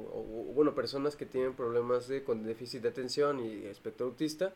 bueno, 0.54 0.74
personas 0.74 1.14
que 1.14 1.26
tienen 1.26 1.54
problemas 1.54 2.08
de, 2.08 2.24
con 2.24 2.44
déficit 2.44 2.82
de 2.82 2.88
atención 2.88 3.38
y 3.38 3.66
espectro 3.66 4.06
autista, 4.06 4.52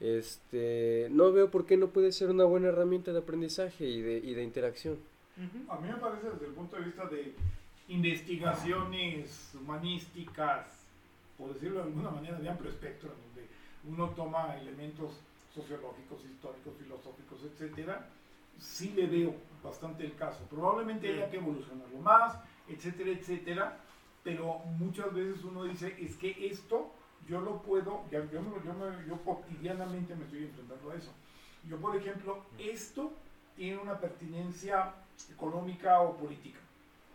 este, 0.00 1.08
no 1.10 1.30
veo 1.30 1.50
por 1.50 1.66
qué 1.66 1.76
no 1.76 1.88
puede 1.88 2.12
ser 2.12 2.30
una 2.30 2.44
buena 2.44 2.68
herramienta 2.68 3.12
de 3.12 3.18
aprendizaje 3.18 3.86
y 3.86 4.00
de, 4.00 4.18
y 4.18 4.34
de 4.34 4.42
interacción. 4.42 4.98
A 5.68 5.76
mí 5.78 5.88
me 5.88 5.96
parece 5.96 6.30
desde 6.30 6.46
el 6.46 6.52
punto 6.52 6.76
de 6.76 6.82
vista 6.82 7.06
de 7.06 7.34
investigaciones 7.88 9.52
humanísticas, 9.60 10.86
por 11.38 11.54
decirlo 11.54 11.78
de 11.78 11.86
alguna 11.86 12.10
manera, 12.10 12.38
de 12.38 12.48
amplio 12.48 12.70
espectro, 12.70 13.10
donde 13.10 13.48
uno 13.84 14.10
toma 14.10 14.56
elementos 14.58 15.12
sociológicos, 15.54 16.24
históricos, 16.24 16.74
filosóficos, 16.78 17.40
etcétera, 17.44 18.06
sí 18.58 18.92
le 18.94 19.06
veo 19.06 19.34
bastante 19.62 20.04
el 20.04 20.14
caso. 20.14 20.44
Probablemente 20.48 21.08
haya 21.08 21.30
que 21.30 21.38
evolucionarlo 21.38 21.98
más, 21.98 22.38
etcétera, 22.68 23.10
etcétera, 23.10 23.80
pero 24.22 24.58
muchas 24.78 25.12
veces 25.14 25.42
uno 25.44 25.64
dice, 25.64 25.96
es 25.98 26.16
que 26.16 26.46
esto 26.46 26.92
yo 27.28 27.40
lo 27.40 27.62
puedo, 27.62 28.04
yo, 28.10 28.20
yo, 28.30 29.24
cotidianamente 29.24 30.14
me 30.14 30.24
estoy 30.24 30.44
enfrentando 30.44 30.90
a 30.90 30.96
eso. 30.96 31.12
Yo, 31.68 31.76
por 31.78 31.94
ejemplo, 31.96 32.44
esto 32.58 33.12
tiene 33.56 33.78
una 33.78 33.98
pertinencia 33.98 34.94
económica 35.30 36.00
o 36.00 36.16
política, 36.16 36.58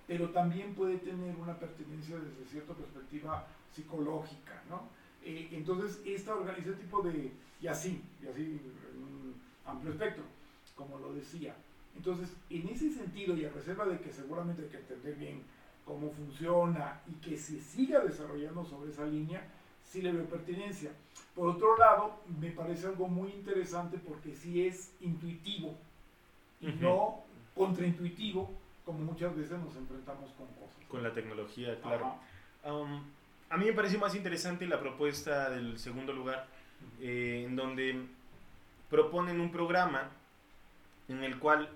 pero 0.07 0.29
también 0.29 0.75
puede 0.75 0.97
tener 0.97 1.35
una 1.35 1.57
pertinencia 1.57 2.17
desde 2.17 2.45
cierta 2.49 2.73
perspectiva 2.73 3.47
psicológica, 3.73 4.61
¿no? 4.69 4.83
Eh, 5.23 5.49
entonces, 5.51 6.01
esta, 6.05 6.33
este 6.55 6.73
tipo 6.73 7.01
de, 7.01 7.31
y 7.59 7.67
así, 7.67 8.01
y 8.23 8.27
así 8.27 8.61
en 8.93 9.03
un 9.03 9.41
amplio 9.65 9.91
espectro, 9.91 10.23
como 10.75 10.99
lo 10.99 11.13
decía. 11.13 11.55
Entonces, 11.95 12.35
en 12.49 12.67
ese 12.69 12.91
sentido, 12.91 13.35
y 13.35 13.45
a 13.45 13.49
reserva 13.49 13.85
de 13.85 13.99
que 13.99 14.11
seguramente 14.11 14.63
hay 14.63 14.69
que 14.69 14.77
entender 14.77 15.15
bien 15.15 15.43
cómo 15.85 16.11
funciona 16.11 17.01
y 17.07 17.13
que 17.21 17.37
se 17.37 17.59
siga 17.61 17.99
desarrollando 17.99 18.65
sobre 18.65 18.91
esa 18.91 19.05
línea, 19.05 19.43
sí 19.85 20.01
le 20.01 20.11
veo 20.11 20.25
pertinencia. 20.25 20.91
Por 21.35 21.49
otro 21.49 21.77
lado, 21.77 22.19
me 22.39 22.51
parece 22.51 22.87
algo 22.87 23.07
muy 23.07 23.29
interesante 23.31 23.97
porque 23.97 24.33
sí 24.33 24.65
es 24.65 24.91
intuitivo 25.01 25.75
y 26.61 26.67
no 26.67 27.23
contraintuitivo, 27.53 28.51
como 28.85 28.99
muchas 28.99 29.35
veces 29.35 29.57
nos 29.59 29.75
enfrentamos 29.75 30.31
con 30.31 30.47
cosas. 30.47 30.75
Con 30.89 31.03
la 31.03 31.13
tecnología, 31.13 31.79
claro. 31.81 32.15
Um, 32.63 33.03
a 33.49 33.57
mí 33.57 33.65
me 33.65 33.73
parece 33.73 33.97
más 33.97 34.15
interesante 34.15 34.65
la 34.65 34.79
propuesta 34.79 35.49
del 35.49 35.77
segundo 35.77 36.13
lugar, 36.13 36.47
eh, 36.99 37.43
en 37.45 37.55
donde 37.55 38.01
proponen 38.89 39.39
un 39.39 39.51
programa 39.51 40.09
en 41.07 41.23
el 41.23 41.37
cual, 41.37 41.69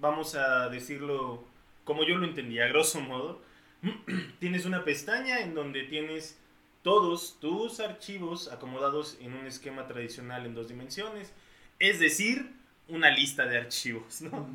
vamos 0.00 0.34
a 0.34 0.68
decirlo 0.68 1.44
como 1.84 2.04
yo 2.04 2.16
lo 2.16 2.26
entendía, 2.26 2.64
a 2.64 2.68
grosso 2.68 3.00
modo, 3.00 3.40
tienes 4.38 4.64
una 4.64 4.84
pestaña 4.84 5.40
en 5.40 5.54
donde 5.54 5.84
tienes 5.84 6.38
todos 6.82 7.38
tus 7.40 7.80
archivos 7.80 8.50
acomodados 8.50 9.16
en 9.20 9.34
un 9.34 9.46
esquema 9.46 9.86
tradicional 9.86 10.46
en 10.46 10.54
dos 10.54 10.68
dimensiones, 10.68 11.32
es 11.78 12.00
decir, 12.00 12.52
una 12.88 13.10
lista 13.10 13.46
de 13.46 13.58
archivos, 13.58 14.20
¿no? 14.22 14.48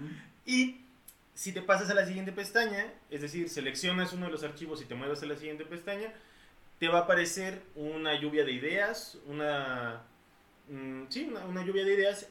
Y 0.45 0.81
si 1.33 1.51
te 1.51 1.61
pasas 1.61 1.89
a 1.89 1.93
la 1.93 2.05
siguiente 2.05 2.31
pestaña, 2.31 2.91
es 3.09 3.21
decir, 3.21 3.49
seleccionas 3.49 4.11
uno 4.13 4.25
de 4.25 4.31
los 4.31 4.43
archivos 4.43 4.81
y 4.81 4.85
te 4.85 4.95
mueves 4.95 5.21
a 5.21 5.27
la 5.27 5.35
siguiente 5.35 5.65
pestaña, 5.65 6.13
te 6.79 6.87
va 6.87 6.99
a 6.99 7.01
aparecer 7.03 7.61
una 7.75 8.19
lluvia 8.19 8.43
de 8.43 8.51
ideas, 8.51 9.17
una, 9.27 10.01
mm, 10.69 11.03
sí, 11.09 11.31
una, 11.31 11.63
lluvia 11.63 11.85
de 11.85 11.93
ideas 11.93 12.27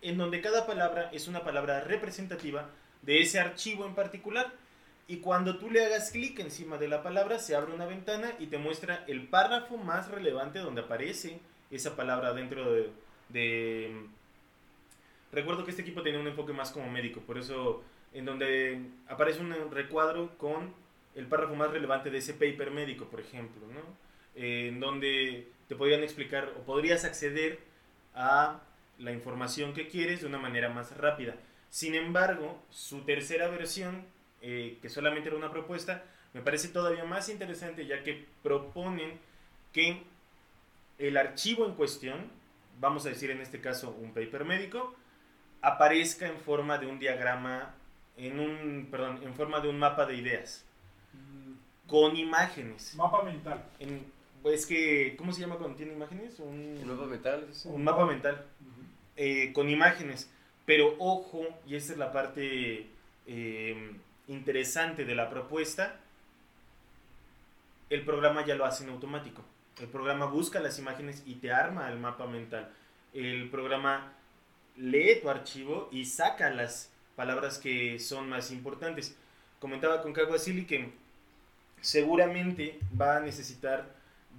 en 0.00 0.18
donde 0.18 0.40
cada 0.40 0.66
palabra 0.66 1.10
es 1.12 1.28
una 1.28 1.44
palabra 1.44 1.80
representativa 1.80 2.68
de 3.02 3.20
ese 3.20 3.40
archivo 3.40 3.86
en 3.86 3.94
particular. 3.94 4.52
Y 5.08 5.18
cuando 5.18 5.58
tú 5.58 5.70
le 5.70 5.84
hagas 5.84 6.10
clic 6.10 6.38
encima 6.38 6.78
de 6.78 6.88
la 6.88 7.02
palabra, 7.02 7.38
se 7.38 7.54
abre 7.54 7.74
una 7.74 7.86
ventana 7.86 8.32
y 8.38 8.46
te 8.46 8.58
muestra 8.58 9.04
el 9.08 9.26
párrafo 9.28 9.76
más 9.76 10.10
relevante 10.10 10.60
donde 10.60 10.82
aparece 10.82 11.40
esa 11.70 11.96
palabra 11.96 12.32
dentro 12.32 12.72
de, 12.72 12.90
de... 13.28 14.06
Recuerdo 15.32 15.64
que 15.64 15.70
este 15.70 15.82
equipo 15.82 16.02
tenía 16.02 16.20
un 16.20 16.28
enfoque 16.28 16.52
más 16.52 16.70
como 16.70 16.90
médico, 16.90 17.20
por 17.20 17.38
eso 17.38 17.82
en 18.12 18.24
donde 18.24 18.80
aparece 19.08 19.40
un 19.40 19.70
recuadro 19.70 20.36
con 20.38 20.74
el 21.14 21.26
párrafo 21.26 21.54
más 21.54 21.70
relevante 21.70 22.10
de 22.10 22.18
ese 22.18 22.34
paper 22.34 22.70
médico, 22.70 23.06
por 23.06 23.20
ejemplo, 23.20 23.66
¿no? 23.68 23.80
Eh, 24.34 24.68
en 24.68 24.80
donde 24.80 25.48
te 25.68 25.76
podrían 25.76 26.02
explicar 26.02 26.52
o 26.58 26.62
podrías 26.62 27.04
acceder 27.04 27.60
a 28.14 28.60
la 28.98 29.12
información 29.12 29.74
que 29.74 29.88
quieres 29.88 30.20
de 30.20 30.26
una 30.26 30.38
manera 30.38 30.68
más 30.68 30.96
rápida. 30.96 31.36
Sin 31.70 31.94
embargo, 31.94 32.62
su 32.70 33.02
tercera 33.02 33.48
versión, 33.48 34.04
eh, 34.42 34.78
que 34.82 34.88
solamente 34.88 35.28
era 35.28 35.38
una 35.38 35.50
propuesta, 35.50 36.04
me 36.34 36.42
parece 36.42 36.68
todavía 36.68 37.04
más 37.04 37.28
interesante 37.28 37.86
ya 37.86 38.02
que 38.02 38.26
proponen 38.42 39.18
que 39.72 40.02
el 40.98 41.16
archivo 41.16 41.66
en 41.66 41.74
cuestión, 41.74 42.30
vamos 42.80 43.06
a 43.06 43.10
decir 43.10 43.30
en 43.30 43.40
este 43.40 43.60
caso 43.60 43.90
un 44.00 44.12
paper 44.12 44.44
médico, 44.44 44.94
aparezca 45.62 46.26
en 46.26 46.38
forma 46.38 46.78
de 46.78 46.86
un 46.86 46.98
diagrama, 46.98 47.74
en 48.16 48.40
un, 48.40 48.88
perdón, 48.90 49.20
en 49.22 49.34
forma 49.34 49.60
de 49.60 49.68
un 49.68 49.78
mapa 49.78 50.06
de 50.06 50.16
ideas, 50.16 50.64
con 51.86 52.16
imágenes. 52.16 52.94
Mapa 52.94 53.22
mental. 53.22 53.62
En, 53.78 54.04
es 54.44 54.66
que, 54.66 55.14
¿cómo 55.16 55.32
se 55.32 55.40
llama 55.42 55.56
cuando 55.56 55.76
tiene 55.76 55.92
imágenes? 55.92 56.38
Un, 56.40 56.78
Un 56.80 56.86
mapa 56.86 57.06
mental. 57.06 57.46
sí. 57.52 57.68
un 57.68 57.84
mapa 57.84 58.06
mental. 58.06 58.44
eh, 59.16 59.52
con 59.52 59.68
imágenes. 59.68 60.30
Pero 60.64 60.94
ojo, 60.98 61.44
y 61.66 61.74
esta 61.76 61.92
es 61.92 61.98
la 61.98 62.12
parte 62.12 62.86
eh, 63.26 63.92
interesante 64.28 65.04
de 65.04 65.14
la 65.14 65.30
propuesta, 65.30 65.96
el 67.90 68.04
programa 68.04 68.44
ya 68.46 68.54
lo 68.54 68.64
hace 68.64 68.84
en 68.84 68.90
automático. 68.90 69.42
El 69.80 69.88
programa 69.88 70.26
busca 70.26 70.60
las 70.60 70.78
imágenes 70.78 71.22
y 71.26 71.36
te 71.36 71.52
arma 71.52 71.90
el 71.90 71.98
mapa 71.98 72.26
mental. 72.26 72.70
El 73.12 73.50
programa 73.50 74.12
lee 74.76 75.18
tu 75.20 75.28
archivo 75.28 75.88
y 75.92 76.04
saca 76.04 76.50
las 76.50 76.90
palabras 77.16 77.58
que 77.58 77.98
son 77.98 78.28
más 78.28 78.50
importantes. 78.50 79.16
Comentaba 79.60 80.02
con 80.02 80.12
Caguasili 80.12 80.66
que 80.66 80.92
seguramente 81.80 82.78
va 82.98 83.18
a 83.18 83.20
necesitar 83.20 83.86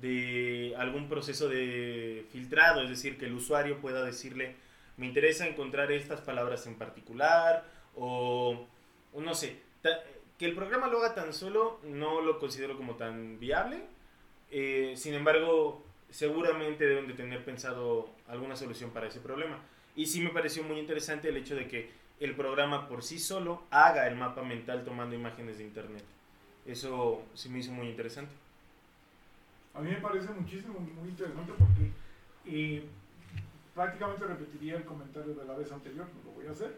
de 0.02 0.74
algún 0.78 1.08
proceso 1.08 1.48
de 1.48 2.26
filtrado, 2.32 2.82
es 2.82 2.90
decir, 2.90 3.18
que 3.18 3.26
el 3.26 3.34
usuario 3.34 3.80
pueda 3.80 4.04
decirle, 4.04 4.56
me 4.98 5.06
interesa 5.06 5.48
encontrar 5.48 5.92
estas 5.92 6.22
palabras 6.22 6.66
en 6.68 6.76
particular, 6.76 7.64
o, 7.96 8.66
no 9.14 9.36
sé, 9.36 9.60
que 10.38 10.46
el 10.46 10.56
programa 10.56 10.88
lo 10.88 11.00
haga 11.00 11.16
tan 11.16 11.34
solo 11.34 11.80
no 11.84 12.22
lo 12.22 12.40
considero 12.40 12.78
como 12.78 12.96
tan 12.96 13.40
viable, 13.40 13.84
eh, 14.52 14.94
sin 14.96 15.14
embargo, 15.14 15.84
seguramente 16.10 16.86
deben 16.86 17.08
de 17.08 17.14
tener 17.14 17.44
pensado 17.44 18.10
alguna 18.28 18.56
solución 18.56 18.92
para 18.92 19.08
ese 19.08 19.20
problema. 19.20 19.58
Y 19.96 20.06
sí 20.06 20.22
me 20.22 20.30
pareció 20.30 20.64
muy 20.64 20.80
interesante 20.80 21.30
el 21.30 21.38
hecho 21.38 21.56
de 21.56 21.68
que 21.68 21.92
el 22.20 22.36
programa 22.36 22.88
por 22.88 23.04
sí 23.04 23.20
solo 23.20 23.64
haga 23.70 24.08
el 24.08 24.16
mapa 24.16 24.44
mental 24.44 24.84
tomando 24.86 25.16
imágenes 25.16 25.58
de 25.58 25.66
internet. 25.66 26.04
Eso 26.66 27.24
sí 27.34 27.50
me 27.50 27.60
hizo 27.60 27.72
muy 27.72 27.88
interesante. 27.88 28.34
A 29.74 29.82
mí 29.82 29.90
me 29.90 29.98
parece 29.98 30.32
muchísimo, 30.32 30.80
muy 30.80 31.10
interesante 31.10 31.52
porque 31.58 31.92
eh, 32.46 32.86
prácticamente 33.74 34.26
repetiría 34.26 34.78
el 34.78 34.86
comentario 34.86 35.34
de 35.34 35.46
la 35.46 35.56
vez 35.56 35.72
anterior, 35.72 36.06
no 36.06 36.32
lo 36.32 36.36
voy 36.38 36.48
a 36.48 36.52
hacer, 36.52 36.78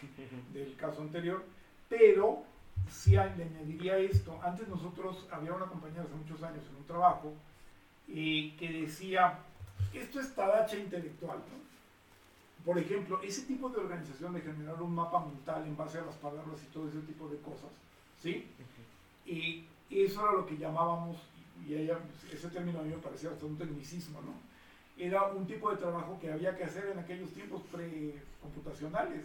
del 0.52 0.74
caso 0.76 1.02
anterior, 1.02 1.44
pero 1.90 2.44
sí 2.88 3.10
le 3.10 3.20
añadiría 3.20 3.98
esto. 3.98 4.40
Antes 4.42 4.66
nosotros, 4.68 5.26
había 5.30 5.52
una 5.52 5.66
compañera 5.66 6.04
hace 6.04 6.14
muchos 6.14 6.42
años 6.42 6.64
en 6.70 6.76
un 6.76 6.86
trabajo 6.86 7.34
eh, 8.08 8.54
que 8.58 8.82
decía, 8.82 9.40
esto 9.92 10.20
es 10.20 10.34
taracha 10.34 10.78
intelectual, 10.78 11.38
¿no? 11.38 11.60
Por 12.64 12.78
ejemplo, 12.78 13.20
ese 13.22 13.42
tipo 13.42 13.68
de 13.70 13.78
organización 13.78 14.34
de 14.34 14.40
generar 14.40 14.80
un 14.80 14.94
mapa 14.94 15.24
mental 15.24 15.66
en 15.66 15.76
base 15.76 15.98
a 15.98 16.04
las 16.04 16.16
palabras 16.16 16.62
y 16.62 16.72
todo 16.72 16.88
ese 16.88 17.00
tipo 17.00 17.28
de 17.28 17.38
cosas, 17.38 17.70
¿sí? 18.22 18.46
Y 19.26 19.66
eso 19.90 20.22
era 20.22 20.32
lo 20.32 20.46
que 20.46 20.56
llamábamos, 20.56 21.16
y 21.66 21.74
ella, 21.74 21.98
ese 22.32 22.48
término 22.48 22.80
a 22.80 22.82
mí 22.82 22.90
me 22.90 22.98
parecía 22.98 23.30
hasta 23.30 23.46
un 23.46 23.56
tecnicismo, 23.56 24.20
¿no? 24.20 24.34
Era 25.02 25.24
un 25.24 25.46
tipo 25.46 25.70
de 25.70 25.78
trabajo 25.78 26.18
que 26.20 26.30
había 26.30 26.56
que 26.56 26.64
hacer 26.64 26.86
en 26.88 26.98
aquellos 26.98 27.30
tiempos 27.32 27.62
pre-computacionales. 27.72 29.24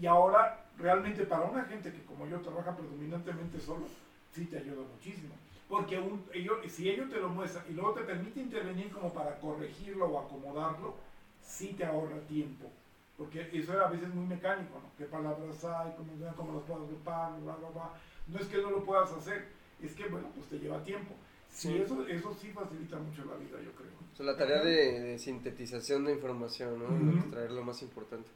Y 0.00 0.06
ahora, 0.06 0.63
realmente 0.78 1.24
para 1.24 1.44
una 1.44 1.64
gente 1.64 1.92
que 1.92 2.02
como 2.04 2.26
yo 2.26 2.40
trabaja 2.40 2.76
predominantemente 2.76 3.60
solo, 3.60 3.86
sí 4.32 4.46
te 4.46 4.58
ayuda 4.58 4.82
muchísimo. 4.92 5.34
Porque 5.68 5.98
un, 5.98 6.24
ello- 6.32 6.58
si 6.68 6.90
ellos 6.90 7.10
te 7.10 7.18
lo 7.18 7.28
muestran 7.30 7.64
y 7.70 7.72
luego 7.72 7.92
te 7.92 8.02
permite 8.02 8.40
intervenir 8.40 8.90
como 8.90 9.12
para 9.12 9.38
corregirlo 9.38 10.06
o 10.06 10.18
acomodarlo, 10.20 10.94
sí 11.42 11.74
te 11.76 11.84
ahorra 11.84 12.18
tiempo. 12.28 12.70
Porque 13.16 13.48
eso 13.52 13.72
era 13.72 13.86
a 13.86 13.90
veces 13.90 14.12
muy 14.12 14.26
mecánico, 14.26 14.74
¿no? 14.80 14.90
¿Qué 14.98 15.04
palabras 15.04 15.64
hay? 15.64 15.92
¿Cómo, 15.96 16.10
cómo 16.36 16.54
las 16.54 16.62
puedo 16.64 16.82
agrupar? 16.82 17.40
Bla, 17.40 17.54
bla, 17.56 17.68
bla. 17.70 17.90
No 18.26 18.38
es 18.38 18.46
que 18.46 18.58
no 18.60 18.70
lo 18.70 18.84
puedas 18.84 19.10
hacer, 19.12 19.46
es 19.80 19.92
que, 19.94 20.08
bueno, 20.08 20.28
pues 20.34 20.48
te 20.48 20.58
lleva 20.58 20.82
tiempo. 20.82 21.14
Sí, 21.50 21.68
Sí. 21.68 21.76
eso, 21.78 22.04
eso 22.08 22.34
sí 22.40 22.48
facilita 22.50 22.96
mucho 22.98 23.24
la 23.26 23.36
vida, 23.36 23.58
yo 23.64 23.70
creo. 23.72 23.92
O 24.12 24.16
sea, 24.16 24.26
la 24.26 24.36
tarea 24.36 24.62
de, 24.64 25.00
de 25.00 25.18
sintetización 25.18 26.04
de 26.04 26.12
información, 26.14 26.78
¿no? 26.80 26.86
Ujú. 26.86 27.18
Extraer 27.18 27.52
lo 27.52 27.62
más 27.62 27.80
importante. 27.82 28.28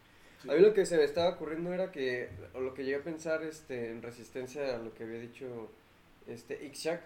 Sí. 0.43 0.51
A 0.51 0.55
mí 0.55 0.60
lo 0.60 0.73
que 0.73 0.86
se 0.86 0.97
me 0.97 1.05
estaba 1.05 1.31
ocurriendo 1.31 1.73
era 1.73 1.90
que, 1.90 2.28
o 2.55 2.60
lo 2.60 2.73
que 2.74 2.85
llegué 2.85 2.97
a 2.97 3.02
pensar 3.02 3.43
este, 3.43 3.90
en 3.90 4.02
resistencia 4.02 4.77
a 4.77 4.78
lo 4.78 4.94
que 4.94 5.02
había 5.05 5.19
dicho 5.19 5.69
este 6.28 6.65
Ixchak, 6.66 7.02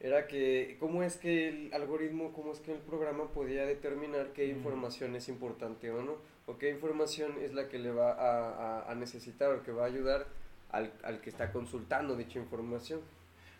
era 0.00 0.26
que 0.26 0.76
cómo 0.80 1.02
es 1.02 1.16
que 1.18 1.48
el 1.50 1.74
algoritmo, 1.74 2.32
cómo 2.32 2.52
es 2.52 2.60
que 2.60 2.72
el 2.72 2.78
programa 2.80 3.28
podía 3.28 3.66
determinar 3.66 4.28
qué 4.32 4.46
Mm. 4.46 4.56
información 4.56 5.14
es 5.16 5.28
importante 5.28 5.90
o 5.90 6.02
no, 6.02 6.16
o 6.46 6.56
qué 6.56 6.70
información 6.70 7.34
es 7.42 7.52
la 7.52 7.68
que 7.68 7.78
le 7.78 7.90
va 7.92 8.12
a, 8.12 8.80
a- 8.80 8.90
a 8.90 8.94
necesitar 8.94 9.52
o 9.52 9.62
que 9.62 9.72
va 9.72 9.82
a 9.82 9.86
ayudar 9.86 10.26
al, 10.70 10.90
al 11.02 11.20
que 11.20 11.28
está 11.28 11.52
consultando 11.52 12.16
dicha 12.16 12.38
información. 12.38 13.00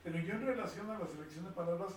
Pero 0.03 0.19
yo 0.19 0.33
en 0.33 0.47
relación 0.47 0.91
a 0.91 0.99
la 0.99 1.07
selección 1.07 1.45
de 1.45 1.51
palabras, 1.51 1.93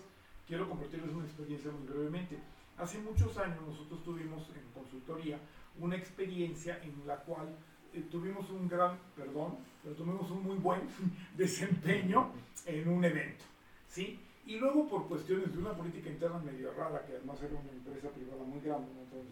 quiero 0.46 0.68
compartirles 0.68 1.12
una 1.14 1.24
experiencia 1.26 1.72
muy 1.72 1.88
brevemente. 1.88 2.36
Hace 2.78 3.00
muchos 3.00 3.38
años 3.38 3.62
nosotros 3.66 4.04
tuvimos 4.04 4.48
en 4.50 4.64
consultoría 4.74 5.40
una 5.80 5.96
experiencia 5.96 6.80
en 6.84 7.08
la 7.08 7.18
cual 7.18 7.48
eh, 7.94 8.04
tuvimos 8.10 8.50
un 8.50 8.68
gran, 8.68 8.98
perdón, 9.16 9.58
pero 9.84 9.96
tuvimos 9.96 10.30
un 10.32 10.44
muy 10.44 10.58
buen 10.58 10.82
desempeño 11.38 12.32
en 12.66 12.88
un 12.88 13.04
evento, 13.06 13.44
¿sí? 13.88 14.20
Y 14.46 14.58
luego 14.58 14.88
por 14.90 15.08
cuestiones 15.08 15.54
de 15.54 15.60
una 15.60 15.74
política 15.74 16.10
interna 16.10 16.40
medio 16.40 16.74
rara, 16.74 17.06
que 17.06 17.14
además 17.14 17.42
era 17.42 17.54
una 17.54 17.72
empresa 17.72 18.10
privada 18.10 18.44
muy 18.44 18.60
grande, 18.60 18.88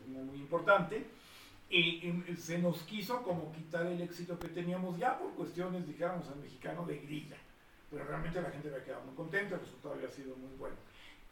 una 0.07 0.23
muy 0.23 0.38
importante, 0.38 1.05
eh, 1.69 1.99
em, 2.03 2.38
se 2.38 2.59
nos 2.59 2.84
quiso 2.84 3.22
como 3.23 3.51
quitar 3.51 3.85
el 3.88 4.01
éxito 4.01 4.38
que 4.39 4.49
teníamos 4.49 4.97
ya 4.97 5.18
por 5.18 5.31
cuestiones, 5.34 5.88
dijéramos 5.88 6.27
al 6.30 6.38
mexicano, 6.38 6.85
de 6.85 6.97
grilla 6.99 7.38
pero 7.91 8.05
realmente 8.05 8.41
la 8.41 8.49
gente 8.49 8.69
había 8.69 8.84
quedado 8.85 9.03
muy 9.03 9.15
contenta, 9.15 9.55
el 9.55 9.61
resultado 9.61 9.95
había 9.95 10.09
sido 10.09 10.34
muy 10.38 10.55
bueno. 10.57 10.77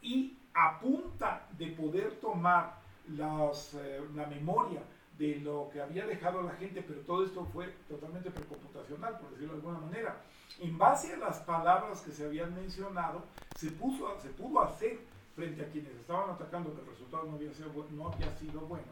Y 0.02 0.36
a 0.54 0.78
punta 0.80 1.46
de 1.58 1.68
poder 1.68 2.18
tomar 2.20 2.78
las, 3.16 3.74
eh, 3.74 4.00
la 4.14 4.26
memoria 4.26 4.82
de 5.18 5.36
lo 5.40 5.68
que 5.72 5.80
había 5.82 6.06
dejado 6.06 6.42
la 6.42 6.52
gente, 6.54 6.82
pero 6.82 7.00
todo 7.00 7.24
esto 7.24 7.44
fue 7.52 7.66
totalmente 7.88 8.30
precomputacional, 8.30 9.18
por 9.18 9.30
decirlo 9.30 9.52
de 9.54 9.58
alguna 9.60 9.78
manera, 9.78 10.16
en 10.60 10.76
base 10.78 11.12
a 11.14 11.18
las 11.18 11.38
palabras 11.40 12.00
que 12.00 12.10
se 12.12 12.24
habían 12.24 12.54
mencionado, 12.54 13.22
se, 13.56 13.70
puso, 13.72 14.18
se 14.20 14.30
pudo 14.30 14.60
hacer 14.62 14.98
frente 15.36 15.62
a 15.62 15.68
quienes 15.68 15.92
estaban 15.94 16.30
atacando 16.30 16.74
que 16.74 16.80
el 16.80 16.86
resultado 16.86 17.24
no 17.24 17.36
había 17.36 17.52
sido, 17.52 17.70
no 17.92 18.08
había 18.08 18.30
sido 18.38 18.60
bueno, 18.62 18.86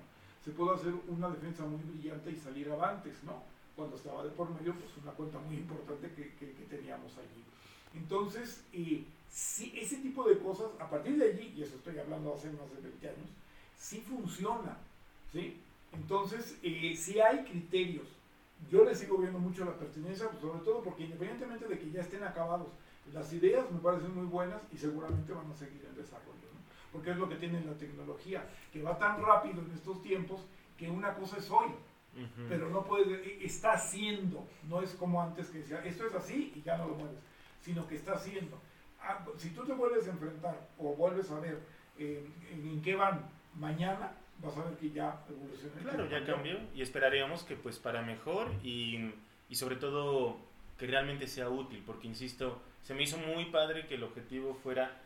se 0.44 0.50
pudo 0.52 0.74
hacer 0.74 0.92
una 1.08 1.28
defensa 1.30 1.64
muy 1.64 1.80
brillante 1.82 2.30
y 2.30 2.36
salir 2.36 2.70
avantes, 2.70 3.22
¿no? 3.24 3.42
Cuando 3.74 3.96
estaba 3.96 4.22
de 4.24 4.30
por 4.30 4.50
medio, 4.50 4.74
pues 4.74 4.90
una 5.02 5.12
cuenta 5.12 5.38
muy 5.38 5.56
importante 5.56 6.12
que, 6.12 6.34
que- 6.34 6.52
que 6.52 6.64
teníamos 6.64 7.16
allí. 7.18 7.44
Entonces, 7.94 8.64
eh, 8.72 9.04
sí, 9.30 9.72
ese 9.76 9.96
tipo 9.96 10.28
de 10.28 10.38
cosas, 10.38 10.68
a 10.78 10.88
partir 10.88 11.16
de 11.16 11.32
allí, 11.32 11.54
y 11.56 11.62
eso 11.62 11.76
estoy 11.76 11.98
hablando 11.98 12.34
hace 12.34 12.50
más 12.50 12.70
de 12.74 12.82
20 12.82 13.08
años, 13.08 13.28
sí 13.76 14.00
funciona, 14.00 14.76
¿sí? 15.32 15.60
Entonces, 15.92 16.58
eh, 16.62 16.94
sí 16.96 17.20
hay 17.20 17.44
criterios. 17.44 18.06
Yo 18.70 18.84
le 18.84 18.94
sigo 18.94 19.18
viendo 19.18 19.38
mucho 19.38 19.64
la 19.64 19.78
pertinencia, 19.78 20.28
pues, 20.28 20.40
sobre 20.40 20.60
todo 20.60 20.82
porque 20.82 21.04
independientemente 21.04 21.66
de 21.66 21.78
que 21.78 21.90
ya 21.90 22.00
estén 22.00 22.24
acabados, 22.24 22.68
las 23.12 23.32
ideas 23.32 23.70
me 23.70 23.78
parecen 23.78 24.14
muy 24.14 24.26
buenas 24.26 24.60
y 24.72 24.76
seguramente 24.76 25.32
van 25.32 25.50
a 25.50 25.54
seguir 25.54 25.86
en 25.88 25.96
desarrollo, 25.96 26.48
¿no? 26.52 26.60
Porque 26.92 27.12
es 27.12 27.16
lo 27.16 27.28
que 27.28 27.36
tiene 27.36 27.64
la 27.64 27.74
tecnología, 27.74 28.44
que 28.72 28.82
va 28.82 28.98
tan 28.98 29.22
rápido 29.22 29.62
en 29.62 29.70
estos 29.72 30.02
tiempos 30.02 30.40
que 30.76 30.90
una 30.90 31.14
cosa 31.14 31.38
es 31.38 31.50
hoy, 31.50 31.68
pero 32.48 32.68
no 32.68 32.84
puede, 32.84 33.44
está 33.44 33.74
haciendo, 33.74 34.44
no 34.68 34.82
es 34.82 34.92
como 34.94 35.22
antes 35.22 35.48
que 35.50 35.58
decía, 35.58 35.84
esto 35.84 36.06
es 36.06 36.14
así 36.14 36.52
y 36.56 36.62
ya 36.62 36.76
no 36.76 36.88
lo 36.88 36.94
mueves, 36.94 37.20
sino 37.62 37.86
que 37.86 37.94
está 37.94 38.14
haciendo. 38.14 38.58
Ah, 39.00 39.24
si 39.36 39.50
tú 39.50 39.64
te 39.64 39.72
vuelves 39.72 40.06
a 40.08 40.10
enfrentar 40.10 40.68
o 40.78 40.94
vuelves 40.94 41.30
a 41.30 41.40
ver 41.40 41.58
eh, 41.98 42.26
en, 42.50 42.68
en 42.68 42.82
qué 42.82 42.94
van 42.96 43.28
mañana, 43.54 44.12
vas 44.38 44.56
a 44.56 44.64
ver 44.64 44.76
que 44.76 44.90
ya 44.90 45.24
evolucionó. 45.28 45.74
Claro, 45.82 46.08
ya 46.08 46.24
cambió 46.24 46.58
y 46.74 46.82
esperaríamos 46.82 47.42
que 47.44 47.56
pues 47.56 47.78
para 47.78 48.02
mejor 48.02 48.50
y, 48.62 49.12
y 49.48 49.54
sobre 49.56 49.76
todo 49.76 50.38
que 50.78 50.86
realmente 50.86 51.26
sea 51.26 51.48
útil, 51.48 51.82
porque 51.84 52.06
insisto, 52.06 52.60
se 52.82 52.94
me 52.94 53.02
hizo 53.02 53.18
muy 53.18 53.46
padre 53.46 53.86
que 53.86 53.96
el 53.96 54.04
objetivo 54.04 54.54
fuera 54.54 55.00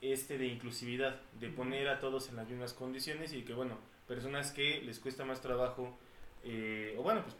este 0.00 0.38
de 0.38 0.46
inclusividad, 0.46 1.20
de 1.38 1.48
poner 1.48 1.88
a 1.88 2.00
todos 2.00 2.28
en 2.30 2.36
las 2.36 2.48
mismas 2.48 2.72
condiciones 2.72 3.32
y 3.32 3.42
que 3.42 3.52
bueno, 3.52 3.76
personas 4.06 4.52
que 4.52 4.80
les 4.80 4.98
cuesta 5.00 5.24
más 5.24 5.40
trabajo, 5.42 5.98
eh, 6.44 6.94
o 6.98 7.02
bueno, 7.02 7.22
pues 7.22 7.36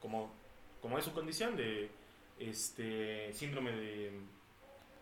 como, 0.00 0.32
como 0.80 0.96
es 0.96 1.04
su 1.04 1.12
condición 1.12 1.56
de 1.56 1.90
este 2.38 3.32
síndrome 3.34 3.72
de... 3.72 4.12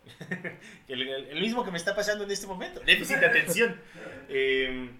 el, 0.87 1.41
mismo 1.41 1.63
que 1.63 1.71
me 1.71 1.77
está 1.77 1.95
pasando 1.95 2.23
en 2.23 2.31
este 2.31 2.47
momento, 2.47 2.81
déficit 2.81 3.17
de 3.17 3.25
atención. 3.25 3.81
Eh, 4.31 4.91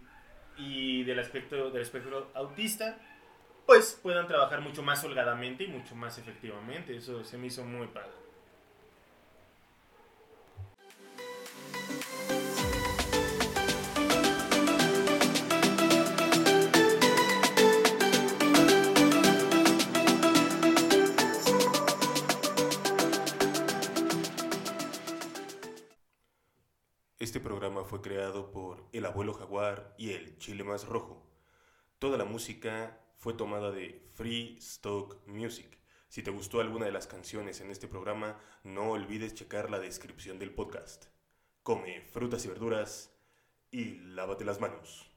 y 0.57 1.03
del 1.03 1.19
aspecto 1.19 1.69
del 1.69 1.83
espectro 1.83 2.31
autista, 2.33 2.97
pues 3.67 3.99
puedan 4.01 4.27
trabajar 4.27 4.59
mucho 4.61 4.81
más 4.81 5.03
holgadamente 5.03 5.65
y 5.65 5.67
mucho 5.67 5.95
más 5.95 6.17
efectivamente. 6.17 6.95
Eso 6.97 7.23
se 7.23 7.37
me 7.37 7.45
hizo 7.47 7.63
muy 7.63 7.87
padre. 7.87 8.09
Este 27.29 27.39
programa 27.39 27.83
fue 27.83 28.01
creado 28.01 28.49
por 28.49 28.89
El 28.91 29.05
Abuelo 29.05 29.35
Jaguar 29.35 29.93
y 29.99 30.13
El 30.13 30.39
Chile 30.39 30.63
Más 30.63 30.87
Rojo. 30.87 31.31
Toda 31.99 32.17
la 32.17 32.25
música 32.25 32.99
fue 33.17 33.35
tomada 33.35 33.69
de 33.69 34.09
Free 34.15 34.57
Stock 34.57 35.21
Music. 35.27 35.77
Si 36.07 36.23
te 36.23 36.31
gustó 36.31 36.59
alguna 36.59 36.87
de 36.87 36.91
las 36.91 37.05
canciones 37.05 37.61
en 37.61 37.69
este 37.69 37.87
programa, 37.87 38.39
no 38.63 38.89
olvides 38.89 39.35
checar 39.35 39.69
la 39.69 39.77
descripción 39.77 40.39
del 40.39 40.55
podcast. 40.55 41.05
Come 41.61 42.01
frutas 42.01 42.45
y 42.45 42.47
verduras 42.47 43.15
y 43.69 43.99
lávate 43.99 44.43
las 44.43 44.59
manos. 44.59 45.08